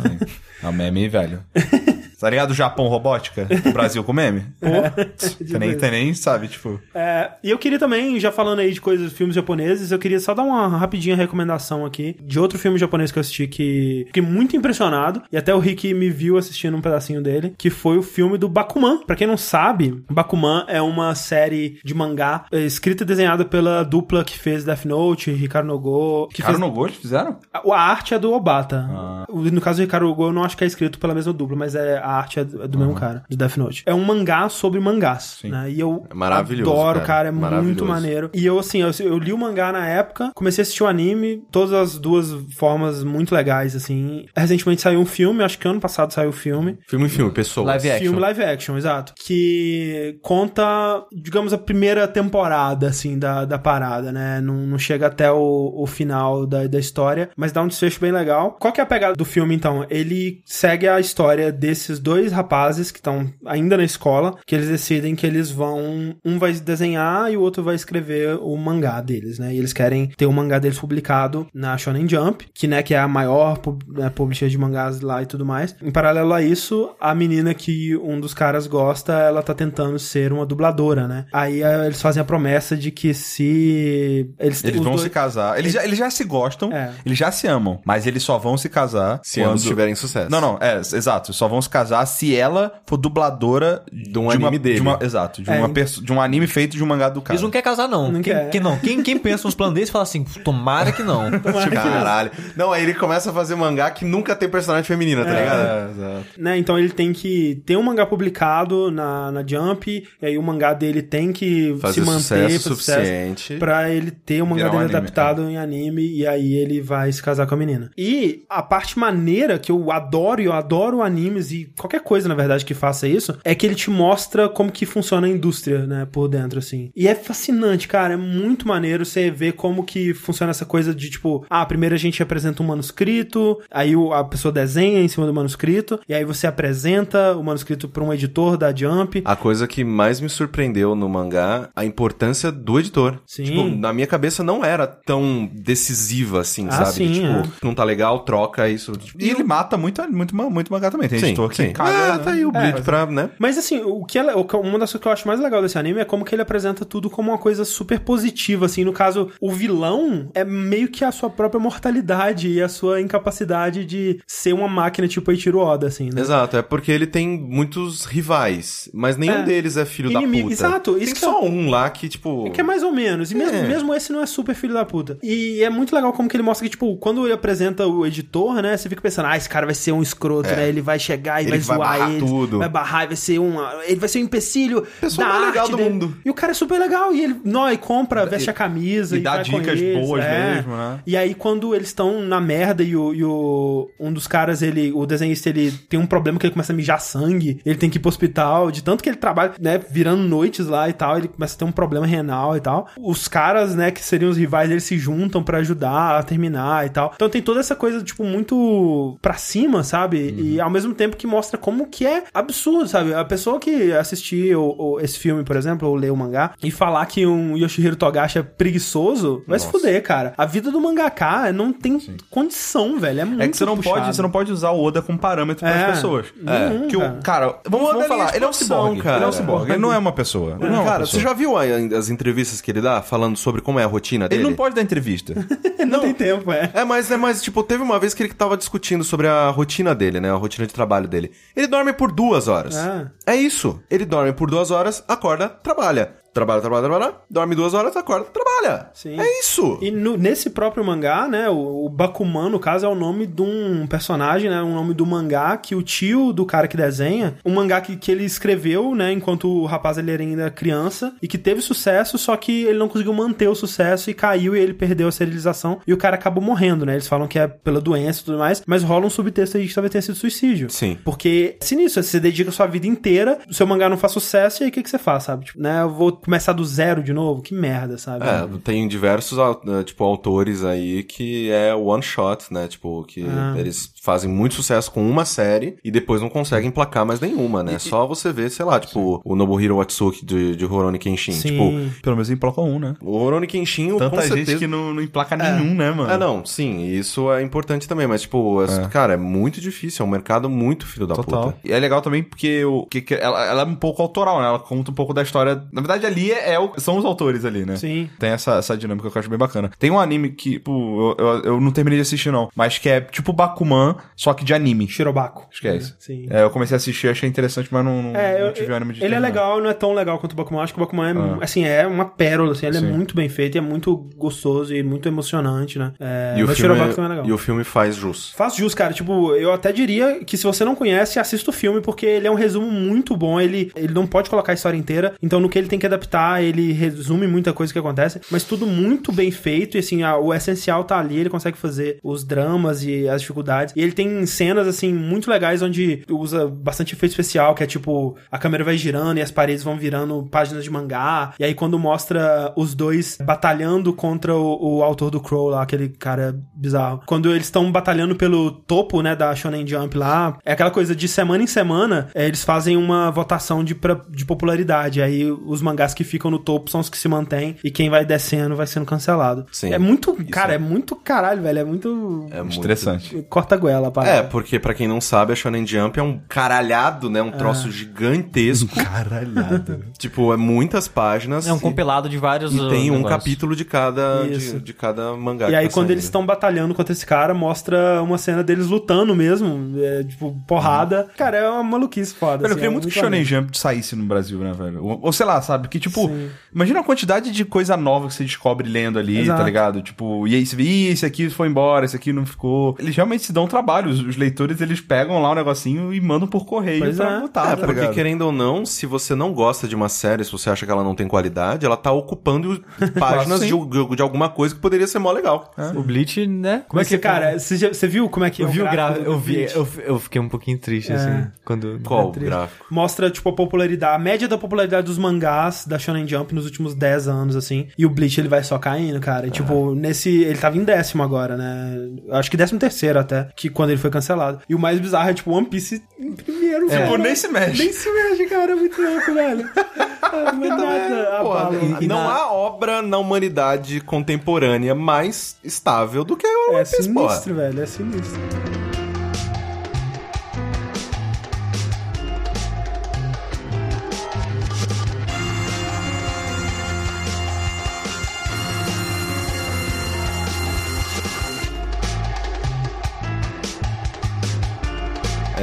É 0.62 0.68
um 0.68 0.72
meme, 0.72 1.08
velho. 1.08 1.42
Tá 2.24 2.30
ligado 2.30 2.52
o 2.52 2.54
Japão 2.54 2.86
robótica? 2.88 3.46
O 3.66 3.72
Brasil 3.72 4.02
com 4.02 4.12
meme? 4.12 4.44
Você 5.16 5.58
nem, 5.58 5.78
você 5.78 5.90
nem 5.90 6.14
sabe, 6.14 6.48
tipo. 6.48 6.80
É, 6.94 7.30
e 7.42 7.50
eu 7.50 7.58
queria 7.58 7.78
também, 7.78 8.18
já 8.18 8.32
falando 8.32 8.60
aí 8.60 8.72
de 8.72 8.80
coisas, 8.80 9.12
filmes 9.12 9.34
japoneses, 9.36 9.90
eu 9.92 9.98
queria 9.98 10.18
só 10.20 10.32
dar 10.34 10.42
uma 10.42 10.66
rapidinha 10.68 11.14
recomendação 11.16 11.84
aqui 11.84 12.16
de 12.22 12.38
outro 12.40 12.58
filme 12.58 12.78
japonês 12.78 13.12
que 13.12 13.18
eu 13.18 13.20
assisti 13.20 13.46
que 13.46 14.04
fiquei 14.06 14.22
muito 14.22 14.56
impressionado, 14.56 15.22
e 15.30 15.36
até 15.36 15.54
o 15.54 15.58
Rick 15.58 15.92
me 15.94 16.08
viu 16.10 16.36
assistindo 16.38 16.76
um 16.76 16.80
pedacinho 16.80 17.22
dele, 17.22 17.54
que 17.58 17.68
foi 17.70 17.98
o 17.98 18.02
filme 18.02 18.38
do 18.38 18.48
Bakuman. 18.48 18.98
Pra 19.06 19.16
quem 19.16 19.26
não 19.26 19.36
sabe, 19.36 20.02
Bakuman 20.10 20.64
é 20.68 20.80
uma 20.80 21.14
série 21.14 21.78
de 21.84 21.94
mangá 21.94 22.46
é, 22.50 22.60
escrita 22.60 23.02
e 23.02 23.06
desenhada 23.06 23.44
pela 23.44 23.82
dupla 23.82 24.24
que 24.24 24.38
fez 24.38 24.64
Death 24.64 24.84
Note, 24.84 25.30
Ricardo 25.30 25.66
Nogo, 25.66 26.28
que 26.32 26.42
Cara, 26.42 26.58
fez 26.58 26.70
Gold 26.72 26.92
fizeram? 26.94 27.36
a 27.52 27.74
a 27.74 27.80
arte 27.80 28.14
é 28.14 28.18
do 28.18 28.32
Obata. 28.32 28.88
O- 29.28 29.40
No 29.42 29.60
caso 29.60 29.78
do 29.78 29.82
Ricardo 29.84 30.08
Hugo, 30.08 30.24
eu 30.24 30.32
não 30.32 30.44
acho 30.44 30.56
que 30.56 30.64
é 30.64 30.66
escrito 30.66 30.98
pela 30.98 31.14
mesma 31.14 31.32
dupla, 31.32 31.56
mas 31.56 31.74
é, 31.74 31.98
a 31.98 32.10
arte 32.14 32.40
é 32.40 32.44
do, 32.44 32.62
é 32.62 32.68
do 32.68 32.78
mesmo 32.78 32.94
cara, 32.94 33.24
de 33.28 33.36
Death 33.36 33.56
Note. 33.56 33.82
É 33.86 33.94
um 33.94 34.04
mangá 34.04 34.48
sobre 34.48 34.80
mangás, 34.80 35.38
né? 35.44 35.70
E 35.70 35.80
eu 35.80 36.06
É 36.10 36.14
maravilhoso, 36.14 36.70
adoro, 36.70 37.00
cara. 37.00 37.06
cara, 37.06 37.28
é 37.28 37.62
muito 37.62 37.84
maneiro. 37.84 38.30
E 38.32 38.44
eu, 38.44 38.58
assim, 38.58 38.82
eu, 38.82 38.90
eu 39.00 39.18
li 39.18 39.32
o 39.32 39.38
mangá 39.38 39.72
na 39.72 39.86
época, 39.86 40.30
comecei 40.34 40.62
a 40.62 40.64
assistir 40.64 40.82
o 40.82 40.86
anime, 40.86 41.42
todas 41.50 41.72
as 41.72 41.98
duas 41.98 42.32
formas 42.56 43.02
muito 43.04 43.34
legais, 43.34 43.74
assim. 43.76 44.26
Recentemente 44.36 44.82
saiu 44.82 45.00
um 45.00 45.06
filme, 45.06 45.42
acho 45.42 45.58
que 45.58 45.68
ano 45.68 45.80
passado 45.80 46.12
saiu 46.12 46.30
o 46.30 46.32
filme. 46.32 46.78
Filme 46.86 47.06
em 47.06 47.08
filme, 47.08 47.30
pessoas. 47.32 47.66
Live 47.66 47.90
action. 47.90 48.04
Filme 48.04 48.20
live 48.20 48.42
action, 48.42 48.76
exato. 48.76 49.12
Que 49.16 50.18
conta, 50.22 50.64
digamos, 51.12 51.52
a 51.52 51.58
primeira 51.58 52.06
temporada, 52.06 52.88
assim, 52.88 53.18
da, 53.18 53.44
da 53.44 53.58
parada, 53.58 54.12
né? 54.12 54.40
Não, 54.40 54.54
não 54.54 54.78
chega 54.78 55.06
até 55.06 55.30
o, 55.30 55.72
o 55.76 55.86
final 55.86 56.46
da, 56.46 56.66
da 56.66 56.78
história, 56.78 57.30
mas 57.36 57.52
dá 57.52 57.62
um 57.62 57.68
desfecho 57.68 58.00
bem 58.00 58.12
legal. 58.12 58.56
Qual 58.60 58.72
que 58.72 58.80
é 58.80 58.84
a 58.84 58.86
pegada 58.86 59.14
do 59.14 59.24
filme, 59.24 59.54
então? 59.54 59.86
Ele 59.90 60.42
segue 60.44 60.88
a 60.88 61.00
história 61.00 61.50
desses 61.52 61.98
dois 62.04 62.30
rapazes 62.32 62.90
que 62.90 62.98
estão 62.98 63.30
ainda 63.46 63.76
na 63.76 63.84
escola, 63.84 64.36
que 64.46 64.54
eles 64.54 64.68
decidem 64.68 65.16
que 65.16 65.26
eles 65.26 65.50
vão... 65.50 66.14
Um 66.24 66.38
vai 66.38 66.52
desenhar 66.52 67.32
e 67.32 67.36
o 67.36 67.40
outro 67.40 67.62
vai 67.62 67.74
escrever 67.74 68.38
o 68.40 68.56
mangá 68.56 69.00
deles, 69.00 69.38
né? 69.38 69.54
E 69.54 69.58
eles 69.58 69.72
querem 69.72 70.08
ter 70.16 70.26
o 70.26 70.32
mangá 70.32 70.58
deles 70.58 70.78
publicado 70.78 71.46
na 71.54 71.76
Shonen 71.78 72.08
Jump, 72.08 72.46
que, 72.54 72.66
né, 72.68 72.82
que 72.82 72.94
é 72.94 72.98
a 72.98 73.08
maior 73.08 73.58
pub- 73.58 73.82
né, 73.88 74.10
publisher 74.10 74.48
de 74.48 74.58
mangás 74.58 75.00
lá 75.00 75.22
e 75.22 75.26
tudo 75.26 75.44
mais. 75.46 75.74
Em 75.82 75.90
paralelo 75.90 76.32
a 76.34 76.42
isso, 76.42 76.90
a 77.00 77.14
menina 77.14 77.54
que 77.54 77.96
um 77.96 78.20
dos 78.20 78.34
caras 78.34 78.66
gosta, 78.66 79.12
ela 79.14 79.42
tá 79.42 79.54
tentando 79.54 79.98
ser 79.98 80.32
uma 80.32 80.44
dubladora, 80.46 81.08
né? 81.08 81.24
Aí 81.32 81.62
eh, 81.62 81.86
eles 81.86 82.00
fazem 82.02 82.20
a 82.20 82.24
promessa 82.24 82.76
de 82.76 82.90
que 82.90 83.14
se... 83.14 84.30
Eles, 84.38 84.62
Eles 84.64 84.76
vão 84.80 84.92
dois- 84.92 85.02
se 85.02 85.10
casar. 85.10 85.58
Eles 85.58 85.72
já, 85.72 85.84
eles 85.84 85.98
já 85.98 86.10
se 86.10 86.24
gostam, 86.24 86.72
É. 86.72 86.90
eles 87.04 87.18
já 87.18 87.30
se 87.30 87.46
amam, 87.46 87.80
mas 87.84 88.06
eles 88.06 88.22
só 88.22 88.38
vão 88.38 88.56
se 88.56 88.68
casar 88.68 89.20
Se 89.22 89.40
ambos 89.42 89.62
tiverem 89.62 89.94
sucesso. 89.94 90.30
Não, 90.30 90.40
não, 90.40 90.58
é, 90.60 90.78
exato. 90.80 91.32
Só 91.32 91.48
vão 91.48 91.60
se 91.62 91.68
casar 91.68 91.83
se 92.06 92.34
ela 92.34 92.72
for 92.86 92.96
dubladora 92.96 93.82
de 93.92 94.18
um 94.18 94.22
uma- 94.22 94.32
anime 94.32 94.58
dele. 94.58 94.76
de 94.76 94.80
uma- 94.82 94.98
exato, 95.02 95.42
de, 95.42 95.50
É, 95.50 95.58
uma 95.58 95.68
de 95.72 96.12
um 96.12 96.20
anime 96.20 96.46
feito 96.46 96.76
de 96.76 96.82
um 96.82 96.86
mangá 96.86 97.08
do 97.08 97.20
cara. 97.20 97.34
Eles 97.34 97.42
não 97.42 97.50
querem 97.50 97.64
casar, 97.64 97.88
não. 97.88 98.10
Não 98.10 98.22
quem, 98.22 98.32
quer. 98.34 98.50
quem 98.50 98.60
não? 98.60 98.78
Quem, 98.78 99.02
quem 99.02 99.18
pensa 99.18 99.46
nos 99.46 99.54
planos 99.54 99.74
desses 99.74 99.90
fala 99.90 100.02
assim, 100.04 100.24
tomara 100.44 100.92
que 100.92 101.02
não. 101.02 101.30
Caralho. 101.72 102.30
Não, 102.56 102.72
aí 102.72 102.82
ele 102.82 102.94
começa 102.94 103.30
a 103.30 103.32
fazer 103.32 103.54
mangá 103.54 103.90
que 103.90 104.04
nunca 104.04 104.34
tem 104.34 104.48
personagem 104.48 104.84
feminina, 104.84 105.24
tá 105.24 105.30
ligado? 105.30 105.60
É, 105.60 105.90
exato. 105.90 106.24
né? 106.38 106.58
Então 106.58 106.78
ele 106.78 106.90
tem 106.90 107.12
que 107.12 107.62
ter 107.66 107.76
um 107.76 107.82
mangá 107.82 108.06
publicado 108.06 108.90
na, 108.90 109.30
na 109.32 109.44
Jump, 109.46 109.86
e 110.20 110.26
aí 110.26 110.38
o 110.38 110.42
mangá 110.42 110.72
dele 110.72 111.02
tem 111.02 111.32
que 111.32 111.76
Fazer 111.80 112.00
se 112.00 112.06
manter 112.06 112.20
sucesso 112.20 112.38
fazer 112.38 112.58
suficiente. 112.58 113.54
pra 113.56 113.90
ele 113.90 114.10
ter 114.10 114.42
o 114.42 114.46
mangá 114.46 114.66
um 114.66 114.70
dele 114.70 114.82
anime, 114.84 114.96
adaptado 114.96 115.42
em 115.50 115.56
anime, 115.56 116.06
e 116.16 116.26
aí 116.26 116.54
ele 116.54 116.80
vai 116.80 117.10
se 117.12 117.22
casar 117.22 117.46
com 117.46 117.54
a 117.54 117.58
menina. 117.58 117.90
E 117.96 118.44
a 118.48 118.62
parte 118.62 118.98
maneira 118.98 119.58
que 119.58 119.70
eu 119.72 119.90
adoro, 119.90 120.40
e 120.40 120.44
eu 120.46 120.52
adoro 120.52 121.02
animes 121.02 121.50
e 121.52 121.64
qualquer 121.76 122.00
coisa, 122.02 122.28
na 122.28 122.34
verdade, 122.34 122.64
que 122.64 122.74
faça 122.74 123.06
isso, 123.08 123.36
é 123.44 123.54
que 123.54 123.66
ele 123.66 123.74
te 123.74 123.90
mostra 123.90 124.48
como 124.48 124.70
que 124.72 124.86
funciona 124.86 125.26
a 125.26 125.30
indústria, 125.30 125.86
né, 125.86 126.06
por 126.10 126.28
dentro, 126.28 126.58
assim. 126.58 126.90
E 126.94 127.06
é 127.08 127.14
fascinante, 127.14 127.88
cara, 127.88 128.14
é 128.14 128.16
muito 128.16 128.66
maneiro 128.68 129.04
você 129.04 129.30
ver 129.30 129.52
como 129.52 129.84
que 129.84 130.14
funciona 130.14 130.50
essa 130.50 130.64
coisa 130.64 130.94
de, 130.94 131.10
tipo, 131.10 131.44
ah, 131.50 131.64
primeiro 131.66 131.94
a 131.94 131.98
gente 131.98 132.22
apresenta 132.22 132.62
um 132.62 132.66
manuscrito, 132.66 133.58
aí 133.70 133.94
a 134.12 134.24
pessoa 134.24 134.52
desenha 134.52 135.00
em 135.00 135.08
cima 135.08 135.26
do 135.26 135.34
manuscrito, 135.34 135.98
e 136.08 136.14
aí 136.14 136.24
você 136.24 136.46
apresenta 136.46 137.36
o 137.36 137.42
manuscrito 137.42 137.88
pra 137.88 138.02
um 138.04 138.12
editor 138.12 138.56
da 138.56 138.74
Jump. 138.74 139.22
A 139.24 139.36
coisa 139.36 139.66
que 139.66 139.84
mais 139.84 140.20
me 140.20 140.28
surpreendeu 140.28 140.94
no 140.94 141.08
mangá, 141.08 141.68
a 141.74 141.84
importância 141.84 142.50
do 142.52 142.78
editor. 142.78 143.20
Sim. 143.26 143.44
Tipo, 143.44 143.64
na 143.64 143.92
minha 143.92 144.06
cabeça 144.06 144.42
não 144.42 144.64
era 144.64 144.86
tão 144.86 145.48
decisiva 145.52 146.40
assim, 146.40 146.66
Ah, 146.68 146.84
sabe? 146.84 146.92
sim, 146.92 147.12
tipo, 147.12 147.26
é. 147.26 147.42
não 147.62 147.74
tá 147.74 147.84
legal, 147.84 148.20
troca 148.20 148.68
isso. 148.68 148.92
Tipo, 148.92 149.20
E 149.22 149.30
ele 149.30 149.42
mata 149.42 149.76
muito, 149.76 150.02
muito, 150.10 150.34
muito 150.34 150.72
mangá 150.72 150.90
também. 150.90 151.08
Tem 151.08 151.18
sim, 151.18 151.26
editor 151.26 151.50
que 151.50 151.56
sim. 151.68 151.72
Ah, 151.78 152.18
tá 152.22 152.30
aí 152.32 152.44
o 152.44 152.50
Blip 152.52 152.82
pra, 152.82 153.06
né? 153.06 153.30
Mas 153.38 153.56
assim, 153.58 153.80
o 153.82 154.04
que 154.04 154.18
é, 154.18 154.24
que- 154.44 154.56
uma 154.56 154.78
das 154.78 154.90
coisas 154.90 155.00
que 155.02 155.08
eu 155.08 155.12
acho 155.12 155.26
mais 155.28 155.40
legal 155.40 155.60
desse 155.62 155.78
anime 155.78 156.00
é 156.00 156.04
como 156.04 156.24
que 156.24 156.34
ele 156.34 156.42
apresenta 156.42 156.84
tudo 156.84 157.08
como 157.10 157.30
uma 157.30 157.38
coisa 157.38 157.64
super 157.64 158.00
positiva, 158.00 158.66
assim. 158.66 158.84
No 158.84 158.92
caso, 158.92 159.30
o 159.40 159.50
vilão 159.50 160.30
é 160.34 160.44
meio 160.44 160.88
que 160.88 161.04
a 161.04 161.12
sua 161.12 161.28
própria 161.30 161.60
mortalidade 161.60 162.48
e 162.48 162.62
a 162.62 162.68
sua 162.68 163.00
incapacidade 163.00 163.84
de 163.84 164.20
ser 164.26 164.52
uma 164.52 164.68
máquina 164.68 165.06
tipo 165.08 165.30
Eiichiro 165.30 165.58
Oda, 165.58 165.86
assim, 165.86 166.10
né? 166.12 166.20
Exato, 166.20 166.56
é 166.56 166.62
porque 166.62 166.90
ele 166.92 167.06
tem 167.06 167.28
muitos 167.38 168.04
rivais, 168.04 168.88
mas 168.92 169.16
nenhum 169.16 169.38
É. 169.38 169.42
deles 169.42 169.76
é 169.76 169.84
filho 169.84 170.10
Inimigo, 170.10 170.48
da 170.50 170.54
puta. 170.56 170.66
exato, 170.68 170.90
isso 170.98 171.04
Tem 171.06 171.14
que 171.14 171.20
só 171.20 171.44
um 171.44 171.68
lá 171.70 171.88
que, 171.90 172.08
tipo... 172.08 172.46
É 172.46 172.50
que 172.50 172.60
é 172.60 172.64
mais 172.64 172.82
ou 172.82 172.92
menos. 172.92 173.30
E 173.32 173.34
mesmo, 173.34 173.56
É. 173.56 173.62
mesmo 173.66 173.94
esse 173.94 174.12
não 174.12 174.20
é 174.20 174.26
super 174.26 174.54
filho 174.54 174.74
da 174.74 174.84
puta. 174.84 175.18
E 175.22 175.62
é 175.62 175.70
muito 175.70 175.94
legal 175.94 176.12
como 176.12 176.28
que 176.28 176.36
ele 176.36 176.42
mostra 176.42 176.64
que, 176.64 176.70
tipo, 176.70 176.96
quando 176.96 177.24
ele 177.24 177.32
apresenta 177.34 177.86
o 177.86 178.06
editor, 178.06 178.60
né? 178.62 178.76
Você 178.76 178.88
fica 178.88 179.00
pensando, 179.02 179.26
ah, 179.26 179.36
esse 179.36 179.48
cara 179.48 179.66
vai 179.66 179.74
ser 179.74 179.92
um 179.92 180.02
escroto, 180.02 180.48
né? 180.50 180.68
Ele 180.68 180.80
vai 180.80 180.98
chegar 180.98 181.40
e 181.42 181.46
Ele 181.46 181.53
Vai 181.58 181.76
zoar 181.76 181.78
barrar 181.78 182.10
eles, 182.10 182.22
tudo. 182.30 182.58
Vai 182.58 182.68
barrar, 182.68 183.06
vai 183.06 183.16
ser 183.16 183.38
um. 183.38 183.54
Ele 183.86 183.96
vai 184.00 184.08
ser 184.08 184.18
um 184.18 184.22
empecilho. 184.22 184.86
Pessoa 185.00 185.26
da 185.26 185.32
mais 185.34 185.46
legal 185.46 185.68
do 185.68 185.76
dele. 185.76 185.90
mundo. 185.90 186.16
E 186.24 186.30
o 186.30 186.34
cara 186.34 186.52
é 186.52 186.54
super 186.54 186.78
legal. 186.78 187.14
E 187.14 187.22
ele 187.22 187.36
nó, 187.44 187.70
e 187.70 187.76
compra, 187.76 188.26
veste 188.26 188.48
a 188.50 188.52
camisa. 188.52 189.16
e 189.16 189.20
E, 189.20 189.22
dá 189.22 189.42
dicas 189.42 189.78
eles, 189.80 190.06
boas 190.06 190.24
é. 190.24 190.54
mesmo, 190.56 190.76
né? 190.76 190.98
E 191.06 191.16
aí, 191.16 191.34
quando 191.34 191.74
eles 191.74 191.88
estão 191.88 192.20
na 192.22 192.40
merda 192.40 192.82
e, 192.82 192.96
o, 192.96 193.14
e 193.14 193.24
o- 193.24 193.90
um 193.98 194.12
dos 194.12 194.26
caras, 194.26 194.62
ele, 194.62 194.92
o 194.94 195.06
desenhista, 195.06 195.48
ele 195.48 195.70
tem 195.88 195.98
um 195.98 196.06
problema 196.06 196.38
que 196.38 196.46
ele 196.46 196.52
começa 196.52 196.72
a 196.72 196.76
mijar 196.76 197.00
sangue, 197.00 197.60
ele 197.64 197.76
tem 197.78 197.90
que 197.90 197.98
ir 197.98 198.00
pro 198.00 198.08
hospital, 198.08 198.70
de 198.70 198.82
tanto 198.82 199.02
que 199.02 199.08
ele 199.08 199.16
trabalha, 199.16 199.52
né, 199.60 199.78
virando 199.90 200.22
noites 200.22 200.66
lá 200.66 200.88
e 200.88 200.92
tal, 200.92 201.18
ele 201.18 201.28
começa 201.28 201.54
a 201.54 201.58
ter 201.58 201.64
um 201.64 201.72
problema 201.72 202.06
renal 202.06 202.56
e 202.56 202.60
tal. 202.60 202.88
Os 202.98 203.28
caras, 203.28 203.74
né, 203.74 203.90
que 203.90 204.02
seriam 204.04 204.30
os 204.30 204.36
rivais, 204.36 204.70
eles 204.70 204.84
se 204.84 204.98
juntam 204.98 205.42
pra 205.42 205.58
ajudar 205.58 206.18
a 206.18 206.22
terminar 206.22 206.86
e 206.86 206.90
tal. 206.90 207.12
Então 207.14 207.28
tem 207.28 207.42
toda 207.42 207.60
essa 207.60 207.74
coisa, 207.76 208.02
tipo, 208.02 208.24
muito 208.24 209.16
pra 209.20 209.34
cima, 209.34 209.82
sabe? 209.82 210.34
E 210.38 210.60
ao 210.60 210.70
mesmo 210.70 210.94
tempo 210.94 211.16
que 211.16 211.26
mostra 211.26 211.43
como 211.58 211.86
que 211.86 212.06
é 212.06 212.24
absurdo, 212.32 212.88
sabe? 212.88 213.14
A 213.14 213.24
pessoa 213.24 213.58
que 213.58 213.92
assistir 213.92 214.56
o- 214.56 214.74
o- 214.78 215.00
esse 215.00 215.18
filme, 215.18 215.44
por 215.44 215.56
exemplo, 215.56 215.88
ou 215.88 215.94
ler 215.94 216.10
o 216.12 216.16
mangá, 216.16 216.52
e 216.62 216.70
falar 216.70 217.04
que 217.06 217.26
um 217.26 217.56
Yoshihiro 217.56 217.96
Togashi 217.96 218.38
é 218.38 218.42
preguiçoso, 218.42 219.42
vai 219.46 219.58
se 219.58 219.66
fuder, 219.70 220.02
cara. 220.02 220.34
A 220.36 220.44
vida 220.46 220.70
do 220.70 220.80
mangaká 220.80 221.52
não 221.52 221.72
tem 221.72 221.98
condição, 222.30 222.98
velho. 222.98 223.20
É 223.20 223.24
muito 223.24 223.42
É 223.42 223.48
que 223.48 223.56
você 223.56 223.64
não, 223.64 223.76
puxado. 223.76 223.96
pode, 224.00 224.16
você 224.16 224.22
não 224.22 224.30
pode 224.30 224.52
usar 224.52 224.70
o 224.70 224.82
Oda 224.82 225.00
como 225.02 225.18
parâmetro 225.18 225.64
para 225.64 225.74
É, 225.74 225.84
as 225.86 225.94
pessoas. 225.96 226.26
nenhum, 226.40 226.88
que 226.88 226.96
o, 226.96 227.20
cara. 227.22 227.58
vamos, 227.68 227.88
vamos 227.88 228.04
é 228.04 228.08
falar, 228.08 228.34
ele 228.34 228.44
é 228.44 228.48
um 228.48 228.52
ciborgue. 228.52 229.00
cara. 229.00 229.16
Ele 229.16 229.24
é 229.24 229.28
um 229.28 229.32
ciborgue, 229.32 229.70
ele 229.72 229.78
não 229.80 229.92
é 229.92 229.98
uma 229.98 230.12
pessoa. 230.12 230.56
Ele 230.60 230.68
não 230.70 230.76
é 230.76 230.80
uma 230.80 230.84
Cara, 230.84 231.00
pessoa. 231.00 231.20
você 231.22 231.26
já 231.28 231.32
viu 231.32 231.54
as 231.56 232.08
entrevistas 232.10 232.60
que 232.60 232.70
ele 232.70 232.80
dá 232.80 233.00
falando 233.02 233.36
sobre 233.36 233.60
como 233.60 233.78
é 233.78 233.84
a 233.84 233.86
rotina 233.86 234.28
dele? 234.28 234.42
Ele 234.42 234.48
não 234.50 234.56
pode 234.56 234.74
dar 234.74 234.82
entrevista. 234.82 235.34
não 235.86 236.00
tem 236.00 236.12
tempo, 236.14 236.52
é. 236.52 236.70
É, 236.74 236.84
mas 236.84 237.10
é 237.10 237.16
mais, 237.16 237.42
tipo, 237.42 237.62
teve 237.62 237.82
uma 237.82 237.98
vez 237.98 238.14
que 238.14 238.22
ele 238.22 238.32
tava 238.32 238.56
discutindo 238.56 239.04
sobre 239.04 239.26
a 239.28 239.48
rotina 239.50 239.94
dele, 239.94 240.20
né? 240.20 240.30
A 240.30 240.34
rotina 240.34 240.66
de 240.66 240.72
trabalho 240.72 241.06
dele. 241.08 241.30
Ele 241.54 241.66
dorme 241.66 241.92
por 241.92 242.12
duas 242.12 242.48
horas. 242.48 242.76
Ah. 242.76 243.10
É 243.26 243.34
isso. 243.34 243.82
Ele 243.90 244.04
dorme 244.04 244.32
por 244.32 244.50
duas 244.50 244.70
horas, 244.70 245.04
acorda, 245.08 245.48
trabalha. 245.48 246.16
Trabalha, 246.34 246.60
trabalha, 246.60 246.82
trabalha, 246.88 247.14
dorme 247.30 247.54
duas 247.54 247.72
horas, 247.74 247.96
acorda, 247.96 248.26
trabalha. 248.26 248.90
Sim. 248.92 249.18
É 249.20 249.40
isso. 249.40 249.78
E 249.80 249.90
no- 249.92 250.16
nesse 250.16 250.50
próprio 250.50 250.84
mangá, 250.84 251.28
né, 251.28 251.48
o, 251.48 251.84
o 251.86 251.88
Bakuman, 251.88 252.50
no 252.50 252.58
caso, 252.58 252.84
é 252.84 252.88
o 252.88 252.94
nome 252.94 253.24
de 253.26 253.40
um 253.40 253.86
personagem, 253.86 254.50
né, 254.50 254.60
um 254.60 254.74
nome 254.74 254.92
do 254.94 255.06
mangá 255.06 255.56
que 255.56 255.76
o 255.76 255.82
tio 255.82 256.32
do 256.32 256.44
cara 256.44 256.66
que 256.66 256.76
desenha, 256.76 257.36
um 257.44 257.54
mangá 257.54 257.80
que, 257.80 257.96
que 257.96 258.10
ele 258.10 258.24
escreveu, 258.24 258.94
né, 258.96 259.12
enquanto 259.12 259.48
o 259.48 259.64
rapaz 259.64 259.96
ele 259.96 260.10
era 260.10 260.22
ainda 260.22 260.50
criança, 260.50 261.14
e 261.22 261.28
que 261.28 261.38
teve 261.38 261.60
sucesso, 261.60 262.18
só 262.18 262.36
que 262.36 262.64
ele 262.64 262.78
não 262.78 262.88
conseguiu 262.88 263.12
manter 263.12 263.48
o 263.48 263.54
sucesso 263.54 264.10
e 264.10 264.14
caiu 264.14 264.56
e 264.56 264.60
ele 264.60 264.74
perdeu 264.74 265.06
a 265.06 265.12
serialização, 265.12 265.80
e 265.86 265.92
o 265.92 265.96
cara 265.96 266.16
acabou 266.16 266.42
morrendo, 266.42 266.84
né, 266.84 266.94
eles 266.94 267.06
falam 267.06 267.28
que 267.28 267.38
é 267.38 267.46
pela 267.46 267.80
doença 267.80 268.22
e 268.22 268.24
tudo 268.24 268.38
mais, 268.38 268.60
mas 268.66 268.82
rola 268.82 269.06
um 269.06 269.10
subtexto 269.10 269.56
aí 269.56 269.68
que 269.68 269.74
talvez 269.74 269.92
tenha 269.92 270.02
sido 270.02 270.16
suicídio. 270.16 270.68
Sim. 270.68 270.98
Porque, 271.04 271.56
se 271.60 271.76
nisso, 271.76 272.02
você 272.02 272.18
dedica 272.18 272.50
a 272.50 272.52
sua 272.52 272.66
vida 272.66 272.88
inteira, 272.88 273.38
o 273.48 273.54
seu 273.54 273.66
mangá 273.68 273.88
não 273.88 273.96
faz 273.96 274.12
sucesso, 274.12 274.62
e 274.62 274.64
aí 274.64 274.70
o 274.70 274.72
que, 274.72 274.82
que 274.82 274.90
você 274.90 274.98
faz, 274.98 275.22
sabe? 275.22 275.44
Tipo, 275.44 275.60
né, 275.60 275.82
eu 275.82 275.90
vou 275.90 276.10
começar 276.24 276.52
do 276.52 276.64
zero 276.64 277.02
de 277.02 277.12
novo? 277.12 277.42
Que 277.42 277.54
merda, 277.54 277.98
sabe? 277.98 278.24
É, 278.26 278.46
tem 278.62 278.86
diversos, 278.88 279.38
eh, 279.38 279.82
tipo, 279.84 280.02
autores 280.04 280.64
aí 280.64 281.02
que 281.02 281.50
é 281.50 281.74
one 281.74 282.02
shot, 282.02 282.46
né? 282.52 282.66
Tipo, 282.68 283.04
que 283.04 283.24
Ah. 283.28 283.54
eles 283.56 283.92
fazem 284.02 284.30
muito 284.30 284.54
sucesso 284.54 284.90
com 284.90 285.06
uma 285.08 285.24
série 285.24 285.76
e 285.84 285.90
depois 285.90 286.20
não 286.20 286.28
conseguem 286.28 286.68
emplacar 286.68 287.06
mais 287.06 287.20
nenhuma, 287.20 287.62
né? 287.62 287.78
Só 287.78 288.06
você 288.06 288.32
ver, 288.32 288.50
sei 288.50 288.64
lá, 288.64 288.78
tipo, 288.80 289.20
o 289.24 289.34
Nobuhiro 289.36 289.76
Watsuki 289.76 290.24
de, 290.24 290.56
de 290.56 290.64
Rurouni 290.64 290.98
Kenshin. 290.98 291.32
Sim. 291.32 291.48
Tipo, 291.48 292.00
Pelo 292.02 292.16
menos 292.16 292.30
emplaca 292.30 292.60
um, 292.60 292.78
né? 292.78 292.94
o 293.00 293.18
Rurouni 293.18 293.46
Kenshin, 293.46 293.90
com 293.90 293.98
Tanta 293.98 294.22
certeza... 294.22 294.50
gente 294.52 294.58
que 294.60 294.66
não, 294.66 294.92
não 294.94 295.02
emplaca 295.02 295.36
nenhum, 295.36 295.74
né, 295.74 295.90
mano? 295.90 296.10
Ah, 296.10 296.18
não, 296.18 296.44
sim, 296.44 296.84
isso 296.86 297.30
é 297.32 297.42
importante 297.42 297.88
também, 297.88 298.06
mas, 298.06 298.22
tipo, 298.22 298.62
é- 298.62 298.88
cara, 298.88 299.14
é 299.14 299.16
muito 299.16 299.60
difícil, 299.60 300.04
é 300.04 300.08
um 300.08 300.10
mercado 300.10 300.48
muito 300.50 300.86
filho 300.86 301.06
da 301.06 301.14
Total. 301.14 301.52
puta. 301.52 301.58
E 301.64 301.72
é 301.72 301.78
legal 301.78 302.00
também 302.02 302.22
porque 302.22 302.64
o, 302.64 302.86
que, 302.86 303.00
que- 303.00 303.14
ela, 303.14 303.44
ela 303.46 303.62
é 303.62 303.64
um 303.64 303.74
pouco 303.74 304.02
autoral, 304.02 304.40
né? 304.40 304.46
Ela 304.46 304.58
conta 304.58 304.90
um 304.90 304.94
pouco 304.94 305.12
da 305.14 305.22
história. 305.22 305.62
Na 305.72 305.80
verdade, 305.80 306.06
ali 306.14 306.30
é, 306.32 306.52
é 306.54 306.58
o- 306.58 306.72
são 306.78 306.96
os 306.98 307.04
autores 307.04 307.44
ali, 307.44 307.64
né? 307.64 307.76
Sim. 307.76 308.08
Tem 308.18 308.30
essa, 308.30 308.54
essa 308.56 308.76
dinâmica 308.76 309.10
que 309.10 309.16
eu 309.16 309.20
acho 309.20 309.28
bem 309.28 309.38
bacana. 309.38 309.70
Tem 309.78 309.90
um 309.90 309.98
anime 309.98 310.30
que, 310.30 310.52
tipo, 310.52 311.14
eu, 311.18 311.26
eu, 311.26 311.42
eu 311.44 311.60
não 311.60 311.70
terminei 311.70 311.98
de 311.98 312.02
assistir, 312.02 312.30
não. 312.30 312.48
Mas 312.54 312.78
que 312.78 312.88
é 312.88 313.00
tipo 313.00 313.32
Bakuman, 313.32 313.96
só 314.16 314.32
que 314.32 314.44
de 314.44 314.54
anime. 314.54 314.88
Shirobako. 314.88 315.46
Acho 315.50 315.60
que 315.60 315.68
é 315.68 315.76
isso. 315.76 315.94
Sim. 315.98 316.26
É, 316.30 316.42
eu 316.42 316.50
comecei 316.50 316.74
a 316.74 316.78
assistir, 316.78 317.08
achei 317.08 317.28
interessante, 317.28 317.68
mas 317.70 317.84
não, 317.84 318.02
não, 318.02 318.16
É, 318.16 318.38
não 318.40 318.46
eu- 318.46 318.52
tive 318.52 318.72
ânimo 318.72 318.92
de 318.92 318.98
ele 319.00 319.06
é 319.06 319.20
terminar. 319.20 319.28
legal, 319.28 319.60
não 319.60 319.70
é 319.70 319.74
tão 319.74 319.92
legal 319.94 320.18
quanto 320.18 320.32
o 320.32 320.36
Bakuman. 320.36 320.62
Acho 320.62 320.72
que 320.74 320.80
o 320.80 320.84
Bakuman 320.84 321.36
é, 321.40 321.44
assim, 321.44 321.64
é 321.64 321.86
uma 321.86 322.04
pérola, 322.04 322.52
assim, 322.52 322.66
ele 322.66 322.78
Sim. 322.78 322.86
é 322.86 322.90
muito 322.90 323.14
bem 323.14 323.28
feito, 323.28 323.56
e 323.56 323.58
é 323.58 323.60
muito 323.60 323.96
gostoso 324.16 324.74
e 324.74 324.82
muito 324.82 325.08
emocionante, 325.08 325.78
né? 325.78 325.92
É, 326.00 326.34
E 326.38 326.42
o, 326.42 326.46
filme, 326.48 326.54
Shirobako 326.56 326.94
também 326.94 327.04
é 327.06 327.08
legal. 327.14 327.26
e 327.26 327.32
o 327.32 327.38
filme 327.38 327.64
faz 327.64 327.96
jus. 327.96 328.32
Faz 328.36 328.54
jus, 328.56 328.74
cara. 328.74 328.92
Tipo, 328.92 329.34
eu 329.34 329.52
até 329.52 329.72
diria 329.72 330.24
que 330.24 330.36
se 330.36 330.44
você 330.44 330.64
não 330.64 330.74
conhece, 330.74 331.18
assista 331.18 331.50
o 331.50 331.52
filme, 331.52 331.80
porque 331.80 332.06
ele 332.06 332.26
é 332.26 332.30
um 332.30 332.34
resumo 332.34 332.70
muito 332.70 333.16
bom. 333.16 333.40
Ele, 333.40 333.70
ele 333.74 333.92
não 333.92 334.06
pode 334.06 334.30
colocar 334.30 334.52
a 334.52 334.54
história 334.54 334.76
inteira. 334.76 335.14
Então, 335.22 335.40
no 335.40 335.48
que 335.48 335.58
ele 335.58 335.68
tem 335.68 335.78
que 335.78 335.86
adaptar, 335.86 336.03
ele 336.40 336.72
resume 336.72 337.26
muita 337.26 337.52
coisa 337.52 337.72
que 337.72 337.78
acontece. 337.78 338.20
Mas 338.30 338.44
tudo 338.44 338.66
muito 338.66 339.12
bem 339.12 339.30
feito. 339.30 339.76
E 339.76 339.80
assim, 339.80 340.02
a- 340.02 340.16
o 340.18 340.32
essencial 340.34 340.84
tá 340.84 340.98
ali. 340.98 341.16
Ele 341.18 341.30
consegue 341.30 341.56
fazer 341.56 341.98
os 342.02 342.24
dramas 342.24 342.84
e 342.84 343.08
as 343.08 343.20
dificuldades. 343.20 343.74
E 343.76 343.80
ele 343.80 343.92
tem 343.92 344.24
cenas, 344.26 344.66
assim, 344.66 344.92
muito 344.92 345.30
legais 345.30 345.62
onde 345.62 346.04
usa 346.10 346.46
bastante 346.46 346.94
efeito 346.94 347.12
especial, 347.12 347.54
que 347.54 347.62
é 347.62 347.66
tipo, 347.66 348.16
a 348.30 348.38
câmera 348.38 348.64
vai 348.64 348.76
girando 348.76 349.18
e 349.18 349.22
as 349.22 349.30
paredes 349.30 349.62
vão 349.62 349.76
virando 349.76 350.22
páginas 350.30 350.64
de 350.64 350.70
mangá. 350.70 351.32
E 351.38 351.44
aí, 351.44 351.54
quando 351.54 351.78
mostra 351.78 352.52
os 352.56 352.74
dois 352.74 353.18
batalhando 353.24 353.92
contra 353.92 354.34
o, 354.34 354.78
o 354.78 354.82
autor 354.82 355.10
do 355.10 355.20
Crow 355.20 355.48
lá, 355.48 355.62
aquele 355.62 355.88
cara 355.88 356.38
bizarro. 356.54 357.02
Quando 357.06 357.30
eles 357.30 357.46
estão 357.46 357.70
batalhando 357.70 358.14
pelo 358.16 358.50
topo, 358.50 359.00
né, 359.02 359.14
da 359.16 359.34
Shonen 359.34 359.66
Jump 359.66 359.96
lá, 359.96 360.38
é 360.44 360.52
aquela 360.52 360.70
coisa 360.70 360.94
de 360.94 361.08
semana 361.08 361.42
em 361.42 361.46
semana, 361.46 362.08
é, 362.14 362.26
eles 362.26 362.44
fazem 362.44 362.76
uma 362.76 363.10
votação 363.10 363.62
de, 363.64 363.74
pra- 363.74 364.00
de 364.10 364.24
popularidade. 364.24 365.00
Aí 365.00 365.30
os 365.30 365.62
mangás 365.62 365.93
que 365.94 366.04
ficam 366.04 366.30
no 366.30 366.38
topo 366.38 366.70
são 366.70 366.80
os 366.80 366.88
que 366.88 366.98
se 366.98 367.08
mantêm 367.08 367.56
e 367.64 367.70
quem 367.70 367.88
vai 367.88 368.04
descendo 368.04 368.54
vai 368.56 368.66
sendo 368.66 368.84
cancelado. 368.86 369.46
Sim. 369.52 369.72
É 369.72 369.78
muito, 369.78 370.14
cara, 370.30 370.54
é 370.54 370.58
muito 370.58 370.94
caralho, 370.96 371.42
velho. 371.42 371.58
É 371.60 371.64
muito. 371.64 372.26
É 372.30 372.42
muito 372.42 372.58
Interessante. 372.58 373.24
Corta 373.28 373.54
a 373.54 373.58
goela, 373.58 373.88
É, 373.88 373.90
parada. 373.90 374.28
porque 374.28 374.58
pra 374.58 374.74
quem 374.74 374.88
não 374.88 375.00
sabe, 375.00 375.32
a 375.32 375.36
Shonen 375.36 375.66
Jump 375.66 375.98
é 375.98 376.02
um 376.02 376.18
caralhado, 376.28 377.08
né? 377.08 377.22
Um 377.22 377.30
troço 377.30 377.70
gigantesco. 377.70 378.74
Caralhado. 378.74 379.84
tipo, 379.98 380.32
é 380.32 380.36
muitas 380.36 380.88
páginas. 380.88 381.46
É 381.46 381.52
um 381.52 381.56
e- 381.56 381.60
compilado 381.60 382.08
de 382.08 382.18
vários. 382.18 382.54
E 382.54 382.58
tem 382.68 382.90
uh, 382.90 382.94
um 382.94 382.96
negócios. 382.98 383.08
capítulo 383.08 383.56
de 383.56 383.64
cada, 383.64 384.24
de, 384.26 384.60
de 384.60 384.72
cada 384.72 385.14
mangá. 385.16 385.50
E 385.50 385.54
aí, 385.54 385.66
tá 385.68 385.72
quando 385.74 385.86
saindo. 385.86 385.92
eles 385.92 386.04
estão 386.04 386.24
batalhando 386.24 386.74
contra 386.74 386.92
esse 386.92 387.04
cara, 387.06 387.34
mostra 387.34 388.02
uma 388.02 388.18
cena 388.18 388.42
deles 388.42 388.66
lutando 388.66 389.14
mesmo. 389.14 389.72
É, 389.78 390.04
tipo, 390.04 390.34
porrada. 390.46 391.08
Cara, 391.16 391.36
é 391.36 391.48
uma 391.48 391.62
maluquice 391.62 392.14
foda. 392.14 392.38
Velho, 392.38 392.44
eu 392.44 392.46
assim, 392.46 392.54
queria 392.56 392.68
é 392.68 392.72
muito 392.72 392.88
que 392.88 392.94
Shonen. 392.94 393.24
Jump 393.24 393.56
saísse 393.58 393.94
no 393.96 394.04
Brasil, 394.04 394.38
né, 394.38 394.52
velho? 394.52 394.82
Ou, 394.84 394.98
ou 395.02 395.12
sei 395.12 395.26
lá, 395.26 395.40
sabe? 395.42 395.68
Que, 395.68 395.78
tipo, 395.88 396.08
Sim. 396.08 396.28
imagina 396.54 396.80
a 396.80 396.84
quantidade 396.84 397.30
de 397.30 397.44
coisa 397.44 397.76
nova 397.76 398.08
que 398.08 398.14
você 398.14 398.24
descobre 398.24 398.68
lendo 398.68 398.98
ali, 398.98 399.20
Exato. 399.20 399.38
tá 399.38 399.44
ligado? 399.44 399.82
Tipo, 399.82 400.26
e 400.28 400.34
aí 400.34 400.44
você 400.44 400.56
vê, 400.56 400.62
"Ih, 400.64 400.88
esse 400.88 401.04
aqui 401.06 401.30
foi 401.30 401.48
embora, 401.48 401.84
esse 401.84 401.96
aqui 401.96 402.12
não 402.12 402.26
ficou. 402.26 402.74
Eles 402.78 402.94
realmente 402.96 403.24
se 403.24 403.32
dão 403.32 403.46
trabalho. 403.46 403.90
Os, 403.90 404.00
os 404.00 404.16
leitores, 404.16 404.60
eles 404.60 404.80
pegam 404.80 405.20
lá 405.22 405.30
o 405.30 405.34
negocinho 405.34 405.92
e 405.94 406.00
mandam 406.00 406.28
por 406.28 406.44
correio 406.46 406.80
Pois 406.84 406.96
pra 406.96 407.10
é. 407.16 407.20
botar, 407.20 407.46
É, 407.46 407.50
tá 407.50 407.56
porque 407.66 407.80
ligado? 407.80 407.94
querendo 407.94 408.22
ou 408.22 408.32
não, 408.32 408.64
se 408.66 408.86
você 408.86 409.14
não 409.14 409.32
gosta 409.32 409.66
de 409.68 409.74
uma 409.74 409.88
série, 409.88 410.24
se 410.24 410.32
você 410.32 410.50
acha 410.50 410.64
que 410.66 410.72
ela 410.72 410.84
não 410.84 410.94
tem 410.94 411.06
qualidade, 411.08 411.64
ela 411.66 411.76
tá 411.76 411.92
ocupando 411.92 412.62
páginas 412.98 413.40
de, 413.40 413.48
de 413.96 414.02
alguma 414.02 414.28
coisa 414.28 414.54
que 414.54 414.60
poderia 414.60 414.86
ser 414.86 414.98
mó 414.98 415.10
legal. 415.12 415.52
O 415.74 415.82
Bleach, 415.82 416.26
né? 416.26 416.64
Como 416.68 416.80
é 416.80 416.84
que 416.84 416.98
cara, 416.98 417.38
você, 417.38 417.56
já- 417.56 417.68
você 417.72 417.86
viu 417.86 418.08
como 418.08 418.24
é 418.24 418.30
que 418.30 418.42
é 418.42 418.44
Eu 418.44 418.48
vi 418.48 418.62
o 418.62 418.70
gráfico 418.70 419.04
eu 419.04 419.18
vi, 419.18 419.42
eu, 419.54 419.68
eu 419.84 419.98
fiquei 419.98 420.20
um 420.20 420.28
pouquinho 420.28 420.58
triste, 420.58 420.92
É. 420.92 420.94
assim, 420.96 421.26
quando... 421.44 421.80
Qual 421.84 422.08
É 422.08 422.12
triste. 422.12 422.26
gráfico? 422.30 422.66
Mostra, 422.70 423.10
tipo, 423.10 423.28
a 423.28 423.32
popularidade, 423.32 423.94
a 423.94 423.98
média 423.98 424.28
da 424.28 424.38
popularidade 424.38 424.86
dos 424.86 424.98
mangás 424.98 425.63
da 425.68 425.78
Shonen 425.78 426.06
Jump 426.06 426.34
nos 426.34 426.44
últimos 426.44 426.74
10 426.74 427.08
anos, 427.08 427.36
assim. 427.36 427.68
E 427.76 427.84
o 427.86 427.90
Bleach, 427.90 428.20
ele 428.20 428.28
vai 428.28 428.42
só 428.44 428.58
caindo, 428.58 429.00
cara. 429.00 429.26
E, 429.26 429.30
tipo, 429.30 429.74
nesse... 429.74 430.22
Ele 430.22 430.38
tava 430.38 430.56
em 430.56 430.64
décimo 430.64 431.02
agora, 431.02 431.36
né? 431.36 431.78
Acho 432.10 432.30
que 432.30 432.36
décimo 432.36 432.58
terceiro 432.58 432.98
até, 432.98 433.28
que 433.36 433.48
quando 433.48 433.70
ele 433.70 433.78
foi 433.80 433.90
cancelado. 433.90 434.40
E 434.48 434.54
o 434.54 434.58
mais 434.58 434.78
bizarro 434.80 435.10
é, 435.10 435.14
tipo, 435.14 435.30
One 435.32 435.46
Piece 435.46 435.82
em 435.98 436.12
primeiro. 436.12 436.66
Tipo, 436.68 436.78
cara. 436.78 436.98
nem 436.98 437.14
se 437.14 437.28
mexe. 437.28 437.62
Nem 437.62 437.72
se 437.72 437.90
mexe, 437.90 438.26
cara. 438.26 438.52
É 438.52 438.54
muito 438.54 438.80
louco, 438.80 439.14
velho. 439.14 439.48
É, 440.14 440.30
mas 440.32 440.48
nada 440.48 441.18
Pô, 441.22 441.80
e 441.82 441.88
não 441.88 441.96
na- 441.96 442.12
há 442.12 442.32
obra 442.32 442.82
na 442.82 442.98
humanidade 442.98 443.80
contemporânea 443.80 444.72
mais 444.74 445.36
estável 445.42 446.04
do 446.04 446.14
que 446.16 446.26
o 446.26 446.50
One 446.50 446.60
É 446.60 446.64
Piece, 446.64 446.92
porra. 446.92 447.08
sinistro, 447.08 447.34
velho. 447.34 447.60
É 447.62 447.66
sinistro. 447.66 448.20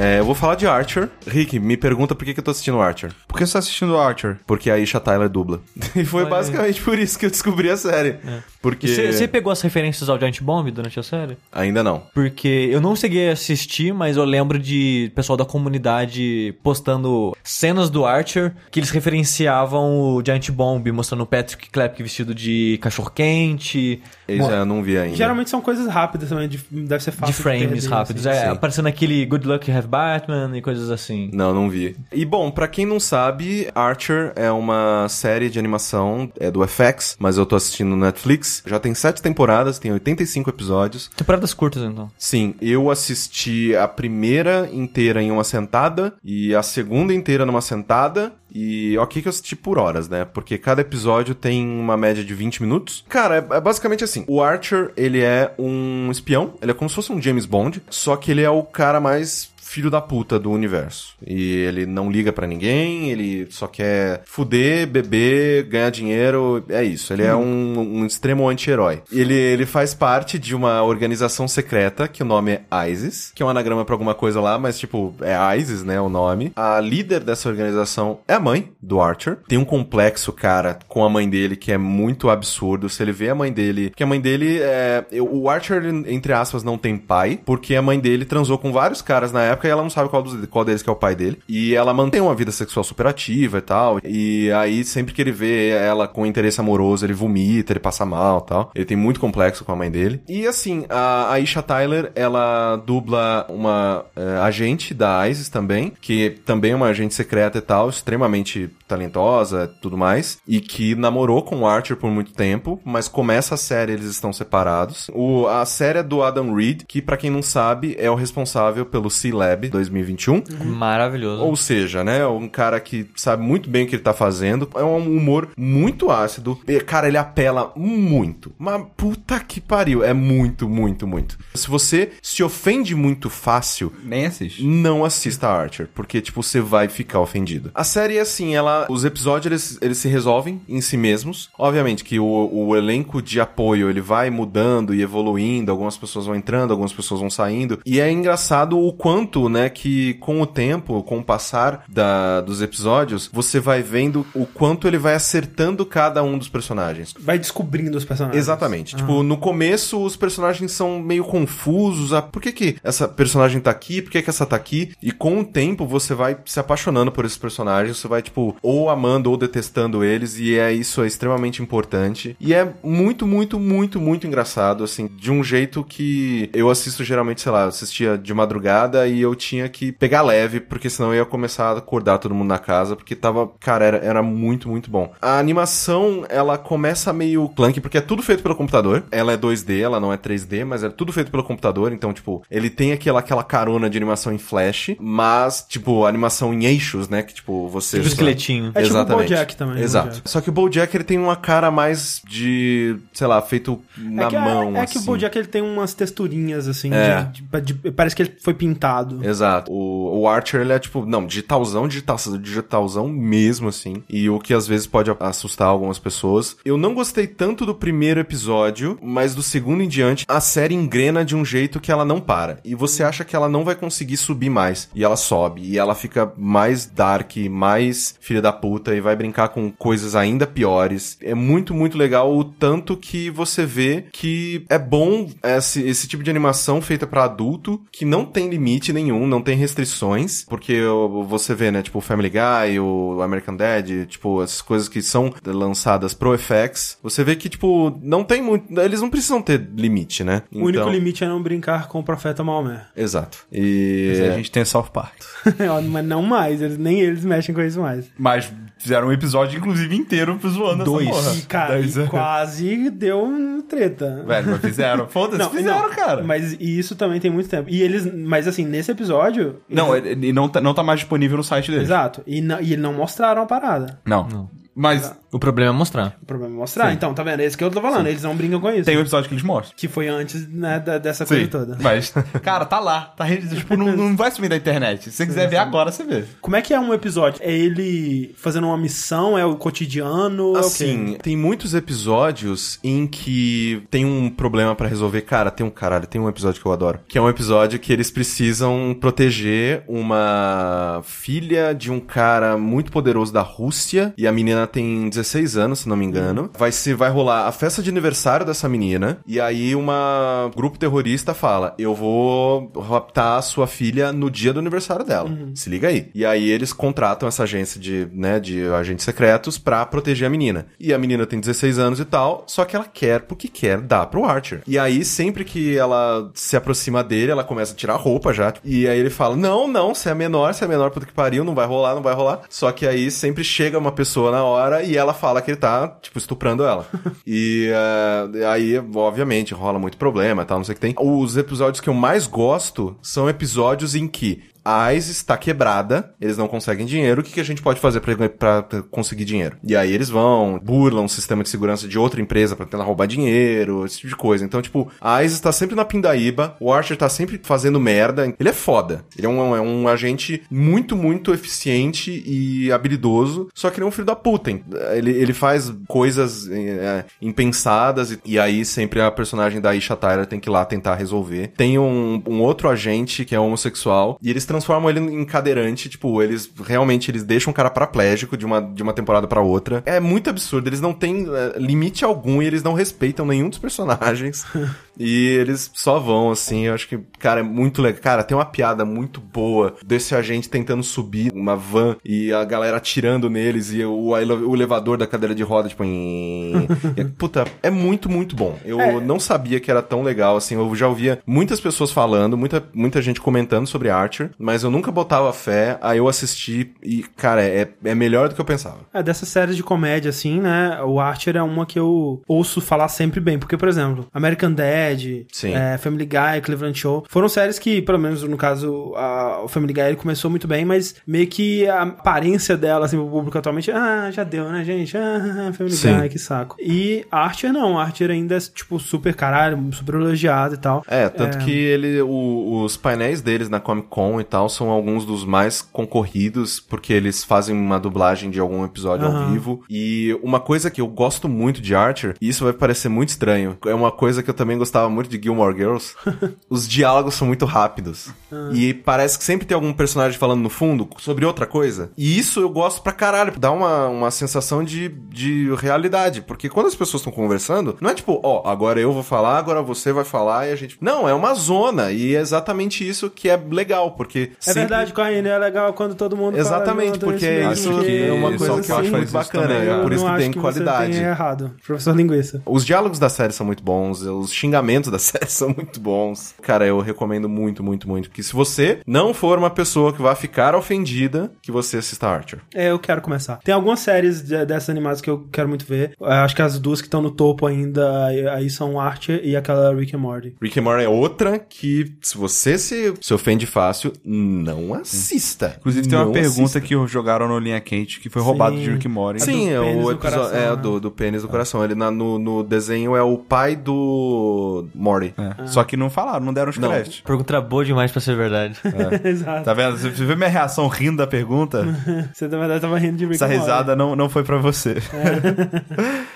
É, 0.02 0.18
eu 0.18 0.26
vou 0.26 0.34
falar 0.34 0.56
de 0.56 0.66
Archer. 0.66 1.10
Rick, 1.28 1.60
me 1.60 1.78
pergunta 1.78 2.16
por 2.16 2.26
que, 2.26 2.34
que 2.34 2.40
eu 2.40 2.44
tô 2.44 2.50
assistindo 2.50 2.82
Archer. 2.82 3.12
Por 3.28 3.38
que 3.38 3.46
você 3.46 3.54
tá 3.54 3.60
assistindo 3.60 3.96
Archer? 3.96 4.40
Porque 4.48 4.72
a 4.72 4.80
Isha 4.80 5.00
Tyler 5.00 5.30
dubla. 5.30 5.62
E 5.96 6.04
foi 6.04 6.26
basicamente 6.26 6.82
por 6.82 6.98
isso 6.98 7.20
que 7.20 7.28
eu 7.28 7.30
descobri 7.30 7.70
a 7.70 7.78
série. 7.78 8.18
Porque. 8.62 8.88
E 8.88 9.12
Você 9.14 9.28
pegou 9.28 9.52
as 9.52 9.62
referências 9.62 10.10
ao 10.10 10.20
Giant 10.20 10.40
Bomb 10.42 10.70
durante 10.72 11.00
a 11.00 11.04
série? 11.04 11.38
Ainda 11.52 11.84
não. 11.84 12.04
Porque 12.14 12.70
eu 12.72 12.80
não 12.80 12.96
cheguei 12.96 13.30
a 13.30 13.34
assistir, 13.34 13.94
mas 13.94 14.18
eu 14.18 14.24
lembro 14.24 14.60
de 14.60 15.12
pessoal 15.16 15.36
da 15.38 15.46
comunidade 15.46 16.54
postando 16.64 17.36
cenas 17.44 17.90
do 17.90 18.06
Archer 18.06 18.54
que 18.70 18.80
eles 18.80 18.90
referenciavam 18.90 20.00
o 20.16 20.24
Giant 20.26 20.50
Bomb, 20.52 20.92
mostrando 20.92 21.22
o 21.22 21.26
Patrick 21.26 21.70
Klepke 21.70 22.04
vestido 22.04 22.34
de 22.36 22.78
cachorro-quente, 22.82 24.02
Isso 24.28 24.50
eu 24.50 24.66
não 24.66 24.84
vi 24.84 24.98
ainda. 24.98 25.16
Geralmente 25.16 25.50
são 25.50 25.62
coisas 25.62 25.88
rápidas 25.88 26.30
também, 26.30 26.48
de- 26.48 26.60
deve 26.72 27.04
ser 27.04 27.12
fácil. 27.12 27.36
de 27.36 27.42
frames 27.42 27.70
perder, 27.70 27.90
rápidos. 27.90 28.28
assim. 28.28 28.38
É, 28.40 28.44
sim. 28.46 28.50
aparecendo 28.52 28.88
aquele 28.88 29.26
Good 29.26 29.48
Luck 29.48 29.70
You 29.70 29.78
Have 29.78 29.88
Batman 29.88 30.52
e 30.56 30.62
coisas 30.62 30.90
assim. 30.90 31.30
Não, 31.34 31.54
não 31.54 31.70
vi. 31.70 31.96
E 32.12 32.26
bom, 32.26 32.50
pra 32.52 32.68
quem 32.68 32.86
não 32.86 33.00
sabe, 33.00 33.68
Archer 33.76 34.34
é 34.36 34.52
uma 34.52 35.08
série 35.10 35.50
de 35.50 35.60
animação, 35.60 36.32
é 36.40 36.50
do 36.52 36.66
FX, 36.68 37.16
mas 37.20 37.38
eu 37.38 37.46
tô 37.46 37.56
assistindo 37.56 37.90
no 37.90 37.98
Netflix. 37.98 38.51
Já 38.66 38.80
tem 38.80 38.94
sete 38.94 39.22
temporadas, 39.22 39.80
tem 39.80 39.92
85 39.92 40.50
episódios. 40.50 41.10
Temporadas 41.16 41.54
curtas, 41.54 41.84
então. 41.84 42.12
Sim, 42.18 42.56
eu 42.62 42.90
assisti 42.90 43.76
a 43.76 43.88
primeira 43.88 44.70
inteira 44.72 45.22
em 45.22 45.32
uma 45.32 45.44
sentada 45.44 46.14
e 46.24 46.54
a 46.56 46.64
segunda 46.64 47.14
inteira 47.14 47.46
numa 47.46 47.62
sentada. 47.62 48.34
E 48.54 48.98
ok 48.98 49.22
que 49.22 49.28
eu 49.28 49.30
assisti 49.30 49.56
por 49.56 49.78
horas, 49.78 50.10
né? 50.10 50.26
Porque 50.26 50.58
cada 50.58 50.82
episódio 50.82 51.34
tem 51.34 51.66
uma 51.66 51.96
média 51.96 52.22
de 52.22 52.34
20 52.34 52.62
minutos. 52.62 53.06
Cara, 53.08 53.36
é, 53.38 53.58
é 53.58 53.62
basicamente 53.62 54.04
assim. 54.04 54.26
O 54.28 54.42
Archer, 54.42 54.92
ele 54.98 55.22
é 55.22 55.54
um 55.58 56.10
espião. 56.12 56.56
Ele 56.62 56.72
é 56.72 56.74
como 56.74 56.90
se 56.90 56.96
fosse 56.96 57.14
um 57.14 57.22
James 57.22 57.46
Bond. 57.46 57.82
Só 57.90 58.18
que 58.18 58.30
ele 58.30 58.42
é 58.42 58.50
o 58.50 58.64
cara 58.64 59.00
mais 59.00 59.51
filho 59.72 59.90
da 59.90 60.02
puta 60.02 60.38
do 60.38 60.52
universo. 60.52 61.16
E 61.26 61.56
ele 61.60 61.86
não 61.86 62.12
liga 62.12 62.34
pra 62.34 62.46
ninguém, 62.46 63.10
ele 63.10 63.48
só 63.50 63.68
quer 63.68 64.22
fuder, 64.26 64.86
beber, 64.86 65.64
ganhar 65.64 65.90
dinheiro, 65.90 66.64
é 66.68 66.84
isso. 66.84 67.14
Ele 67.14 67.24
é 67.24 67.34
um, 67.34 67.80
um 67.80 68.06
extremo 68.06 68.50
anti-herói. 68.50 69.02
Ele, 69.10 69.34
ele 69.34 69.66
faz 69.66 69.94
parte 69.94 70.38
de 70.38 70.54
uma 70.54 70.84
organização 70.84 71.48
secreta, 71.48 72.08
que 72.08 72.22
o 72.22 72.26
nome 72.26 72.60
é 72.70 72.90
ISIS, 72.90 73.32
que 73.34 73.42
é 73.42 73.46
um 73.46 73.50
anagrama 73.50 73.86
pra 73.86 73.96
alguma 73.96 74.14
coisa 74.14 74.42
lá, 74.42 74.60
mas 74.60 74.78
tipo, 74.78 75.16
é 75.22 75.58
ISIS, 75.58 75.84
né, 75.84 76.02
o 76.02 76.10
nome. 76.10 76.52
A 76.56 76.82
líder 76.82 77.22
dessa 77.22 77.48
organização 77.48 78.20
é 78.28 78.34
a 78.34 78.40
mãe 78.40 78.72
do 78.82 79.00
Archer. 79.00 79.38
Tem 79.48 79.58
um 79.58 79.66
complexo, 79.66 80.34
cara, 80.34 80.80
com 80.90 81.06
a 81.06 81.10
mãe 81.10 81.30
dele 81.30 81.56
que 81.56 81.72
é 81.72 81.78
muito 81.78 82.30
absurdo. 82.30 82.90
Se 82.90 83.02
ele 83.02 83.14
vê 83.14 83.30
a 83.30 83.36
mãe 83.36 83.54
dele... 83.54 83.90
Porque 83.90 84.04
a 84.04 84.08
mãe 84.08 84.20
dele 84.20 84.60
é... 84.62 85.06
O 85.22 85.50
Archer, 85.50 85.86
entre 86.08 86.34
aspas, 86.34 86.62
não 86.62 86.78
tem 86.78 86.98
pai, 86.98 87.40
porque 87.46 87.74
a 87.74 87.82
mãe 87.82 88.00
dele 88.00 88.26
transou 88.26 88.58
com 88.58 88.74
vários 88.74 89.02
caras 89.02 89.32
na 89.32 89.44
época 89.44 89.61
e 89.68 89.72
ela 89.72 89.82
não 89.82 89.90
sabe 89.90 90.10
qual, 90.10 90.22
dos, 90.22 90.46
qual 90.48 90.66
deles 90.66 90.82
que 90.82 90.90
é 90.90 90.94
o 90.94 90.96
pai 90.96 91.16
dele. 91.16 91.40
E 91.48 91.76
ela 91.76 91.94
mantém 91.94 92.22
uma 92.22 92.36
vida 92.36 92.52
sexual 92.52 92.84
superativa 92.84 93.58
e 93.58 93.62
tal. 93.62 94.00
E 94.04 94.52
aí, 94.52 94.84
sempre 94.84 95.14
que 95.14 95.22
ele 95.22 95.32
vê 95.32 95.70
ela 95.70 96.08
com 96.08 96.26
interesse 96.26 96.60
amoroso, 96.60 97.06
ele 97.06 97.14
vomita, 97.14 97.74
ele 97.74 97.80
passa 97.80 98.06
mal 98.06 98.44
e 98.46 98.50
tal. 98.50 98.72
Ele 98.76 98.86
tem 98.86 98.98
muito 98.98 99.20
complexo 99.20 99.64
com 99.64 99.72
a 99.72 99.76
mãe 99.76 99.90
dele. 99.90 100.22
E 100.28 100.48
assim, 100.48 100.86
a 100.90 101.32
Aisha 101.32 101.62
Tyler, 101.62 102.12
ela 102.16 102.76
dubla 102.78 103.46
uma 103.50 104.06
eh, 104.16 104.40
agente 104.42 104.94
da 104.94 105.28
ISIS 105.28 105.50
também, 105.50 105.94
que 106.02 106.42
também 106.46 106.72
é 106.72 106.76
uma 106.76 106.88
agente 106.88 107.14
secreta 107.14 107.58
e 107.58 107.62
tal, 107.62 107.90
extremamente 107.90 108.70
talentosa 108.88 109.72
tudo 109.82 109.98
mais. 109.98 110.40
E 110.48 110.60
que 110.60 110.96
namorou 110.96 111.42
com 111.44 111.62
o 111.62 111.68
Archer 111.68 111.96
por 111.96 112.10
muito 112.12 112.34
tempo, 112.34 112.80
mas 112.84 113.08
começa 113.08 113.56
a 113.56 113.58
série, 113.58 113.94
eles 113.94 114.06
estão 114.06 114.34
separados. 114.34 115.10
O, 115.14 115.48
a 115.48 115.66
série 115.66 116.00
é 116.00 116.04
do 116.04 116.24
Adam 116.24 116.54
Reed, 116.54 116.84
que 116.88 117.02
pra 117.02 117.18
quem 117.18 117.30
não 117.30 117.42
sabe, 117.42 117.96
é 117.98 118.10
o 118.10 118.16
responsável 118.16 118.86
pelo 118.86 119.10
C-Lab 119.52 119.70
2021. 119.70 120.44
Maravilhoso. 120.66 121.44
Ou 121.44 121.56
seja, 121.56 122.04
né? 122.04 122.26
Um 122.26 122.48
cara 122.48 122.80
que 122.80 123.08
sabe 123.16 123.44
muito 123.44 123.70
bem 123.70 123.86
o 123.86 123.88
que 123.88 123.96
ele 123.96 124.04
tá 124.04 124.14
fazendo. 124.14 124.70
É 124.76 124.84
um 124.84 124.98
humor 125.18 125.50
muito 125.58 126.10
ácido. 126.10 126.60
E, 126.68 126.80
cara, 126.80 127.08
ele 127.08 127.18
apela 127.18 127.72
muito. 127.76 128.52
Mas 128.58 128.84
puta 128.96 129.40
que 129.40 129.60
pariu. 129.60 130.04
É 130.04 130.14
muito, 130.14 130.68
muito, 130.70 131.06
muito. 131.06 131.38
Se 131.54 131.68
você 131.68 132.12
se 132.22 132.44
ofende 132.44 132.96
muito 132.96 133.30
fácil, 133.30 133.92
Nem 134.04 134.26
assiste. 134.26 134.64
não 134.64 135.04
assista 135.04 135.48
Archer, 135.48 135.90
porque, 135.94 136.22
tipo, 136.22 136.42
você 136.42 136.60
vai 136.60 136.88
ficar 136.88 137.20
ofendido. 137.20 137.72
A 137.74 137.84
série, 137.84 138.20
assim, 138.20 138.56
ela. 138.56 138.88
Os 138.90 139.04
episódios 139.06 139.46
eles, 139.52 139.78
eles 139.82 139.98
se 139.98 140.08
resolvem 140.08 140.62
em 140.68 140.82
si 140.82 140.98
mesmos. 140.98 141.50
Obviamente 141.58 142.04
que 142.04 142.20
o, 142.20 142.50
o 142.52 142.76
elenco 142.76 143.22
de 143.22 143.40
apoio 143.40 143.90
ele 143.90 144.02
vai 144.02 144.30
mudando 144.30 144.94
e 144.94 145.02
evoluindo. 145.02 145.72
Algumas 145.72 145.98
pessoas 145.98 146.26
vão 146.26 146.36
entrando, 146.36 146.72
algumas 146.72 146.94
pessoas 146.94 147.20
vão 147.20 147.30
saindo. 147.30 147.80
E 147.86 148.00
é 148.00 148.12
engraçado 148.12 148.80
o 148.80 148.94
quanto, 148.94 149.41
né, 149.50 149.70
que 149.70 150.16
com 150.16 150.42
o 150.42 150.46
tempo, 150.46 151.04
com 151.04 151.20
o 151.20 151.24
passar 151.24 151.84
da, 151.88 152.42
dos 152.42 152.62
episódios, 152.62 153.30
você 153.32 153.60
vai 153.60 153.82
vendo 153.82 154.26
o 154.34 154.46
quanto 154.46 154.88
ele 154.88 154.98
vai 154.98 155.16
acertando 155.16 155.86
cada 155.86 156.24
um 156.24 156.38
dos 156.38 156.50
personagens. 156.50 157.14
Vai 157.20 157.38
descobrindo 157.38 157.98
os 157.98 158.06
personagens. 158.06 158.42
Exatamente. 158.42 158.96
Tipo, 158.96 159.24
no 159.24 159.38
começo 159.38 160.04
os 160.04 160.16
personagens 160.16 160.72
são 160.72 161.00
meio 161.00 161.24
confusos. 161.24 162.14
Ah, 162.14 162.22
por 162.22 162.42
que 162.42 162.52
que 162.52 162.76
essa 162.84 163.08
personagem 163.08 163.60
tá 163.60 163.72
aqui? 163.72 164.02
Por 164.02 164.12
que 164.12 164.22
que 164.22 164.30
essa 164.30 164.46
tá 164.46 164.56
aqui? 164.56 164.94
E 165.02 165.12
com 165.12 165.40
o 165.40 165.46
tempo 165.46 165.86
você 165.86 166.14
vai 166.14 166.38
se 166.46 166.60
apaixonando 166.60 167.12
por 167.12 167.26
esses 167.26 167.38
personagens. 167.38 167.98
Você 167.98 168.08
vai, 168.08 168.22
tipo, 168.22 168.56
ou 168.62 168.90
amando 168.90 169.30
ou 169.30 169.38
detestando 169.38 170.04
eles. 170.04 170.40
E 170.40 170.58
é 170.58 170.72
isso 170.72 171.02
é 171.04 171.08
extremamente 171.08 171.62
importante. 171.62 172.36
E 172.40 172.54
é 172.54 172.68
muito, 172.84 173.28
muito, 173.28 173.60
muito, 173.60 174.00
muito 174.00 174.28
engraçado, 174.28 174.84
assim, 174.84 175.08
de 175.08 175.32
um 175.32 175.44
jeito 175.44 175.84
que 175.84 176.50
eu 176.54 176.70
assisto 176.70 177.04
geralmente, 177.04 177.42
sei 177.42 177.52
lá, 177.52 177.66
assistia 177.66 178.18
de 178.18 178.34
madrugada 178.34 179.08
e 179.08 179.21
eu 179.22 179.36
tinha 179.36 179.68
que 179.70 179.92
pegar 179.92 180.22
leve, 180.22 180.60
porque 180.60 180.90
senão 180.90 181.10
eu 181.14 181.20
ia 181.20 181.26
começar 181.26 181.70
a 181.72 181.78
acordar 181.78 182.18
todo 182.18 182.34
mundo 182.36 182.48
na 182.50 182.60
casa, 182.60 182.96
porque 182.96 183.16
tava, 183.16 183.50
cara, 183.60 183.86
era, 183.86 183.98
era 183.98 184.24
muito, 184.24 184.68
muito 184.70 184.90
bom. 184.90 185.12
A 185.22 185.38
animação, 185.40 186.26
ela 186.30 186.58
começa 186.58 187.12
meio 187.14 187.48
clunky, 187.50 187.80
porque 187.82 187.98
é 187.98 188.02
tudo 188.02 188.22
feito 188.24 188.42
pelo 188.44 188.56
computador. 188.56 189.04
Ela 189.12 189.34
é 189.34 189.38
2D, 189.38 189.80
ela 189.82 190.00
não 190.00 190.12
é 190.12 190.18
3D, 190.18 190.66
mas 190.66 190.84
é 190.84 190.90
tudo 190.90 191.12
feito 191.14 191.30
pelo 191.32 191.44
computador, 191.44 191.92
então, 191.92 192.14
tipo, 192.14 192.44
ele 192.50 192.70
tem 192.70 192.92
aquela, 192.92 193.20
aquela 193.20 193.44
carona 193.44 193.90
de 193.90 193.98
animação 193.98 194.34
em 194.34 194.38
flash, 194.38 194.92
mas, 195.00 195.66
tipo, 195.68 196.06
animação 196.06 196.54
em 196.54 196.66
eixos, 196.66 197.10
né, 197.10 197.22
que, 197.24 197.34
tipo, 197.34 197.68
você... 197.68 197.98
Tipo 197.98 198.08
esqueletinho. 198.10 198.72
É 198.76 198.82
tipo 198.84 198.98
o 198.98 199.06
BoJack 199.06 199.56
também, 199.56 199.76
né, 199.76 199.84
Exato. 199.84 200.08
BoJack. 200.08 200.30
Só 200.30 200.42
que 200.42 200.50
o 200.50 200.54
BoJack, 200.54 200.96
ele 200.98 201.04
tem 201.04 201.18
uma 201.18 201.36
cara 201.36 201.70
mais 201.72 202.22
de, 202.28 202.96
sei 203.14 203.28
lá, 203.28 203.42
feito 203.42 203.80
na 203.98 204.24
é 204.24 204.28
que, 204.28 204.38
mão, 204.38 204.76
é, 204.76 204.80
é 204.80 204.84
assim. 204.84 204.94
que 204.94 205.00
o 205.00 205.02
BoJack 205.02 205.38
ele 205.38 205.48
tem 205.48 205.62
umas 205.62 205.94
texturinhas 205.94 206.68
assim, 206.68 206.92
É. 206.94 207.24
de- 207.32 207.42
de- 207.42 207.74
de- 207.74 207.92
parece 207.92 208.16
que 208.16 208.22
ele 208.24 208.34
foi 208.44 208.54
pintado. 208.54 209.11
Exato. 209.24 209.72
O, 209.72 210.22
o 210.22 210.28
Archer, 210.28 210.62
ele 210.62 210.74
é 210.74 210.80
tipo, 210.80 211.06
não, 211.06 211.26
digitalzão, 211.26 211.88
digital, 211.88 212.18
digitalzão 212.40 213.08
mesmo, 213.08 213.70
assim. 213.70 214.04
E 214.10 214.30
o 214.30 214.40
que 214.40 214.54
às 214.54 214.68
vezes 214.68 214.88
pode 214.88 215.12
assustar 215.20 215.68
algumas 215.68 216.00
pessoas. 216.00 216.58
Eu 216.64 216.78
não 216.78 216.94
gostei 216.94 217.28
tanto 217.28 217.66
do 217.66 217.76
primeiro 217.76 218.20
episódio, 218.20 218.98
mas 219.02 219.36
do 219.36 219.42
segundo 219.42 219.84
em 219.84 219.88
diante, 219.88 220.26
a 220.28 220.40
série 220.40 220.76
engrena 220.76 221.26
de 221.26 221.36
um 221.36 221.44
jeito 221.44 221.80
que 221.80 221.92
ela 221.92 222.06
não 222.06 222.20
para. 222.20 222.60
E 222.64 222.76
você 222.76 223.04
acha 223.04 223.24
que 223.24 223.36
ela 223.36 223.50
não 223.50 223.64
vai 223.64 223.76
conseguir 223.76 224.18
subir 224.18 224.50
mais. 224.50 224.90
E 224.94 225.04
ela 225.04 225.16
sobe. 225.16 225.62
E 225.64 225.78
ela 225.78 225.96
fica 225.96 226.32
mais 226.38 226.86
dark, 226.86 227.36
mais 227.50 228.16
filha 228.20 228.42
da 228.42 228.54
puta, 228.54 228.96
e 228.96 229.02
vai 229.02 229.16
brincar 229.16 229.50
com 229.50 229.72
coisas 229.72 230.16
ainda 230.16 230.48
piores. 230.48 231.18
É 231.22 231.34
muito, 231.34 231.74
muito 231.74 231.98
legal 231.98 232.36
o 232.36 232.44
tanto 232.44 232.98
que 232.98 233.30
você 233.30 233.66
vê 233.66 234.06
que 234.12 234.66
é 234.70 234.78
bom 234.78 235.30
esse, 235.44 235.82
esse 235.82 236.08
tipo 236.08 236.24
de 236.24 236.30
animação 236.30 236.82
feita 236.82 237.08
pra 237.08 237.24
adulto, 237.24 237.82
que 237.92 238.06
não 238.06 238.26
tem 238.26 238.50
limite 238.50 238.92
nenhum, 239.04 239.28
não 239.28 239.42
tem 239.42 239.58
restrições, 239.58 240.46
porque 240.48 240.82
você 241.28 241.54
vê, 241.54 241.72
né, 241.72 241.82
tipo, 241.82 242.00
o 242.00 242.02
Family 242.02 242.30
Guy, 242.30 242.80
o 242.80 243.22
American 243.22 243.56
Dad, 243.56 243.90
tipo, 244.08 244.42
essas 244.42 244.62
coisas 244.62 244.88
que 244.88 245.02
são 245.02 245.34
lançadas 245.46 246.14
pro 246.14 246.38
FX, 246.38 246.98
você 247.02 247.24
vê 247.24 247.36
que, 247.36 247.50
tipo, 247.50 248.00
não 248.02 248.24
tem 248.24 248.42
muito, 248.42 248.80
eles 248.80 249.02
não 249.02 249.10
precisam 249.10 249.42
ter 249.42 249.70
limite, 249.76 250.24
né? 250.24 250.44
O 250.54 250.66
único 250.66 250.90
limite 250.90 251.24
é 251.24 251.28
não 251.28 251.42
brincar 251.42 251.88
com 251.88 252.00
o 252.00 252.04
profeta 252.04 252.44
Maomé. 252.44 252.86
Exato. 252.96 253.46
E... 253.52 254.08
Mas 254.10 254.30
a 254.30 254.36
gente 254.38 254.52
tem 254.52 254.66
South 254.66 254.90
Park. 254.94 255.16
Mas 255.90 256.06
não 256.06 256.22
mais, 256.22 256.62
eles, 256.62 256.78
nem 256.78 257.02
eles 257.02 257.26
mexem 257.26 257.54
com 257.54 257.62
isso 257.62 257.80
mais. 257.80 258.10
Mas 258.18 258.52
fizeram 258.78 259.08
um 259.08 259.12
episódio, 259.12 259.58
inclusive, 259.58 259.96
inteiro 259.96 260.40
zoando 260.48 260.84
Dois. 260.84 261.08
essa 261.08 261.18
porra. 261.18 261.36
E, 261.36 261.42
cara, 261.44 261.74
Dois. 261.76 261.98
e 261.98 262.08
quase 262.08 262.90
deu 262.90 263.64
treta. 263.70 264.24
Velho, 264.26 264.52
mas 264.52 264.62
fizeram. 264.62 265.08
Foda-se, 265.10 265.50
fizeram, 265.50 265.90
cara. 265.92 266.24
Mas 266.24 266.56
isso 266.60 266.96
também 266.96 267.20
tem 267.20 267.32
muito 267.32 267.50
tempo. 267.50 267.70
E 267.70 267.82
eles, 267.82 268.06
mas 268.14 268.48
assim, 268.48 268.66
nesse 268.66 268.91
episódio. 268.92 269.62
Não, 269.70 269.96
ele, 269.96 270.10
ele 270.10 270.34
não, 270.34 270.48
tá, 270.48 270.62
não 270.62 270.74
tá 270.74 270.84
mais 270.84 271.00
disponível 271.00 271.38
no 271.38 271.44
site 271.44 271.72
deles. 271.72 271.86
Exato. 271.86 272.22
E, 272.26 272.42
não, 272.42 272.62
e 272.62 272.76
não 272.78 272.94
mostraram 272.94 273.42
a 273.42 273.46
parada. 273.46 274.00
Não. 274.06 274.50
Mas 274.74 275.14
O 275.32 275.38
problema 275.40 275.72
é 275.74 275.78
mostrar. 275.78 276.18
O 276.22 276.26
problema 276.26 276.54
é 276.56 276.58
mostrar. 276.58 276.88
Sim. 276.90 276.94
Então, 276.94 277.14
tá 277.14 277.24
vendo? 277.24 277.42
É 277.42 277.46
isso 277.46 277.58
que 277.58 277.64
eu 277.64 277.70
tô 277.72 277.82
falando. 277.82 278.08
Eles 278.08 278.24
não 278.24 278.36
brincam 278.36 278.60
com 278.60 278.70
isso. 278.72 278.86
tem 278.86 278.98
um 278.98 279.02
episódio 279.02 279.28
que 279.30 279.34
eles 279.36 279.44
mostram. 279.44 279.74
Que 279.78 279.88
foi 279.88 280.08
antes, 280.08 280.48
né, 280.48 280.80
da- 280.80 280.98
dessa 280.98 281.26
coisa 281.26 281.48
toda. 281.48 281.78
Mas, 281.82 282.14
cara, 282.42 282.66
tá 282.66 282.80
lá. 282.80 283.14
Tá, 283.18 283.26
tipo, 283.28 283.76
não, 283.78 283.96
não 283.96 284.16
vai 284.16 284.32
sumir 284.32 284.50
da 284.50 284.56
internet. 284.58 285.06
Se 285.06 285.12
você 285.12 285.26
quiser 285.26 285.48
ver 285.50 285.58
agora, 285.58 285.92
você 285.92 286.04
vê. 286.04 286.24
Como 286.42 286.56
é 286.56 286.62
que 286.62 286.74
é 286.74 286.80
um 286.80 286.94
episódio? 286.94 287.40
É 287.44 287.52
ele 287.52 288.34
fazendo 288.38 288.68
uma 288.68 288.78
missão? 288.78 289.38
É 289.38 289.46
o 289.46 289.56
cotidiano? 289.56 290.56
Assim, 290.58 291.18
tem 291.22 291.36
muitos 291.38 291.74
episódios 291.74 292.80
em 292.84 293.08
que 293.08 293.84
tem 293.92 294.06
um 294.06 294.30
problema 294.30 294.76
pra 294.76 294.88
resolver. 294.88 295.22
Cara, 295.22 295.52
tem 295.52 295.66
um 295.66 295.70
caralho, 295.70 296.08
tem 296.08 296.20
um 296.20 296.28
episódio 296.30 296.62
que 296.62 296.68
eu 296.68 296.72
adoro. 296.74 297.00
Que 297.08 297.18
é 297.18 297.22
um 297.22 297.30
episódio 297.30 297.78
que 297.80 297.92
eles 297.94 298.10
precisam 298.12 298.96
proteger 299.00 299.84
uma 299.88 301.02
filha 301.04 301.74
de 301.74 301.92
um 301.92 302.00
cara 302.00 302.58
muito 302.58 302.92
poderoso 302.92 303.32
da 303.34 303.42
Rússia. 303.42 304.14
E 304.18 304.28
a 304.28 304.32
menina 304.32 304.61
menina 304.62 304.68
tem 304.68 305.10
16 305.10 305.58
anos, 305.58 305.80
se 305.80 305.90
não 305.90 305.96
me 305.96 306.06
engano. 306.06 306.50
Vai 306.58 306.72
se 306.72 306.94
vai 306.94 307.10
rolar 307.10 307.48
a 307.48 307.52
festa 307.52 307.82
de 307.82 307.90
aniversário 307.90 308.46
dessa 308.46 308.68
menina. 308.70 309.20
E 309.26 309.40
aí 309.40 309.76
uma 309.76 310.52
grupo 310.56 310.78
terrorista 310.78 311.34
fala: 311.34 311.74
Eu 311.78 311.94
vou 311.96 312.72
raptar 312.82 313.38
a 313.38 313.42
sua 313.42 313.68
filha 313.68 314.12
no 314.12 314.30
dia 314.30 314.54
do 314.54 314.60
aniversário 314.60 315.06
dela. 315.06 315.30
Se 315.56 315.70
liga 315.70 315.88
aí. 315.88 316.10
E 316.14 316.26
aí 316.26 316.50
eles 316.50 316.74
contratam 316.74 317.28
essa 317.28 317.44
agência 317.44 317.80
de, 317.80 318.08
né, 318.12 318.40
de 318.40 318.68
agentes 318.68 319.06
secretos 319.06 319.58
pra 319.58 319.86
proteger 319.86 320.28
a 320.28 320.30
menina. 320.30 320.68
E 320.80 320.94
a 320.94 320.98
menina 320.98 321.26
tem 321.26 321.40
16 321.40 321.80
anos 321.80 322.00
e 322.00 322.06
tal, 322.06 322.44
só 322.48 322.66
que 322.66 322.76
ela 322.76 322.86
quer 322.86 323.22
porque 323.22 323.48
quer 323.48 323.80
dar 323.80 324.06
pro 324.08 324.26
Archer. 324.26 324.62
E 324.68 324.78
aí, 324.78 325.04
sempre 325.04 325.44
que 325.44 325.78
ela 325.78 326.30
se 326.34 326.56
aproxima 326.56 327.04
dele, 327.04 327.32
ela 327.32 327.44
começa 327.44 327.74
a 327.74 327.76
tirar 327.76 327.94
a 327.94 327.98
roupa 327.98 328.34
já. 328.34 328.54
E 328.64 328.88
aí 328.88 329.00
ele 329.00 329.10
fala: 329.10 329.36
Não, 329.36 329.68
não, 329.68 329.94
você 329.94 330.10
é 330.10 330.14
menor, 330.14 330.54
você 330.54 330.66
é 330.66 330.68
menor, 330.68 330.92
puta 330.92 331.06
que 331.06 331.14
pariu, 331.14 331.44
não 331.44 331.56
vai 331.56 331.66
rolar, 331.66 331.96
não 331.96 332.02
vai 332.02 332.14
rolar. 332.14 332.42
Só 332.50 332.72
que 332.72 332.86
aí 332.86 333.10
sempre 333.10 333.44
chega 333.44 333.78
uma 333.78 333.92
pessoa 333.92 334.32
na 334.32 334.44
hora 334.44 334.51
e 334.84 334.98
ela 334.98 335.14
fala 335.14 335.42
que 335.42 335.52
ele 335.52 335.58
tá, 335.58 335.88
tipo, 336.02 336.18
estuprando 336.18 336.64
ela. 336.64 336.86
e 337.26 337.70
eh, 337.72 338.46
aí, 338.46 338.78
obviamente, 338.96 339.54
rola 339.54 339.80
muito 339.80 339.98
problema 339.98 340.44
e 340.44 340.46
tal, 340.46 340.58
não 340.58 340.66
sei 340.66 340.74
o 340.74 340.76
que 340.76 340.82
tem. 340.82 340.96
Os 340.98 341.38
episódios 341.38 341.80
que 341.80 341.90
eu 341.90 341.94
mais 341.94 342.28
gosto 342.28 342.96
são 343.02 343.30
episódios 343.30 343.96
em 343.96 344.08
que 344.08 344.44
a 344.64 344.94
ISIS 344.94 345.18
está 345.18 345.38
quebrada, 345.38 346.14
eles 346.20 346.38
não 346.38 346.48
conseguem 346.48 346.86
dinheiro, 346.86 347.22
o 347.22 347.24
que, 347.24 347.34
que 347.34 347.40
a 347.40 347.46
gente 347.46 347.62
pode 347.62 347.80
fazer 347.80 348.02
pra 348.02 348.66
conseguir 348.90 349.26
dinheiro? 349.26 349.58
E 349.64 349.76
aí 349.76 349.92
eles 349.92 350.10
vão, 350.10 350.60
burlam 350.64 351.06
o 351.06 351.10
sistema 351.10 351.44
de 351.44 351.50
segurança 351.50 351.88
de 351.88 351.98
outra 351.98 352.22
empresa 352.22 352.56
pra 352.56 352.66
tentar 352.66 352.84
roubar 352.84 353.08
dinheiro, 353.08 353.86
esse 353.86 353.98
tipo 353.98 354.10
de 354.10 354.16
coisa. 354.16 354.46
Então, 354.46 354.62
tipo, 354.62 354.92
a 355.00 355.24
ISIS 355.24 355.40
tá 355.40 355.52
sempre 355.52 355.76
na 355.76 355.86
pindaíba, 355.86 356.56
o 356.60 356.72
Archer 356.72 356.98
tá 356.98 357.10
sempre 357.10 357.40
fazendo 357.44 357.80
merda. 357.80 358.34
Ele 358.40 358.50
é 358.50 358.54
foda. 358.54 359.04
Ele 359.18 359.28
é 359.28 359.30
um, 359.30 359.56
é 359.56 359.62
um 359.62 359.88
agente 359.88 360.44
muito, 360.50 360.96
muito 360.96 361.34
eficiente 361.34 362.24
e 362.26 362.72
habilidoso, 362.72 363.50
só 363.54 363.70
que 363.70 363.78
ele 363.78 363.86
é 363.86 363.88
um 363.88 363.92
filho 363.92 364.06
da 364.06 364.16
puta. 364.16 364.52
Ele, 364.52 365.12
ele 365.12 365.34
faz 365.34 365.72
coisas 365.88 366.50
é, 366.50 367.06
impensadas 367.22 368.12
e, 368.12 368.20
e 368.26 368.40
aí 368.40 368.66
sempre 368.66 369.02
a 369.02 369.12
personagem 369.12 369.62
da 369.62 369.76
Isha 369.76 369.96
Tyler 369.96 370.26
tem 370.26 370.40
que 370.40 370.50
ir 370.50 370.52
lá 370.52 370.66
tentar 370.66 370.96
resolver. 370.96 371.50
Tem 371.56 371.78
um, 371.78 372.22
um 372.28 372.42
outro 372.42 372.70
agente 372.70 373.26
que 373.26 373.36
é 373.36 373.40
homossexual 373.40 374.18
e 374.22 374.30
eles 374.30 374.46
transformam 374.52 374.90
ele 374.90 375.00
em 375.00 375.24
cadeirante, 375.24 375.88
tipo, 375.88 376.22
eles 376.22 376.52
realmente 376.66 377.10
eles 377.10 377.24
deixam 377.24 377.52
o 377.52 377.54
cara 377.54 377.70
paraplégico 377.70 378.36
de 378.36 378.46
uma, 378.46 378.62
de 378.62 378.84
uma 378.84 378.92
temporada 378.92 379.26
pra 379.26 379.42
outra. 379.42 379.82
É 379.86 380.00
muito 380.00 380.30
absurdo, 380.30 380.68
eles 380.68 380.82
não 380.82 380.94
têm 380.94 381.26
é, 381.30 381.58
limite 381.58 382.04
algum 382.04 382.42
e 382.42 382.46
eles 382.46 382.62
não 382.62 382.74
respeitam 382.74 383.26
nenhum 383.26 383.48
dos 383.48 383.58
personagens. 383.58 384.46
e 385.00 385.28
eles 385.30 385.72
só 385.74 386.00
vão, 386.00 386.32
assim, 386.32 386.66
eu 386.66 386.74
acho 386.74 386.88
que, 386.88 387.00
cara, 387.18 387.40
é 387.40 387.44
muito 387.44 387.82
legal. 387.82 388.02
Cara, 388.02 388.24
tem 388.24 388.36
uma 388.36 388.46
piada 388.46 388.84
muito 388.84 389.22
boa 389.22 389.76
desse 389.86 390.14
agente 390.14 390.50
tentando 390.50 390.84
subir 390.84 391.32
uma 391.34 391.56
van 391.56 391.96
e 392.04 392.34
a 392.34 392.44
galera 392.44 392.78
atirando 392.78 393.30
neles 393.30 393.72
e 393.72 393.84
o, 393.86 394.10
o 394.10 394.56
elevador 394.56 394.98
da 394.98 395.08
cadeira 395.08 395.34
de 395.34 395.44
roda, 395.44 395.70
tipo, 395.70 395.84
e, 395.86 397.06
puta, 397.18 397.46
é 397.64 397.70
muito, 397.70 398.10
muito 398.10 398.36
bom. 398.36 398.60
Eu 398.66 399.00
não 399.00 399.20
sabia 399.20 399.60
que 399.60 399.72
era 399.72 399.82
tão 399.82 400.04
legal, 400.04 400.36
assim, 400.36 400.56
eu 400.56 400.76
já 400.76 400.88
ouvia 400.88 401.20
muitas 401.26 401.62
pessoas 401.62 401.92
falando, 401.92 402.38
muita, 402.38 402.64
muita 402.74 403.02
gente 403.02 403.22
comentando 403.22 403.68
sobre 403.68 403.90
Archer, 403.90 404.32
mas 404.42 404.64
eu 404.64 404.72
nunca 404.72 404.92
botava 404.92 405.32
fé, 405.34 405.78
aí 405.82 405.98
eu 405.98 406.08
assisti 406.08 406.72
e, 406.84 407.04
cara, 407.16 407.44
é, 407.44 407.70
é 407.84 407.96
melhor 407.96 408.30
do 408.30 408.36
que 408.36 408.42
eu 408.42 408.46
pensava. 408.46 408.80
É, 408.94 409.02
dessas 409.04 409.30
séries 409.30 409.56
de 409.56 409.64
comédia, 409.64 410.10
assim, 410.10 410.40
né? 410.40 410.80
O 410.84 411.00
Archer 411.00 411.36
é 411.38 411.42
uma 411.44 411.66
que 411.66 411.78
eu 411.80 412.22
ouço 412.28 412.60
falar 412.62 412.88
sempre 412.88 413.20
bem. 413.20 413.38
Porque, 413.40 413.58
por 413.58 413.68
exemplo, 413.68 414.08
American 414.14 414.52
Dad, 414.52 415.04
é, 415.44 415.78
Family 415.78 416.06
Guy, 416.06 416.42
Cleveland 416.44 416.78
Show, 416.78 417.06
foram 417.10 417.30
séries 417.30 417.58
que, 417.60 417.82
pelo 417.82 418.00
menos 418.00 418.24
no 418.24 418.38
caso, 418.38 418.94
a- 418.96 419.42
o 419.44 419.48
Family 419.48 419.74
Guy 419.74 419.82
ele 419.84 419.96
começou 419.96 420.30
muito 420.30 420.48
bem, 420.48 420.66
mas 420.66 420.96
meio 421.06 421.28
que 421.28 421.68
a 421.68 421.84
aparência 421.84 422.58
dela, 422.58 422.86
assim, 422.86 422.98
pro 422.98 423.08
público 423.10 423.38
atualmente, 423.38 423.72
ah, 423.72 424.10
já 424.12 424.24
deu, 424.24 424.50
né, 424.52 424.64
gente? 424.64 424.96
Ah, 424.98 425.52
Family 425.54 425.76
Sim. 425.76 426.00
Guy, 426.00 426.10
que 426.10 426.20
saco. 426.20 426.56
E 426.60 427.06
Archer 427.12 427.52
não, 427.54 427.78
Archer 427.80 428.10
ainda 428.12 428.36
é, 428.36 428.40
tipo, 428.40 428.80
super 428.80 429.14
caralho, 429.16 429.58
super 429.74 429.96
elogiado 429.96 430.56
e 430.56 430.58
tal. 430.58 430.84
É, 430.88 431.08
tanto 431.10 431.38
que 431.40 431.52
ele, 431.52 432.02
o- 432.02 432.64
os 432.64 432.78
painéis 432.78 433.22
deles 433.22 433.50
na 433.50 433.60
Comic 433.60 433.88
Con 433.90 434.20
e 434.20 434.24
tal 434.32 434.48
são 434.48 434.70
alguns 434.70 435.06
dos 435.06 435.26
mais 435.26 435.62
concorridos, 435.62 436.60
porque 436.60 436.94
eles 436.94 437.24
fazem 437.24 437.56
uma 437.56 437.78
dublagem 437.80 438.32
de 438.32 438.40
algum 438.40 438.64
episódio 438.64 439.06
ao 439.06 439.14
Aham. 439.14 439.32
vivo. 439.32 439.64
E 439.70 440.18
uma 440.24 440.40
coisa 440.40 440.72
que 440.72 440.80
eu 440.80 440.88
gosto 440.88 441.28
muito 441.28 441.62
de 441.62 441.76
Archer, 441.76 442.16
e 442.22 442.30
isso 442.30 442.46
vai 442.46 442.54
parecer 442.54 442.88
muito 442.88 443.10
estranho, 443.10 443.58
é 443.66 443.76
uma 443.76 443.92
coisa 443.92 444.24
que 444.24 444.30
eu 444.30 444.34
também 444.34 444.58
gostava 444.58 444.90
muito 444.90 445.10
de 445.10 445.22
Gilmore 445.22 445.56
Girls, 445.56 445.94
os 446.50 446.68
diálogos 446.68 447.16
são 447.16 447.28
muito 447.28 447.46
rápidos. 447.46 448.10
E 448.54 448.74
parece 448.74 449.18
que 449.18 449.24
sempre 449.26 449.46
tem 449.46 449.54
algum 449.54 449.74
personagem 449.74 450.18
falando 450.18 450.42
no 450.42 450.50
fundo 450.50 450.88
sobre 450.98 451.26
outra 451.26 451.46
coisa. 451.46 451.92
E 451.98 452.18
isso 452.18 452.40
eu 452.40 452.50
gosto 452.50 452.82
pra 452.82 452.94
caralho, 452.94 453.34
dá 453.38 453.52
uma, 453.52 453.88
uma 453.88 454.12
sensação 454.12 454.64
de, 454.64 454.88
de 454.88 455.54
realidade. 455.56 456.22
Porque 456.22 456.48
quando 456.48 456.68
as 456.68 456.76
pessoas 456.76 457.02
estão 457.02 457.12
conversando, 457.12 457.76
não 457.82 457.90
é 457.90 457.94
tipo, 457.94 458.22
ó, 458.24 458.50
agora 458.50 458.80
eu 458.80 458.94
vou 458.94 459.04
falar, 459.04 459.38
agora 459.38 459.62
você 459.62 459.92
vai 459.92 460.06
falar 460.06 460.48
e 460.48 460.52
a 460.52 460.56
gente. 460.56 460.78
Não, 460.80 461.08
é 461.10 461.14
uma 461.14 461.34
zona. 461.34 461.92
E 461.92 462.16
é 462.16 462.20
exatamente 462.20 462.88
isso 462.88 463.10
que 463.10 463.30
é 463.30 463.36
legal, 463.36 463.92
porque. 463.92 464.21
É 464.46 464.54
verdade, 464.54 464.94
Corrine, 464.94 465.28
é 465.28 465.38
legal 465.38 465.74
quando 465.74 465.96
todo 465.96 466.16
mundo 466.18 466.38
Exatamente, 466.38 467.00
porque 467.00 467.26
meio, 467.26 467.52
isso 467.52 467.72
porque 467.72 468.06
é 468.08 468.12
uma 468.12 468.38
coisa 468.38 468.62
que 468.62 468.72
eu 468.72 468.78
acho 468.78 468.92
muito 468.92 469.12
bacana. 469.12 469.48
também, 469.48 469.70
é 469.70 469.82
por 469.82 469.94
isso 469.94 470.06
não 470.06 470.14
que 470.16 470.20
tem 470.22 470.32
que 470.32 470.40
qualidade. 470.40 470.94
Você 470.94 471.00
tem 471.00 471.08
errado, 471.10 471.52
professor 471.66 471.96
linguiça. 471.96 472.42
Os 472.46 472.66
diálogos 472.66 473.00
da 473.00 473.10
série 473.10 473.34
são 473.34 473.46
muito 473.46 473.64
bons, 473.64 474.02
os 474.02 474.32
xingamentos 474.34 474.92
da 474.92 475.00
série 475.00 475.28
são 475.30 475.50
muito 475.50 475.80
bons. 475.80 476.34
Cara, 476.42 476.66
eu 476.66 476.80
recomendo 476.80 477.28
muito, 477.30 477.64
muito, 477.64 477.88
muito. 477.88 478.10
Que 478.10 478.24
se 478.24 478.34
você 478.34 478.80
não 478.86 479.14
for 479.14 479.38
uma 479.38 479.50
pessoa 479.50 479.94
que 479.94 480.02
vai 480.02 480.16
ficar 480.16 480.56
ofendida, 480.56 481.32
que 481.42 481.52
você 481.52 481.78
assista 481.78 482.08
Archer. 482.08 482.40
É, 482.54 482.72
eu 482.72 482.80
quero 482.80 483.02
começar. 483.02 483.38
Tem 483.44 483.54
algumas 483.54 483.80
séries 483.80 484.22
de- 484.22 484.46
dessas 484.46 484.70
animadas 484.70 485.02
que 485.02 485.10
eu 485.10 485.28
quero 485.32 485.48
muito 485.50 485.66
ver. 485.66 485.94
Acho 486.02 486.36
que 486.36 486.42
as 486.42 486.60
duas 486.60 486.82
que 486.82 486.88
estão 486.88 487.02
no 487.02 487.12
topo 487.12 487.46
ainda 487.46 488.06
aí- 488.08 488.28
aí 488.28 488.50
são 488.50 488.80
Archer 488.80 489.22
e 489.24 489.36
aquela 489.36 489.74
Rick 489.74 489.96
and 489.96 490.00
Morty. 490.00 490.36
Rick 490.42 490.60
and 490.60 490.64
Morty 490.64 490.84
é 490.86 490.90
outra 490.90 491.40
que, 491.40 491.94
se 492.02 492.18
você 492.18 492.58
se, 492.58 492.94
se 493.02 493.14
ofende 493.14 493.46
fácil, 493.46 493.94
não 494.14 494.74
assista. 494.74 495.56
Inclusive 495.60 495.88
tem 495.88 495.98
uma 495.98 496.12
pergunta 496.12 496.42
assista. 496.58 496.62
que 496.62 496.76
jogaram 496.88 497.28
no 497.28 497.40
Linha 497.40 497.60
Quente 497.62 498.00
que 498.00 498.10
foi 498.10 498.22
roubado 498.22 498.58
Sim. 498.58 498.62
de 498.64 498.72
Rick 498.72 498.88
and 498.88 498.92
Morty. 498.92 499.22
Sim, 499.24 499.48
do 499.50 499.54
é 499.54 499.60
o 499.60 499.64
do 499.64 499.70
episódio 499.92 499.98
coração, 500.00 500.38
é, 500.38 500.50
né? 500.50 500.56
do, 500.56 500.80
do 500.80 500.92
pênis 500.92 501.22
do 501.22 501.28
coração. 501.28 501.64
Ele 501.64 501.76
na- 501.76 501.90
no, 501.92 502.20
no 502.20 502.44
desenho 502.44 502.96
é 502.96 503.02
o 503.02 503.18
pai 503.18 503.56
do 503.56 504.66
Morty. 504.76 505.14
É. 505.18 505.48
Só 505.48 505.64
que 505.64 505.78
não 505.78 505.90
falaram, 505.90 506.26
não 506.26 506.34
deram 506.34 506.50
os 506.50 506.58
créditos. 506.58 507.02
Pergunta 507.02 507.40
boa 507.42 507.64
demais 507.64 507.92
pra 507.92 508.02
ser 508.02 508.16
verdade. 508.16 508.58
Exato. 509.04 509.46
Tá 509.46 509.54
vendo? 509.54 509.78
Você 509.78 509.90
viu 509.90 510.18
minha 510.18 510.30
reação 510.30 510.68
rindo 510.68 510.98
da 510.98 511.08
pergunta? 511.08 511.64
Você 512.14 512.28
na 512.28 512.38
verdade 512.38 512.62
tava 512.62 512.78
rindo 512.78 512.98
de 512.98 513.06
Rick 513.06 513.16
Essa 513.16 513.28
Morty. 513.28 513.40
risada 513.40 513.76
não, 513.76 513.96
não 513.96 514.10
foi 514.10 514.24
pra 514.24 514.38
você. 514.38 514.76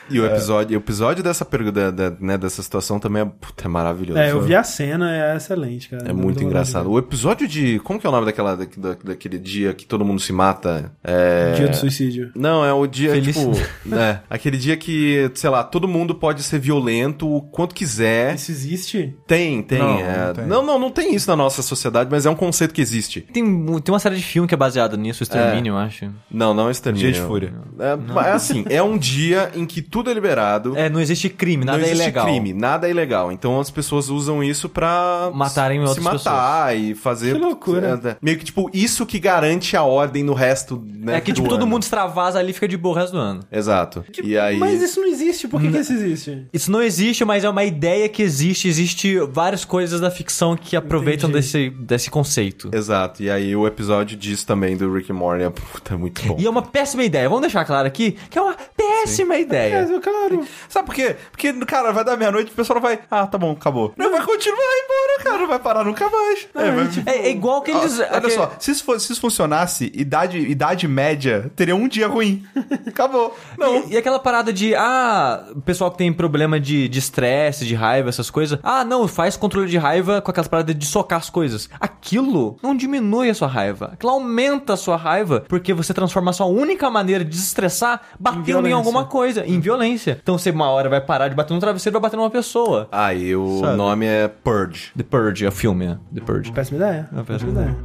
E 0.09 0.19
o 0.19 0.25
episódio, 0.25 0.77
o 0.77 0.79
episódio 0.81 1.23
dessa 1.23 1.43
pergunta, 1.43 1.91
da, 1.91 2.09
da- 2.09 2.15
né, 2.19 2.37
dessa 2.37 2.61
situação 2.61 2.99
também 2.99 3.23
é, 3.23 3.25
puta, 3.25 3.65
é 3.65 3.67
maravilhoso. 3.67 4.19
É, 4.19 4.31
eu 4.31 4.39
vi 4.41 4.55
a 4.55 4.63
cena, 4.63 5.11
é 5.15 5.35
excelente, 5.35 5.89
cara. 5.89 6.07
É 6.07 6.13
muito 6.13 6.43
engraçado. 6.43 6.91
O 6.91 6.99
episódio 6.99 7.47
de. 7.47 7.79
Como 7.85 7.99
que 7.99 8.05
é 8.05 8.09
o 8.09 8.11
nome 8.11 8.25
daquela, 8.25 8.55
da, 8.57 8.65
da- 8.65 8.97
daquele 9.03 9.37
dia 9.37 9.73
que 9.73 9.85
todo 9.85 10.03
mundo 10.03 10.19
se 10.19 10.33
mata? 10.33 10.91
É. 11.03 11.53
Dia 11.55 11.67
do 11.69 11.75
suicídio. 11.75 12.31
Não, 12.35 12.65
é 12.65 12.73
o 12.73 12.85
dia, 12.87 13.11
Feliz- 13.11 13.37
tipo. 13.37 13.51
né, 13.85 14.21
aquele 14.29 14.57
dia 14.57 14.75
que, 14.75 15.31
sei 15.35 15.49
lá, 15.49 15.63
todo 15.63 15.87
mundo 15.87 16.15
pode 16.15 16.43
ser 16.43 16.59
violento 16.59 17.31
o 17.31 17.41
quanto 17.41 17.73
quiser. 17.75 18.35
Isso 18.35 18.51
existe? 18.51 19.15
Tem, 19.27 19.61
tem. 19.61 19.79
Não, 19.79 19.99
é. 19.99 20.25
não 20.27 20.33
tem. 20.33 20.45
não, 20.45 20.65
não, 20.65 20.79
não 20.79 20.89
tem 20.89 21.13
isso 21.15 21.29
na 21.29 21.35
nossa 21.35 21.61
sociedade, 21.61 22.09
mas 22.11 22.25
é 22.25 22.29
um 22.29 22.35
conceito 22.35 22.73
que 22.73 22.81
existe. 22.81 23.21
Tem, 23.21 23.43
tem 23.43 23.93
uma 23.93 23.99
série 23.99 24.15
de 24.15 24.23
filme 24.23 24.47
que 24.47 24.53
é 24.53 24.57
baseada 24.57 24.97
nisso, 24.97 25.21
o 25.21 25.23
Extermínio, 25.23 25.73
eu 25.73 25.77
acho. 25.77 26.11
Não, 26.31 26.53
não 26.53 26.67
é 26.67 26.71
extermínio. 26.71 27.11
Dia 27.11 27.21
de 27.21 27.27
Fúria. 27.27 27.53
É, 27.79 28.27
é 28.27 28.31
assim, 28.31 28.65
é 28.69 28.81
um 28.81 28.97
dia 28.97 29.51
em 29.55 29.65
que 29.65 29.81
tudo 29.81 30.09
é 30.09 30.13
liberado. 30.13 30.75
É, 30.75 30.89
não 30.89 30.99
existe 30.99 31.29
crime, 31.29 31.63
nada 31.63 31.77
não 31.77 31.85
é 31.85 31.89
existe 31.89 32.03
ilegal. 32.03 32.25
crime, 32.25 32.53
nada 32.53 32.87
é 32.87 32.89
ilegal. 32.91 33.31
Então 33.31 33.59
as 33.59 33.69
pessoas 33.69 34.09
usam 34.09 34.43
isso 34.43 34.67
pra 34.67 35.29
Matarem 35.33 35.79
se 35.81 35.87
outras 35.87 36.03
matar 36.05 36.75
e 36.75 36.95
fazer. 36.95 37.33
Que 37.33 37.39
loucura. 37.39 37.74
É, 37.83 38.17
meio 38.21 38.37
que, 38.37 38.45
tipo, 38.45 38.69
isso 38.73 39.05
que 39.05 39.19
garante 39.19 39.75
a 39.75 39.83
ordem 39.83 40.23
no 40.23 40.33
resto, 40.33 40.83
né? 40.85 41.17
É 41.17 41.21
que, 41.21 41.31
do 41.31 41.35
tipo, 41.37 41.49
todo 41.49 41.61
ano. 41.61 41.67
mundo 41.67 41.83
extravasa 41.83 42.39
ali 42.39 42.51
e 42.51 42.53
fica 42.53 42.67
de 42.67 42.77
boa 42.77 42.95
o 42.95 42.97
resto 42.97 43.13
do 43.13 43.19
ano. 43.19 43.41
Exato. 43.51 44.03
e 44.23 44.37
aí. 44.37 44.57
Mas 44.57 44.81
isso 44.81 44.99
não 44.99 45.07
existe, 45.07 45.47
por 45.47 45.61
que, 45.61 45.69
que 45.71 45.77
isso 45.77 45.93
existe? 45.93 46.47
Isso 46.53 46.71
não 46.71 46.81
existe, 46.81 47.25
mas 47.25 47.43
é 47.43 47.49
uma 47.49 47.63
ideia 47.63 48.07
que 48.07 48.21
existe. 48.21 48.67
Existe 48.67 49.17
várias 49.31 49.65
coisas 49.65 49.99
da 49.99 50.11
ficção 50.11 50.55
que 50.55 50.75
aproveitam 50.75 51.29
Entendi. 51.29 51.45
desse, 51.45 51.69
desse 51.69 52.09
conceito. 52.09 52.69
Exato. 52.73 53.21
E 53.23 53.29
aí 53.29 53.55
o 53.55 53.67
episódio 53.67 54.17
disso 54.17 54.45
também 54.45 54.77
do 54.77 54.91
Rick 54.93 55.11
and 55.11 55.15
Morty 55.15 55.43
é, 55.43 55.49
puta, 55.49 55.93
é 55.93 55.97
muito 55.97 56.23
bom. 56.25 56.37
E 56.39 56.45
é 56.45 56.49
uma 56.49 56.61
péssima 56.61 57.03
ideia. 57.03 57.27
Vamos 57.27 57.41
deixar 57.41 57.65
claro 57.65 57.87
aqui 57.87 58.17
que 58.29 58.37
é 58.37 58.41
uma 58.41 58.53
péssima 58.53 58.85
péssima 59.05 59.37
ideia. 59.37 59.75
É, 59.75 59.99
claro. 59.99 60.45
Sabe 60.67 60.85
por 60.85 60.95
quê? 60.95 61.15
Porque, 61.31 61.53
cara, 61.65 61.91
vai 61.91 62.03
dar 62.03 62.17
meia-noite 62.17 62.49
e 62.49 62.53
o 62.53 62.55
pessoal 62.55 62.81
vai. 62.81 62.99
Ah, 63.09 63.27
tá 63.27 63.37
bom, 63.37 63.51
acabou. 63.51 63.93
Não, 63.95 64.11
vai 64.11 64.23
continuar 64.25 64.57
embora, 64.57 65.23
cara. 65.23 65.37
Não 65.37 65.47
vai 65.47 65.59
parar 65.59 65.83
nunca 65.83 66.09
mais. 66.09 66.47
É, 66.55 66.71
vai- 66.71 67.03
É, 67.05 67.27
é 67.27 67.29
igual 67.29 67.61
Olha 67.71 68.17
aquele- 68.17 68.33
só, 68.33 68.51
se 68.59 68.71
isso, 68.71 68.99
se 68.99 69.11
isso 69.13 69.21
funcionasse, 69.21 69.91
idade, 69.95 70.37
idade 70.39 70.87
média 70.87 71.51
teria 71.55 71.75
um 71.75 71.87
dia 71.87 72.07
ruim. 72.07 72.43
Acabou. 72.87 73.35
Não. 73.57 73.87
E, 73.87 73.93
e 73.93 73.97
aquela 73.97 74.19
parada 74.19 74.51
de, 74.53 74.75
ah, 74.75 75.45
o 75.55 75.61
pessoal 75.61 75.91
que 75.91 75.97
tem 75.97 76.11
problema 76.13 76.59
de 76.59 76.87
de 76.87 76.99
estresse, 76.99 77.65
de, 77.65 77.73
raiva, 77.75 78.09
essas 78.09 78.29
coisas. 78.29 78.59
Ah, 78.63 78.83
não, 78.83 79.07
faz 79.07 79.35
controle 79.37 79.67
de 79.69 79.77
raiva 79.77 80.21
com 80.21 80.29
aquelas 80.31 80.47
paradas 80.47 80.75
de 80.77 80.85
socar 80.85 81.19
as 81.19 81.29
coisas. 81.29 81.69
Aquilo 81.79 82.57
não 82.61 82.75
diminui 82.75 83.29
a 83.29 83.33
sua 83.33 83.47
raiva. 83.47 83.91
Aquilo 83.93 84.11
aumenta 84.11 84.73
a 84.73 84.77
sua 84.77 84.95
raiva, 84.97 85.43
porque 85.47 85.73
você 85.73 85.93
transforma 85.93 86.31
a 86.31 86.33
sua 86.33 86.45
única 86.45 86.89
maneira 86.89 87.23
de 87.23 87.29
desestressar 87.31 88.01
batendo 88.19 88.41
em, 88.41 88.45
violência. 88.45 88.75
alguma 88.75 89.05
coisa, 89.05 89.45
em 89.45 89.59
violência. 89.59 90.19
Então 90.21 90.37
você 90.37 90.51
uma 90.51 90.69
hora 90.69 90.89
vai 90.89 91.01
parar 91.01 91.27
de 91.27 91.35
bater 91.35 91.53
no 91.53 91.59
travesseiro 91.59 91.93
e 91.93 91.95
vai 91.99 92.01
bater 92.03 92.17
numa 92.17 92.29
pessoa. 92.29 92.87
Aí 92.91 93.35
o 93.35 93.59
Sabe? 93.61 93.77
nome 93.77 94.05
é 94.05 94.27
Purge. 94.27 94.91
The 94.95 95.03
Purge, 95.03 95.45
é 95.45 95.49
o 95.49 95.51
filme, 95.51 95.87
né? 95.87 95.97
The 96.13 96.21
Purge. 96.21 96.51
Péssima 96.51 96.77
ideia. 96.77 97.09
É, 97.17 97.23
péssima 97.23 97.44
péssima 97.45 97.51
ideia. 97.51 97.75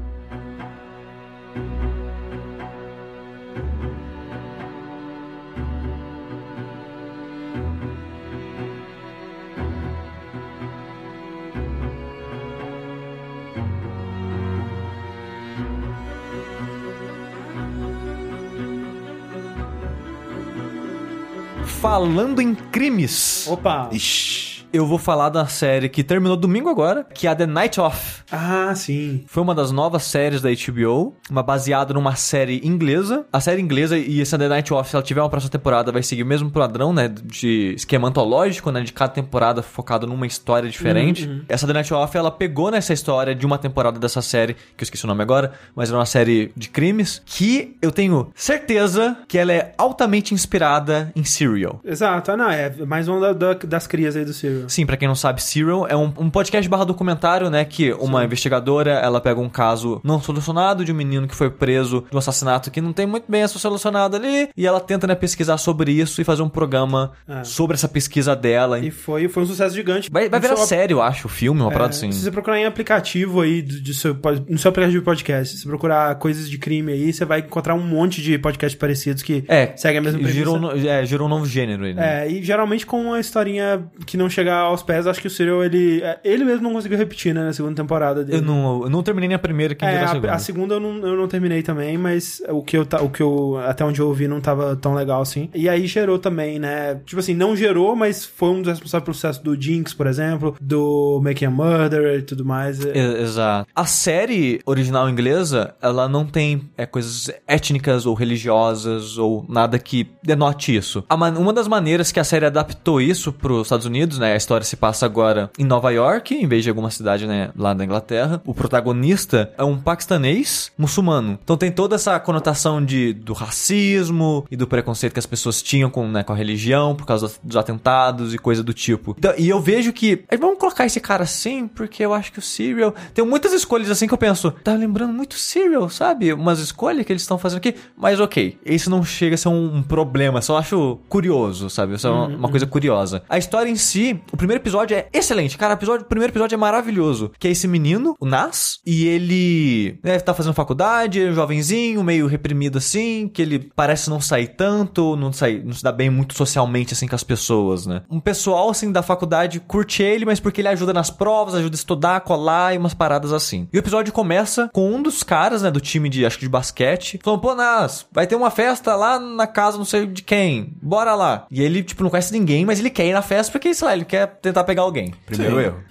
Falando 21.81 22.43
em 22.43 22.55
crimes, 22.55 23.47
Opa. 23.49 23.89
Ixi. 23.91 24.60
Eu 24.73 24.87
vou 24.87 24.99
falar 24.99 25.29
da 25.29 25.47
série 25.47 25.89
que 25.89 26.03
terminou 26.05 26.37
domingo 26.37 26.68
agora, 26.68 27.05
que 27.14 27.27
é 27.27 27.31
a 27.31 27.35
The 27.35 27.47
Night 27.47 27.81
Of. 27.81 28.23
Ah, 28.31 28.73
sim. 28.75 29.25
Foi 29.27 29.43
uma 29.43 29.55
das 29.55 29.71
novas 29.73 30.05
séries 30.05 30.41
da 30.41 30.49
HBO, 30.51 31.14
uma 31.31 31.43
baseada 31.43 31.93
numa 31.95 32.14
série 32.16 32.61
inglesa. 32.64 33.27
A 33.33 33.41
série 33.41 33.61
inglesa 33.61 33.99
e 33.99 34.21
essa 34.21 34.39
The 34.39 34.49
Night 34.49 34.73
Of, 34.73 34.89
se 34.91 34.97
ela 34.97 35.03
tiver 35.03 35.21
uma 35.21 35.29
próxima 35.31 35.51
temporada, 35.51 35.91
vai 35.93 36.03
seguir 36.03 36.23
o 36.23 36.27
mesmo 36.27 36.51
padrão, 36.51 36.93
né? 36.93 37.09
De 37.09 37.75
esquema 37.75 38.09
antológico, 38.09 38.71
né? 38.71 38.81
De 38.83 38.93
cada 38.93 39.12
temporada 39.12 39.62
focado 39.62 40.07
numa 40.07 40.27
história 40.27 40.68
diferente. 40.68 41.43
Essa 41.49 41.66
The 41.66 41.73
Night 41.73 41.93
Of, 41.93 42.16
ela 42.16 42.31
pegou 42.31 42.71
nessa 42.71 42.93
história 42.93 43.35
de 43.35 43.45
uma 43.47 43.59
temporada 43.59 43.99
dessa 43.99 44.23
série, 44.23 44.55
que 44.55 44.83
eu 44.83 44.85
esqueci 44.85 45.05
o 45.05 45.09
nome 45.09 45.23
agora, 45.23 45.53
mas 45.75 45.89
era 45.89 45.99
uma 45.99 46.07
série 46.07 46.53
de 46.57 46.68
crimes, 46.68 47.21
que 47.27 47.77
eu 47.83 47.91
tenho 47.91 48.31
certeza 48.35 49.16
que 49.29 49.39
ela 49.39 49.53
é 49.53 49.75
altamente 49.79 50.35
inspirada 50.35 51.12
em 51.16 51.25
Serial. 51.25 51.81
Exato. 51.85 52.33
Ah, 52.33 52.37
não, 52.37 52.51
é 52.51 52.71
mais 52.87 53.09
uma 53.09 53.21
da- 53.21 53.33
da- 53.33 53.55
das 53.55 53.87
crias 53.87 54.16
aí 54.16 54.25
do 54.25 54.33
Serial. 54.33 54.60
Sim, 54.69 54.87
pra 54.87 54.97
quem 54.97 55.09
não 55.09 55.15
sabe, 55.15 55.43
Serial 55.43 55.87
é 55.89 55.97
um, 55.97 56.13
um 56.19 56.31
podcast 56.31 56.69
barra 56.69 56.85
documentário, 56.85 57.49
né? 57.51 57.65
Que 57.65 57.93
uma 57.95 58.25
investigadora, 58.25 58.93
ela 58.93 59.21
pega 59.21 59.41
um 59.41 59.49
caso 59.49 60.01
não 60.05 60.21
solucionado 60.21 60.85
de 60.85 60.93
um 60.93 60.95
menino 60.95 61.27
que 61.27 61.35
foi 61.35 61.51
preso 61.51 62.05
de 62.11 62.15
um 62.17 62.19
assassinato 62.19 62.71
que 62.71 62.81
não 62.81 62.93
tem 62.93 63.07
muito 63.07 63.25
bem 63.31 63.43
a 63.43 63.49
solucionado 63.49 64.17
ali, 64.17 64.49
e 64.57 64.67
ela 64.67 64.81
tenta, 64.81 65.07
né, 65.07 65.15
pesquisar 65.15 65.59
sobre 65.59 65.93
isso 65.93 66.21
e 66.21 66.25
fazer 66.25 66.43
um 66.43 66.49
programa 66.49 67.13
É. 67.29 67.45
sobre 67.45 67.75
essa 67.75 67.89
pesquisa 67.89 68.35
dela. 68.37 68.79
E 68.79 68.91
foi, 68.91 69.29
foi 69.29 69.43
um 69.43 69.47
sucesso 69.47 69.75
gigante. 69.75 70.09
Vai, 70.11 70.29
vai 70.29 70.41
virar 70.41 70.57
seu- 70.57 70.67
série, 70.67 70.93
eu 70.93 71.03
acho, 71.03 71.27
o 71.27 71.31
filme, 71.31 71.61
uma 71.61 71.71
É, 71.71 71.73
parada 71.73 71.91
assim. 71.91 72.11
Se 72.13 72.21
você 72.21 72.31
procurar 72.31 72.59
em 72.59 72.65
aplicativo 72.67 73.41
aí, 73.41 73.63
do, 73.63 73.81
do 73.81 73.95
seu, 73.95 74.17
no 74.49 74.59
seu 74.59 74.69
aplicativo 74.71 74.99
de 75.01 75.05
podcast, 75.05 75.57
se 75.57 75.63
você 75.63 75.69
procurar 75.69 76.15
coisas 76.17 76.49
de 76.49 76.59
crime 76.59 76.93
aí, 76.93 77.13
você 77.13 77.25
vai 77.25 77.41
encontrar 77.41 77.75
um 77.75 77.83
monte 77.83 78.23
de 78.23 78.39
podcasts 78.39 78.79
parecidos 78.79 79.23
que 79.23 79.45
É, 79.49 79.73
seguem 79.77 79.99
a 79.99 80.03
mesma 80.03 80.19
premissa. 80.19 80.39
girou, 80.39 80.59
no- 80.59 80.89
é, 80.89 81.05
girou 81.05 81.27
um 81.27 81.31
novo 81.31 81.47
gênero 81.47 81.85
aí, 81.85 81.95
né? 81.95 82.27
É, 82.27 82.31
e 82.31 82.43
geralmente 82.43 82.87
com 82.87 83.01
uma 83.03 83.21
historinha 83.21 83.85
que 84.07 84.17
não 84.17 84.29
chega 84.31 84.50
aos 84.51 84.83
pés, 84.83 85.07
acho 85.07 85.21
que 85.21 85.27
o 85.27 85.31
Serial, 85.31 85.65
ele, 85.65 86.03
é, 86.03 86.19
ele 86.25 86.45
mesmo 86.45 86.63
não 86.63 86.73
conseguiu 86.73 86.99
repetir, 86.99 87.35
né, 87.35 87.43
na 87.45 87.53
segunda 87.53 87.75
temporada 87.75 88.25
dele. 88.25 88.39
Eu 88.39 88.43
não, 88.43 88.83
eu 88.85 88.91
não 88.91 89.03
terminei 89.03 89.29
nem 89.29 89.37
a 89.37 89.39
primeira, 89.39 89.75
que 89.75 89.85
É, 89.85 89.91
virou 89.91 90.03
a 90.03 90.05
a, 90.05 90.13
segunda. 90.13 90.33
a 90.35 90.39
segunda 90.39 90.75
eu 90.75 90.81
não, 90.81 91.07
eu 91.07 91.17
não 91.17 91.29
terminei 91.29 91.63
também, 91.63 91.97
mas 91.99 92.43
o 92.49 92.63
que, 92.63 92.77
eu, 92.77 92.87
o 93.03 93.09
que 93.09 93.23
eu, 93.23 93.59
até 93.67 93.85
onde 93.85 94.01
eu 94.01 94.09
ouvi, 94.09 94.27
não 94.29 94.41
tava 94.41 94.77
tão 94.77 94.95
legal 94.95 95.23
assim. 95.23 95.49
E 95.55 95.69
aí 95.69 95.87
gerou 95.87 96.19
também, 96.19 96.59
né? 96.59 96.97
Tipo 97.07 97.21
assim, 97.21 97.35
não 97.35 97.55
gerou, 97.57 97.95
mas 97.97 98.25
foi 98.25 98.49
um 98.51 98.61
dos 98.63 98.69
responsáveis 98.71 99.05
pelo 99.05 99.15
sucesso 99.15 99.43
do 99.43 99.61
Jinx, 99.61 99.93
por 99.95 100.07
exemplo, 100.07 100.57
do 100.61 101.21
Making 101.23 101.47
a 101.47 101.51
Murderer 101.51 102.19
e 102.19 102.23
tudo 102.23 102.45
mais. 102.45 102.85
É, 102.85 103.23
Exato. 103.23 103.69
A 103.75 103.85
série 103.87 104.61
original 104.67 105.09
inglesa, 105.09 105.75
ela 105.81 106.09
não 106.09 106.25
tem 106.27 106.69
é, 106.77 106.87
coisas 106.87 107.31
étnicas 107.47 108.07
ou 108.07 108.15
religiosas 108.15 109.19
ou 109.19 109.45
nada 109.49 109.79
que 109.79 110.09
denote 110.23 110.75
isso. 110.75 111.05
Uma 111.11 111.53
das 111.53 111.69
maneiras 111.69 112.11
que 112.13 112.21
a 112.21 112.25
série 112.25 112.47
adaptou 112.47 113.01
isso 113.01 113.33
para 113.33 113.53
os 113.53 113.63
Estados 113.63 113.87
Unidos, 113.87 114.19
né? 114.19 114.35
A 114.41 114.49
história 114.51 114.64
se 114.64 114.74
passa 114.74 115.05
agora 115.05 115.51
em 115.59 115.64
Nova 115.64 115.91
York, 115.91 116.34
em 116.34 116.47
vez 116.47 116.62
de 116.62 116.70
alguma 116.70 116.91
cidade, 116.91 117.26
né, 117.26 117.51
lá 117.55 117.74
da 117.74 117.84
Inglaterra. 117.84 118.41
O 118.47 118.55
protagonista 118.55 119.53
é 119.59 119.62
um 119.62 119.78
paquistanês 119.78 120.72
muçulmano. 120.78 121.38
Então 121.45 121.59
tem 121.59 121.70
toda 121.70 121.97
essa 121.97 122.18
conotação 122.18 122.82
de, 122.82 123.12
do 123.12 123.34
racismo 123.34 124.47
e 124.51 124.57
do 124.57 124.66
preconceito 124.66 125.12
que 125.12 125.18
as 125.18 125.26
pessoas 125.26 125.61
tinham 125.61 125.91
com, 125.91 126.09
né, 126.09 126.22
com 126.22 126.32
a 126.32 126.36
religião 126.36 126.95
por 126.97 127.05
causa 127.05 127.30
dos 127.45 127.55
atentados 127.55 128.32
e 128.32 128.38
coisa 128.38 128.62
do 128.62 128.72
tipo. 128.72 129.14
Então, 129.18 129.34
e 129.36 129.47
eu 129.47 129.61
vejo 129.61 129.93
que 129.93 130.24
"Eh, 130.30 130.38
vamos 130.38 130.59
colocar 130.59 130.86
esse 130.86 131.01
cara 131.01 131.24
assim, 131.24 131.68
porque 131.68 132.03
eu 132.03 132.14
acho 132.14 132.32
que 132.32 132.38
o 132.38 132.43
Serial 132.43 132.95
tem 133.12 133.22
muitas 133.26 133.53
escolhas 133.53 133.91
assim 133.91 134.07
que 134.09 134.14
eu 134.14 134.18
penso, 134.18 134.51
tá 134.64 134.72
lembrando 134.72 135.12
muito 135.12 135.34
Serial, 135.34 135.91
sabe? 135.91 136.32
Umas 136.32 136.61
escolhas 136.61 137.05
que 137.05 137.12
eles 137.12 137.20
estão 137.20 137.36
fazendo 137.36 137.59
aqui, 137.59 137.74
mas 137.95 138.18
ok, 138.18 138.59
isso 138.64 138.88
não 138.88 139.05
chega 139.05 139.34
a 139.34 139.38
ser 139.38 139.49
um, 139.49 139.76
um 139.76 139.82
problema, 139.82 140.41
só 140.41 140.57
acho 140.57 140.99
curioso, 141.11 141.68
sabe? 141.68 141.95
Isso 141.95 142.07
é 142.07 142.11
uma, 142.11 142.26
uma 142.26 142.49
coisa 142.49 142.66
curiosa. 142.66 143.22
A 143.28 143.36
história 143.36 143.68
em 143.68 143.76
si, 143.76 144.18
o 144.33 144.37
primeiro 144.37 144.62
episódio 144.62 144.97
é 144.97 145.09
excelente, 145.12 145.59
cara, 145.59 145.74
o, 145.74 145.76
episódio, 145.76 146.05
o 146.05 146.09
primeiro 146.09 146.33
episódio 146.33 146.55
é 146.55 146.59
maravilhoso, 146.59 147.33
que 147.39 147.49
é 147.49 147.51
esse 147.51 147.66
menino, 147.66 148.16
o 148.20 148.26
Nas, 148.26 148.81
e 148.87 149.07
ele 149.07 149.99
né, 150.03 150.18
tá 150.18 150.35
fazendo 150.35 150.55
faculdade, 150.55 151.22
é 151.22 151.31
um 151.31 151.35
jovenzinho, 151.35 152.03
meio 152.03 152.26
reprimido 152.26 152.78
assim, 152.78 153.28
que 153.28 153.43
ele 153.43 153.70
parece 153.74 154.09
não 154.11 154.20
sair 154.20 154.49
tanto, 154.49 155.16
não, 155.16 155.33
sair, 155.33 155.64
não 155.64 155.72
se 155.72 155.83
dá 155.83 155.93
bem 155.93 156.11
muito 156.11 156.35
socialmente 156.35 156.95
assim 156.95 157.07
com 157.07 157.14
as 157.14 157.24
pessoas, 157.24 157.87
né? 157.87 158.03
Um 158.11 158.20
pessoal 158.20 158.70
assim 158.70 158.93
da 158.93 159.03
faculdade 159.03 159.61
curte 159.61 160.03
ele, 160.03 160.24
mas 160.24 160.41
porque 160.41 160.61
ele 160.61 160.68
ajuda 160.68 160.93
nas 160.93 161.11
provas, 161.11 161.55
ajuda 161.55 161.74
a 161.74 161.78
estudar, 161.78 162.20
colar 162.20 162.74
e 162.74 162.78
umas 162.78 162.95
paradas 162.95 163.33
assim. 163.33 163.68
E 163.72 163.76
o 163.76 163.81
episódio 163.81 164.12
começa 164.12 164.68
com 164.72 164.91
um 164.93 165.03
dos 165.03 165.22
caras, 165.22 165.62
né, 165.62 165.70
do 165.70 165.81
time 165.81 166.09
de, 166.09 166.24
acho 166.24 166.39
que 166.39 166.45
de 166.45 166.51
basquete, 166.51 167.18
falando, 167.22 167.41
pô, 167.41 167.55
Nas, 167.55 168.07
vai 168.12 168.26
ter 168.26 168.37
uma 168.37 168.51
festa 168.51 168.95
lá 168.95 169.18
na 169.18 169.47
casa 169.47 169.78
não 169.78 169.85
sei 169.85 170.07
de 170.07 170.22
quem, 170.22 170.74
bora 170.81 171.14
lá. 171.14 171.47
E 171.51 171.62
ele, 171.62 171.83
tipo, 171.83 172.03
não 172.03 172.11
conhece 172.11 172.33
ninguém, 172.33 172.64
mas 172.64 172.78
ele 172.78 172.91
quer 172.91 173.07
ir 173.07 173.12
na 173.12 173.22
festa 173.22 173.53
porque, 173.53 173.74
sei 173.74 173.87
lá, 173.87 173.95
ele 173.95 174.05
quer 174.05 174.20
tentar 174.27 174.64
pegar 174.64 174.83
alguém. 174.83 175.12
Primeiro 175.27 175.61
erro. 175.61 175.77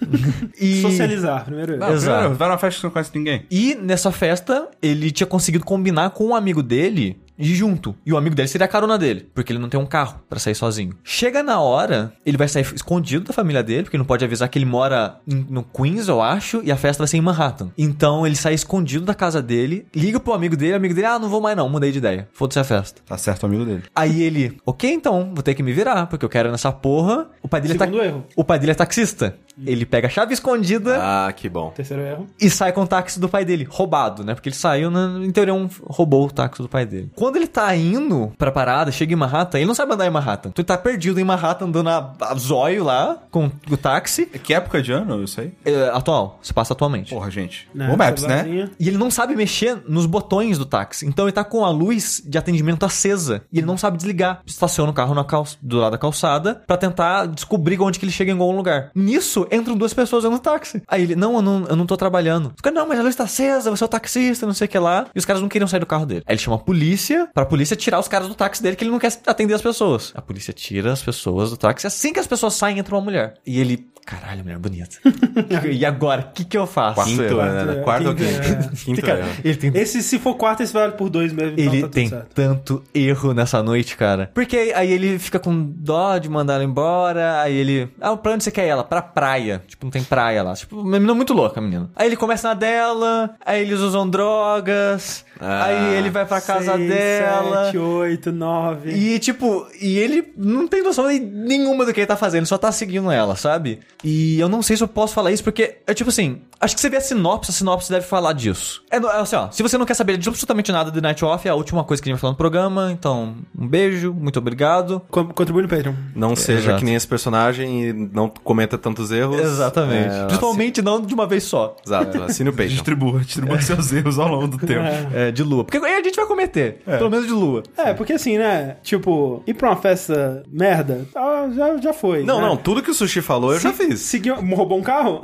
E... 0.60 0.82
Socializar, 0.82 1.44
primeiro. 1.44 1.78
Não, 1.78 1.92
Exato. 1.92 2.16
primeiro. 2.18 2.34
Vai 2.34 2.48
numa 2.48 2.58
festa 2.58 2.76
que 2.76 2.80
você 2.80 2.86
não 2.86 2.92
conhece 2.92 3.10
ninguém. 3.14 3.46
E 3.50 3.74
nessa 3.76 4.12
festa, 4.12 4.68
ele 4.82 5.10
tinha 5.10 5.26
conseguido 5.26 5.64
combinar 5.64 6.10
com 6.10 6.26
um 6.26 6.34
amigo 6.34 6.62
dele 6.62 7.18
de 7.29 7.29
ir 7.40 7.54
junto. 7.54 7.94
E 8.04 8.12
o 8.12 8.16
amigo 8.16 8.34
dele 8.34 8.48
seria 8.48 8.64
a 8.64 8.68
carona 8.68 8.98
dele, 8.98 9.28
porque 9.34 9.52
ele 9.52 9.58
não 9.58 9.68
tem 9.68 9.78
um 9.80 9.86
carro 9.86 10.20
pra 10.28 10.38
sair 10.38 10.54
sozinho. 10.54 10.94
Chega 11.04 11.42
na 11.42 11.60
hora, 11.60 12.12
ele 12.24 12.36
vai 12.36 12.48
sair 12.48 12.62
escondido 12.74 13.24
da 13.26 13.32
família 13.32 13.62
dele, 13.62 13.84
porque 13.84 13.98
não 13.98 14.04
pode 14.04 14.24
avisar 14.24 14.48
que 14.48 14.58
ele 14.58 14.64
mora 14.66 15.16
em- 15.26 15.46
no 15.48 15.62
Queens, 15.62 16.08
eu 16.08 16.20
acho, 16.20 16.60
e 16.64 16.70
a 16.70 16.76
festa 16.76 17.02
vai 17.02 17.08
ser 17.08 17.16
em 17.16 17.20
Manhattan. 17.20 17.70
Então 17.76 18.26
ele 18.26 18.36
sai 18.36 18.54
escondido 18.54 19.04
da 19.04 19.14
casa 19.14 19.40
dele, 19.42 19.86
liga 19.94 20.20
pro 20.20 20.32
amigo 20.32 20.56
dele, 20.56 20.72
o 20.72 20.76
amigo 20.76 20.94
dele, 20.94 21.06
ah, 21.06 21.18
não 21.18 21.28
vou 21.28 21.40
mais 21.40 21.56
não, 21.56 21.68
mudei 21.68 21.92
de 21.92 21.98
ideia. 21.98 22.28
Foda-se 22.32 22.58
a 22.58 22.64
festa. 22.64 23.00
Tá 23.06 23.16
certo 23.16 23.42
o 23.42 23.46
amigo 23.46 23.64
dele. 23.64 23.82
Aí 23.94 24.22
ele, 24.22 24.58
ok, 24.66 24.90
então, 24.92 25.32
vou 25.34 25.42
ter 25.42 25.54
que 25.54 25.62
me 25.62 25.72
virar, 25.72 26.06
porque 26.06 26.24
eu 26.24 26.28
quero 26.28 26.48
ir 26.48 26.52
nessa 26.52 26.70
porra. 26.72 27.28
O 27.42 27.48
pai 27.48 27.60
dele 27.60 27.74
Segundo 27.78 27.96
é 27.96 28.00
ta- 28.00 28.06
erro. 28.06 28.26
O 28.36 28.44
pai 28.44 28.58
dele 28.58 28.72
é 28.72 28.74
taxista. 28.74 29.36
Ele 29.66 29.84
pega 29.86 30.06
a 30.06 30.10
chave 30.10 30.32
escondida 30.34 30.98
Ah, 31.00 31.32
que 31.32 31.48
bom. 31.48 31.70
Terceiro 31.70 32.02
erro. 32.02 32.26
e 32.40 32.48
sai 32.50 32.72
com 32.72 32.82
o 32.82 32.86
táxi 32.86 33.18
do 33.20 33.28
pai 33.28 33.44
dele, 33.44 33.66
roubado, 33.68 34.24
né? 34.24 34.34
Porque 34.34 34.48
ele 34.48 34.56
saiu, 34.56 34.90
em 35.22 35.30
teoria, 35.30 35.54
um, 35.54 35.68
roubou 35.84 36.26
o 36.26 36.30
táxi 36.30 36.62
do 36.62 36.68
pai 36.68 36.86
dele. 36.86 37.10
Quando 37.14 37.36
ele 37.36 37.46
tá 37.46 37.74
indo 37.74 38.32
pra 38.38 38.50
parada, 38.50 38.90
chega 38.92 39.12
em 39.12 39.16
Manhattan, 39.16 39.58
ele 39.58 39.66
não 39.66 39.74
sabe 39.74 39.92
andar 39.92 40.06
em 40.06 40.10
Manhattan. 40.10 40.48
Então 40.50 40.62
ele 40.62 40.66
tá 40.66 40.78
perdido 40.78 41.20
em 41.20 41.24
Manhattan, 41.24 41.66
andando 41.66 41.88
a, 41.88 42.12
a 42.20 42.34
zóio 42.34 42.84
lá, 42.84 43.18
com 43.30 43.50
o 43.70 43.76
táxi. 43.76 44.26
Que 44.26 44.54
época 44.54 44.82
de 44.82 44.92
ano 44.92 45.22
isso 45.22 45.40
aí? 45.40 45.52
É, 45.64 45.88
atual, 45.92 46.38
se 46.42 46.52
passa 46.52 46.72
atualmente. 46.72 47.10
Porra, 47.12 47.30
gente. 47.30 47.68
Né, 47.74 47.88
Bom 47.88 47.96
Maps, 47.96 48.22
né? 48.22 48.42
celularzinho. 48.42 48.70
E 48.78 48.88
ele 48.88 48.98
não 48.98 49.10
sabe 49.10 49.34
mexer 49.36 49.82
nos 49.88 50.06
botões 50.06 50.58
do 50.58 50.66
táxi. 50.66 51.06
Então 51.06 51.26
ele 51.26 51.32
tá 51.32 51.44
com 51.44 51.64
a 51.64 51.70
luz 51.70 52.22
de 52.24 52.38
atendimento 52.38 52.84
acesa. 52.84 53.42
E 53.52 53.58
ele 53.58 53.66
não 53.66 53.76
sabe 53.76 53.96
desligar. 53.96 54.40
Estaciona 54.46 54.90
o 54.90 54.94
carro 54.94 55.14
na 55.14 55.24
cal... 55.24 55.46
do 55.62 55.78
lado 55.78 55.92
da 55.92 55.98
calçada 55.98 56.62
pra 56.66 56.76
tentar 56.76 57.26
descobrir 57.26 57.80
onde 57.80 57.98
que 57.98 58.04
ele 58.04 58.12
chega 58.12 58.30
em 58.30 58.34
algum 58.38 58.56
lugar. 58.56 58.90
Nisso, 58.94 59.46
entram 59.50 59.76
duas 59.76 59.94
pessoas 59.94 60.24
do 60.24 60.38
táxi. 60.38 60.82
Aí 60.86 61.02
ele, 61.02 61.16
não, 61.16 61.34
eu 61.34 61.42
não, 61.42 61.66
eu 61.66 61.76
não 61.76 61.86
tô 61.86 61.96
trabalhando. 61.96 62.52
Os 62.54 62.60
caras, 62.60 62.78
não, 62.78 62.86
mas 62.86 62.98
a 62.98 63.02
luz 63.02 63.16
tá 63.16 63.24
acesa, 63.24 63.70
você 63.70 63.84
é 63.84 63.86
o 63.86 63.88
taxista, 63.88 64.46
não 64.46 64.54
sei 64.54 64.66
o 64.66 64.68
que 64.68 64.78
lá. 64.78 65.06
E 65.14 65.18
os 65.18 65.24
caras 65.24 65.42
não 65.42 65.48
queriam 65.48 65.68
sair 65.68 65.80
do 65.80 65.86
carro 65.86 66.06
dele. 66.06 66.22
Aí 66.26 66.34
ele 66.34 66.40
chama 66.40 66.56
a 66.56 66.60
polícia 66.60 67.28
pra 67.34 67.44
polícia 67.44 67.76
tirar 67.76 67.98
os 67.98 68.08
caras 68.08 68.28
do 68.28 68.34
táxi 68.34 68.62
dele, 68.62 68.76
que 68.76 68.84
ele 68.84 68.90
não 68.90 68.98
quer 68.98 69.12
atender 69.26 69.54
as 69.54 69.62
pessoas. 69.62 70.12
A 70.14 70.22
polícia 70.22 70.52
tira 70.52 70.92
as 70.92 71.02
pessoas 71.02 71.50
do 71.50 71.56
táxi. 71.56 71.86
Assim 71.86 72.12
que 72.12 72.20
as 72.20 72.26
pessoas 72.26 72.54
saem, 72.54 72.78
entra 72.78 72.94
uma 72.94 73.00
mulher. 73.00 73.34
E 73.46 73.60
ele 73.60 73.88
Caralho, 74.04 74.42
mulher 74.42 74.58
bonita. 74.58 74.96
e 75.70 75.84
agora, 75.86 76.22
o 76.22 76.32
que, 76.32 76.44
que 76.44 76.58
eu 76.58 76.66
faço? 76.66 77.04
Quinto, 77.04 77.22
Eu- 77.22 77.36
né? 77.36 77.82
Quarto 77.84 78.08
ou 78.08 78.14
Quinto, 78.14 78.40
quinto? 78.40 78.76
Quinto, 78.84 79.02
Cara, 79.02 79.20
é. 79.20 79.30
ele 79.44 79.54
tem 79.56 79.70
Esse, 79.74 80.02
se 80.02 80.18
for 80.18 80.34
quarto, 80.34 80.62
esse 80.62 80.72
vale 80.72 80.92
por 80.92 81.08
dois 81.08 81.32
mesmo. 81.32 81.52
então 81.58 81.72
Ele 81.72 81.82
tá 81.82 81.88
tem 81.88 82.08
certo. 82.08 82.28
tanto 82.34 82.82
erro 82.92 83.32
nessa 83.32 83.62
noite, 83.62 83.96
cara. 83.96 84.30
Porque 84.34 84.56
aí, 84.56 84.72
aí 84.74 84.92
ele 84.92 85.18
fica 85.18 85.38
com 85.38 85.64
dó 85.76 86.18
de 86.18 86.28
mandar 86.28 86.54
ela 86.54 86.64
embora. 86.64 87.40
Aí 87.40 87.54
ele. 87.54 87.88
Ah, 88.00 88.16
pra 88.16 88.32
onde 88.32 88.42
você 88.42 88.50
quer 88.50 88.66
ela? 88.66 88.82
Pra 88.82 89.00
praia. 89.00 89.62
Tipo, 89.68 89.86
não 89.86 89.90
tem 89.90 90.02
praia 90.02 90.42
lá. 90.42 90.54
Tipo, 90.54 90.80
uma 90.80 90.92
menina 90.98 91.14
muito 91.14 91.32
louca, 91.32 91.60
menina. 91.60 91.88
Aí 91.94 92.06
ele 92.08 92.16
começa 92.16 92.48
na 92.48 92.54
dela. 92.54 93.36
Aí 93.46 93.62
eles 93.62 93.78
usam 93.80 94.08
drogas. 94.10 95.24
Ah, 95.40 95.64
aí 95.64 95.94
ele 95.94 96.10
vai 96.10 96.26
pra 96.26 96.40
casa 96.40 96.74
Seis, 96.76 96.88
dela. 96.88 97.64
Sete, 97.66 97.78
oito, 97.78 98.30
nove. 98.30 98.90
E, 98.92 99.18
tipo, 99.18 99.66
e 99.80 99.98
ele 99.98 100.32
não 100.36 100.68
tem 100.68 100.82
noção 100.82 101.06
nenhuma 101.06 101.86
do 101.86 101.94
que 101.94 102.00
ele 102.00 102.06
tá 102.06 102.16
fazendo, 102.16 102.44
só 102.46 102.58
tá 102.58 102.70
seguindo 102.70 103.10
ela, 103.10 103.34
sabe? 103.36 103.80
E 104.04 104.38
eu 104.38 104.48
não 104.48 104.62
sei 104.62 104.76
se 104.76 104.82
eu 104.82 104.88
posso 104.88 105.14
falar 105.14 105.32
isso, 105.32 105.42
porque, 105.42 105.78
é 105.86 105.94
tipo 105.94 106.10
assim, 106.10 106.42
acho 106.60 106.74
que 106.74 106.80
você 106.80 106.88
vê 106.90 106.96
a 106.98 107.00
sinopse, 107.00 107.50
a 107.50 107.54
sinopse 107.54 107.90
deve 107.90 108.06
falar 108.06 108.32
disso. 108.32 108.82
É, 108.90 108.96
é 108.96 109.20
assim, 109.20 109.36
ó, 109.36 109.50
se 109.50 109.62
você 109.62 109.78
não 109.78 109.86
quer 109.86 109.94
saber 109.94 110.16
de 110.18 110.28
absolutamente 110.28 110.70
nada 110.70 110.90
de 110.90 111.00
Night 111.00 111.24
Off, 111.24 111.46
é 111.46 111.50
a 111.50 111.54
última 111.54 111.82
coisa 111.84 112.02
que 112.02 112.08
a 112.08 112.12
gente 112.12 112.16
vai 112.16 112.20
falar 112.20 112.32
no 112.32 112.36
programa, 112.38 112.90
então, 112.92 113.36
um 113.58 113.66
beijo, 113.66 114.12
muito 114.12 114.38
obrigado. 114.38 115.00
Co- 115.10 115.24
Contribui 115.26 115.62
no 115.62 115.68
Patreon. 115.68 115.94
Não 116.14 116.36
seja 116.36 116.60
Exato. 116.60 116.78
que 116.78 116.84
nem 116.84 116.94
esse 116.94 117.06
personagem 117.06 117.84
e 117.88 117.92
não 117.92 118.28
cometa 118.28 118.76
tantos 118.78 119.10
erros. 119.10 119.40
Exatamente. 119.40 120.14
É, 120.14 120.24
Principalmente 120.26 120.82
não 120.82 121.00
de 121.00 121.14
uma 121.14 121.26
vez 121.26 121.44
só. 121.44 121.76
Exato, 121.84 122.22
assine 122.22 122.50
o 122.50 122.52
Patreon. 122.52 122.68
Distribua, 122.70 123.20
distribua 123.20 123.60
seus 123.60 123.92
erros 123.92 124.18
ao 124.18 124.28
longo 124.28 124.48
do 124.48 124.58
tempo. 124.66 124.84
É, 125.14 125.30
de 125.30 125.42
lua. 125.42 125.64
Porque 125.64 125.78
aí 125.78 125.94
a 125.96 126.02
gente 126.02 126.16
vai 126.16 126.26
cometer. 126.26 126.82
Pelo 126.84 127.10
menos 127.10 127.26
de 127.26 127.32
lua. 127.32 127.62
É, 127.76 127.94
porque 127.94 128.12
assim, 128.14 128.36
né? 128.38 128.76
Tipo, 128.82 129.42
ir 129.46 129.54
pra 129.54 129.70
uma 129.70 129.76
festa 129.76 130.42
merda, 130.50 131.06
ah, 131.16 131.48
já, 131.54 131.76
já 131.78 131.92
foi. 131.92 132.22
Não, 132.24 132.40
né? 132.40 132.46
não, 132.48 132.56
tudo 132.56 132.82
que 132.82 132.90
o 132.90 132.94
Sushi 132.94 133.20
falou 133.22 133.52
eu 133.54 133.60
já 133.60 133.72
fiz. 133.72 134.00
Seguiu, 134.00 134.34
roubou 134.54 134.78
um 134.78 134.82
carro? 134.82 135.22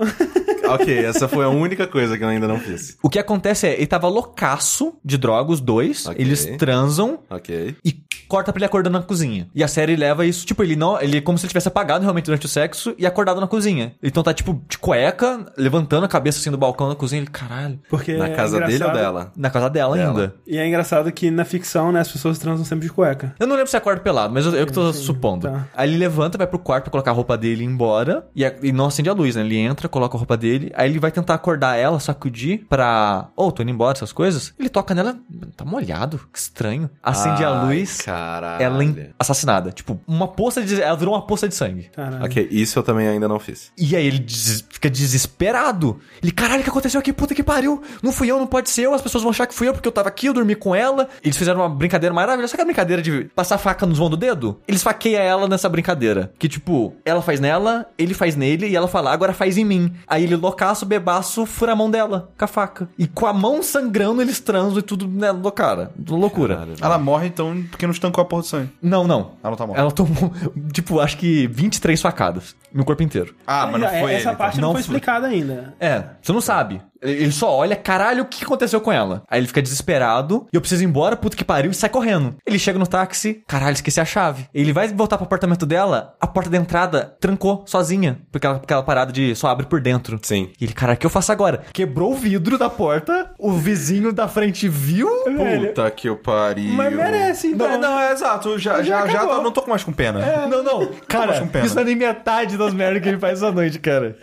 ok, 0.68 0.98
essa 1.04 1.25
foi 1.28 1.44
a 1.44 1.48
única 1.48 1.86
coisa 1.86 2.16
que 2.16 2.24
eu 2.24 2.28
ainda 2.28 2.46
não 2.48 2.58
fiz. 2.58 2.96
O 3.02 3.08
que 3.10 3.18
acontece 3.18 3.66
é, 3.66 3.74
ele 3.74 3.86
tava 3.86 4.08
loucaço 4.08 4.94
de 5.04 5.16
droga, 5.18 5.50
os 5.52 5.60
dois. 5.60 6.06
Ok. 6.06 6.24
Eles 6.24 6.44
transam, 6.58 7.20
Ok. 7.30 7.76
e 7.84 7.96
corta 8.28 8.52
pra 8.52 8.58
ele 8.58 8.66
acordando 8.66 8.98
na 8.98 9.04
cozinha. 9.04 9.48
E 9.54 9.62
a 9.62 9.68
série 9.68 9.94
leva 9.96 10.26
isso, 10.26 10.44
tipo, 10.44 10.62
ele 10.62 10.74
não. 10.76 11.00
Ele 11.00 11.18
é 11.18 11.20
como 11.20 11.38
se 11.38 11.44
ele 11.44 11.50
tivesse 11.50 11.68
apagado 11.68 12.02
realmente 12.02 12.24
durante 12.26 12.46
o 12.46 12.48
sexo 12.48 12.94
e 12.98 13.06
acordado 13.06 13.40
na 13.40 13.46
cozinha. 13.46 13.94
Então 14.02 14.22
tá, 14.22 14.34
tipo, 14.34 14.60
de 14.68 14.78
cueca, 14.78 15.46
levantando 15.56 16.04
a 16.04 16.08
cabeça 16.08 16.38
assim 16.38 16.50
do 16.50 16.58
balcão 16.58 16.88
da 16.88 16.94
cozinha. 16.96 17.20
Ele, 17.22 17.30
caralho. 17.30 17.78
Porque 17.88 18.14
Na 18.14 18.26
é 18.28 18.34
casa 18.34 18.60
dele 18.60 18.82
ou 18.84 18.92
dela? 18.92 19.32
Na 19.36 19.48
casa 19.50 19.70
dela, 19.70 19.96
Dela. 19.96 20.08
ainda. 20.10 20.34
E 20.46 20.58
é 20.58 20.66
engraçado 20.66 21.10
que 21.12 21.30
na 21.30 21.44
ficção, 21.44 21.92
né, 21.92 22.00
as 22.00 22.10
pessoas 22.10 22.38
transam 22.38 22.64
sempre 22.64 22.86
de 22.86 22.92
cueca. 22.92 23.34
Eu 23.38 23.46
não 23.46 23.54
lembro 23.56 23.70
se 23.70 23.76
acorda 23.76 24.00
pelado, 24.00 24.34
mas 24.34 24.44
eu, 24.44 24.54
eu 24.54 24.66
que 24.66 24.72
tô 24.72 24.92
supondo. 24.92 25.48
tá. 25.48 25.68
Aí 25.74 25.88
ele 25.88 25.96
levanta, 25.98 26.36
vai 26.36 26.46
pro 26.46 26.58
quarto 26.58 26.84
pra 26.84 26.90
colocar 26.90 27.10
a 27.12 27.14
roupa 27.14 27.36
dele 27.38 27.62
e 27.62 27.64
ir 27.64 27.68
embora. 27.68 28.26
E, 28.34 28.44
a- 28.44 28.54
e 28.62 28.72
não 28.72 28.86
acende 28.86 29.08
a 29.08 29.12
luz, 29.12 29.36
né? 29.36 29.42
Ele 29.42 29.56
entra, 29.56 29.88
coloca 29.88 30.16
a 30.16 30.18
roupa 30.18 30.36
dele. 30.36 30.72
Aí 30.74 30.90
ele 30.90 30.98
vai 30.98 31.10
tentar 31.16 31.34
acordar 31.34 31.76
ela, 31.76 31.98
sacudir 32.00 32.64
pra. 32.68 33.28
Ô, 33.36 33.50
tô 33.50 33.62
indo 33.62 33.70
embora, 33.70 33.96
essas 33.96 34.12
coisas. 34.12 34.54
Ele 34.58 34.68
toca 34.68 34.94
nela, 34.94 35.16
tá 35.56 35.64
molhado, 35.64 36.20
que 36.32 36.38
estranho. 36.38 36.88
Acende 37.02 37.44
a 37.44 37.50
Ai, 37.50 37.66
luz. 37.66 38.00
Caralho. 38.02 38.62
Ela 38.62 38.84
em- 38.84 39.08
assassinada. 39.18 39.72
Tipo, 39.72 40.00
uma 40.06 40.28
poça 40.28 40.62
de. 40.62 40.80
Ela 40.80 40.96
virou 40.96 41.14
uma 41.14 41.26
poça 41.26 41.48
de 41.48 41.54
sangue. 41.54 41.90
Caralho. 41.94 42.24
Ok, 42.24 42.48
isso 42.50 42.78
eu 42.78 42.82
também 42.82 43.08
ainda 43.08 43.26
não 43.28 43.38
fiz. 43.38 43.72
E 43.76 43.96
aí 43.96 44.06
ele 44.06 44.18
des- 44.20 44.64
fica 44.70 44.88
desesperado. 44.90 46.00
Ele, 46.22 46.32
caralho, 46.32 46.60
o 46.60 46.64
que 46.64 46.70
aconteceu 46.70 47.00
aqui? 47.00 47.12
Puta 47.12 47.34
que 47.34 47.42
pariu. 47.42 47.82
Não 48.02 48.12
fui 48.12 48.30
eu, 48.30 48.38
não 48.38 48.46
pode 48.46 48.70
ser 48.70 48.82
eu. 48.82 48.94
As 48.94 49.02
pessoas 49.02 49.22
vão 49.22 49.30
achar 49.30 49.46
que 49.46 49.54
fui 49.54 49.68
eu 49.68 49.72
porque 49.72 49.88
eu 49.88 49.92
tava 49.92 50.08
aqui, 50.08 50.26
eu 50.26 50.34
dormi 50.34 50.54
com 50.54 50.74
ela. 50.74 51.08
Eles 51.22 51.36
fizeram 51.36 51.60
uma 51.60 51.68
brincadeira 51.68 52.14
maravilhosa. 52.14 52.50
Sabe 52.52 52.62
a 52.62 52.66
brincadeira 52.66 53.02
de 53.02 53.24
passar 53.34 53.58
faca 53.58 53.84
nos 53.86 53.98
vão 53.98 54.08
do 54.10 54.16
dedo? 54.16 54.60
Eles 54.68 54.82
faqueiam 54.82 55.20
ela 55.22 55.48
nessa 55.48 55.68
brincadeira. 55.68 56.32
Que 56.38 56.48
tipo, 56.48 56.94
ela 57.04 57.22
faz 57.22 57.40
nela, 57.40 57.86
ele 57.98 58.14
faz 58.14 58.36
nele 58.36 58.68
e 58.68 58.76
ela 58.76 58.88
fala, 58.88 59.12
agora 59.12 59.32
faz 59.32 59.56
em 59.56 59.64
mim. 59.64 59.92
Aí 60.06 60.24
ele, 60.24 60.36
loucaço, 60.36 60.84
bebaço, 61.06 61.46
fura 61.46 61.72
a 61.72 61.76
mão 61.76 61.88
dela 61.88 62.30
com 62.36 62.44
a 62.44 62.48
faca. 62.48 62.88
E 62.98 63.06
com 63.06 63.26
a 63.26 63.32
mão 63.32 63.62
sangrando, 63.62 64.20
eles 64.20 64.40
transam 64.40 64.78
e 64.80 64.82
tudo, 64.82 65.06
né, 65.06 65.32
do 65.32 65.52
cara. 65.52 65.92
Loucura. 66.08 66.56
Caralho. 66.56 66.74
Ela 66.82 66.98
morre 66.98 67.28
então 67.28 67.62
porque 67.70 67.86
não 67.86 67.92
estancou 67.92 68.20
a 68.22 68.24
porra 68.24 68.42
do 68.42 68.48
sangue. 68.48 68.70
Não, 68.82 69.06
não. 69.06 69.32
Ela 69.42 69.50
não 69.50 69.56
tá 69.56 69.66
morta. 69.66 69.80
Ela 69.80 69.90
tomou, 69.92 70.32
tipo, 70.72 70.98
acho 71.00 71.16
que 71.16 71.46
23 71.46 72.00
facadas 72.02 72.56
no 72.74 72.84
corpo 72.84 73.02
inteiro. 73.02 73.34
Ah, 73.46 73.68
mas 73.70 73.80
não 73.80 73.88
foi 73.88 74.14
Essa 74.14 74.30
ele. 74.30 74.36
parte 74.36 74.60
não, 74.60 74.68
Não 74.68 74.74
foi 74.74 74.82
foi. 74.82 74.96
explicada 74.96 75.28
ainda. 75.28 75.74
É, 75.78 76.02
você 76.20 76.32
não 76.32 76.40
sabe. 76.40 76.82
Ele 77.02 77.32
só 77.32 77.54
olha, 77.54 77.76
caralho, 77.76 78.22
o 78.22 78.26
que 78.26 78.44
aconteceu 78.44 78.80
com 78.80 78.92
ela? 78.92 79.22
Aí 79.28 79.40
ele 79.40 79.46
fica 79.46 79.62
desesperado, 79.62 80.46
e 80.52 80.56
eu 80.56 80.60
preciso 80.60 80.82
ir 80.82 80.86
embora, 80.86 81.16
puta 81.16 81.36
que 81.36 81.44
pariu, 81.44 81.70
e 81.70 81.74
sai 81.74 81.90
correndo. 81.90 82.36
Ele 82.46 82.58
chega 82.58 82.78
no 82.78 82.86
táxi, 82.86 83.42
caralho, 83.46 83.74
esqueci 83.74 84.00
a 84.00 84.04
chave. 84.04 84.46
Ele 84.54 84.72
vai 84.72 84.88
voltar 84.88 85.16
pro 85.16 85.26
apartamento 85.26 85.66
dela, 85.66 86.14
a 86.20 86.26
porta 86.26 86.50
da 86.50 86.56
entrada 86.56 87.16
trancou 87.20 87.64
sozinha, 87.66 88.18
porque 88.30 88.46
ela, 88.46 88.56
aquela 88.56 88.82
parada 88.82 89.12
de 89.12 89.34
só 89.34 89.48
abre 89.48 89.66
por 89.66 89.80
dentro. 89.80 90.18
Sim. 90.22 90.50
E 90.60 90.64
ele, 90.64 90.72
caralho, 90.72 90.96
o 90.96 91.00
que 91.00 91.06
eu 91.06 91.10
faço 91.10 91.32
agora? 91.32 91.62
Quebrou 91.72 92.12
o 92.12 92.16
vidro 92.16 92.58
da 92.58 92.70
porta, 92.70 93.30
o 93.38 93.52
vizinho 93.52 94.12
da 94.12 94.28
frente 94.28 94.68
viu. 94.68 95.08
Velho, 95.24 95.68
Puta 95.68 95.90
que 95.90 96.08
eu 96.08 96.16
pariu. 96.16 96.72
Mas 96.72 96.94
merece, 96.94 97.48
então. 97.48 97.68
Não, 97.68 97.80
não, 97.80 98.00
é 98.00 98.12
exato. 98.12 98.58
Já, 98.58 98.82
já, 98.82 99.06
já, 99.06 99.22
acabou. 99.22 99.42
não 99.42 99.52
tô 99.52 99.62
com 99.62 99.70
mais 99.70 99.84
com 99.84 99.92
pena. 99.92 100.46
Não, 100.46 100.62
não. 100.62 100.86
Cara, 101.08 101.28
mais 101.28 101.40
com 101.40 101.48
pena. 101.48 101.66
isso 101.66 101.74
não 101.74 101.82
é 101.82 101.84
nem 101.84 101.96
metade 101.96 102.56
das 102.56 102.72
merdas 102.72 103.02
que 103.02 103.08
ele 103.08 103.18
faz 103.18 103.42
essa 103.42 103.52
noite, 103.52 103.78
cara. 103.78 104.16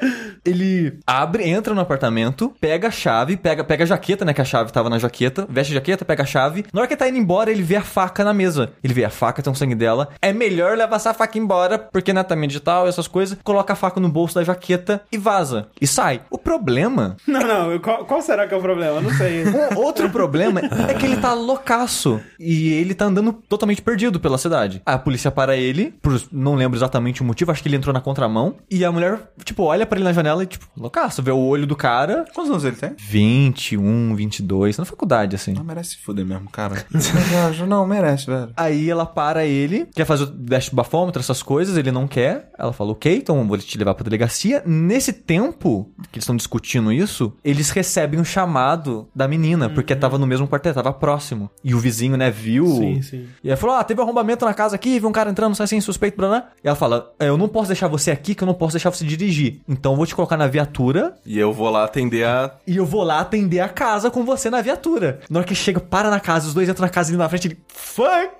Ele 0.45 0.99
abre, 1.05 1.47
entra 1.47 1.74
no 1.74 1.82
apartamento, 1.82 2.53
pega 2.64 2.88
a 2.88 2.91
chave, 2.91 3.36
pega, 3.36 3.61
pega 3.61 3.84
a 3.84 3.88
jaqueta, 3.88 4.24
né? 4.24 4.34
Que 4.34 4.39
a 4.39 4.45
chave 4.45 4.72
tava 4.72 4.89
na 4.89 4.97
jaqueta, 4.97 5.45
veste 5.49 5.74
a 5.74 5.76
jaqueta, 5.76 6.05
pega 6.05 6.24
a 6.24 6.26
chave. 6.26 6.64
Na 6.72 6.80
hora 6.80 6.88
que 6.88 6.93
ele 6.93 6.99
tá 6.99 7.09
indo 7.09 7.18
embora, 7.18 7.51
ele 7.51 7.61
vê 7.61 7.76
a 7.76 7.84
faca 7.84 8.24
na 8.24 8.34
mesa. 8.34 8.72
Ele 8.82 8.93
vê 8.93 9.03
a 9.03 9.09
faca, 9.09 9.43
tem 9.43 9.51
um 9.51 9.55
sangue 9.55 9.76
dela. 9.76 10.07
É 10.22 10.32
melhor 10.32 10.78
levar 10.78 10.95
essa 10.95 11.14
faca 11.14 11.38
embora, 11.38 11.78
porque 11.78 12.14
né, 12.14 12.24
tá 12.24 12.36
digital, 12.36 12.88
essas 12.88 13.05
coisas. 13.05 13.38
Coloca 13.43 13.74
a 13.74 13.76
faca 13.76 13.99
no 13.99 14.07
bolso 14.07 14.36
da 14.36 14.45
jaqueta 14.45 15.03
e 15.11 15.18
vaza. 15.18 15.68
E 15.82 15.86
sai. 15.86 16.22
O 16.30 16.38
problema 16.38 17.18
Não, 17.28 17.41
não, 17.41 17.80
qual, 17.80 18.05
qual 18.05 18.22
será 18.22 18.47
que 18.47 18.53
é 18.53 18.57
o 18.57 18.61
problema? 18.61 18.95
Eu 18.97 19.01
não 19.01 19.14
sei. 19.14 19.43
um 19.76 19.80
outro 19.80 20.09
problema 20.09 20.61
é 20.88 20.93
que 20.93 21.05
ele 21.05 21.18
tá 21.18 21.34
loucaço. 21.34 22.22
E 22.39 22.72
ele 22.74 22.93
tá 22.93 23.05
andando 23.05 23.34
totalmente 23.34 23.82
perdido 23.82 24.22
pela 24.22 24.38
cidade. 24.38 24.82
A 24.86 24.97
polícia 24.97 25.30
para 25.30 25.57
ele, 25.57 25.93
por, 26.01 26.22
não 26.32 26.55
lembro 26.55 26.78
exatamente 26.78 27.22
o 27.22 27.26
motivo, 27.26 27.51
acho 27.51 27.61
que 27.61 27.68
ele 27.68 27.76
entrou 27.76 27.93
na 27.93 27.99
contramão. 27.99 28.55
E 28.72 28.86
a 28.86 28.91
mulher, 28.91 29.20
tipo, 29.43 29.64
olha 29.64 29.86
pra 29.86 29.97
ele 29.97 30.05
na 30.05 30.14
janela 30.14 30.43
e, 30.43 30.47
tipo, 30.47 30.66
loucaço, 30.78 31.22
vê 31.22 31.32
o 31.32 31.39
olho 31.39 31.68
do 31.68 31.76
cara. 31.76 32.24
Quantos 32.34 32.52
anos 32.53 32.65
ele 32.65 32.75
tem? 32.75 32.91
21, 32.97 34.15
22, 34.15 34.77
na 34.77 34.85
faculdade, 34.85 35.35
assim. 35.35 35.53
Não 35.53 35.63
merece 35.63 35.91
se 35.91 35.97
fuder 35.97 36.25
mesmo, 36.25 36.49
cara. 36.49 36.85
não, 37.67 37.85
merece, 37.85 38.27
velho. 38.27 38.51
Aí 38.55 38.89
ela 38.89 39.05
para 39.05 39.45
ele, 39.45 39.87
quer 39.93 40.05
fazer 40.05 40.23
o 40.23 40.27
teste 40.27 40.69
de 40.71 40.75
bafômetro, 40.75 41.19
essas 41.19 41.43
coisas, 41.43 41.77
ele 41.77 41.91
não 41.91 42.07
quer. 42.07 42.51
Ela 42.57 42.73
fala, 42.73 42.91
ok, 42.91 43.17
então 43.17 43.45
vou 43.47 43.57
te 43.57 43.77
levar 43.77 43.93
pra 43.93 44.03
delegacia. 44.03 44.63
Nesse 44.65 45.13
tempo 45.13 45.91
que 46.11 46.17
eles 46.17 46.23
estão 46.23 46.35
discutindo 46.35 46.91
isso, 46.91 47.33
eles 47.43 47.69
recebem 47.69 48.19
um 48.19 48.23
chamado 48.25 49.07
da 49.15 49.27
menina, 49.27 49.69
porque 49.69 49.95
tava 49.95 50.17
no 50.17 50.27
mesmo 50.27 50.47
quartel, 50.47 50.73
tava 50.73 50.93
próximo. 50.93 51.49
E 51.63 51.73
o 51.73 51.79
vizinho, 51.79 52.17
né, 52.17 52.29
viu. 52.29 52.67
Sim, 52.67 53.01
sim. 53.01 53.25
E 53.43 53.49
aí 53.49 53.57
falou, 53.57 53.75
ah, 53.75 53.83
teve 53.83 53.99
um 53.99 54.03
arrombamento 54.03 54.45
na 54.45 54.53
casa 54.53 54.75
aqui, 54.75 54.99
viu 54.99 55.09
um 55.09 55.11
cara 55.11 55.29
entrando, 55.29 55.55
sai 55.55 55.65
assim, 55.65 55.81
suspeito, 55.81 56.17
blá, 56.17 56.27
blá. 56.27 56.47
E 56.63 56.67
ela 56.67 56.75
fala, 56.75 57.13
"É, 57.19 57.27
eu 57.29 57.37
não 57.37 57.47
posso 57.47 57.67
deixar 57.67 57.87
você 57.87 58.11
aqui, 58.11 58.35
que 58.35 58.43
eu 58.43 58.45
não 58.45 58.53
posso 58.53 58.73
deixar 58.73 58.89
você 58.89 59.05
dirigir. 59.05 59.61
Então 59.67 59.93
eu 59.93 59.97
vou 59.97 60.05
te 60.05 60.15
colocar 60.15 60.37
na 60.37 60.47
viatura 60.47 61.15
E 61.25 61.37
eu 61.39 61.53
vou 61.53 61.69
lá 61.69 61.83
atender 61.83 62.25
a. 62.25 62.42
e 62.65 62.77
eu 62.77 62.85
vou 62.85 63.03
lá 63.03 63.19
atender 63.19 63.59
a 63.59 63.69
casa 63.69 64.09
com 64.09 64.23
você 64.23 64.49
na 64.49 64.61
viatura. 64.61 65.19
Na 65.29 65.39
hora 65.39 65.47
que 65.47 65.55
chega, 65.55 65.79
para 65.79 66.09
na 66.09 66.19
casa, 66.19 66.47
os 66.47 66.53
dois 66.53 66.67
entram 66.69 66.85
na 66.85 66.89
casa 66.89 67.09
ali 67.09 67.17
na 67.17 67.29
frente, 67.29 67.47
ele. 67.47 67.57
Fuck! 67.67 68.31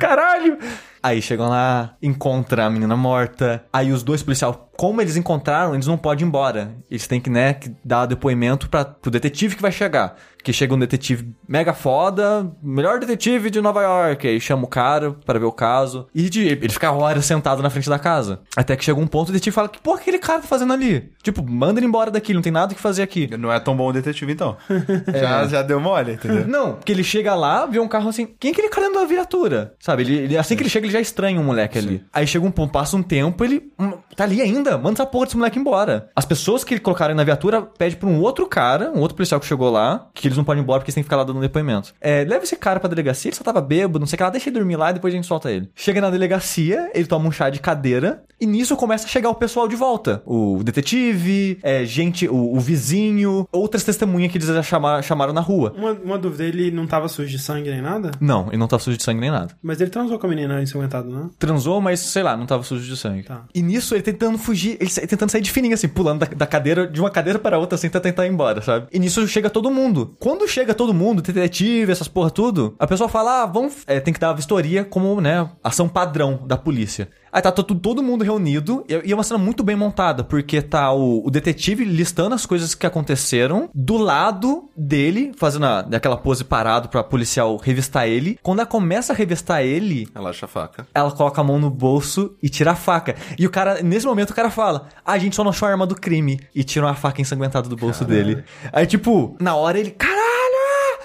Caralho! 0.00 0.58
Aí 1.02 1.22
chegam 1.22 1.48
lá, 1.48 1.94
encontra 2.02 2.64
a 2.64 2.70
menina 2.70 2.96
morta. 2.96 3.64
Aí 3.72 3.92
os 3.92 4.02
dois 4.02 4.24
policiais, 4.24 4.56
como 4.76 5.00
eles 5.00 5.16
encontraram, 5.16 5.74
eles 5.74 5.86
não 5.86 5.96
podem 5.96 6.24
ir 6.24 6.28
embora. 6.28 6.74
Eles 6.90 7.06
têm 7.06 7.20
que, 7.20 7.30
né, 7.30 7.54
que 7.54 7.72
dar 7.84 8.06
depoimento 8.06 8.68
pra, 8.68 8.84
pro 8.84 9.10
detetive 9.10 9.56
que 9.56 9.62
vai 9.62 9.72
chegar. 9.72 10.16
Que 10.44 10.52
chega 10.52 10.72
um 10.72 10.78
detetive 10.78 11.34
mega 11.48 11.72
foda, 11.74 12.48
melhor 12.62 13.00
detetive 13.00 13.50
de 13.50 13.60
Nova 13.60 13.82
York. 13.82 14.28
Aí 14.28 14.40
chama 14.40 14.62
o 14.64 14.68
cara 14.68 15.10
para 15.24 15.40
ver 15.40 15.44
o 15.44 15.50
caso. 15.50 16.06
E 16.14 16.30
de- 16.30 16.46
ele 16.46 16.68
fica 16.68 16.92
horas 16.92 17.24
sentado 17.26 17.60
na 17.62 17.68
frente 17.70 17.88
da 17.88 17.98
casa. 17.98 18.40
Até 18.56 18.76
que 18.76 18.84
chega 18.84 19.00
um 19.00 19.08
ponto, 19.08 19.30
o 19.30 19.32
detetive 19.32 19.52
fala: 19.52 19.68
Que 19.68 19.80
porra 19.80 19.96
que 19.96 20.02
aquele 20.02 20.18
cara 20.20 20.40
tá 20.40 20.46
fazendo 20.46 20.72
ali? 20.72 21.10
Tipo, 21.20 21.42
manda 21.44 21.80
ele 21.80 21.86
embora 21.88 22.12
daqui, 22.12 22.32
não 22.32 22.42
tem 22.42 22.52
nada 22.52 22.72
que 22.74 22.80
fazer 22.80 23.02
aqui. 23.02 23.28
Não 23.36 23.50
é 23.52 23.58
tão 23.58 23.76
bom 23.76 23.88
o 23.88 23.92
detetive, 23.92 24.30
então. 24.32 24.56
já, 25.20 25.46
já 25.48 25.62
deu 25.62 25.80
mole, 25.80 26.12
entendeu? 26.12 26.46
Não, 26.46 26.74
porque 26.74 26.92
ele 26.92 27.02
chega 27.02 27.34
lá, 27.34 27.66
vê 27.66 27.80
um 27.80 27.88
carro 27.88 28.08
assim. 28.08 28.26
Quem 28.38 28.50
é 28.50 28.52
aquele 28.52 28.68
cara 28.68 28.86
dentro 28.86 29.00
da 29.00 29.06
viatura? 29.06 29.74
Sabe? 29.80 30.02
Ele, 30.04 30.14
ele- 30.16 30.38
assim 30.38 30.54
que 30.56 30.62
ele 30.62 30.70
chega, 30.70 30.86
ele 30.86 30.92
já 30.92 31.00
estranha 31.00 31.40
um 31.40 31.44
moleque 31.44 31.76
ali. 31.78 32.04
Aí 32.12 32.24
chega 32.26 32.46
um 32.46 32.50
ponto, 32.52 32.70
passa 32.72 32.96
um 32.96 33.02
tempo, 33.02 33.44
ele. 33.44 33.72
hum, 33.78 33.94
tá 34.14 34.22
ali 34.22 34.40
ainda, 34.40 34.65
manda 34.72 34.94
essa 34.94 35.06
porra 35.06 35.26
desse 35.26 35.36
moleque 35.36 35.58
embora. 35.58 36.08
As 36.16 36.24
pessoas 36.24 36.64
que 36.64 36.74
ele 36.74 36.80
colocaram 36.80 37.14
na 37.14 37.24
viatura 37.24 37.62
pedem 37.62 37.98
pra 37.98 38.08
um 38.08 38.20
outro 38.20 38.46
cara, 38.46 38.90
um 38.94 39.00
outro 39.00 39.16
policial 39.16 39.38
que 39.40 39.46
chegou 39.46 39.70
lá, 39.70 40.08
que 40.14 40.26
eles 40.28 40.36
não 40.36 40.44
podem 40.44 40.60
ir 40.60 40.64
embora 40.64 40.80
porque 40.80 40.88
eles 40.90 40.94
têm 40.94 41.02
que 41.02 41.06
ficar 41.06 41.16
lá 41.16 41.24
dando 41.24 41.40
depoimento. 41.40 41.94
É, 42.00 42.24
leva 42.24 42.44
esse 42.44 42.56
cara 42.56 42.80
pra 42.80 42.88
delegacia, 42.88 43.28
ele 43.28 43.36
só 43.36 43.44
tava 43.44 43.60
bêbado, 43.60 43.98
não 43.98 44.06
sei 44.06 44.16
o 44.16 44.18
que 44.18 44.22
lá, 44.24 44.30
deixa 44.30 44.48
ele 44.48 44.58
dormir 44.58 44.76
lá 44.76 44.90
e 44.90 44.94
depois 44.94 45.12
a 45.12 45.16
gente 45.16 45.26
solta 45.26 45.50
ele. 45.50 45.68
Chega 45.74 46.00
na 46.00 46.10
delegacia, 46.10 46.90
ele 46.94 47.06
toma 47.06 47.28
um 47.28 47.32
chá 47.32 47.50
de 47.50 47.60
cadeira. 47.60 48.22
E 48.38 48.44
nisso 48.46 48.76
começa 48.76 49.06
a 49.06 49.08
chegar 49.08 49.30
o 49.30 49.34
pessoal 49.34 49.66
de 49.66 49.74
volta. 49.76 50.22
O 50.26 50.60
detetive, 50.96 51.58
é, 51.62 51.84
gente, 51.84 52.28
o, 52.28 52.54
o 52.54 52.60
vizinho, 52.60 53.48
outras 53.50 53.82
testemunhas 53.82 54.30
que 54.30 54.38
eles 54.38 54.46
já 54.48 54.62
chama- 54.62 55.02
chamaram 55.02 55.32
na 55.32 55.40
rua. 55.40 55.72
Uma, 55.76 55.92
uma 55.92 56.18
dúvida, 56.18 56.44
ele 56.44 56.70
não 56.70 56.86
tava 56.86 57.08
sujo 57.08 57.28
de 57.30 57.38
sangue 57.38 57.70
nem 57.70 57.80
nada? 57.82 58.10
Não, 58.20 58.48
ele 58.48 58.58
não 58.58 58.68
tá 58.68 58.78
sujo 58.78 58.96
de 58.96 59.02
sangue 59.02 59.20
nem 59.20 59.30
nada. 59.30 59.54
Mas 59.62 59.80
ele 59.80 59.90
transou 59.90 60.18
com 60.18 60.26
a 60.26 60.30
menina 60.30 60.62
ensanguentado, 60.62 61.08
né? 61.10 61.28
Transou, 61.38 61.80
mas 61.80 62.00
sei 62.00 62.22
lá, 62.22 62.36
não 62.36 62.46
tava 62.46 62.62
sujo 62.62 62.84
de 62.88 62.96
sangue. 62.96 63.22
Tá. 63.24 63.44
E 63.54 63.62
nisso 63.62 63.94
ele 63.94 64.02
tentando 64.02 64.38
fugir, 64.38 64.55
ele 64.80 64.90
sa- 64.90 65.06
tentando 65.06 65.30
sair 65.30 65.40
de 65.40 65.50
fininho, 65.50 65.74
assim, 65.74 65.88
pulando 65.88 66.20
da, 66.20 66.26
da 66.26 66.46
cadeira, 66.46 66.86
de 66.86 67.00
uma 67.00 67.10
cadeira 67.10 67.38
para 67.38 67.58
outra, 67.58 67.74
assim, 67.76 67.88
pra 67.88 68.00
tentar 68.00 68.26
ir 68.26 68.30
embora, 68.32 68.60
sabe? 68.62 68.86
E 68.92 68.98
nisso 68.98 69.26
chega 69.28 69.50
todo 69.50 69.70
mundo. 69.70 70.16
Quando 70.18 70.46
chega 70.48 70.74
todo 70.74 70.92
mundo, 70.94 71.22
detetive, 71.22 71.92
essas 71.92 72.08
porra 72.08 72.30
tudo, 72.30 72.74
a 72.78 72.86
pessoa 72.86 73.08
fala, 73.08 73.42
ah, 73.42 73.46
vamos, 73.46 73.74
é, 73.86 74.00
tem 74.00 74.12
que 74.14 74.20
dar 74.20 74.30
a 74.30 74.34
vistoria 74.34 74.84
como, 74.84 75.20
né, 75.20 75.48
ação 75.62 75.88
padrão 75.88 76.40
da 76.46 76.56
polícia. 76.56 77.08
Aí 77.36 77.42
tá 77.42 77.52
todo, 77.52 77.74
todo 77.74 78.02
mundo 78.02 78.24
reunido, 78.24 78.82
e 78.88 79.12
é 79.12 79.14
uma 79.14 79.22
cena 79.22 79.36
muito 79.38 79.62
bem 79.62 79.76
montada, 79.76 80.24
porque 80.24 80.62
tá 80.62 80.90
o, 80.90 81.22
o 81.26 81.30
detetive 81.30 81.84
listando 81.84 82.34
as 82.34 82.46
coisas 82.46 82.74
que 82.74 82.86
aconteceram, 82.86 83.68
do 83.74 83.98
lado 83.98 84.70
dele, 84.74 85.32
fazendo 85.36 85.66
a- 85.66 85.80
aquela 85.80 86.16
pose 86.16 86.42
parado 86.44 86.88
pra 86.88 87.04
policial 87.04 87.58
revistar 87.58 88.08
ele. 88.08 88.38
Quando 88.42 88.60
ela 88.60 88.66
começa 88.66 89.12
a 89.12 89.16
revistar 89.16 89.62
ele, 89.62 90.08
Ela 90.14 90.30
acha 90.30 90.46
a 90.46 90.48
faca. 90.48 90.86
ela 90.94 91.10
coloca 91.10 91.38
a 91.42 91.44
mão 91.44 91.58
no 91.58 91.68
bolso 91.68 92.34
e 92.42 92.48
tira 92.48 92.70
a 92.70 92.74
faca. 92.74 93.14
E 93.38 93.46
o 93.46 93.50
cara, 93.50 93.82
nesse 93.82 94.06
momento, 94.06 94.30
o 94.30 94.34
cara 94.34 94.48
fala: 94.50 94.88
"Ah, 95.04 95.12
a 95.12 95.18
gente 95.18 95.36
só 95.36 95.44
não 95.44 95.50
achou 95.50 95.68
a 95.68 95.70
arma 95.72 95.86
do 95.86 95.94
crime. 95.94 96.40
E 96.54 96.64
tira 96.64 96.86
uma 96.86 96.94
faca 96.94 97.20
ensanguentada 97.20 97.68
do 97.68 97.76
bolso 97.76 98.02
dele. 98.06 98.44
Aí, 98.72 98.86
tipo, 98.86 99.36
na 99.38 99.54
hora 99.54 99.78
ele, 99.78 99.90
caralho! 99.90 100.15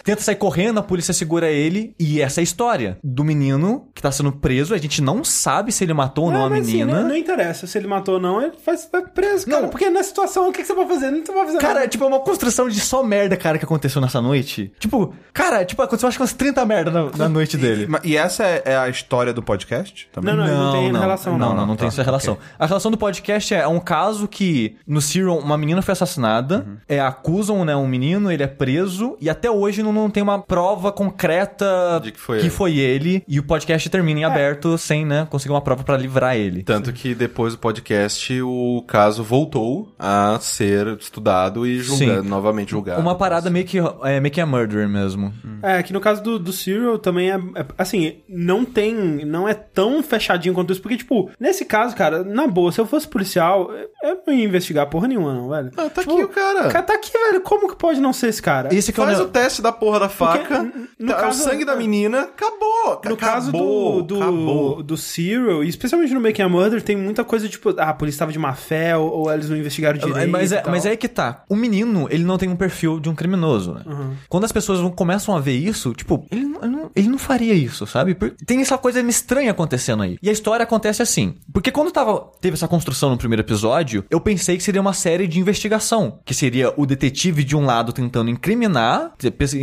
Tenta 0.03 0.21
sair 0.21 0.35
correndo, 0.35 0.79
a 0.79 0.83
polícia 0.83 1.13
segura 1.13 1.49
ele. 1.49 1.93
E 1.99 2.21
essa 2.21 2.39
é 2.39 2.41
a 2.41 2.43
história 2.43 2.97
do 3.03 3.23
menino 3.23 3.87
que 3.93 4.01
tá 4.01 4.11
sendo 4.11 4.31
preso. 4.31 4.73
A 4.73 4.77
gente 4.77 5.01
não 5.01 5.23
sabe 5.23 5.71
se 5.71 5.83
ele 5.83 5.93
matou 5.93 6.25
ou 6.25 6.31
não 6.31 6.45
a 6.45 6.49
mas 6.49 6.61
assim, 6.67 6.77
menina. 6.79 7.01
não, 7.01 7.09
não 7.09 7.15
interessa 7.15 7.67
se 7.67 7.77
ele 7.77 7.87
matou 7.87 8.15
ou 8.15 8.19
não, 8.19 8.41
ele 8.41 8.53
faz, 8.63 8.87
vai 8.91 9.01
preso, 9.03 9.45
cara. 9.47 9.61
Não. 9.63 9.69
Porque 9.69 9.89
na 9.89 10.03
situação, 10.03 10.49
o 10.49 10.51
que, 10.51 10.61
que 10.61 10.67
você 10.67 10.73
vai 10.73 10.87
fazer? 10.87 11.11
Não 11.11 11.25
você 11.25 11.31
vai 11.31 11.45
fazer 11.45 11.57
Cara, 11.59 11.73
nada. 11.75 11.85
é 11.85 11.87
tipo 11.87 12.03
é 12.03 12.07
uma 12.07 12.19
construção 12.19 12.67
de 12.67 12.79
só 12.79 13.03
merda, 13.03 13.35
cara, 13.37 13.57
que 13.57 13.65
aconteceu 13.65 14.01
nessa 14.01 14.21
noite. 14.21 14.71
Tipo, 14.79 15.13
cara, 15.33 15.63
tipo, 15.65 15.81
aconteceu 15.81 16.07
acho 16.09 16.17
que 16.17 16.21
umas 16.23 16.33
30 16.33 16.65
merda 16.65 16.91
na, 16.91 17.09
na 17.17 17.29
noite 17.29 17.57
dele. 17.57 17.87
E, 18.03 18.11
e 18.11 18.17
essa 18.17 18.43
é, 18.43 18.61
é 18.65 18.77
a 18.77 18.89
história 18.89 19.33
do 19.33 19.41
podcast? 19.43 20.09
Também? 20.11 20.35
Não, 20.35 20.45
não, 20.45 20.63
não 20.65 20.71
tem 20.73 20.91
relação, 20.91 21.37
não. 21.37 21.49
não. 21.49 21.55
Não, 21.55 21.65
não, 21.67 21.75
tem 21.75 21.87
Tá, 21.87 21.93
essa 21.93 22.03
relação. 22.03 22.37
A 22.57 22.65
relação 22.65 22.89
do 22.91 22.97
podcast 22.97 23.53
é 23.53 23.67
um 23.67 23.79
caso 23.79 24.27
que 24.27 24.75
no 24.87 25.01
Serial 25.01 25.37
uma 25.37 25.57
menina 25.57 25.81
foi 25.81 25.91
assassinada, 25.93 26.65
Uhum. 26.67 26.77
é, 26.87 26.99
acusam 26.99 27.63
né, 27.65 27.75
um 27.75 27.87
menino, 27.87 28.31
ele 28.31 28.43
é 28.43 28.47
preso 28.47 29.17
e 29.19 29.29
até 29.29 29.49
hoje 29.49 29.81
não, 29.83 29.90
não 29.91 30.09
tem 30.09 30.21
uma 30.23 30.39
prova 30.39 30.91
concreta 30.91 31.99
De 32.03 32.11
que 32.11 32.19
foi 32.19 32.77
ele. 32.77 32.79
ele, 32.81 33.23
e 33.27 33.39
o 33.39 33.43
podcast 33.43 33.89
termina 33.89 34.19
É. 34.19 34.21
em 34.21 34.25
aberto 34.25 34.77
sem 34.77 35.05
né, 35.05 35.27
conseguir 35.29 35.53
uma 35.53 35.61
prova 35.61 35.83
pra 35.83 35.97
livrar 35.97 36.35
ele. 36.35 36.63
Tanto 36.63 36.91
que 36.93 37.13
depois 37.15 37.53
do 37.53 37.59
podcast, 37.59 38.41
o 38.41 38.83
caso 38.87 39.23
voltou 39.23 39.93
a 39.97 40.37
ser 40.41 40.87
estudado 40.99 41.65
e 41.65 41.79
julgado, 41.79 42.23
Sim. 42.23 42.29
novamente 42.29 42.71
julgado. 42.71 43.01
Uma 43.01 43.15
parada 43.15 43.49
meio 43.49 43.65
que, 43.65 43.77
é, 44.03 44.19
meio 44.19 44.33
que 44.33 44.41
a 44.41 44.45
murder 44.45 44.87
mesmo. 44.87 45.33
É, 45.63 45.81
que 45.83 45.93
no 45.93 45.99
caso 45.99 46.21
do, 46.23 46.39
do 46.39 46.51
Serial 46.51 46.97
também 46.97 47.31
é, 47.31 47.35
é- 47.55 47.65
Assim, 47.77 48.17
não 48.27 48.65
tem. 48.65 48.93
Não 49.25 49.47
é 49.47 49.53
tão 49.53 50.01
fechadinho 50.03 50.53
quanto 50.53 50.71
isso. 50.71 50.81
Porque, 50.81 50.97
tipo, 50.97 51.29
nesse 51.39 51.65
caso, 51.65 51.95
cara, 51.95 52.23
na 52.23 52.47
boa, 52.47 52.71
se 52.71 52.79
eu 52.79 52.85
fosse 52.85 53.07
policial, 53.07 53.71
eu 54.03 54.19
não 54.25 54.33
ia 54.33 54.45
investigar 54.45 54.87
porra 54.87 55.07
nenhuma, 55.07 55.33
não, 55.33 55.49
velho. 55.49 55.71
Ah, 55.77 55.89
tá 55.89 56.01
Tipo, 56.01 56.13
aqui 56.13 56.23
o 56.23 56.29
cara. 56.29 56.67
O 56.67 56.71
cara 56.71 56.83
tá 56.83 56.93
aqui, 56.93 57.11
velho. 57.11 57.41
Como 57.41 57.67
que 57.69 57.75
pode 57.75 57.99
não 57.99 58.13
ser 58.13 58.27
esse 58.27 58.41
cara? 58.41 58.73
Esse 58.73 58.91
que 58.91 58.99
é 58.99 59.03
o 59.03 59.05
Faz 59.05 59.17
ne- 59.19 59.23
o 59.25 59.27
teste 59.27 59.61
da 59.61 59.71
porra 59.81 59.99
da 59.99 60.07
faca. 60.09 60.61
no 60.99 61.07
tá, 61.07 61.15
caso- 61.15 61.41
o 61.41 61.43
sangue 61.43 61.65
da 61.65 61.75
menina, 61.75 62.21
acabou. 62.21 63.01
No 63.03 63.17
caso 63.17 63.51
do, 63.51 63.57
acabou, 63.57 64.03
do, 64.03 64.21
acabou. 64.21 64.83
do 64.83 64.95
Serial, 64.95 65.63
especialmente 65.63 66.13
no 66.13 66.21
Making 66.21 66.43
a 66.43 66.49
Murder, 66.49 66.83
tem 66.83 66.95
muita 66.95 67.23
coisa 67.23 67.49
tipo, 67.49 67.71
ah, 67.79 67.89
a 67.89 67.93
polícia 67.93 68.19
tava 68.19 68.31
de 68.31 68.37
má 68.37 68.53
fé, 68.53 68.95
ou, 68.95 69.09
ou 69.11 69.33
eles 69.33 69.49
não 69.49 69.57
investigaram 69.57 69.97
direito. 69.97 70.29
Mas 70.29 70.51
e 70.51 70.55
é, 70.55 70.61
tal. 70.61 70.71
mas 70.71 70.85
é 70.85 70.91
aí 70.91 70.97
que 70.97 71.07
tá. 71.07 71.43
O 71.49 71.55
menino, 71.55 72.07
ele 72.11 72.23
não 72.23 72.37
tem 72.37 72.47
um 72.47 72.55
perfil 72.55 72.99
de 72.99 73.09
um 73.09 73.15
criminoso, 73.15 73.73
né? 73.73 73.83
Quando 74.29 74.43
as 74.43 74.51
pessoas 74.51 74.79
vão- 74.79 74.91
começam 74.91 75.35
a 75.35 75.39
ver 75.39 75.57
isso, 75.57 75.93
tipo, 75.93 76.23
ele 76.29 76.45
não, 76.45 76.61
ele 76.61 76.71
não, 76.71 76.91
ele 76.95 77.07
não 77.09 77.17
faria 77.17 77.55
isso, 77.55 77.87
sabe? 77.87 78.15
Tem 78.45 78.61
essa 78.61 78.77
coisa 78.77 79.01
estranha 79.01 79.49
acontecendo 79.49 80.03
aí. 80.03 80.19
E 80.21 80.29
a 80.29 80.31
história 80.31 80.61
acontece 80.63 81.01
assim. 81.01 81.35
Porque 81.51 81.71
quando 81.71 81.91
tava, 81.91 82.29
teve 82.39 82.53
essa 82.53 82.67
construção 82.67 83.09
no 83.09 83.17
primeiro 83.17 83.41
episódio, 83.41 84.05
eu 84.11 84.21
pensei 84.21 84.57
que 84.57 84.63
seria 84.63 84.79
uma 84.79 84.93
série 84.93 85.27
de 85.27 85.39
investigação. 85.39 86.19
Que 86.23 86.35
seria 86.35 86.71
o 86.77 86.85
detetive 86.85 87.43
de 87.43 87.55
um 87.55 87.65
lado 87.65 87.91
tentando 87.91 88.29
incriminar, 88.29 89.13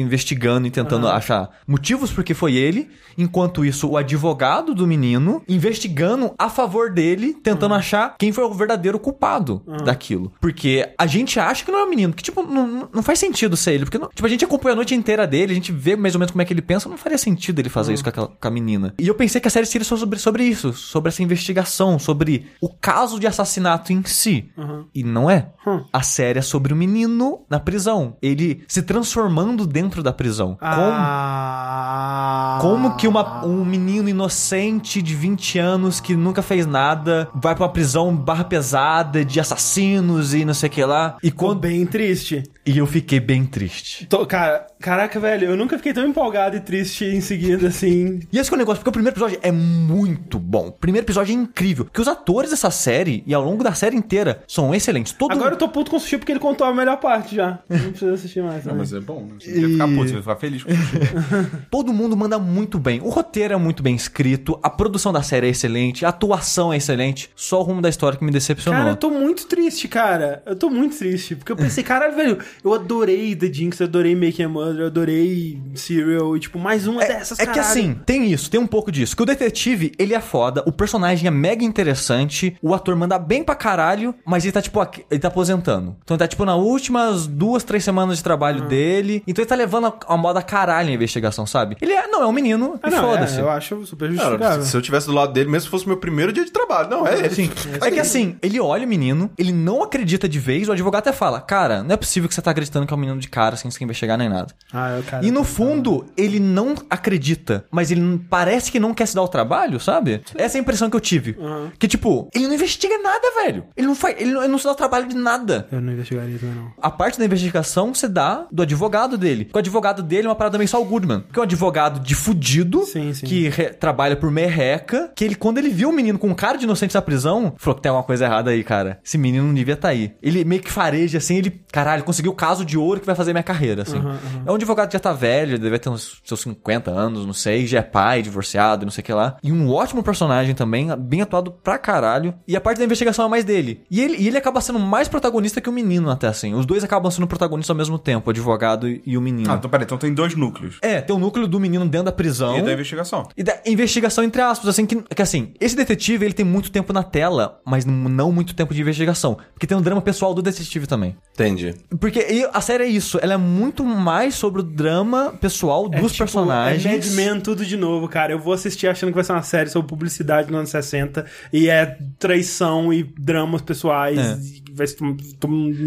investigando 0.08 0.66
e 0.66 0.70
tentando 0.70 1.06
achar 1.08 1.50
motivos 1.66 2.10
porque 2.10 2.34
foi 2.34 2.54
ele. 2.54 2.88
Enquanto 3.16 3.64
isso, 3.64 3.88
o 3.88 3.96
advogado 3.96 4.74
do 4.74 4.86
menino 4.86 5.42
investigando 5.48 6.32
a 6.38 6.48
favor 6.48 6.90
dele, 6.90 7.34
tentando 7.42 7.74
achar 7.74 8.14
quem 8.18 8.32
foi 8.32 8.44
o 8.44 8.52
verdadeiro 8.54 8.98
culpado 8.98 9.62
daquilo. 9.84 10.32
Porque 10.40 10.88
a 10.98 11.06
gente 11.06 11.38
acha 11.38 11.64
que 11.64 11.70
não 11.70 11.80
é 11.80 11.84
o 11.84 11.90
menino, 11.90 12.12
que 12.12 12.22
tipo, 12.22 12.42
não, 12.42 12.88
não 12.92 13.02
faz 13.02 13.18
sentido 13.18 13.56
ser 13.56 13.72
ele. 13.74 13.84
Porque 13.84 13.98
não- 13.98 14.08
tipo, 14.08 14.24
a 14.26 14.28
gente 14.30 14.44
acompanha 14.44 14.72
a 14.72 14.76
noite 14.76 14.94
inteira 14.94 15.26
dele, 15.26 15.52
a 15.52 15.54
gente 15.54 15.72
vê 15.72 15.94
mais 15.96 16.14
ou 16.14 16.18
menos 16.18 16.30
como 16.32 16.42
é 16.42 16.44
que 16.44 16.52
ele 16.52 16.62
pensa, 16.62 16.88
não 16.88 16.96
faria 16.96 17.18
sentido 17.18 17.58
ele 17.60 17.68
fazer 17.68 17.92
isso 17.92 18.02
com, 18.02 18.10
aquela, 18.10 18.28
com 18.28 18.48
a 18.48 18.50
menina. 18.50 18.94
E 18.98 19.06
eu 19.06 19.14
pensei 19.14 19.40
que 19.40 19.48
a 19.48 19.50
série 19.50 19.66
seria 19.66 19.84
só 19.84 19.96
sobre, 19.96 20.18
sobre 20.18 20.44
isso, 20.44 20.72
sobre 20.72 21.08
essa 21.08 21.22
investigação, 21.22 21.98
sobre 21.98 22.46
o 22.60 22.68
caso 22.68 23.18
de 23.18 23.26
assassinato 23.26 23.92
em 23.92 24.02
si. 24.04 24.50
E 24.94 25.02
não 25.02 25.28
é. 25.30 25.50
A 25.92 26.02
série 26.02 26.38
é 26.38 26.42
sobre 26.42 26.72
o 26.72 26.76
menino 26.76 27.40
na 27.50 27.60
prisão. 27.60 28.16
Ele 28.22 28.62
se 28.66 28.82
transformando 28.82 29.66
dentro 29.66 29.97
da 30.02 30.12
prisão. 30.12 30.56
Ah... 30.60 32.58
Como 32.60 32.96
que 32.96 33.06
uma- 33.06 33.44
um 33.44 33.64
menino 33.64 34.08
inocente 34.08 35.00
de 35.00 35.14
20 35.14 35.58
anos 35.58 36.00
que 36.00 36.16
nunca 36.16 36.42
fez 36.42 36.66
nada 36.66 37.28
vai 37.34 37.54
pra 37.54 37.64
uma 37.64 37.72
prisão 37.72 38.14
barra 38.14 38.44
pesada 38.44 39.24
de 39.24 39.38
assassinos 39.40 40.34
e 40.34 40.44
não 40.44 40.54
sei 40.54 40.68
o 40.68 40.72
que 40.72 40.84
lá. 40.84 41.16
E 41.22 41.30
quando. 41.30 41.60
bem 41.60 41.86
triste. 41.86 42.42
E 42.68 42.76
eu 42.76 42.86
fiquei 42.86 43.18
bem 43.18 43.46
triste. 43.46 44.04
Tô- 44.06 44.26
cara, 44.26 44.66
caraca, 44.78 45.18
velho, 45.18 45.46
eu 45.48 45.56
nunca 45.56 45.78
fiquei 45.78 45.94
tão 45.94 46.06
empolgado 46.06 46.54
e 46.54 46.60
triste 46.60 47.02
em 47.02 47.22
seguida, 47.22 47.68
assim. 47.68 48.20
E 48.30 48.38
esse 48.38 48.50
que 48.50 48.54
é 48.54 48.56
o 48.56 48.58
negócio, 48.58 48.80
porque 48.80 48.90
o 48.90 48.92
primeiro 48.92 49.14
episódio 49.14 49.38
é 49.40 49.50
muito 49.50 50.38
bom. 50.38 50.68
O 50.68 50.72
primeiro 50.72 51.06
episódio 51.06 51.32
é 51.32 51.34
incrível. 51.34 51.86
Porque 51.86 51.98
os 52.02 52.06
atores 52.06 52.50
dessa 52.50 52.70
série, 52.70 53.24
e 53.26 53.32
ao 53.32 53.42
longo 53.42 53.64
da 53.64 53.72
série 53.72 53.96
inteira, 53.96 54.42
são 54.46 54.74
excelentes. 54.74 55.14
Todo 55.14 55.32
Agora 55.32 55.54
eu 55.54 55.58
tô 55.58 55.66
puto 55.70 55.90
com 55.90 55.96
o 55.96 56.00
Sushi 56.00 56.18
porque 56.18 56.30
ele 56.30 56.40
contou 56.40 56.66
a 56.66 56.74
melhor 56.74 56.98
parte 56.98 57.36
já. 57.36 57.58
Não 57.70 57.90
precisa 57.90 58.12
assistir 58.12 58.42
mais. 58.42 58.66
Não, 58.66 58.74
né? 58.74 58.80
mas 58.80 58.92
é 58.92 59.00
bom, 59.00 59.22
né? 59.22 59.36
Você 59.40 59.50
não 59.50 59.60
quer 59.60 59.68
ficar 59.70 59.88
puto, 59.88 60.08
você 60.08 60.12
vai 60.12 60.22
ficar 60.22 60.36
feliz 60.36 60.62
com 60.62 60.70
isso. 60.70 61.60
Todo 61.70 61.90
mundo 61.90 62.14
manda 62.18 62.38
muito 62.38 62.78
bem. 62.78 63.00
O 63.00 63.08
roteiro 63.08 63.54
é 63.54 63.56
muito 63.56 63.82
bem 63.82 63.94
escrito, 63.94 64.60
a 64.62 64.68
produção 64.68 65.10
da 65.10 65.22
série 65.22 65.46
é 65.46 65.50
excelente, 65.50 66.04
a 66.04 66.10
atuação 66.10 66.70
é 66.70 66.76
excelente. 66.76 67.30
Só 67.34 67.60
o 67.60 67.62
rumo 67.62 67.80
da 67.80 67.88
história 67.88 68.18
que 68.18 68.24
me 68.24 68.30
decepcionou. 68.30 68.78
Cara, 68.78 68.92
eu 68.92 68.96
tô 68.96 69.08
muito 69.08 69.46
triste, 69.46 69.88
cara. 69.88 70.42
Eu 70.44 70.54
tô 70.54 70.68
muito 70.68 70.98
triste. 70.98 71.34
Porque 71.34 71.52
eu 71.52 71.56
pensei, 71.56 71.82
cara, 71.82 72.10
velho, 72.10 72.38
eu 72.64 72.74
adorei 72.74 73.34
The 73.36 73.52
Jinx, 73.52 73.80
eu 73.80 73.86
adorei 73.86 74.14
Making 74.14 74.44
a 74.44 74.48
Mother, 74.48 74.80
eu 74.80 74.86
adorei 74.86 75.60
Serial 75.74 76.36
e, 76.36 76.40
tipo, 76.40 76.58
mais 76.58 76.86
uma 76.86 77.00
dessas, 77.04 77.38
É 77.38 77.46
que 77.46 77.52
caralho. 77.54 77.68
assim, 77.70 78.00
tem 78.06 78.30
isso, 78.30 78.50
tem 78.50 78.60
um 78.60 78.66
pouco 78.66 78.90
disso. 78.92 79.16
Que 79.16 79.22
o 79.22 79.26
detetive, 79.26 79.92
ele 79.98 80.14
é 80.14 80.20
foda, 80.20 80.62
o 80.66 80.72
personagem 80.72 81.26
é 81.26 81.30
mega 81.30 81.64
interessante, 81.64 82.56
o 82.62 82.74
ator 82.74 82.94
manda 82.96 83.18
bem 83.18 83.42
pra 83.42 83.54
caralho, 83.54 84.14
mas 84.24 84.44
ele 84.44 84.52
tá, 84.52 84.60
tipo, 84.62 84.80
aqui- 84.80 85.04
ele 85.10 85.20
tá 85.20 85.28
aposentando. 85.28 85.96
Então 86.04 86.14
ele 86.14 86.18
tá, 86.18 86.28
tipo, 86.28 86.44
nas 86.44 86.56
últimas 86.56 87.26
duas, 87.26 87.64
três 87.64 87.82
semanas 87.84 88.18
de 88.18 88.24
trabalho 88.24 88.62
Uhum. 88.62 88.68
dele. 88.68 89.22
Então 89.26 89.42
ele 89.42 89.48
tá 89.48 89.54
levando 89.54 89.86
a, 89.86 89.94
a 90.14 90.16
moda 90.16 90.42
caralho 90.42 90.88
a 90.90 90.92
investigação, 90.92 91.46
sabe? 91.46 91.76
Ele 91.80 91.92
é, 91.92 92.06
não, 92.06 92.22
é 92.22 92.26
um 92.26 92.32
menino, 92.32 92.78
Ah, 92.82 92.88
e 92.88 92.92
foda-se. 92.92 93.38
é, 93.38 93.42
eu 93.42 93.50
acho 93.50 93.84
super 93.86 94.10
justificável. 94.10 94.62
se 94.64 94.76
eu 94.76 94.82
tivesse 94.82 95.06
do 95.06 95.12
lado 95.12 95.32
dele, 95.32 95.48
mesmo 95.50 95.62
se 95.66 95.68
fosse 95.70 95.86
meu 95.86 95.96
primeiro 95.96 96.32
dia 96.32 96.44
de 96.44 96.50
trabalho. 96.50 96.88
Não, 96.90 97.06
é 97.06 97.18
ele. 97.18 97.30
Sim. 97.30 97.50
É 97.80 97.90
que 97.90 98.00
assim, 98.00 98.36
ele 98.42 98.58
olha 98.60 98.84
o 98.84 98.88
menino, 98.88 99.30
ele 99.38 99.52
não 99.52 99.82
acredita 99.82 100.28
de 100.28 100.38
vez, 100.38 100.68
o 100.68 100.72
advogado 100.72 101.00
até 101.00 101.12
fala, 101.12 101.40
cara, 101.40 101.82
não 101.82 101.94
é 101.94 101.96
possível 101.96 102.28
que 102.28 102.34
você 102.38 102.42
tá 102.42 102.50
acreditando 102.52 102.86
que 102.86 102.92
é 102.92 102.96
um 102.96 103.00
menino 103.00 103.18
de 103.20 103.28
cara 103.28 103.56
sem 103.56 103.70
sem 103.70 103.84
investigar 103.84 104.16
nem 104.16 104.28
nada. 104.28 104.54
Ah, 104.72 104.96
eu, 104.96 105.02
cara, 105.02 105.24
E 105.26 105.30
no 105.30 105.44
fundo, 105.44 106.06
ele 106.16 106.38
não 106.40 106.74
acredita, 106.88 107.64
mas 107.70 107.90
ele 107.90 108.20
parece 108.30 108.70
que 108.70 108.78
não 108.80 108.94
quer 108.94 109.06
se 109.06 109.14
dar 109.14 109.22
o 109.22 109.28
trabalho, 109.28 109.78
sabe? 109.80 110.22
Essa 110.34 110.56
é 110.56 110.58
a 110.58 110.62
impressão 110.62 110.88
que 110.90 110.96
eu 110.96 111.00
tive. 111.00 111.36
Que, 111.78 111.88
tipo, 111.88 112.28
ele 112.34 112.46
não 112.46 112.54
investiga 112.54 112.96
nada, 112.98 113.42
velho. 113.44 113.64
Ele 113.76 113.86
não 113.86 113.94
faz. 113.94 114.16
Ele 114.20 114.32
não, 114.32 114.40
ele 114.42 114.48
não 114.52 114.58
se 114.58 114.64
dá 114.64 114.72
o 114.72 114.74
trabalho 114.74 115.06
de 115.08 115.16
nada. 115.16 115.66
Eu 115.70 115.80
não 115.80 115.92
investigaria 115.92 116.38
também, 116.38 116.54
não. 116.54 116.72
A 116.80 116.90
parte 116.90 117.18
da 117.18 117.24
investigação 117.24 117.92
se 117.94 118.08
dá 118.08 118.46
do 118.50 118.62
advogado 118.62 119.16
dele. 119.18 119.44
Porque 119.46 119.58
o 119.58 119.60
advogado 119.60 120.02
dele 120.02 120.26
é 120.26 120.30
uma 120.30 120.36
parada 120.36 120.58
meio 120.58 120.68
Saul 120.68 120.84
Goodman. 120.84 121.24
Que 121.32 121.38
é 121.38 121.40
um 121.40 121.44
advogado 121.44 122.00
de 122.00 122.14
fudido, 122.14 122.84
Sim, 122.84 123.12
sim. 123.14 123.26
que 123.26 123.48
re- 123.48 123.70
trabalha 123.70 124.16
por 124.16 124.30
merreca, 124.30 125.10
que 125.14 125.24
ele, 125.24 125.34
quando 125.34 125.58
ele 125.58 125.68
viu 125.70 125.90
o 125.90 125.92
menino 125.92 126.18
com 126.18 126.28
um 126.28 126.34
cara 126.34 126.56
de 126.58 126.64
inocente 126.64 126.94
na 126.94 127.02
prisão, 127.02 127.54
falou 127.56 127.76
que 127.76 127.82
tem 127.82 127.90
alguma 127.90 128.04
coisa 128.06 128.24
errada 128.24 128.50
aí, 128.50 128.62
cara. 128.64 128.98
Esse 129.04 129.18
menino 129.18 129.46
não 129.46 129.54
devia 129.54 129.74
estar 129.74 129.88
aí. 129.88 130.14
Ele 130.22 130.44
meio 130.44 130.62
que 130.62 130.70
fareja, 130.70 131.18
assim, 131.18 131.36
ele, 131.36 131.60
caralho, 131.72 132.04
conseguiu 132.04 132.27
o 132.28 132.34
caso 132.34 132.64
de 132.64 132.76
ouro 132.78 133.00
que 133.00 133.06
vai 133.06 133.14
fazer 133.14 133.32
minha 133.32 133.42
carreira, 133.42 133.82
assim. 133.82 134.00
É 134.46 134.50
um 134.50 134.54
advogado 134.54 134.88
que 134.88 134.94
já 134.94 135.00
tá 135.00 135.12
velho, 135.12 135.58
deve 135.58 135.78
ter 135.78 135.88
uns 135.88 136.20
seus 136.24 136.40
50 136.40 136.90
anos, 136.90 137.26
não 137.26 137.32
sei, 137.32 137.66
já 137.66 137.78
é 137.78 137.82
pai, 137.82 138.22
divorciado, 138.22 138.84
não 138.84 138.92
sei 138.92 139.02
o 139.02 139.04
que 139.04 139.12
lá. 139.12 139.36
E 139.42 139.52
um 139.52 139.70
ótimo 139.70 140.02
personagem 140.02 140.54
também, 140.54 140.88
bem 140.96 141.22
atuado 141.22 141.52
pra 141.52 141.78
caralho. 141.78 142.34
E 142.46 142.56
a 142.56 142.60
parte 142.60 142.78
da 142.78 142.84
investigação 142.84 143.26
é 143.26 143.28
mais 143.28 143.44
dele. 143.44 143.82
E 143.90 144.00
ele, 144.00 144.16
e 144.18 144.28
ele 144.28 144.38
acaba 144.38 144.60
sendo 144.60 144.78
mais 144.78 145.08
protagonista 145.08 145.60
que 145.60 145.68
o 145.68 145.72
menino, 145.72 146.10
até 146.10 146.26
assim. 146.26 146.54
Os 146.54 146.66
dois 146.66 146.84
acabam 146.84 147.10
sendo 147.10 147.26
protagonistas 147.26 147.70
ao 147.70 147.76
mesmo 147.76 147.98
tempo, 147.98 148.28
o 148.28 148.30
advogado 148.30 148.88
e, 148.88 149.02
e 149.04 149.16
o 149.16 149.20
menino. 149.20 149.50
Ah, 149.50 149.56
então 149.56 149.70
peraí, 149.70 149.84
então 149.84 149.98
tem 149.98 150.12
dois 150.12 150.34
núcleos. 150.34 150.78
É, 150.82 151.00
tem 151.00 151.14
o 151.14 151.18
núcleo 151.18 151.46
do 151.46 151.58
menino 151.60 151.86
dentro 151.86 152.06
da 152.06 152.12
prisão. 152.12 152.58
E 152.58 152.62
da 152.62 152.72
investigação. 152.72 153.28
E 153.36 153.42
da 153.42 153.58
investigação, 153.66 154.24
entre 154.24 154.40
aspas, 154.42 154.68
assim, 154.68 154.86
que, 154.86 154.96
que 155.02 155.22
assim, 155.22 155.52
esse 155.60 155.76
detetive, 155.76 156.24
ele 156.24 156.34
tem 156.34 156.44
muito 156.44 156.70
tempo 156.70 156.92
na 156.92 157.02
tela, 157.02 157.60
mas 157.64 157.84
não 157.84 158.32
muito 158.32 158.54
tempo 158.54 158.74
de 158.74 158.80
investigação. 158.80 159.38
Porque 159.52 159.66
tem 159.66 159.76
um 159.76 159.82
drama 159.82 160.00
pessoal 160.00 160.34
do 160.34 160.42
detetive 160.42 160.86
também. 160.86 161.16
Entendi. 161.32 161.74
Porque 162.00 162.17
Porque 162.18 162.48
a 162.52 162.60
série 162.60 162.84
é 162.84 162.88
isso, 162.88 163.18
ela 163.22 163.34
é 163.34 163.36
muito 163.36 163.84
mais 163.84 164.34
sobre 164.34 164.60
o 164.60 164.64
drama 164.64 165.32
pessoal 165.40 165.88
É 165.92 166.00
dos 166.00 166.12
tipo, 166.12 166.24
personagens. 166.24 166.84
É 166.84 166.92
Mad 166.92 167.06
Men 167.12 167.40
tudo 167.40 167.64
de 167.64 167.76
novo, 167.76 168.08
cara. 168.08 168.32
Eu 168.32 168.38
vou 168.38 168.52
assistir 168.52 168.88
achando 168.88 169.10
que 169.10 169.14
vai 169.14 169.24
ser 169.24 169.32
uma 169.32 169.42
série 169.42 169.70
sobre 169.70 169.88
publicidade 169.88 170.50
nos 170.50 170.58
anos 170.58 170.70
60 170.70 171.24
e 171.52 171.68
é 171.68 171.96
traição 172.18 172.92
e 172.92 173.02
dramas 173.02 173.62
pessoais. 173.62 174.18
É. 174.18 174.38
E 174.40 174.67
vai 174.78 174.86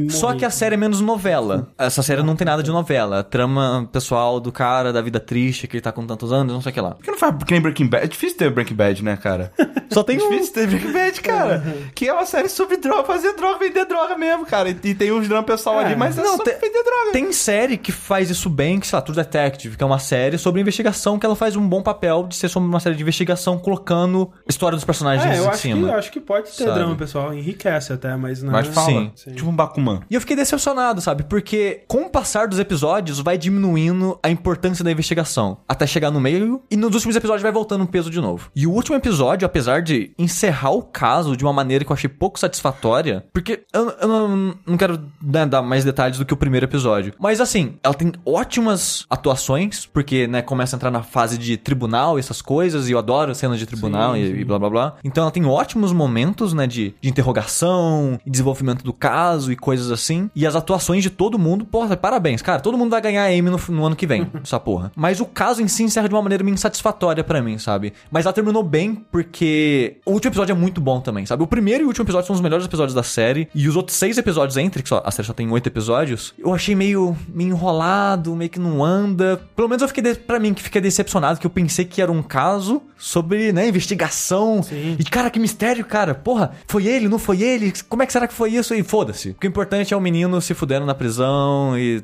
Só 0.10 0.34
que 0.34 0.46
a 0.46 0.50
série 0.50 0.76
é 0.76 0.78
menos 0.78 1.02
novela. 1.02 1.70
Essa 1.78 2.04
série 2.04 2.22
não 2.24 2.36
tem 2.36 2.46
nada 2.46 2.62
de 2.64 2.72
novela. 2.72 3.20
A 3.20 3.24
trama 3.24 3.90
pessoal 3.92 4.40
do 4.40 4.52
cara, 4.52 4.92
da 4.94 5.02
vida 5.02 5.20
triste, 5.20 5.68
que 5.68 5.78
ele 5.78 5.82
tá 5.82 5.92
com 5.92 6.06
tantos 6.06 6.32
anos, 6.32 6.54
não 6.54 6.62
sei 6.62 6.72
o 6.72 6.74
que 6.74 6.82
lá. 6.82 6.92
Por 6.92 7.04
que 7.04 7.12
não 7.12 7.18
faz 7.18 7.36
que 7.44 7.52
nem 7.54 7.62
Breaking 7.62 7.88
Bad? 7.88 8.04
É 8.06 8.08
difícil 8.08 8.38
ter 8.38 8.50
Breaking 8.52 8.76
Bad, 8.76 9.04
né, 9.04 9.18
cara? 9.18 9.52
Só 9.92 10.04
tem 10.04 10.18
É 10.20 10.24
um. 10.24 10.30
difícil 10.30 10.54
ter 10.54 10.68
Breaking 10.68 10.92
Bad, 10.92 11.22
cara. 11.22 11.64
que 11.96 12.08
é 12.08 12.14
uma 12.14 12.26
série 12.26 12.50
sobre 12.50 12.78
droga, 12.78 13.04
fazer 13.04 13.34
droga, 13.36 13.60
vender 13.60 13.86
droga 13.86 14.18
mesmo, 14.18 14.46
cara. 14.46 14.70
E, 14.70 14.78
e 14.84 14.96
tem 14.96 15.12
uns 15.12 15.28
drama 15.28 15.44
pessoal 15.44 15.80
ali, 15.80 15.96
mas 15.96 16.18
é 16.18 16.24
Não, 16.24 16.38
só 16.38 16.44
tem- 16.44 16.54
vender 16.56 16.84
droga. 16.84 17.12
Tem 17.12 17.32
série 17.32 17.78
que 17.78 17.92
faz 17.92 18.30
isso 18.30 18.50
bem, 18.50 18.80
que 18.80 18.88
sei 18.88 18.98
lá, 18.98 19.02
True 19.02 19.16
Detective, 19.16 19.76
que 19.78 19.84
é 19.84 19.86
uma 19.86 20.00
série 20.00 20.38
sobre 20.38 20.62
investigação, 20.62 21.18
que 21.20 21.26
ela 21.26 21.36
faz 21.36 21.56
um 21.56 21.68
bom 21.68 21.82
papel 21.82 22.26
de 22.28 22.36
ser 22.36 22.50
sobre 22.50 22.68
uma 22.70 22.80
série 22.80 22.96
de 22.96 23.02
investigação, 23.02 23.58
colocando 23.58 24.32
a 24.48 24.50
história 24.50 24.76
dos 24.76 24.86
personagens 24.86 25.26
É, 25.26 25.40
eu 25.40 25.44
em 25.44 25.48
acho, 25.48 25.52
que, 25.52 25.58
cima. 25.62 25.88
eu 25.90 25.94
acho 25.96 26.12
que 26.12 26.20
pode 26.20 26.52
ter 26.52 26.64
Sabe? 26.64 26.74
drama, 26.74 26.96
pessoal. 26.96 27.34
Enriquece 27.34 27.94
até, 27.94 28.16
mas 28.16 28.42
não 28.42 28.52
Mas 28.52 28.68
é... 28.68 28.72
fala. 28.86 29.12
Sim. 29.16 29.32
Tipo 29.32 29.50
um 29.50 29.56
Bakuman. 29.56 30.02
E 30.10 30.16
eu 30.16 30.22
fiquei 30.22 30.36
decepcionado, 30.36 31.02
sabe? 31.02 31.24
Porque 31.24 31.84
com 31.88 32.04
o 32.04 32.10
passar 32.10 32.48
dos 32.48 32.60
episódios 32.60 33.20
vai 33.20 33.38
diminuindo 33.38 34.20
a 34.22 34.30
importância 34.30 34.84
da 34.84 34.92
investigação. 34.92 35.58
Até 35.68 35.86
chegar 35.88 36.12
no 36.12 36.20
meio 36.20 36.62
e 36.70 36.76
nos 36.76 36.94
últimos 36.94 37.16
episódios 37.16 37.44
vai 37.44 37.52
voltando 37.52 37.84
um 37.84 37.88
peso 37.88 38.10
de 38.10 38.20
novo. 38.20 38.50
E 38.56 38.66
o 38.66 38.72
último 38.72 38.96
episódio, 38.96 39.46
apesar 39.46 39.82
de 39.82 40.12
encerrar 40.18 40.72
o 40.72 40.82
caso 40.82 41.36
de 41.36 41.44
uma 41.44 41.54
maneira 41.54 41.84
que 41.84 41.92
eu 41.92 41.94
achei 41.94 42.10
pouco 42.10 42.40
satisfatória, 42.40 43.26
porque 43.34 43.64
eu, 43.74 43.90
eu 44.02 44.08
não, 44.08 44.56
não 44.66 44.78
quero 44.78 45.00
né, 45.22 45.46
dar 45.46 45.62
mais 45.62 45.84
detalhes 45.84 46.18
do 46.18 46.26
que 46.26 46.34
o 46.34 46.38
primeiro 46.38 46.66
episódio. 46.66 47.14
Mas 47.20 47.42
assim, 47.42 47.76
ela 47.84 47.94
tem 47.94 48.12
ótimas 48.26 49.06
atuações, 49.10 49.86
porque 49.86 50.28
né, 50.28 50.42
começa 50.42 50.76
a 50.76 50.78
entrar 50.78 50.92
na 50.92 51.04
fase 51.04 51.38
de 51.38 51.58
tribunal 51.58 52.18
e 52.18 52.20
essas 52.20 52.42
coisas, 52.42 52.90
e 52.90 52.92
eu 52.92 53.00
adoro 53.00 53.34
cenas 53.36 53.60
de 53.60 53.66
tribunal 53.66 54.16
e, 54.16 54.42
e 54.42 54.46
blá 54.46 54.60
blá 54.60 54.70
blá. 54.70 54.96
Então 55.04 55.24
ela 55.24 55.32
tem 55.32 55.46
ótimos 55.46 55.92
momentos, 55.92 56.54
né, 56.54 56.68
de, 56.68 56.94
de 57.02 57.10
interrogação, 57.10 58.20
e 58.26 58.30
desenvolvimento 58.72 58.84
do 58.84 58.94
caso 58.94 59.52
e 59.52 59.56
coisas 59.56 59.92
assim. 59.92 60.30
E 60.36 60.46
as 60.48 60.56
atuações 60.56 61.04
de 61.04 61.10
todo 61.10 61.38
mundo, 61.38 61.66
porra, 61.66 61.96
parabéns, 61.96 62.42
cara. 62.42 62.60
Todo 62.60 62.78
mundo 62.78 62.92
vai 62.92 63.02
ganhar 63.02 63.32
Emmy 63.32 63.50
no, 63.50 63.60
no 63.70 63.86
ano 63.86 63.96
que 63.96 64.08
vem, 64.08 64.28
essa 64.44 64.60
porra. 64.60 64.92
Mas 64.96 65.20
o 65.20 65.26
caso 65.26 65.62
em 65.62 65.68
si 65.68 65.84
encerra 65.84 66.08
de 66.08 66.16
uma 66.16 66.22
maneira 66.22 66.44
meio 66.44 66.54
insatisfatória 66.54 67.24
pra 67.24 67.42
mim, 67.42 67.58
sabe? 67.58 67.94
Mas 68.10 68.26
ela 68.26 68.34
terminou 68.34 68.64
bem 68.64 68.96
porque 69.12 69.98
o 70.06 70.12
último 70.12 70.30
episódio 70.30 70.54
é 70.54 70.56
muito 70.56 70.80
bom 70.80 71.00
também, 71.02 71.26
sabe? 71.26 71.44
O 71.44 71.48
primeiro 71.48 71.84
e 71.84 71.86
o 71.86 71.88
último 71.88 72.06
episódio 72.06 72.28
são 72.28 72.36
os 72.36 72.42
melhores 72.42 72.66
episódios 72.66 72.94
da 72.94 73.04
série. 73.04 73.48
E 73.54 73.68
os 73.68 73.76
outros 73.76 73.98
seis 73.98 74.18
episódios 74.18 74.58
entre, 74.58 74.82
que 74.84 74.90
só, 74.90 75.02
a 75.06 75.12
série 75.12 75.28
só 75.28 75.34
tem 75.34 75.50
oito 75.52 75.68
episódios, 75.68 76.34
eu 76.38 76.54
achei 76.54 76.76
meio, 76.76 77.16
meio 77.28 77.50
enrolado, 77.50 78.36
meio 78.36 78.50
que 78.50 78.60
não 78.60 78.84
anda. 78.84 79.42
Pelo 79.56 79.68
menos 79.68 79.82
eu 79.82 79.88
fiquei, 79.88 80.04
de, 80.04 80.16
pra 80.16 80.40
mim, 80.40 80.54
que 80.54 80.62
fiquei 80.62 80.82
decepcionado, 80.82 81.40
que 81.40 81.46
eu 81.46 81.52
pensei 81.52 81.86
que 81.86 82.02
era 82.02 82.12
um 82.12 82.24
caso 82.24 82.82
sobre, 82.98 83.52
né, 83.52 83.68
investigação. 83.68 84.62
Sim. 84.62 84.96
E, 85.00 85.04
cara, 85.04 85.30
que 85.30 85.40
mistério, 85.40 85.84
cara. 85.84 86.14
Porra, 86.14 86.52
foi 86.68 86.86
ele, 86.86 87.08
não 87.08 87.18
foi 87.18 87.42
ele? 87.42 87.74
Como 87.90 88.04
é 88.04 88.06
que 88.06 88.14
será 88.14 88.28
que 88.28 88.34
foi 88.34 88.52
isso? 88.52 88.61
E 88.76 88.84
foda-se. 88.84 89.30
O 89.32 89.36
que 89.36 89.48
é 89.48 89.50
importante 89.50 89.94
é 89.94 89.98
o 89.98 90.02
menino 90.02 90.40
se 90.42 90.54
fudendo 90.54 90.86
na 90.86 90.94
prisão 90.94 91.78
e. 91.78 92.04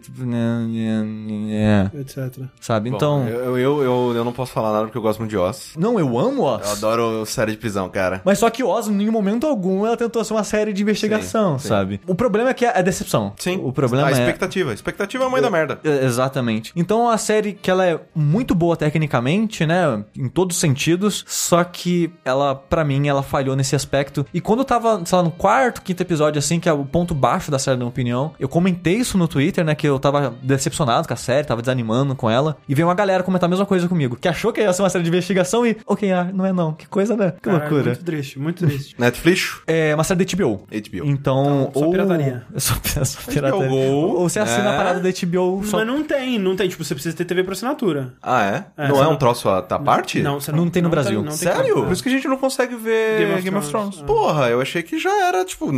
É, 1.50 1.90
Etc. 2.00 2.40
sabe? 2.60 2.90
Bom, 2.90 2.96
Então. 2.96 3.28
eu, 3.28 3.58
eu, 3.58 3.84
eu, 3.84 4.14
eu 4.16 4.24
não 4.24 4.34
posso 4.34 4.52
falar 4.52 4.72
nada 4.72 4.86
porque 4.86 4.98
eu 4.98 5.02
gosto 5.02 5.20
muito 5.20 5.30
de 5.30 5.38
Oz. 5.38 5.74
Não, 5.78 6.00
eu 6.00 6.18
amo 6.18 6.44
Oz. 6.44 6.66
Eu 6.66 6.72
adoro 6.74 7.26
série 7.26 7.52
de 7.52 7.58
prisão, 7.58 7.90
cara. 7.90 8.22
Mas 8.26 8.40
só 8.40 8.50
que 8.50 8.64
Oz, 8.64 8.88
em 8.88 8.94
nenhum 8.94 9.12
momento 9.12 9.48
algum, 9.48 9.86
ela 9.86 9.98
tentou 9.98 10.24
ser 10.24 10.34
uma 10.34 10.44
série 10.44 10.74
de 10.74 10.82
investigação, 10.82 11.58
Sim, 11.58 11.64
sim. 11.64 11.70
sabe? 11.70 12.02
O 12.08 12.16
problema 12.16 12.50
é 12.50 12.54
que 12.54 12.66
é 12.66 12.78
a 12.78 12.82
decepção. 12.82 13.34
Sim. 13.38 13.60
O 13.64 13.72
problema 13.72 14.08
a 14.08 14.12
é. 14.12 14.14
expectativa. 14.14 14.72
A 14.72 14.74
expectativa 14.74 15.24
é 15.24 15.28
a 15.28 15.30
mãe 15.30 15.42
da 15.42 15.50
merda. 15.50 15.80
É, 15.84 16.06
Exatamente. 16.06 16.72
Então 16.76 17.02
é 17.02 17.04
uma 17.04 17.18
série 17.18 17.54
que 17.54 17.70
ela 17.70 17.86
é 17.86 18.00
muito 18.16 18.54
boa 18.56 18.76
tecnicamente, 18.76 19.66
né? 19.66 20.04
Em 20.18 20.28
todos 20.30 20.56
os 20.56 20.60
sentidos. 20.62 21.24
Só 21.28 21.64
que 21.64 22.12
ela, 22.24 22.56
pra 22.56 22.84
mim, 22.84 23.08
ela 23.08 23.24
falhou 23.24 23.56
nesse 23.56 23.76
aspecto. 23.76 24.26
E 24.34 24.42
quando 24.42 24.60
eu 24.60 24.66
tava, 24.66 25.02
sei 25.06 25.18
lá, 25.18 25.24
no 25.24 25.32
quarto, 25.32 25.82
quinto 25.82 26.02
episódio, 26.02 26.37
assim, 26.40 26.60
que 26.60 26.68
é 26.70 26.74
o 26.74 26.86
ponto 26.86 27.14
baixo 27.14 27.50
da 27.52 27.60
série, 27.60 27.76
na 27.78 27.80
minha 27.86 27.90
opinião, 27.90 28.34
eu 28.40 28.48
comentei 28.50 28.96
isso 28.96 29.18
no 29.18 29.28
Twitter, 29.28 29.64
né? 29.64 29.76
Que 29.76 29.88
eu 29.88 30.00
tava 30.00 30.34
decepcionado 30.42 31.08
com 31.08 31.14
a 31.14 31.18
série, 31.18 31.46
tava 31.48 31.62
desanimando 31.62 32.16
com 32.16 32.30
ela. 32.30 32.58
E 32.68 32.74
veio 32.76 32.88
uma 32.88 32.94
galera 32.96 33.24
comentar 33.24 33.48
a 33.48 33.50
mesma 33.50 33.66
coisa 33.66 33.88
comigo. 33.88 34.16
Que 34.16 34.28
achou 34.28 34.52
que 34.54 34.62
ia 34.62 34.72
ser 34.74 34.82
uma 34.82 34.90
série 34.90 35.04
de 35.04 35.10
investigação 35.10 35.66
e, 35.66 35.78
ok, 35.86 36.12
ah, 36.12 36.30
não 36.34 36.46
é 36.46 36.54
não. 36.54 36.74
Que 36.74 36.88
coisa, 36.88 37.16
né? 37.16 37.32
Que 37.32 37.42
Cara, 37.42 37.58
loucura. 37.60 37.84
Muito 37.86 38.04
triste, 38.04 38.40
muito 38.40 38.66
triste. 38.66 38.96
Netflix? 39.00 39.62
É 39.68 39.94
uma 39.94 40.04
série 40.04 40.24
da 40.24 40.36
HBO. 40.36 40.58
HBO. 40.68 41.06
Então, 41.06 41.18
Então, 41.28 41.72
só 41.74 41.86
ou... 41.86 41.92
pirataria. 41.92 42.44
É 42.56 42.60
só, 42.60 42.74
é 43.00 43.06
só 43.06 43.20
pirataria. 43.32 43.68
Go. 43.68 43.76
Ou 43.76 44.30
você 44.30 44.40
assina 44.40 44.70
É. 44.72 44.74
a 44.74 44.78
parada 44.78 45.00
da 45.00 45.10
HBO 45.10 45.64
só... 45.64 45.78
Mas 45.78 45.88
não 45.88 46.04
tem, 46.04 46.40
não 46.40 46.56
tem. 46.56 46.68
Tipo, 46.70 46.84
você 46.84 46.94
precisa 46.94 47.16
ter 47.16 47.26
TV 47.26 47.44
por 47.44 47.54
assinatura. 47.54 48.14
Ah, 48.22 48.44
é? 48.44 48.66
É, 48.86 48.88
não 48.88 48.98
é 49.02 49.08
um 49.08 49.12
não- 49.12 49.16
troço 49.18 49.50
à 49.50 49.60
à 49.60 49.80
parte? 49.80 50.22
Não, 50.22 50.40
você 50.40 50.52
Não 50.52 50.70
tem 50.70 50.82
no 50.82 50.90
Brasil. 50.90 51.20
não 51.22 51.30
tem 51.30 51.38
Sério? 51.38 51.84
Por 51.84 51.92
isso 51.92 52.02
que 52.02 52.10
a 52.10 52.12
gente 52.12 52.28
não 52.28 52.38
consegue 52.38 52.76
ver 52.76 53.42
Game 53.42 53.58
of, 53.58 53.68
Thrones. 53.70 53.98
Porra, 54.02 54.50
eu 54.50 54.62
achei 54.62 54.82
que 54.82 54.98
já 54.98 55.28
era, 55.28 55.44
tipo, 55.44 55.72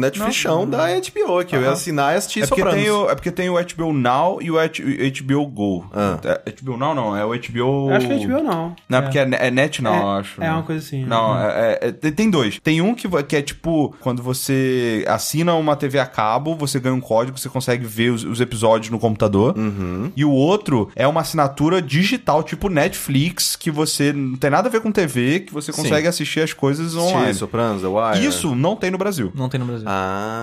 Da 0.69 0.87
HBO, 0.87 1.45
que 1.45 1.55
eu 1.55 1.61
ia 1.61 1.71
assinar 1.71 2.13
e 2.13 2.17
assistir 2.17 2.43
É 2.43 2.47
porque, 2.47 2.61
Sopranos. 2.61 2.83
tem 2.83 2.91
o, 2.91 3.09
é 3.09 3.15
porque 3.15 3.31
tem 3.31 3.49
o 3.49 3.53
HBO 3.53 3.93
Now 3.93 4.41
e 4.41 4.51
o 4.51 4.55
HBO 4.55 5.45
Go. 5.47 5.85
Ah. 5.93 6.19
É, 6.23 6.51
HBO 6.61 6.77
Now 6.77 6.93
não, 6.95 7.15
é 7.15 7.25
o 7.25 7.29
HBO... 7.29 7.89
Eu 7.89 7.95
Acho 7.95 8.07
que 8.07 8.13
é 8.13 8.17
HBO 8.25 8.43
não. 8.43 8.75
Não, 8.87 8.97
é 8.97 9.01
porque 9.01 9.19
é, 9.19 9.27
é 9.47 9.51
Net 9.51 9.81
Now, 9.81 9.93
É, 9.93 9.99
eu 10.01 10.09
acho. 10.09 10.41
é 10.41 10.45
né? 10.45 10.51
uma 10.53 10.63
coisa 10.63 10.85
assim, 10.85 11.05
Não, 11.05 11.37
é- 11.39 11.79
é- 11.81 11.87
é- 12.07 12.11
tem- 12.11 12.29
dois. 12.29 12.59
Tem 12.59 12.81
um 12.81 12.93
que, 12.93 13.07
que 13.23 13.35
é 13.35 13.41
tipo, 13.41 13.95
quando 13.99 14.21
você 14.21 15.03
assina 15.07 15.53
uma 15.55 15.75
TV 15.75 15.99
a 15.99 16.05
cabo, 16.05 16.55
você 16.55 16.79
ganha 16.79 16.93
um 16.95 17.01
código, 17.01 17.37
você 17.37 17.49
consegue 17.49 17.85
ver 17.85 18.11
os, 18.11 18.23
os 18.23 18.39
episódios 18.41 18.89
no 18.91 18.99
computador. 18.99 19.57
Uhum. 19.57 20.11
E 20.15 20.23
o 20.23 20.31
outro 20.31 20.89
é 20.95 21.07
uma 21.07 21.21
assinatura 21.21 21.81
digital, 21.81 22.43
tipo 22.43 22.69
Netflix, 22.69 23.55
que 23.55 23.71
você 23.71 24.13
não 24.13 24.35
tem 24.37 24.49
nada 24.49 24.67
a 24.67 24.71
ver 24.71 24.81
com 24.81 24.91
TV, 24.91 25.41
que 25.41 25.53
você 25.53 25.71
Sim. 25.71 25.81
consegue 25.81 26.07
assistir 26.07 26.41
as 26.41 26.53
coisas 26.53 26.95
online. 26.95 27.33
Sopranos, 27.33 27.81
The 27.81 27.87
Wire. 27.87 28.25
Isso 28.27 28.55
não 28.55 28.75
tem 28.75 28.91
no 28.91 28.97
Brasil. 28.97 29.31
Não 29.35 29.49
tem 29.49 29.59
no 29.59 29.65
Brasil. 29.65 29.85
Ah. 29.87 30.38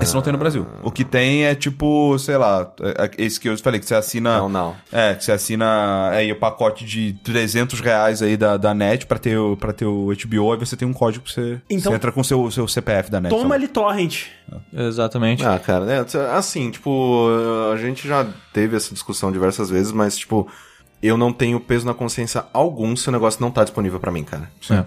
Esse 0.00 0.14
não 0.14 0.22
tem 0.22 0.32
no 0.32 0.38
Brasil. 0.38 0.66
O 0.82 0.90
que 0.90 1.04
tem 1.04 1.44
é 1.44 1.54
tipo, 1.54 2.18
sei 2.18 2.36
lá, 2.36 2.70
é- 2.80 3.04
é 3.04 3.10
esse 3.24 3.38
que 3.40 3.48
eu 3.48 3.58
falei, 3.58 3.80
que 3.80 3.86
você 3.86 3.94
assina. 3.94 4.38
Não, 4.38 4.48
não. 4.48 4.76
É, 4.92 5.14
que 5.14 5.24
você 5.24 5.32
assina 5.32 6.10
aí 6.10 6.30
o 6.30 6.36
pacote 6.36 6.84
de 6.84 7.14
300 7.24 7.80
reais 7.80 8.22
aí 8.22 8.36
da, 8.36 8.56
da 8.56 8.72
net 8.72 9.06
pra 9.06 9.18
ter, 9.18 9.36
o- 9.36 9.56
pra 9.56 9.72
ter 9.72 9.86
o 9.86 10.10
HBO, 10.12 10.52
aí 10.52 10.58
você 10.58 10.76
tem 10.76 10.86
um 10.86 10.92
código 10.92 11.24
pra 11.24 11.32
você. 11.32 11.60
Então- 11.68 11.92
você 11.92 11.96
entra 11.96 12.12
com 12.12 12.20
o 12.20 12.24
seu, 12.24 12.50
seu 12.50 12.68
CPF 12.68 13.10
da 13.10 13.20
net. 13.20 13.30
Toma 13.34 13.54
ali 13.54 13.66
torrent. 13.68 14.26
Exatamente. 14.72 15.44
Ah, 15.44 15.58
cara, 15.58 15.84
né, 15.84 16.04
assim, 16.36 16.70
tipo, 16.70 17.28
a 17.72 17.76
gente 17.76 18.06
já 18.06 18.26
teve 18.52 18.76
essa 18.76 18.92
discussão 18.94 19.30
diversas 19.32 19.68
vezes, 19.68 19.92
mas, 19.92 20.16
tipo, 20.16 20.48
eu 21.02 21.16
não 21.16 21.32
tenho 21.32 21.60
peso 21.60 21.84
na 21.86 21.92
consciência 21.94 22.44
algum 22.52 22.94
se 22.96 23.08
o 23.08 23.12
negócio 23.12 23.40
não 23.40 23.50
tá 23.50 23.62
disponível 23.62 24.00
pra 24.00 24.10
mim, 24.12 24.24
cara. 24.24 24.48
É. 24.70 24.84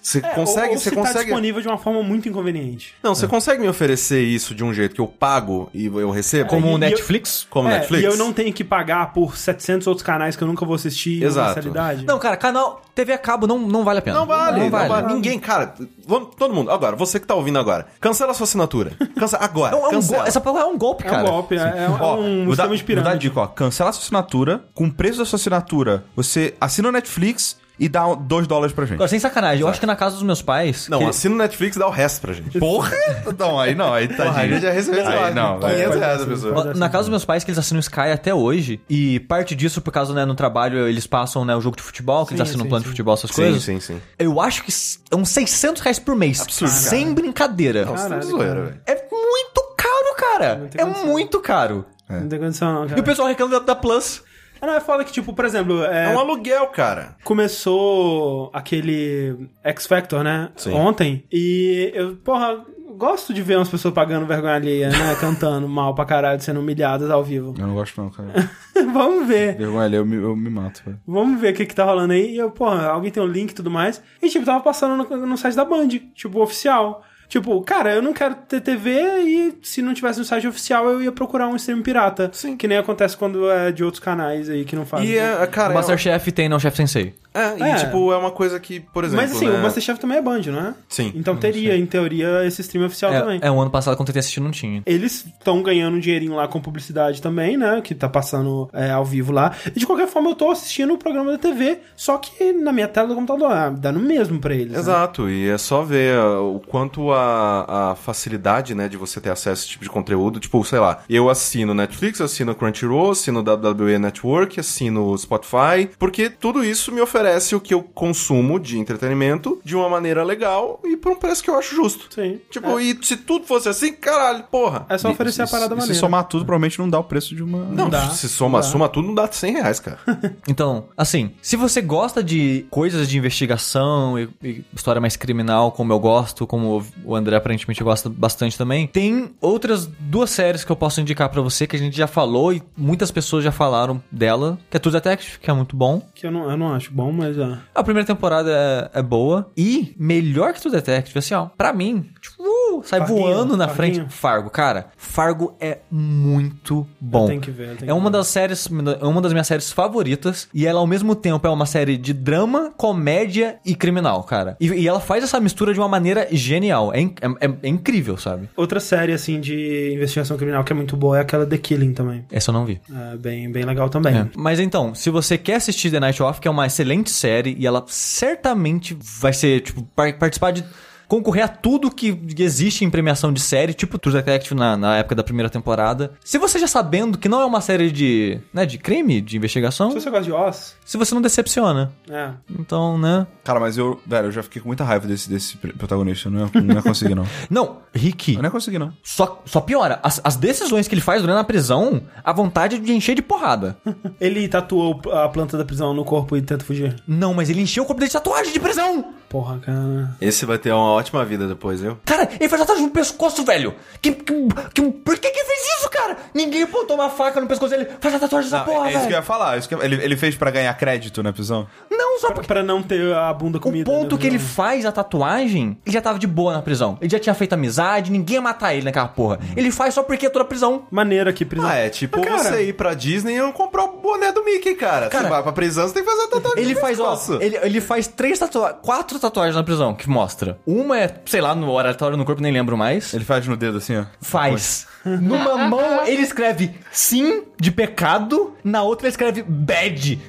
Você 0.00 0.18
É, 0.18 0.20
consegue, 0.30 0.74
ou, 0.74 0.78
você 0.78 0.90
tá 0.90 0.96
consegue... 0.96 1.24
disponível 1.26 1.60
de 1.62 1.68
uma 1.68 1.78
forma 1.78 2.02
muito 2.02 2.28
inconveniente. 2.28 2.94
Não, 3.02 3.14
você 3.14 3.26
consegue 3.28 3.60
me 3.60 3.68
oferecer 3.68 4.22
isso 4.22 4.54
de 4.54 4.62
um 4.64 4.72
jeito 4.72 4.94
que 4.94 5.00
eu 5.00 5.06
pago 5.06 5.70
e 5.74 5.86
eu 5.86 6.10
recebo? 6.10 6.48
Como 6.48 6.66
e- 6.66 6.68
o 6.68 6.72
e 6.72 6.74
eu- 6.74 6.78
Netflix? 6.78 7.46
Como 7.50 7.68
É, 7.68 7.78
Netflix? 7.78 8.02
E 8.02 8.06
eu 8.06 8.16
não 8.16 8.32
tenho 8.32 8.52
que 8.52 8.64
pagar 8.64 9.12
por 9.12 9.36
700 9.36 9.86
outros 9.86 10.04
canais 10.04 10.36
que 10.36 10.42
eu 10.42 10.48
nunca 10.48 10.64
vou 10.64 10.74
assistir 10.74 11.20
na 11.20 11.26
Exato. 11.26 11.72
Não, 12.06 12.18
cara, 12.18 12.36
canal 12.36 12.82
TV 12.94 13.12
a 13.12 13.18
cabo 13.18 13.46
não, 13.46 13.58
não 13.58 13.84
vale 13.84 13.98
a 14.00 14.02
pena. 14.02 14.18
Não 14.18 14.26
vale, 14.26 14.60
não 14.60 14.70
vale. 14.70 15.14
Ninguém, 15.14 15.38
cara, 15.38 15.74
vamos, 16.06 16.34
todo 16.36 16.52
mundo, 16.54 16.70
agora, 16.70 16.94
você 16.96 17.18
que 17.18 17.26
tá 17.26 17.34
ouvindo 17.34 17.58
agora, 17.58 17.86
cancela 18.00 18.34
sua 18.34 18.44
assinatura. 18.44 18.92
Cancela 19.18 19.44
agora, 19.44 19.74
É 19.76 19.78
um, 19.78 19.86
é 19.92 19.96
um 19.98 20.06
gol- 20.06 20.22
essa 20.24 20.40
porra 20.40 20.60
é 20.60 20.64
um 20.64 20.76
golpe, 20.76 21.04
É 21.06 21.08
cara. 21.10 21.22
um 21.22 21.26
golpe, 21.30 21.56
é, 21.56 21.58
é 21.60 21.86
Ó, 22.00 22.16
um 22.20 22.46
sistema 22.48 22.76
de 22.76 22.94
vou 22.94 23.02
dar 23.04 23.16
dica, 23.16 23.40
ó. 23.40 23.46
Cancela 23.46 23.90
a 23.90 23.92
sua 23.92 24.02
assinatura, 24.02 24.64
com 24.74 24.84
o 24.86 24.92
preço 24.92 25.18
da 25.18 25.24
sua 25.24 25.36
assinatura, 25.36 26.04
você 26.14 26.54
assina 26.60 26.88
o 26.88 26.92
Netflix 26.92 27.56
e 27.78 27.88
dá 27.88 28.14
2 28.14 28.46
dólares 28.46 28.74
pra 28.74 28.84
gente. 28.84 28.94
Agora, 28.94 29.08
sem 29.08 29.18
sacanagem, 29.18 29.60
eu 29.62 29.68
acho 29.68 29.80
que 29.80 29.86
na 29.86 29.96
casa 29.96 30.14
dos 30.16 30.22
meus 30.24 30.42
pais. 30.42 30.88
Não, 30.88 30.98
que- 31.00 31.04
assina 31.06 31.34
o 31.34 31.38
Netflix 31.38 31.76
e 31.76 31.78
dá 31.78 31.86
o 31.86 31.90
resto 31.90 32.20
pra 32.20 32.32
gente. 32.32 32.58
Porra! 32.58 32.92
Não, 33.38 33.58
aí 33.58 33.74
não, 33.74 33.92
aí 33.94 34.06
tá 34.08 34.30
a 34.30 34.46
gente 34.46 34.60
já 34.60 34.70
recebeu, 34.70 35.04
sei 35.04 35.14
lá, 35.14 35.26
Aí 35.26 35.34
não, 35.34 35.58
vai. 35.58 35.74
500 35.74 35.98
reais 35.98 36.22
a 36.22 36.26
pessoa. 36.26 36.74
Na 36.74 36.88
casa 36.88 37.04
dos 37.04 37.08
meus 37.10 37.24
pais, 37.24 37.42
que 37.44 37.50
eles 37.50 37.58
assinam 37.58 37.80
Sky 37.80 38.00
até 38.12 38.32
hoje, 38.34 38.80
e 38.88 39.18
parte 39.20 39.54
disso, 39.54 39.80
por 39.80 39.90
causa, 39.90 40.12
né, 40.14 40.24
no 40.24 40.34
trabalho, 40.34 40.86
eles 40.86 41.06
passam, 41.06 41.44
né, 41.44 41.56
o 41.56 41.60
jogo 41.60 41.76
de 41.76 41.82
futebol, 41.82 42.24
que 42.26 42.34
eles 42.34 42.40
Sim, 42.46 42.50
assinam 42.50 42.64
sim, 42.64 42.68
plano 42.68 42.82
de 42.82 42.88
sim. 42.88 42.92
futebol, 42.92 43.14
essas 43.14 43.30
Sim, 43.30 43.36
coisas. 43.42 43.62
sim, 43.62 43.80
sim. 43.80 44.00
Eu 44.18 44.40
acho 44.40 44.62
que 44.64 44.72
é 45.10 45.16
uns 45.16 45.28
600 45.30 45.82
reais 45.82 45.98
por 45.98 46.14
mês. 46.14 46.40
Absurdo, 46.40 46.70
Sem 46.72 47.12
brincadeira. 47.14 47.84
Nossa, 47.84 48.04
Caralho, 48.04 48.20
tudo 48.22 48.30
zoeira, 48.36 48.54
cara. 48.54 48.64
velho. 48.66 48.80
É 48.86 49.08
muito 49.10 49.62
caro, 49.76 50.16
cara. 50.16 50.70
É 50.76 50.84
muito 50.84 51.40
caro. 51.40 51.84
Não 52.08 52.28
tem 52.28 52.38
condição, 52.38 52.72
não, 52.74 52.84
E 52.84 52.88
cara. 52.90 53.00
o 53.00 53.04
pessoal 53.04 53.28
reclama 53.28 53.52
da, 53.58 53.64
da 53.66 53.74
Plus. 53.74 54.22
Ah, 54.62 54.66
não, 54.66 54.74
é 54.76 54.80
foda 54.80 55.02
que, 55.04 55.10
tipo, 55.12 55.32
por 55.34 55.44
exemplo, 55.44 55.84
é, 55.84 56.12
É 56.12 56.16
um 56.16 56.20
aluguel, 56.20 56.68
cara. 56.68 57.16
começou 57.24 58.48
aquele 58.52 59.48
X 59.64 59.86
Factor, 59.86 60.22
né? 60.22 60.50
Sim. 60.56 60.72
Ontem. 60.72 61.24
E 61.32 61.90
eu, 61.94 62.14
porra, 62.16 62.64
gosto 62.96 63.34
de 63.34 63.42
ver 63.42 63.56
umas 63.56 63.68
pessoas 63.68 63.92
pagando 63.92 64.24
vergonha 64.26 64.54
alheia, 64.54 64.88
né? 64.88 65.14
Cantando 65.20 65.68
mal 65.68 65.94
pra 65.94 66.04
caralho, 66.04 66.40
sendo 66.40 66.60
humilhadas 66.60 67.10
ao 67.10 67.24
vivo. 67.24 67.54
Eu 67.58 67.66
não 67.66 67.74
gosto 67.74 68.00
não, 68.00 68.10
cara. 68.10 68.50
Vamos 68.92 69.26
ver. 69.26 69.56
Vergonha 69.56 69.84
ali, 69.84 69.96
eu 69.96 70.06
me, 70.06 70.16
eu 70.16 70.36
me 70.36 70.48
mato, 70.50 70.82
velho. 70.84 71.00
Vamos 71.06 71.40
ver 71.40 71.52
o 71.52 71.56
que 71.56 71.66
que 71.66 71.74
tá 71.74 71.84
rolando 71.84 72.12
aí. 72.12 72.32
E 72.34 72.38
eu, 72.38 72.50
porra, 72.50 72.86
alguém 72.86 73.10
tem 73.10 73.22
um 73.22 73.26
link 73.26 73.50
e 73.50 73.54
tudo 73.54 73.70
mais. 73.70 74.02
E, 74.22 74.28
tipo, 74.28 74.44
tava 74.44 74.62
passando 74.62 74.96
no, 74.96 75.26
no 75.26 75.36
site 75.36 75.56
da 75.56 75.64
Band, 75.64 75.88
tipo, 76.14 76.40
oficial. 76.40 77.02
Tipo, 77.32 77.62
cara, 77.62 77.94
eu 77.94 78.02
não 78.02 78.12
quero 78.12 78.34
ter 78.34 78.60
TV 78.60 78.90
e 79.22 79.54
se 79.62 79.80
não 79.80 79.94
tivesse 79.94 80.18
no 80.18 80.24
site 80.26 80.46
oficial 80.46 80.86
eu 80.86 81.00
ia 81.00 81.10
procurar 81.10 81.48
um 81.48 81.56
stream 81.56 81.80
pirata. 81.80 82.28
Sim. 82.30 82.58
Que 82.58 82.68
nem 82.68 82.76
acontece 82.76 83.16
quando 83.16 83.50
é 83.50 83.72
de 83.72 83.82
outros 83.82 84.04
canais 84.04 84.50
aí 84.50 84.66
que 84.66 84.76
não 84.76 84.84
fazem. 84.84 85.08
E, 85.08 85.16
é, 85.16 85.46
cara, 85.46 85.72
é, 85.72 85.74
Masterchef 85.74 86.30
tem 86.30 86.46
não 86.46 86.58
Chef 86.58 86.76
Sensei. 86.76 87.14
É, 87.34 87.58
e 87.58 87.62
É. 87.62 87.74
tipo, 87.76 88.12
é 88.12 88.16
uma 88.16 88.30
coisa 88.30 88.58
que, 88.60 88.80
por 88.80 89.04
exemplo, 89.04 89.24
Mas 89.24 89.34
assim, 89.36 89.48
né? 89.48 89.58
o 89.58 89.62
Masterchef 89.62 89.98
também 90.00 90.18
é 90.18 90.22
Band, 90.22 90.42
não 90.46 90.60
é? 90.60 90.74
Sim. 90.88 91.12
Então 91.14 91.36
teria, 91.36 91.76
em 91.76 91.86
teoria, 91.86 92.44
esse 92.44 92.60
stream 92.62 92.84
oficial 92.86 93.12
também. 93.12 93.40
É, 93.42 93.46
é, 93.48 93.50
o 93.50 93.60
ano 93.60 93.70
passado 93.70 93.94
quando 93.96 94.08
eu 94.08 94.12
tentei 94.12 94.20
assistir 94.20 94.40
não 94.40 94.50
tinha. 94.50 94.82
Eles 94.86 95.24
estão 95.26 95.62
ganhando 95.62 95.96
um 95.96 96.00
dinheirinho 96.00 96.34
lá 96.34 96.46
com 96.48 96.60
publicidade 96.60 97.20
também, 97.22 97.56
né? 97.56 97.80
Que 97.82 97.94
tá 97.94 98.08
passando 98.08 98.68
é, 98.72 98.90
ao 98.90 99.04
vivo 99.04 99.32
lá. 99.32 99.52
E 99.74 99.78
de 99.78 99.86
qualquer 99.86 100.06
forma, 100.08 100.30
eu 100.30 100.34
tô 100.34 100.50
assistindo 100.50 100.92
o 100.94 100.98
programa 100.98 101.32
da 101.32 101.38
TV, 101.38 101.78
só 101.96 102.18
que 102.18 102.52
na 102.52 102.72
minha 102.72 102.88
tela 102.88 103.08
do 103.08 103.14
computador, 103.14 103.50
ah, 103.50 103.70
dá 103.70 103.90
no 103.92 104.00
mesmo 104.00 104.38
pra 104.38 104.54
eles. 104.54 104.72
né? 104.72 104.78
Exato, 104.78 105.28
e 105.28 105.48
é 105.48 105.58
só 105.58 105.82
ver 105.82 106.18
uh, 106.18 106.56
o 106.56 106.60
quanto 106.60 107.10
a, 107.12 107.92
a 107.92 107.94
facilidade, 107.94 108.74
né, 108.74 108.88
de 108.88 108.96
você 108.96 109.20
ter 109.20 109.30
acesso 109.30 109.48
a 109.50 109.52
esse 109.52 109.68
tipo 109.68 109.84
de 109.84 109.90
conteúdo. 109.90 110.38
Tipo, 110.40 110.62
sei 110.64 110.78
lá, 110.78 111.02
eu 111.08 111.28
assino 111.30 111.72
Netflix, 111.74 112.20
assino 112.20 112.54
Crunchyroll, 112.54 113.10
assino 113.12 113.40
WWE 113.40 113.98
Network, 113.98 114.58
assino 114.60 115.16
Spotify, 115.16 115.88
porque 115.98 116.28
tudo 116.30 116.64
isso 116.64 116.92
me 116.92 117.00
oferece 117.00 117.21
o 117.54 117.60
que 117.60 117.72
eu 117.74 117.82
consumo 117.82 118.58
de 118.58 118.78
entretenimento 118.78 119.60
de 119.64 119.76
uma 119.76 119.88
maneira 119.88 120.22
legal 120.24 120.80
e 120.84 120.96
por 120.96 121.12
um 121.12 121.16
preço 121.16 121.42
que 121.42 121.50
eu 121.50 121.56
acho 121.58 121.74
justo. 121.74 122.06
Sim. 122.14 122.40
Tipo, 122.50 122.78
e 122.80 122.98
se 123.02 123.16
tudo 123.16 123.46
fosse 123.46 123.68
assim, 123.68 123.92
caralho, 123.92 124.44
porra. 124.44 124.86
É 124.88 124.98
só 124.98 125.10
oferecer 125.10 125.42
a 125.42 125.46
parada 125.46 125.74
E 125.74 125.76
se 125.76 125.80
maneira. 125.80 125.94
somar 126.00 126.24
tudo, 126.24 126.44
provavelmente 126.44 126.78
não 126.78 126.88
dá 126.88 126.98
o 126.98 127.04
preço 127.04 127.34
de 127.34 127.42
uma. 127.42 127.64
Não, 127.64 127.88
dá, 127.88 128.08
se 128.10 128.28
soma, 128.28 128.58
não 128.58 128.64
dá. 128.64 128.70
soma 128.72 128.88
tudo, 128.88 129.06
não 129.08 129.14
dá 129.14 129.30
100 129.30 129.52
reais, 129.54 129.80
cara. 129.80 129.98
Então, 130.48 130.88
assim, 130.96 131.32
se 131.40 131.56
você 131.56 131.80
gosta 131.80 132.22
de 132.22 132.66
coisas 132.70 133.08
de 133.08 133.16
investigação 133.16 134.18
e, 134.18 134.28
e 134.42 134.64
história 134.74 135.00
mais 135.00 135.16
criminal, 135.16 135.72
como 135.72 135.92
eu 135.92 135.98
gosto, 135.98 136.46
como 136.46 136.84
o 137.04 137.14
André 137.14 137.36
aparentemente 137.36 137.82
gosta 137.82 138.08
bastante 138.08 138.56
também, 138.58 138.86
tem 138.86 139.30
outras 139.40 139.86
duas 139.86 140.30
séries 140.30 140.64
que 140.64 140.72
eu 140.72 140.76
posso 140.76 141.00
indicar 141.00 141.28
pra 141.28 141.40
você 141.40 141.66
que 141.66 141.76
a 141.76 141.78
gente 141.78 141.96
já 141.96 142.06
falou 142.06 142.52
e 142.52 142.62
muitas 142.76 143.10
pessoas 143.10 143.44
já 143.44 143.52
falaram 143.52 144.02
dela, 144.10 144.58
que 144.70 144.76
é 144.76 144.80
True 144.80 144.92
Detective, 144.92 145.38
que 145.38 145.50
é 145.50 145.52
muito 145.54 145.76
bom. 145.76 146.02
Que 146.14 146.26
eu 146.26 146.30
não, 146.30 146.50
eu 146.50 146.56
não 146.56 146.72
acho 146.74 146.90
bom, 146.92 147.11
mas 147.12 147.38
é. 147.38 147.58
A 147.74 147.82
primeira 147.82 148.06
temporada 148.06 148.50
é, 148.50 148.98
é 148.98 149.02
boa 149.02 149.50
e 149.56 149.94
melhor 149.98 150.52
que 150.52 150.60
True 150.60 150.72
Detective, 150.72 151.18
assim, 151.18 151.34
ó, 151.34 151.46
pra 151.46 151.72
mim, 151.72 152.10
tipo, 152.20 152.42
uh, 152.78 152.82
sai 152.84 153.00
Farguinho, 153.00 153.20
voando 153.20 153.56
na 153.56 153.68
Farguinho. 153.68 153.94
frente. 154.02 154.12
Fargo, 154.12 154.50
cara, 154.50 154.86
Fargo 154.96 155.54
é 155.60 155.78
muito 155.90 156.86
bom. 157.00 157.26
tenho 157.26 157.40
que 157.40 157.50
ver, 157.50 157.76
é 157.86 157.92
uma 157.92 158.10
ver. 158.10 158.16
das 158.18 158.28
séries, 158.28 158.68
é 159.00 159.04
uma 159.06 159.20
das 159.20 159.32
minhas 159.32 159.46
séries 159.46 159.70
favoritas 159.72 160.48
e 160.52 160.66
ela 160.66 160.80
ao 160.80 160.86
mesmo 160.86 161.14
tempo 161.14 161.46
é 161.46 161.50
uma 161.50 161.66
série 161.66 161.96
de 161.96 162.12
drama, 162.12 162.72
comédia 162.76 163.56
e 163.64 163.74
criminal, 163.74 164.22
cara. 164.24 164.56
E, 164.60 164.68
e 164.68 164.88
ela 164.88 165.00
faz 165.00 165.24
essa 165.24 165.38
mistura 165.40 165.72
de 165.72 165.80
uma 165.80 165.88
maneira 165.88 166.28
genial. 166.30 166.92
É, 166.94 167.00
in- 167.00 167.14
é- 167.20 167.46
é- 167.46 167.68
incrível, 167.68 168.16
sabe? 168.16 168.48
Outra 168.56 168.80
série, 168.80 169.12
assim, 169.12 169.40
de 169.40 169.92
investigação 169.94 170.36
criminal 170.36 170.64
que 170.64 170.72
é 170.72 170.76
muito 170.76 170.96
boa 170.96 171.18
é 171.18 171.20
aquela 171.20 171.46
The 171.46 171.58
Killing 171.58 171.92
também. 171.92 172.24
Essa 172.30 172.50
eu 172.50 172.54
não 172.54 172.64
vi. 172.64 172.80
É 173.12 173.16
bem, 173.16 173.50
bem 173.50 173.64
legal 173.64 173.88
também. 173.88 174.14
É. 174.16 174.26
Mas 174.36 174.58
então, 174.60 174.94
se 174.94 175.10
você 175.10 175.36
quer 175.38 175.56
assistir 175.56 175.90
The 175.90 176.00
Night 176.00 176.22
Off, 176.22 176.40
que 176.40 176.48
é 176.48 176.50
uma 176.50 176.66
excelente 176.66 177.10
série, 177.10 177.54
e 177.58 177.66
ela 177.66 177.84
certamente 177.86 178.96
vai 179.20 179.32
ser, 179.32 179.60
tipo, 179.60 179.82
par- 179.94 180.12
participar 180.18 180.50
de. 180.52 180.64
Concorrer 181.12 181.44
a 181.44 181.48
tudo 181.48 181.90
que 181.90 182.18
existe 182.38 182.86
em 182.86 182.90
premiação 182.90 183.30
de 183.34 183.38
série, 183.40 183.74
tipo 183.74 183.98
True 183.98 184.14
Detective 184.14 184.54
na, 184.54 184.78
na 184.78 184.96
época 184.96 185.14
da 185.14 185.22
primeira 185.22 185.50
temporada. 185.50 186.12
Se 186.24 186.38
você 186.38 186.58
já 186.58 186.66
sabendo 186.66 187.18
que 187.18 187.28
não 187.28 187.42
é 187.42 187.44
uma 187.44 187.60
série 187.60 187.90
de. 187.90 188.40
né, 188.50 188.64
de 188.64 188.78
crime, 188.78 189.20
de 189.20 189.36
investigação, 189.36 189.90
Se 189.90 190.00
você 190.00 190.08
gosta 190.08 190.24
de 190.24 190.32
Oz, 190.32 190.74
se 190.86 190.96
você 190.96 191.14
não 191.14 191.20
decepciona. 191.20 191.92
é. 192.08 192.30
Então, 192.58 192.96
né? 192.96 193.26
Cara, 193.44 193.60
mas 193.60 193.76
eu, 193.76 194.00
velho, 194.06 194.28
eu 194.28 194.32
já 194.32 194.42
fiquei 194.42 194.62
com 194.62 194.68
muita 194.68 194.84
raiva 194.84 195.06
desse, 195.06 195.28
desse 195.28 195.56
protagonista. 195.58 196.28
Eu 196.28 196.32
não, 196.32 196.40
ia- 196.46 196.62
não 196.62 196.74
ia 196.76 196.82
conseguir, 196.82 197.14
não. 197.14 197.26
Não, 197.50 197.78
Rick. 197.92 198.32
Eu 198.32 198.38
não 198.38 198.44
ia 198.44 198.50
conseguir, 198.50 198.78
não. 198.78 198.92
Só, 199.02 199.42
só 199.44 199.60
piora. 199.60 200.00
As, 200.02 200.18
as 200.24 200.36
decisões 200.36 200.88
que 200.88 200.94
ele 200.94 201.02
faz 201.02 201.20
durante 201.20 201.40
a 201.40 201.44
prisão, 201.44 202.02
a 202.24 202.32
vontade 202.32 202.78
de 202.78 202.92
encher 202.94 203.14
de 203.14 203.20
porrada. 203.22 203.76
Ele 204.20 204.48
tatuou 204.48 205.00
a 205.12 205.28
planta 205.28 205.58
da 205.58 205.64
prisão 205.64 205.92
no 205.92 206.04
corpo 206.04 206.36
e 206.36 206.42
tenta 206.42 206.64
fugir. 206.64 206.96
Não, 207.06 207.34
mas 207.34 207.50
ele 207.50 207.60
encheu 207.60 207.82
o 207.82 207.86
corpo 207.86 207.98
dele 208.00 208.08
de 208.08 208.12
tatuagem 208.14 208.52
de 208.52 208.60
prisão! 208.60 209.04
Porra, 209.28 209.58
cara. 209.58 210.14
Esse 210.20 210.44
vai 210.46 210.58
ter 210.58 210.72
uma 210.72 210.92
ótima 211.02 211.24
vida 211.24 211.46
depois, 211.46 211.80
viu? 211.80 211.98
Cara, 212.04 212.28
ele 212.38 212.48
faz 212.48 212.60
tatuagem 212.62 212.84
no 212.86 212.90
pescoço, 212.90 213.44
velho! 213.44 213.74
Que, 214.00 214.12
que, 214.12 214.32
que- 214.74 214.82
por 214.82 215.18
que 215.18 215.30
que 215.30 215.44
fez 215.44 215.60
isso, 215.78 215.90
cara? 215.90 216.16
Ninguém 216.34 216.64
botou 216.66 216.96
uma 216.96 217.10
faca 217.10 217.40
no 217.40 217.46
pescoço 217.46 217.70
dele. 217.70 217.88
Faz 218.00 218.14
a 218.14 218.18
tatuagem 218.18 218.50
dessa 218.50 218.64
porra, 218.64 218.86
é 218.86 218.90
isso 218.90 218.98
que 219.00 219.04
eu 219.04 219.08
velho! 219.10 219.14
ia 219.16 219.22
falar. 219.22 219.58
Isso 219.58 219.68
que 219.68 219.74
eu- 219.74 219.82
ele, 219.82 219.96
ele 220.02 220.16
fez 220.16 220.34
pra 220.36 220.50
ganhar 220.50 220.72
crédito 220.74 221.22
na 221.22 221.32
prisão? 221.32 221.66
Não, 221.90 222.18
só 222.18 222.28
Pra, 222.28 222.34
porque... 222.36 222.48
pra 222.48 222.62
não 222.62 222.82
ter 222.82 223.12
a 223.14 223.32
bunda 223.32 223.58
O 223.58 223.60
comida. 223.60 223.90
ponto 223.90 224.14
né, 224.14 224.20
que 224.20 224.26
ele 224.26 224.38
faz 224.38 224.86
a 224.86 224.92
tatuagem, 224.92 225.76
ele 225.84 225.92
já 225.92 226.00
tava 226.00 226.18
de 226.18 226.26
boa 226.26 226.52
na 226.52 226.62
prisão. 226.62 226.96
Ele 227.00 227.10
já 227.10 227.18
tinha 227.18 227.34
feito 227.34 227.52
amizade, 227.52 228.10
ninguém 228.10 228.36
ia 228.36 228.42
matar 228.42 228.74
ele 228.74 228.84
naquela 228.84 229.08
porra. 229.08 229.38
Ele 229.56 229.70
faz 229.70 229.94
só 229.94 230.02
porque 230.02 230.26
é 230.26 230.30
toda 230.30 230.44
prisão. 230.44 230.84
Maneiro 230.90 231.28
aqui, 231.28 231.44
prisão. 231.44 231.68
Ah, 231.68 231.74
é 231.76 231.88
tipo 231.88 232.20
cara, 232.22 232.38
você 232.38 232.64
ir 232.68 232.74
pra 232.74 232.94
Disney 232.94 233.38
e 233.38 233.52
comprar 233.52 233.84
o 233.84 233.96
boné 234.00 234.32
do 234.32 234.44
Mickey, 234.44 234.74
cara. 234.74 235.08
Cara, 235.08 235.24
você 235.24 235.30
vai 235.30 235.42
pra 235.42 235.52
prisão, 235.52 235.86
você 235.88 235.94
tem 235.94 236.04
que 236.04 236.10
fazer 236.10 236.22
a 236.22 236.28
tatuagem 236.28 236.62
Ele 236.62 236.74
no 236.74 236.80
faz, 236.80 237.00
ó, 237.00 237.10
pescoço. 237.10 237.38
ele, 237.42 237.58
ele 237.62 237.80
faz 237.80 238.06
três 238.06 238.38
tatuagens, 238.38 238.78
quatro 238.82 239.18
tatuagens 239.18 239.56
na 239.56 239.62
prisão, 239.62 239.94
que 239.94 240.08
mostra. 240.08 240.58
Uma 240.66 240.81
é, 240.94 241.14
sei 241.26 241.40
lá, 241.40 241.54
no 241.54 241.70
oratório 241.70 242.16
no 242.16 242.24
corpo, 242.24 242.40
nem 242.40 242.52
lembro 242.52 242.76
mais. 242.76 243.12
Ele 243.12 243.24
faz 243.24 243.46
no 243.46 243.56
dedo 243.56 243.78
assim, 243.78 243.96
ó. 243.96 244.04
Faz. 244.20 244.86
Numa 245.04 245.58
mão 245.68 246.06
ele 246.06 246.22
escreve 246.22 246.74
sim 246.90 247.42
de 247.60 247.70
pecado, 247.70 248.54
na 248.64 248.82
outra 248.82 249.06
ele 249.06 249.12
escreve 249.12 249.42
bad. 249.42 250.20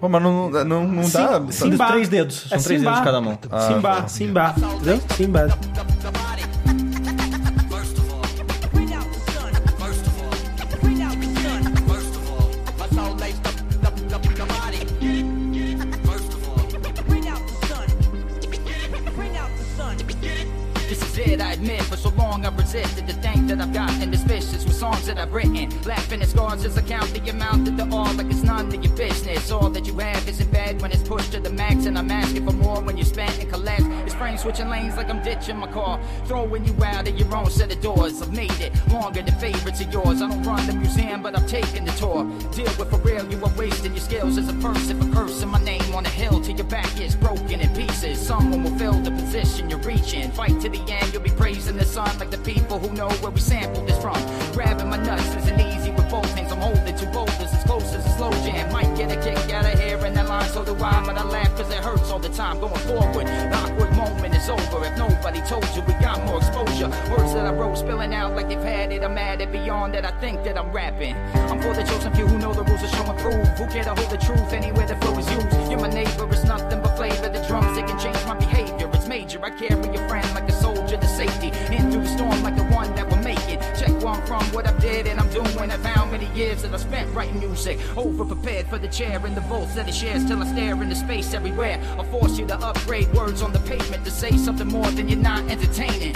Pô, 0.00 0.08
mas 0.08 0.22
não, 0.22 0.50
não, 0.50 0.64
não, 0.64 0.88
não 0.88 1.08
dá. 1.08 1.40
Sim. 1.50 1.70
Simba. 1.70 1.86
três 1.88 2.08
dedos, 2.08 2.46
são 2.48 2.58
três 2.60 2.82
dedos 2.82 2.98
de 2.98 3.04
cada 3.04 3.20
mão. 3.20 3.38
Simba, 3.68 4.08
Simba. 4.08 4.54
Entendeu? 4.56 5.00
Simba. 5.16 5.58
For 22.34 22.40
so 22.40 22.42
long 22.42 22.46
I've 22.46 22.58
resisted 22.58 23.06
to 23.06 23.12
think 23.12 23.46
that 23.46 23.60
I've 23.60 23.72
gotten 23.72 24.12
suspicious 24.12 24.64
with 24.64 24.73
songs 24.74 25.06
that 25.06 25.18
I've 25.18 25.32
written. 25.32 25.70
Laughing 25.84 26.20
at 26.20 26.28
scars 26.28 26.64
as 26.64 26.76
I 26.76 26.82
count 26.82 27.12
the 27.14 27.30
amount 27.30 27.64
that 27.66 27.76
there 27.76 27.92
are, 27.92 28.12
like 28.14 28.26
it's 28.26 28.42
none 28.42 28.66
of 28.66 28.84
your 28.84 28.94
business. 28.96 29.50
All 29.50 29.70
that 29.70 29.86
you 29.86 29.96
have 29.98 30.28
is 30.28 30.40
in 30.40 30.50
bed 30.50 30.82
when 30.82 30.90
it's 30.92 31.02
pushed 31.02 31.32
to 31.32 31.40
the 31.40 31.50
max, 31.50 31.86
and 31.86 31.96
I'm 31.98 32.10
asking 32.10 32.44
for 32.44 32.52
more 32.52 32.80
when 32.80 32.96
you 32.96 33.04
spent 33.04 33.38
and 33.38 33.50
collect. 33.50 33.82
It's 34.04 34.14
frame 34.14 34.36
switching 34.36 34.68
lanes 34.68 34.96
like 34.96 35.08
I'm 35.08 35.22
ditching 35.22 35.56
my 35.56 35.70
car, 35.70 36.00
throwing 36.26 36.64
you 36.64 36.74
out 36.84 37.08
of 37.08 37.18
your 37.18 37.34
own 37.34 37.50
set 37.50 37.72
of 37.72 37.80
doors. 37.80 38.20
I've 38.20 38.32
made 38.32 38.60
it 38.60 38.72
longer 38.90 39.22
than 39.22 39.34
favorites 39.36 39.80
of 39.80 39.92
yours. 39.92 40.20
I 40.20 40.28
don't 40.28 40.42
run 40.42 40.66
the 40.66 40.74
museum, 40.74 41.22
but 41.22 41.38
I'm 41.38 41.46
taking 41.46 41.84
the 41.84 41.92
tour. 41.92 42.24
Deal 42.52 42.72
with 42.78 42.90
for 42.90 42.98
real, 42.98 43.24
you 43.30 43.42
are 43.44 43.52
wasting 43.56 43.92
your 43.92 44.02
skills 44.02 44.38
as 44.38 44.48
a 44.48 44.54
person 44.54 45.00
for 45.00 45.16
cursing 45.16 45.48
my 45.48 45.62
name 45.62 45.94
on 45.94 46.04
a 46.04 46.08
hill 46.08 46.40
till 46.40 46.56
your 46.56 46.66
back 46.66 47.00
is 47.00 47.14
broken 47.14 47.60
in 47.60 47.74
pieces. 47.74 48.18
Someone 48.18 48.64
will 48.64 48.76
fill 48.78 48.98
the 49.00 49.10
position 49.12 49.70
you're 49.70 49.78
reaching. 49.80 50.30
Fight 50.32 50.60
to 50.60 50.68
the 50.68 50.80
end, 50.88 51.12
you'll 51.12 51.22
be 51.22 51.30
praising 51.30 51.76
the 51.76 51.84
sun 51.84 52.18
like 52.18 52.30
the 52.30 52.38
people 52.38 52.78
who 52.78 52.92
know 52.94 53.08
where 53.22 53.30
we 53.30 53.40
sampled 53.40 53.86
this 53.86 54.00
from. 54.00 54.14
Grabbing 54.64 54.88
my 54.88 54.96
nuts 54.96 55.28
isn't 55.36 55.60
easy 55.60 55.90
with 55.90 56.08
both 56.08 56.32
hands. 56.34 56.50
I'm 56.50 56.58
holding 56.58 56.96
two 56.96 57.04
boulders 57.06 57.52
as 57.52 57.64
close 57.64 57.92
as 57.92 58.06
a 58.06 58.08
slow 58.16 58.30
jam. 58.48 58.72
Might 58.72 58.96
get 58.96 59.12
a 59.12 59.20
kick 59.20 59.52
out 59.52 59.66
of 59.66 60.04
and 60.04 60.16
that 60.16 60.26
line, 60.26 60.48
so 60.48 60.64
do 60.64 60.72
I. 60.82 61.04
But 61.04 61.18
I 61.18 61.24
laugh 61.24 61.54
cause 61.54 61.70
it 61.70 61.84
hurts 61.84 62.10
all 62.10 62.18
the 62.18 62.30
time. 62.30 62.60
Going 62.60 62.74
forward, 62.88 63.26
the 63.26 63.54
awkward 63.54 63.94
moment 63.94 64.34
is 64.34 64.48
over. 64.48 64.82
If 64.86 64.96
nobody 64.96 65.42
told 65.42 65.68
you, 65.76 65.82
we 65.82 65.92
got 66.00 66.24
more 66.24 66.38
exposure. 66.38 66.88
Words 67.12 67.34
that 67.34 67.46
I 67.46 67.52
wrote 67.52 67.76
spilling 67.76 68.14
out 68.14 68.34
like 68.34 68.48
they've 68.48 68.58
had 68.58 68.90
it. 68.90 69.02
I'm 69.04 69.18
at 69.18 69.42
it 69.42 69.52
beyond 69.52 69.92
that. 69.94 70.06
I 70.06 70.18
think 70.18 70.42
that 70.44 70.56
I'm 70.56 70.72
rapping. 70.72 71.14
I'm 71.34 71.60
for 71.60 71.74
the 71.74 71.82
chosen 71.82 72.14
few 72.14 72.26
who 72.26 72.38
know 72.38 72.54
the 72.54 72.64
rules 72.64 72.82
are 72.82 72.88
show 72.88 73.04
and 73.04 73.18
prove. 73.18 73.46
Who 73.58 73.66
care 73.66 73.84
to 73.84 73.94
hold 73.94 74.10
the 74.10 74.16
truth 74.16 74.50
anywhere 74.54 74.86
the 74.86 74.96
flow 74.96 75.18
is 75.18 75.30
used. 75.30 75.70
You're 75.70 75.80
my 75.80 75.90
neighbor, 75.90 76.26
it's 76.32 76.44
nothing 76.44 76.80
but 76.80 76.96
flavor. 76.96 77.28
The 77.28 77.44
drums, 77.46 77.76
they 77.76 77.82
can 77.82 77.98
change 77.98 78.16
my 78.26 78.34
behavior. 78.34 78.90
It's 78.94 79.06
major. 79.06 79.44
I 79.44 79.50
carry 79.50 79.92
your 79.92 80.08
friend 80.08 80.26
like 80.34 80.48
a 80.48 80.52
soldier 80.52 80.96
to 80.96 81.08
safety. 81.08 81.48
In 81.74 81.92
through 81.92 82.04
the 82.04 82.08
storm 82.08 82.42
like 82.42 82.53
where 84.04 84.12
I'm 84.12 84.26
from, 84.26 84.44
what 84.52 84.66
I 84.66 84.78
did, 84.78 85.06
and 85.06 85.18
I'm 85.18 85.30
doing. 85.30 85.44
Of 85.54 85.82
how 85.84 86.04
many 86.04 86.26
years 86.36 86.62
that 86.62 86.74
I 86.74 86.76
spent 86.76 87.12
writing 87.14 87.38
music. 87.38 87.78
Over 87.96 88.24
prepared 88.24 88.66
for 88.66 88.78
the 88.78 88.88
chair 88.88 89.24
and 89.24 89.34
the 89.34 89.40
volts 89.42 89.74
that 89.74 89.88
it 89.88 89.94
shares 89.94 90.26
till 90.26 90.42
I 90.42 90.46
stare 90.46 90.80
into 90.82 90.94
space 90.94 91.32
everywhere. 91.32 91.80
I'll 91.96 92.04
force 92.04 92.38
you 92.38 92.46
to 92.48 92.58
upgrade 92.58 93.12
words 93.14 93.40
on 93.40 93.52
the 93.52 93.60
pavement 93.60 94.04
to 94.04 94.10
say 94.10 94.36
something 94.36 94.68
more 94.68 94.90
than 94.90 95.08
you're 95.08 95.18
not 95.18 95.48
entertaining. 95.50 96.14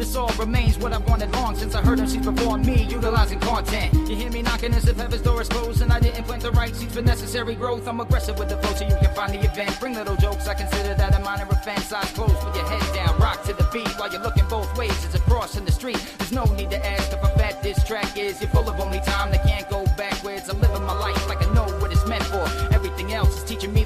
This 0.00 0.16
all 0.16 0.32
remains 0.38 0.78
what 0.78 0.94
I've 0.94 1.06
wanted 1.06 1.30
long 1.32 1.54
since 1.56 1.74
I 1.74 1.82
heard 1.82 1.98
them 1.98 2.06
MCs 2.06 2.34
before 2.34 2.56
me 2.56 2.84
utilizing 2.84 3.38
content. 3.38 3.92
You 4.08 4.16
hear 4.16 4.30
me 4.30 4.40
knocking 4.40 4.72
as 4.72 4.88
if 4.88 4.96
heaven's 4.96 5.20
door 5.20 5.42
is 5.42 5.48
closed 5.48 5.82
and 5.82 5.92
I 5.92 6.00
didn't 6.00 6.24
plant 6.24 6.42
the 6.42 6.52
right 6.52 6.74
seeds 6.74 6.94
for 6.94 7.02
necessary 7.02 7.54
growth. 7.54 7.86
I'm 7.86 8.00
aggressive 8.00 8.38
with 8.38 8.48
the 8.48 8.56
flow 8.56 8.74
so 8.74 8.84
you 8.86 8.96
can 8.96 9.14
find 9.14 9.34
the 9.34 9.44
event. 9.44 9.78
Bring 9.78 9.94
little 9.94 10.16
jokes, 10.16 10.48
I 10.48 10.54
consider 10.54 10.94
that 10.94 11.14
a 11.14 11.20
minor 11.22 11.46
offense. 11.50 11.92
Eyes 11.92 12.10
closed 12.12 12.42
with 12.44 12.56
your 12.56 12.66
head 12.66 12.94
down, 12.94 13.18
rock 13.18 13.42
to 13.44 13.52
the 13.52 13.68
beat 13.72 13.88
while 13.98 14.10
you're 14.10 14.22
looking 14.22 14.46
both 14.48 14.74
ways 14.78 15.04
as 15.04 15.14
it 15.14 15.19
crossing 15.40 15.64
the 15.64 15.72
street. 15.72 15.96
There's 16.18 16.32
no 16.32 16.44
need 16.44 16.68
to 16.68 16.86
ask 16.86 17.10
if 17.14 17.24
I 17.24 17.30
fat 17.30 17.62
this 17.62 17.82
track 17.84 18.18
is. 18.18 18.42
You're 18.42 18.50
full 18.50 18.68
of 18.68 18.78
only 18.78 19.00
time 19.00 19.30
that 19.30 19.42
can't 19.46 19.66
go 19.70 19.79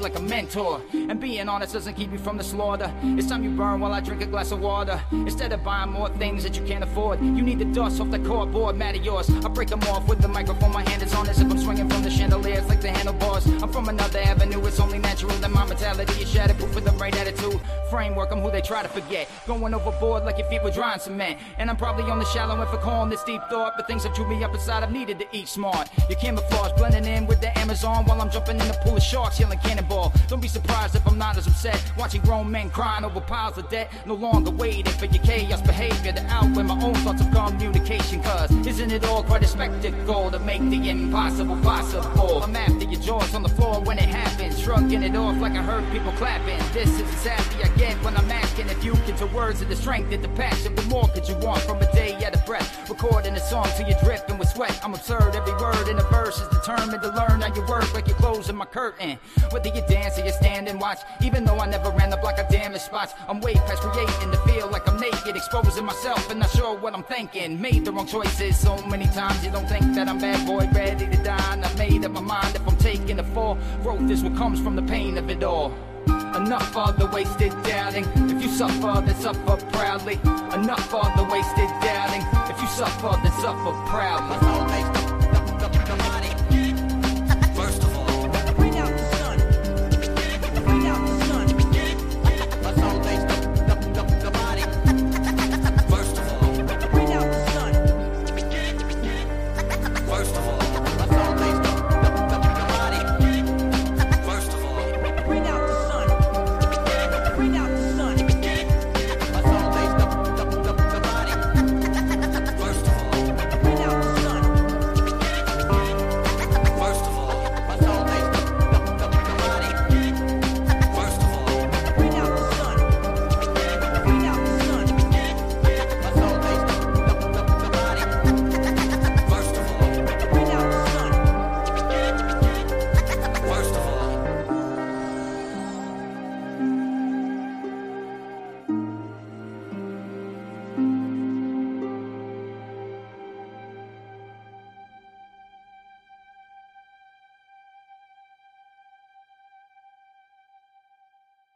like 0.04 0.16
a 0.16 0.22
mentor. 0.22 0.82
And 0.92 1.18
being 1.18 1.48
honest 1.48 1.72
doesn't 1.72 1.94
keep 1.94 2.12
you 2.12 2.18
from 2.18 2.36
the 2.36 2.44
slaughter. 2.44 2.92
It's 3.02 3.26
time 3.26 3.42
you 3.42 3.50
burn 3.50 3.80
while 3.80 3.92
I 3.92 4.00
drink 4.00 4.22
a 4.22 4.26
glass 4.26 4.52
of 4.52 4.60
water. 4.60 5.00
Instead 5.10 5.52
of 5.52 5.64
buying 5.64 5.90
more 5.90 6.10
things 6.10 6.44
that 6.44 6.56
you 6.56 6.64
can't 6.64 6.84
afford, 6.84 7.20
you 7.20 7.42
need 7.42 7.58
the 7.58 7.64
dust 7.64 8.00
off 8.00 8.10
the 8.10 8.18
cardboard 8.18 8.76
mat 8.76 8.96
of 8.96 9.04
yours. 9.04 9.30
I 9.44 9.48
break 9.48 9.68
them 9.68 9.82
off 9.84 10.06
with 10.06 10.20
the 10.20 10.28
microphone, 10.28 10.72
my 10.72 10.88
hand 10.88 11.02
is 11.02 11.14
on 11.14 11.28
as 11.28 11.40
if 11.40 11.50
I'm 11.50 11.58
swinging 11.58 11.88
from 11.88 12.02
the 12.02 12.10
chandeliers 12.10 12.68
like 12.68 12.82
the 12.82 12.90
handlebars. 12.90 13.46
I'm 13.46 13.72
from 13.72 13.88
another 13.88 14.18
avenue, 14.18 14.64
it's 14.66 14.78
only 14.78 14.98
natural 14.98 15.36
that 15.38 15.50
my 15.50 15.64
mentality 15.64 16.22
is 16.22 16.30
shattered 16.30 16.44
shatterproof 16.54 16.74
with 16.74 16.84
the 16.84 16.92
right 16.92 17.16
attitude. 17.16 17.60
Framework, 17.88 18.30
I'm 18.30 18.40
who 18.40 18.50
they 18.50 18.60
try 18.60 18.82
to 18.82 18.88
forget. 18.88 19.28
Going 19.46 19.72
overboard 19.72 20.24
like 20.24 20.36
your 20.36 20.48
feet 20.48 20.62
were 20.62 20.70
drying 20.70 21.00
cement. 21.00 21.38
And 21.58 21.70
I'm 21.70 21.76
probably 21.76 22.10
on 22.10 22.18
the 22.18 22.24
shallow 22.26 22.60
end 22.60 22.68
for 22.68 22.76
calling 22.76 23.08
this 23.08 23.22
deep 23.24 23.40
thought, 23.48 23.74
but 23.76 23.86
things 23.86 24.04
have 24.04 24.14
chewed 24.14 24.28
me 24.28 24.44
up 24.44 24.52
inside, 24.52 24.82
I've 24.82 24.92
needed 24.92 25.18
to 25.20 25.26
eat 25.32 25.48
smart. 25.48 25.88
Your 26.10 26.18
camouflage 26.18 26.72
blending 26.76 27.06
in 27.06 27.26
with 27.26 27.40
the 27.40 27.56
Amazon 27.58 28.04
while 28.04 28.20
I'm 28.20 28.30
jumping 28.30 28.60
in 28.60 28.68
the 28.68 28.78
pool 28.82 28.96
of 28.96 29.02
sharks, 29.02 29.40
yelling 29.40 29.58
cannonball. 29.60 29.93
Don't 30.28 30.42
be 30.42 30.48
surprised 30.48 30.94
if 30.96 31.06
I'm 31.06 31.18
not 31.18 31.36
as 31.36 31.46
upset. 31.46 31.80
Watching 31.98 32.22
grown 32.22 32.50
men 32.50 32.70
crying 32.70 33.04
over 33.04 33.20
piles 33.20 33.58
of 33.58 33.68
debt. 33.68 33.92
No 34.06 34.14
longer 34.14 34.50
waiting 34.50 34.92
for 34.92 35.06
your 35.06 35.22
chaos 35.22 35.60
behavior 35.62 36.12
to 36.12 36.24
outweigh 36.26 36.64
my 36.64 36.80
own 36.82 36.94
thoughts 36.94 37.20
of 37.20 37.30
communication. 37.30 38.22
Cause 38.22 38.50
isn't 38.66 38.90
it 38.90 39.04
all 39.04 39.22
quite 39.22 39.42
a 39.42 39.46
spectacle 39.46 40.30
to 40.30 40.38
make 40.38 40.60
the 40.70 40.90
impossible 40.90 41.56
possible? 41.62 42.42
I'm 42.42 42.56
after 42.56 42.84
your 42.84 43.00
jaws 43.00 43.34
on 43.34 43.42
the 43.42 43.48
floor 43.48 43.80
when 43.80 43.98
it 43.98 44.08
happens. 44.08 44.60
Shrugging 44.60 45.02
it 45.02 45.16
off 45.16 45.40
like 45.40 45.52
I 45.52 45.62
heard 45.62 45.90
people 45.92 46.12
clapping. 46.12 46.58
This 46.72 46.88
is 47.00 47.24
happy 47.24 47.64
I 47.64 47.68
get 47.76 47.96
when 48.04 48.16
I'm 48.16 48.30
asking 48.30 48.68
if 48.68 48.84
you 48.84 48.94
get 49.06 49.16
to 49.18 49.26
words 49.26 49.62
of 49.62 49.68
the 49.68 49.76
strength 49.76 50.12
and 50.12 50.22
the 50.22 50.28
passion. 50.30 50.74
What 50.76 50.86
more 50.86 51.08
could 51.08 51.28
you 51.28 51.36
want 51.38 51.60
from 51.62 51.80
a 51.80 51.92
day 51.92 52.14
at 52.24 52.34
a 52.34 52.44
breath? 52.46 52.88
Recording 52.88 53.34
a 53.34 53.40
song 53.40 53.66
till 53.76 53.88
you're 53.88 53.98
dripping 54.02 54.38
with 54.38 54.48
sweat. 54.48 54.78
I'm 54.84 54.94
absurd. 54.94 55.34
Every 55.34 55.54
word 55.54 55.88
in 55.88 55.98
a 55.98 56.04
verse 56.04 56.40
is 56.40 56.48
determined 56.48 57.02
to 57.02 57.08
learn 57.08 57.40
how 57.40 57.54
you 57.54 57.64
work 57.66 57.92
like 57.94 58.08
you're 58.08 58.16
closing 58.16 58.56
my 58.56 58.66
curtain. 58.66 59.18
Whether 59.50 59.68
you 59.68 59.82
dance 59.86 60.18
or 60.18 60.24
you 60.24 60.32
stand 60.32 60.68
and 60.68 60.80
watch, 60.80 61.00
even 61.20 61.44
though 61.44 61.58
I 61.58 61.66
never 61.66 61.90
ran 61.90 62.10
the 62.10 62.16
block 62.16 62.38
of 62.38 62.48
damaged 62.48 62.82
spots, 62.82 63.14
I'm 63.28 63.40
way 63.40 63.54
past 63.54 63.82
creating 63.82 64.30
to 64.30 64.38
feel 64.48 64.68
like 64.70 64.88
I'm 64.88 64.98
naked, 64.98 65.36
exposing 65.36 65.84
myself 65.84 66.30
and 66.30 66.40
not 66.40 66.50
sure 66.50 66.76
what 66.76 66.94
I'm 66.94 67.04
thinking. 67.04 67.60
Made 67.60 67.84
the 67.84 67.92
wrong 67.92 68.06
choices 68.06 68.58
so 68.58 68.76
many 68.86 69.06
times. 69.06 69.44
You 69.44 69.50
don't 69.50 69.68
think 69.68 69.94
that 69.94 70.08
I'm 70.08 70.18
bad 70.18 70.46
boy, 70.46 70.68
ready 70.72 71.06
to 71.06 71.22
die. 71.22 71.60
I've 71.64 71.78
made 71.78 72.04
up 72.04 72.12
my 72.12 72.20
mind 72.20 72.56
if 72.56 72.66
I'm 72.66 72.76
taking 72.76 73.16
the 73.16 73.24
fall. 73.24 73.58
Growth 73.82 74.10
is 74.10 74.22
what 74.22 74.36
comes 74.36 74.60
from 74.60 74.76
the 74.76 74.82
pain 74.82 75.18
of 75.18 75.30
it 75.30 75.42
all. 75.42 75.72
Enough 76.06 76.76
of 76.76 76.98
the 76.98 77.06
wasted 77.06 77.52
doubting. 77.62 78.04
If 78.30 78.42
you 78.42 78.48
suffer, 78.48 79.00
then 79.00 79.14
suffer 79.16 79.56
proudly. 79.72 80.14
Enough 80.52 80.94
of 80.94 81.16
the 81.16 81.24
wasted 81.24 81.68
doubting. 81.80 82.22
If 82.50 82.60
you 82.60 82.68
suffer, 82.68 83.18
then 83.22 83.32
suffer 83.40 83.72
proudly. 83.88 85.24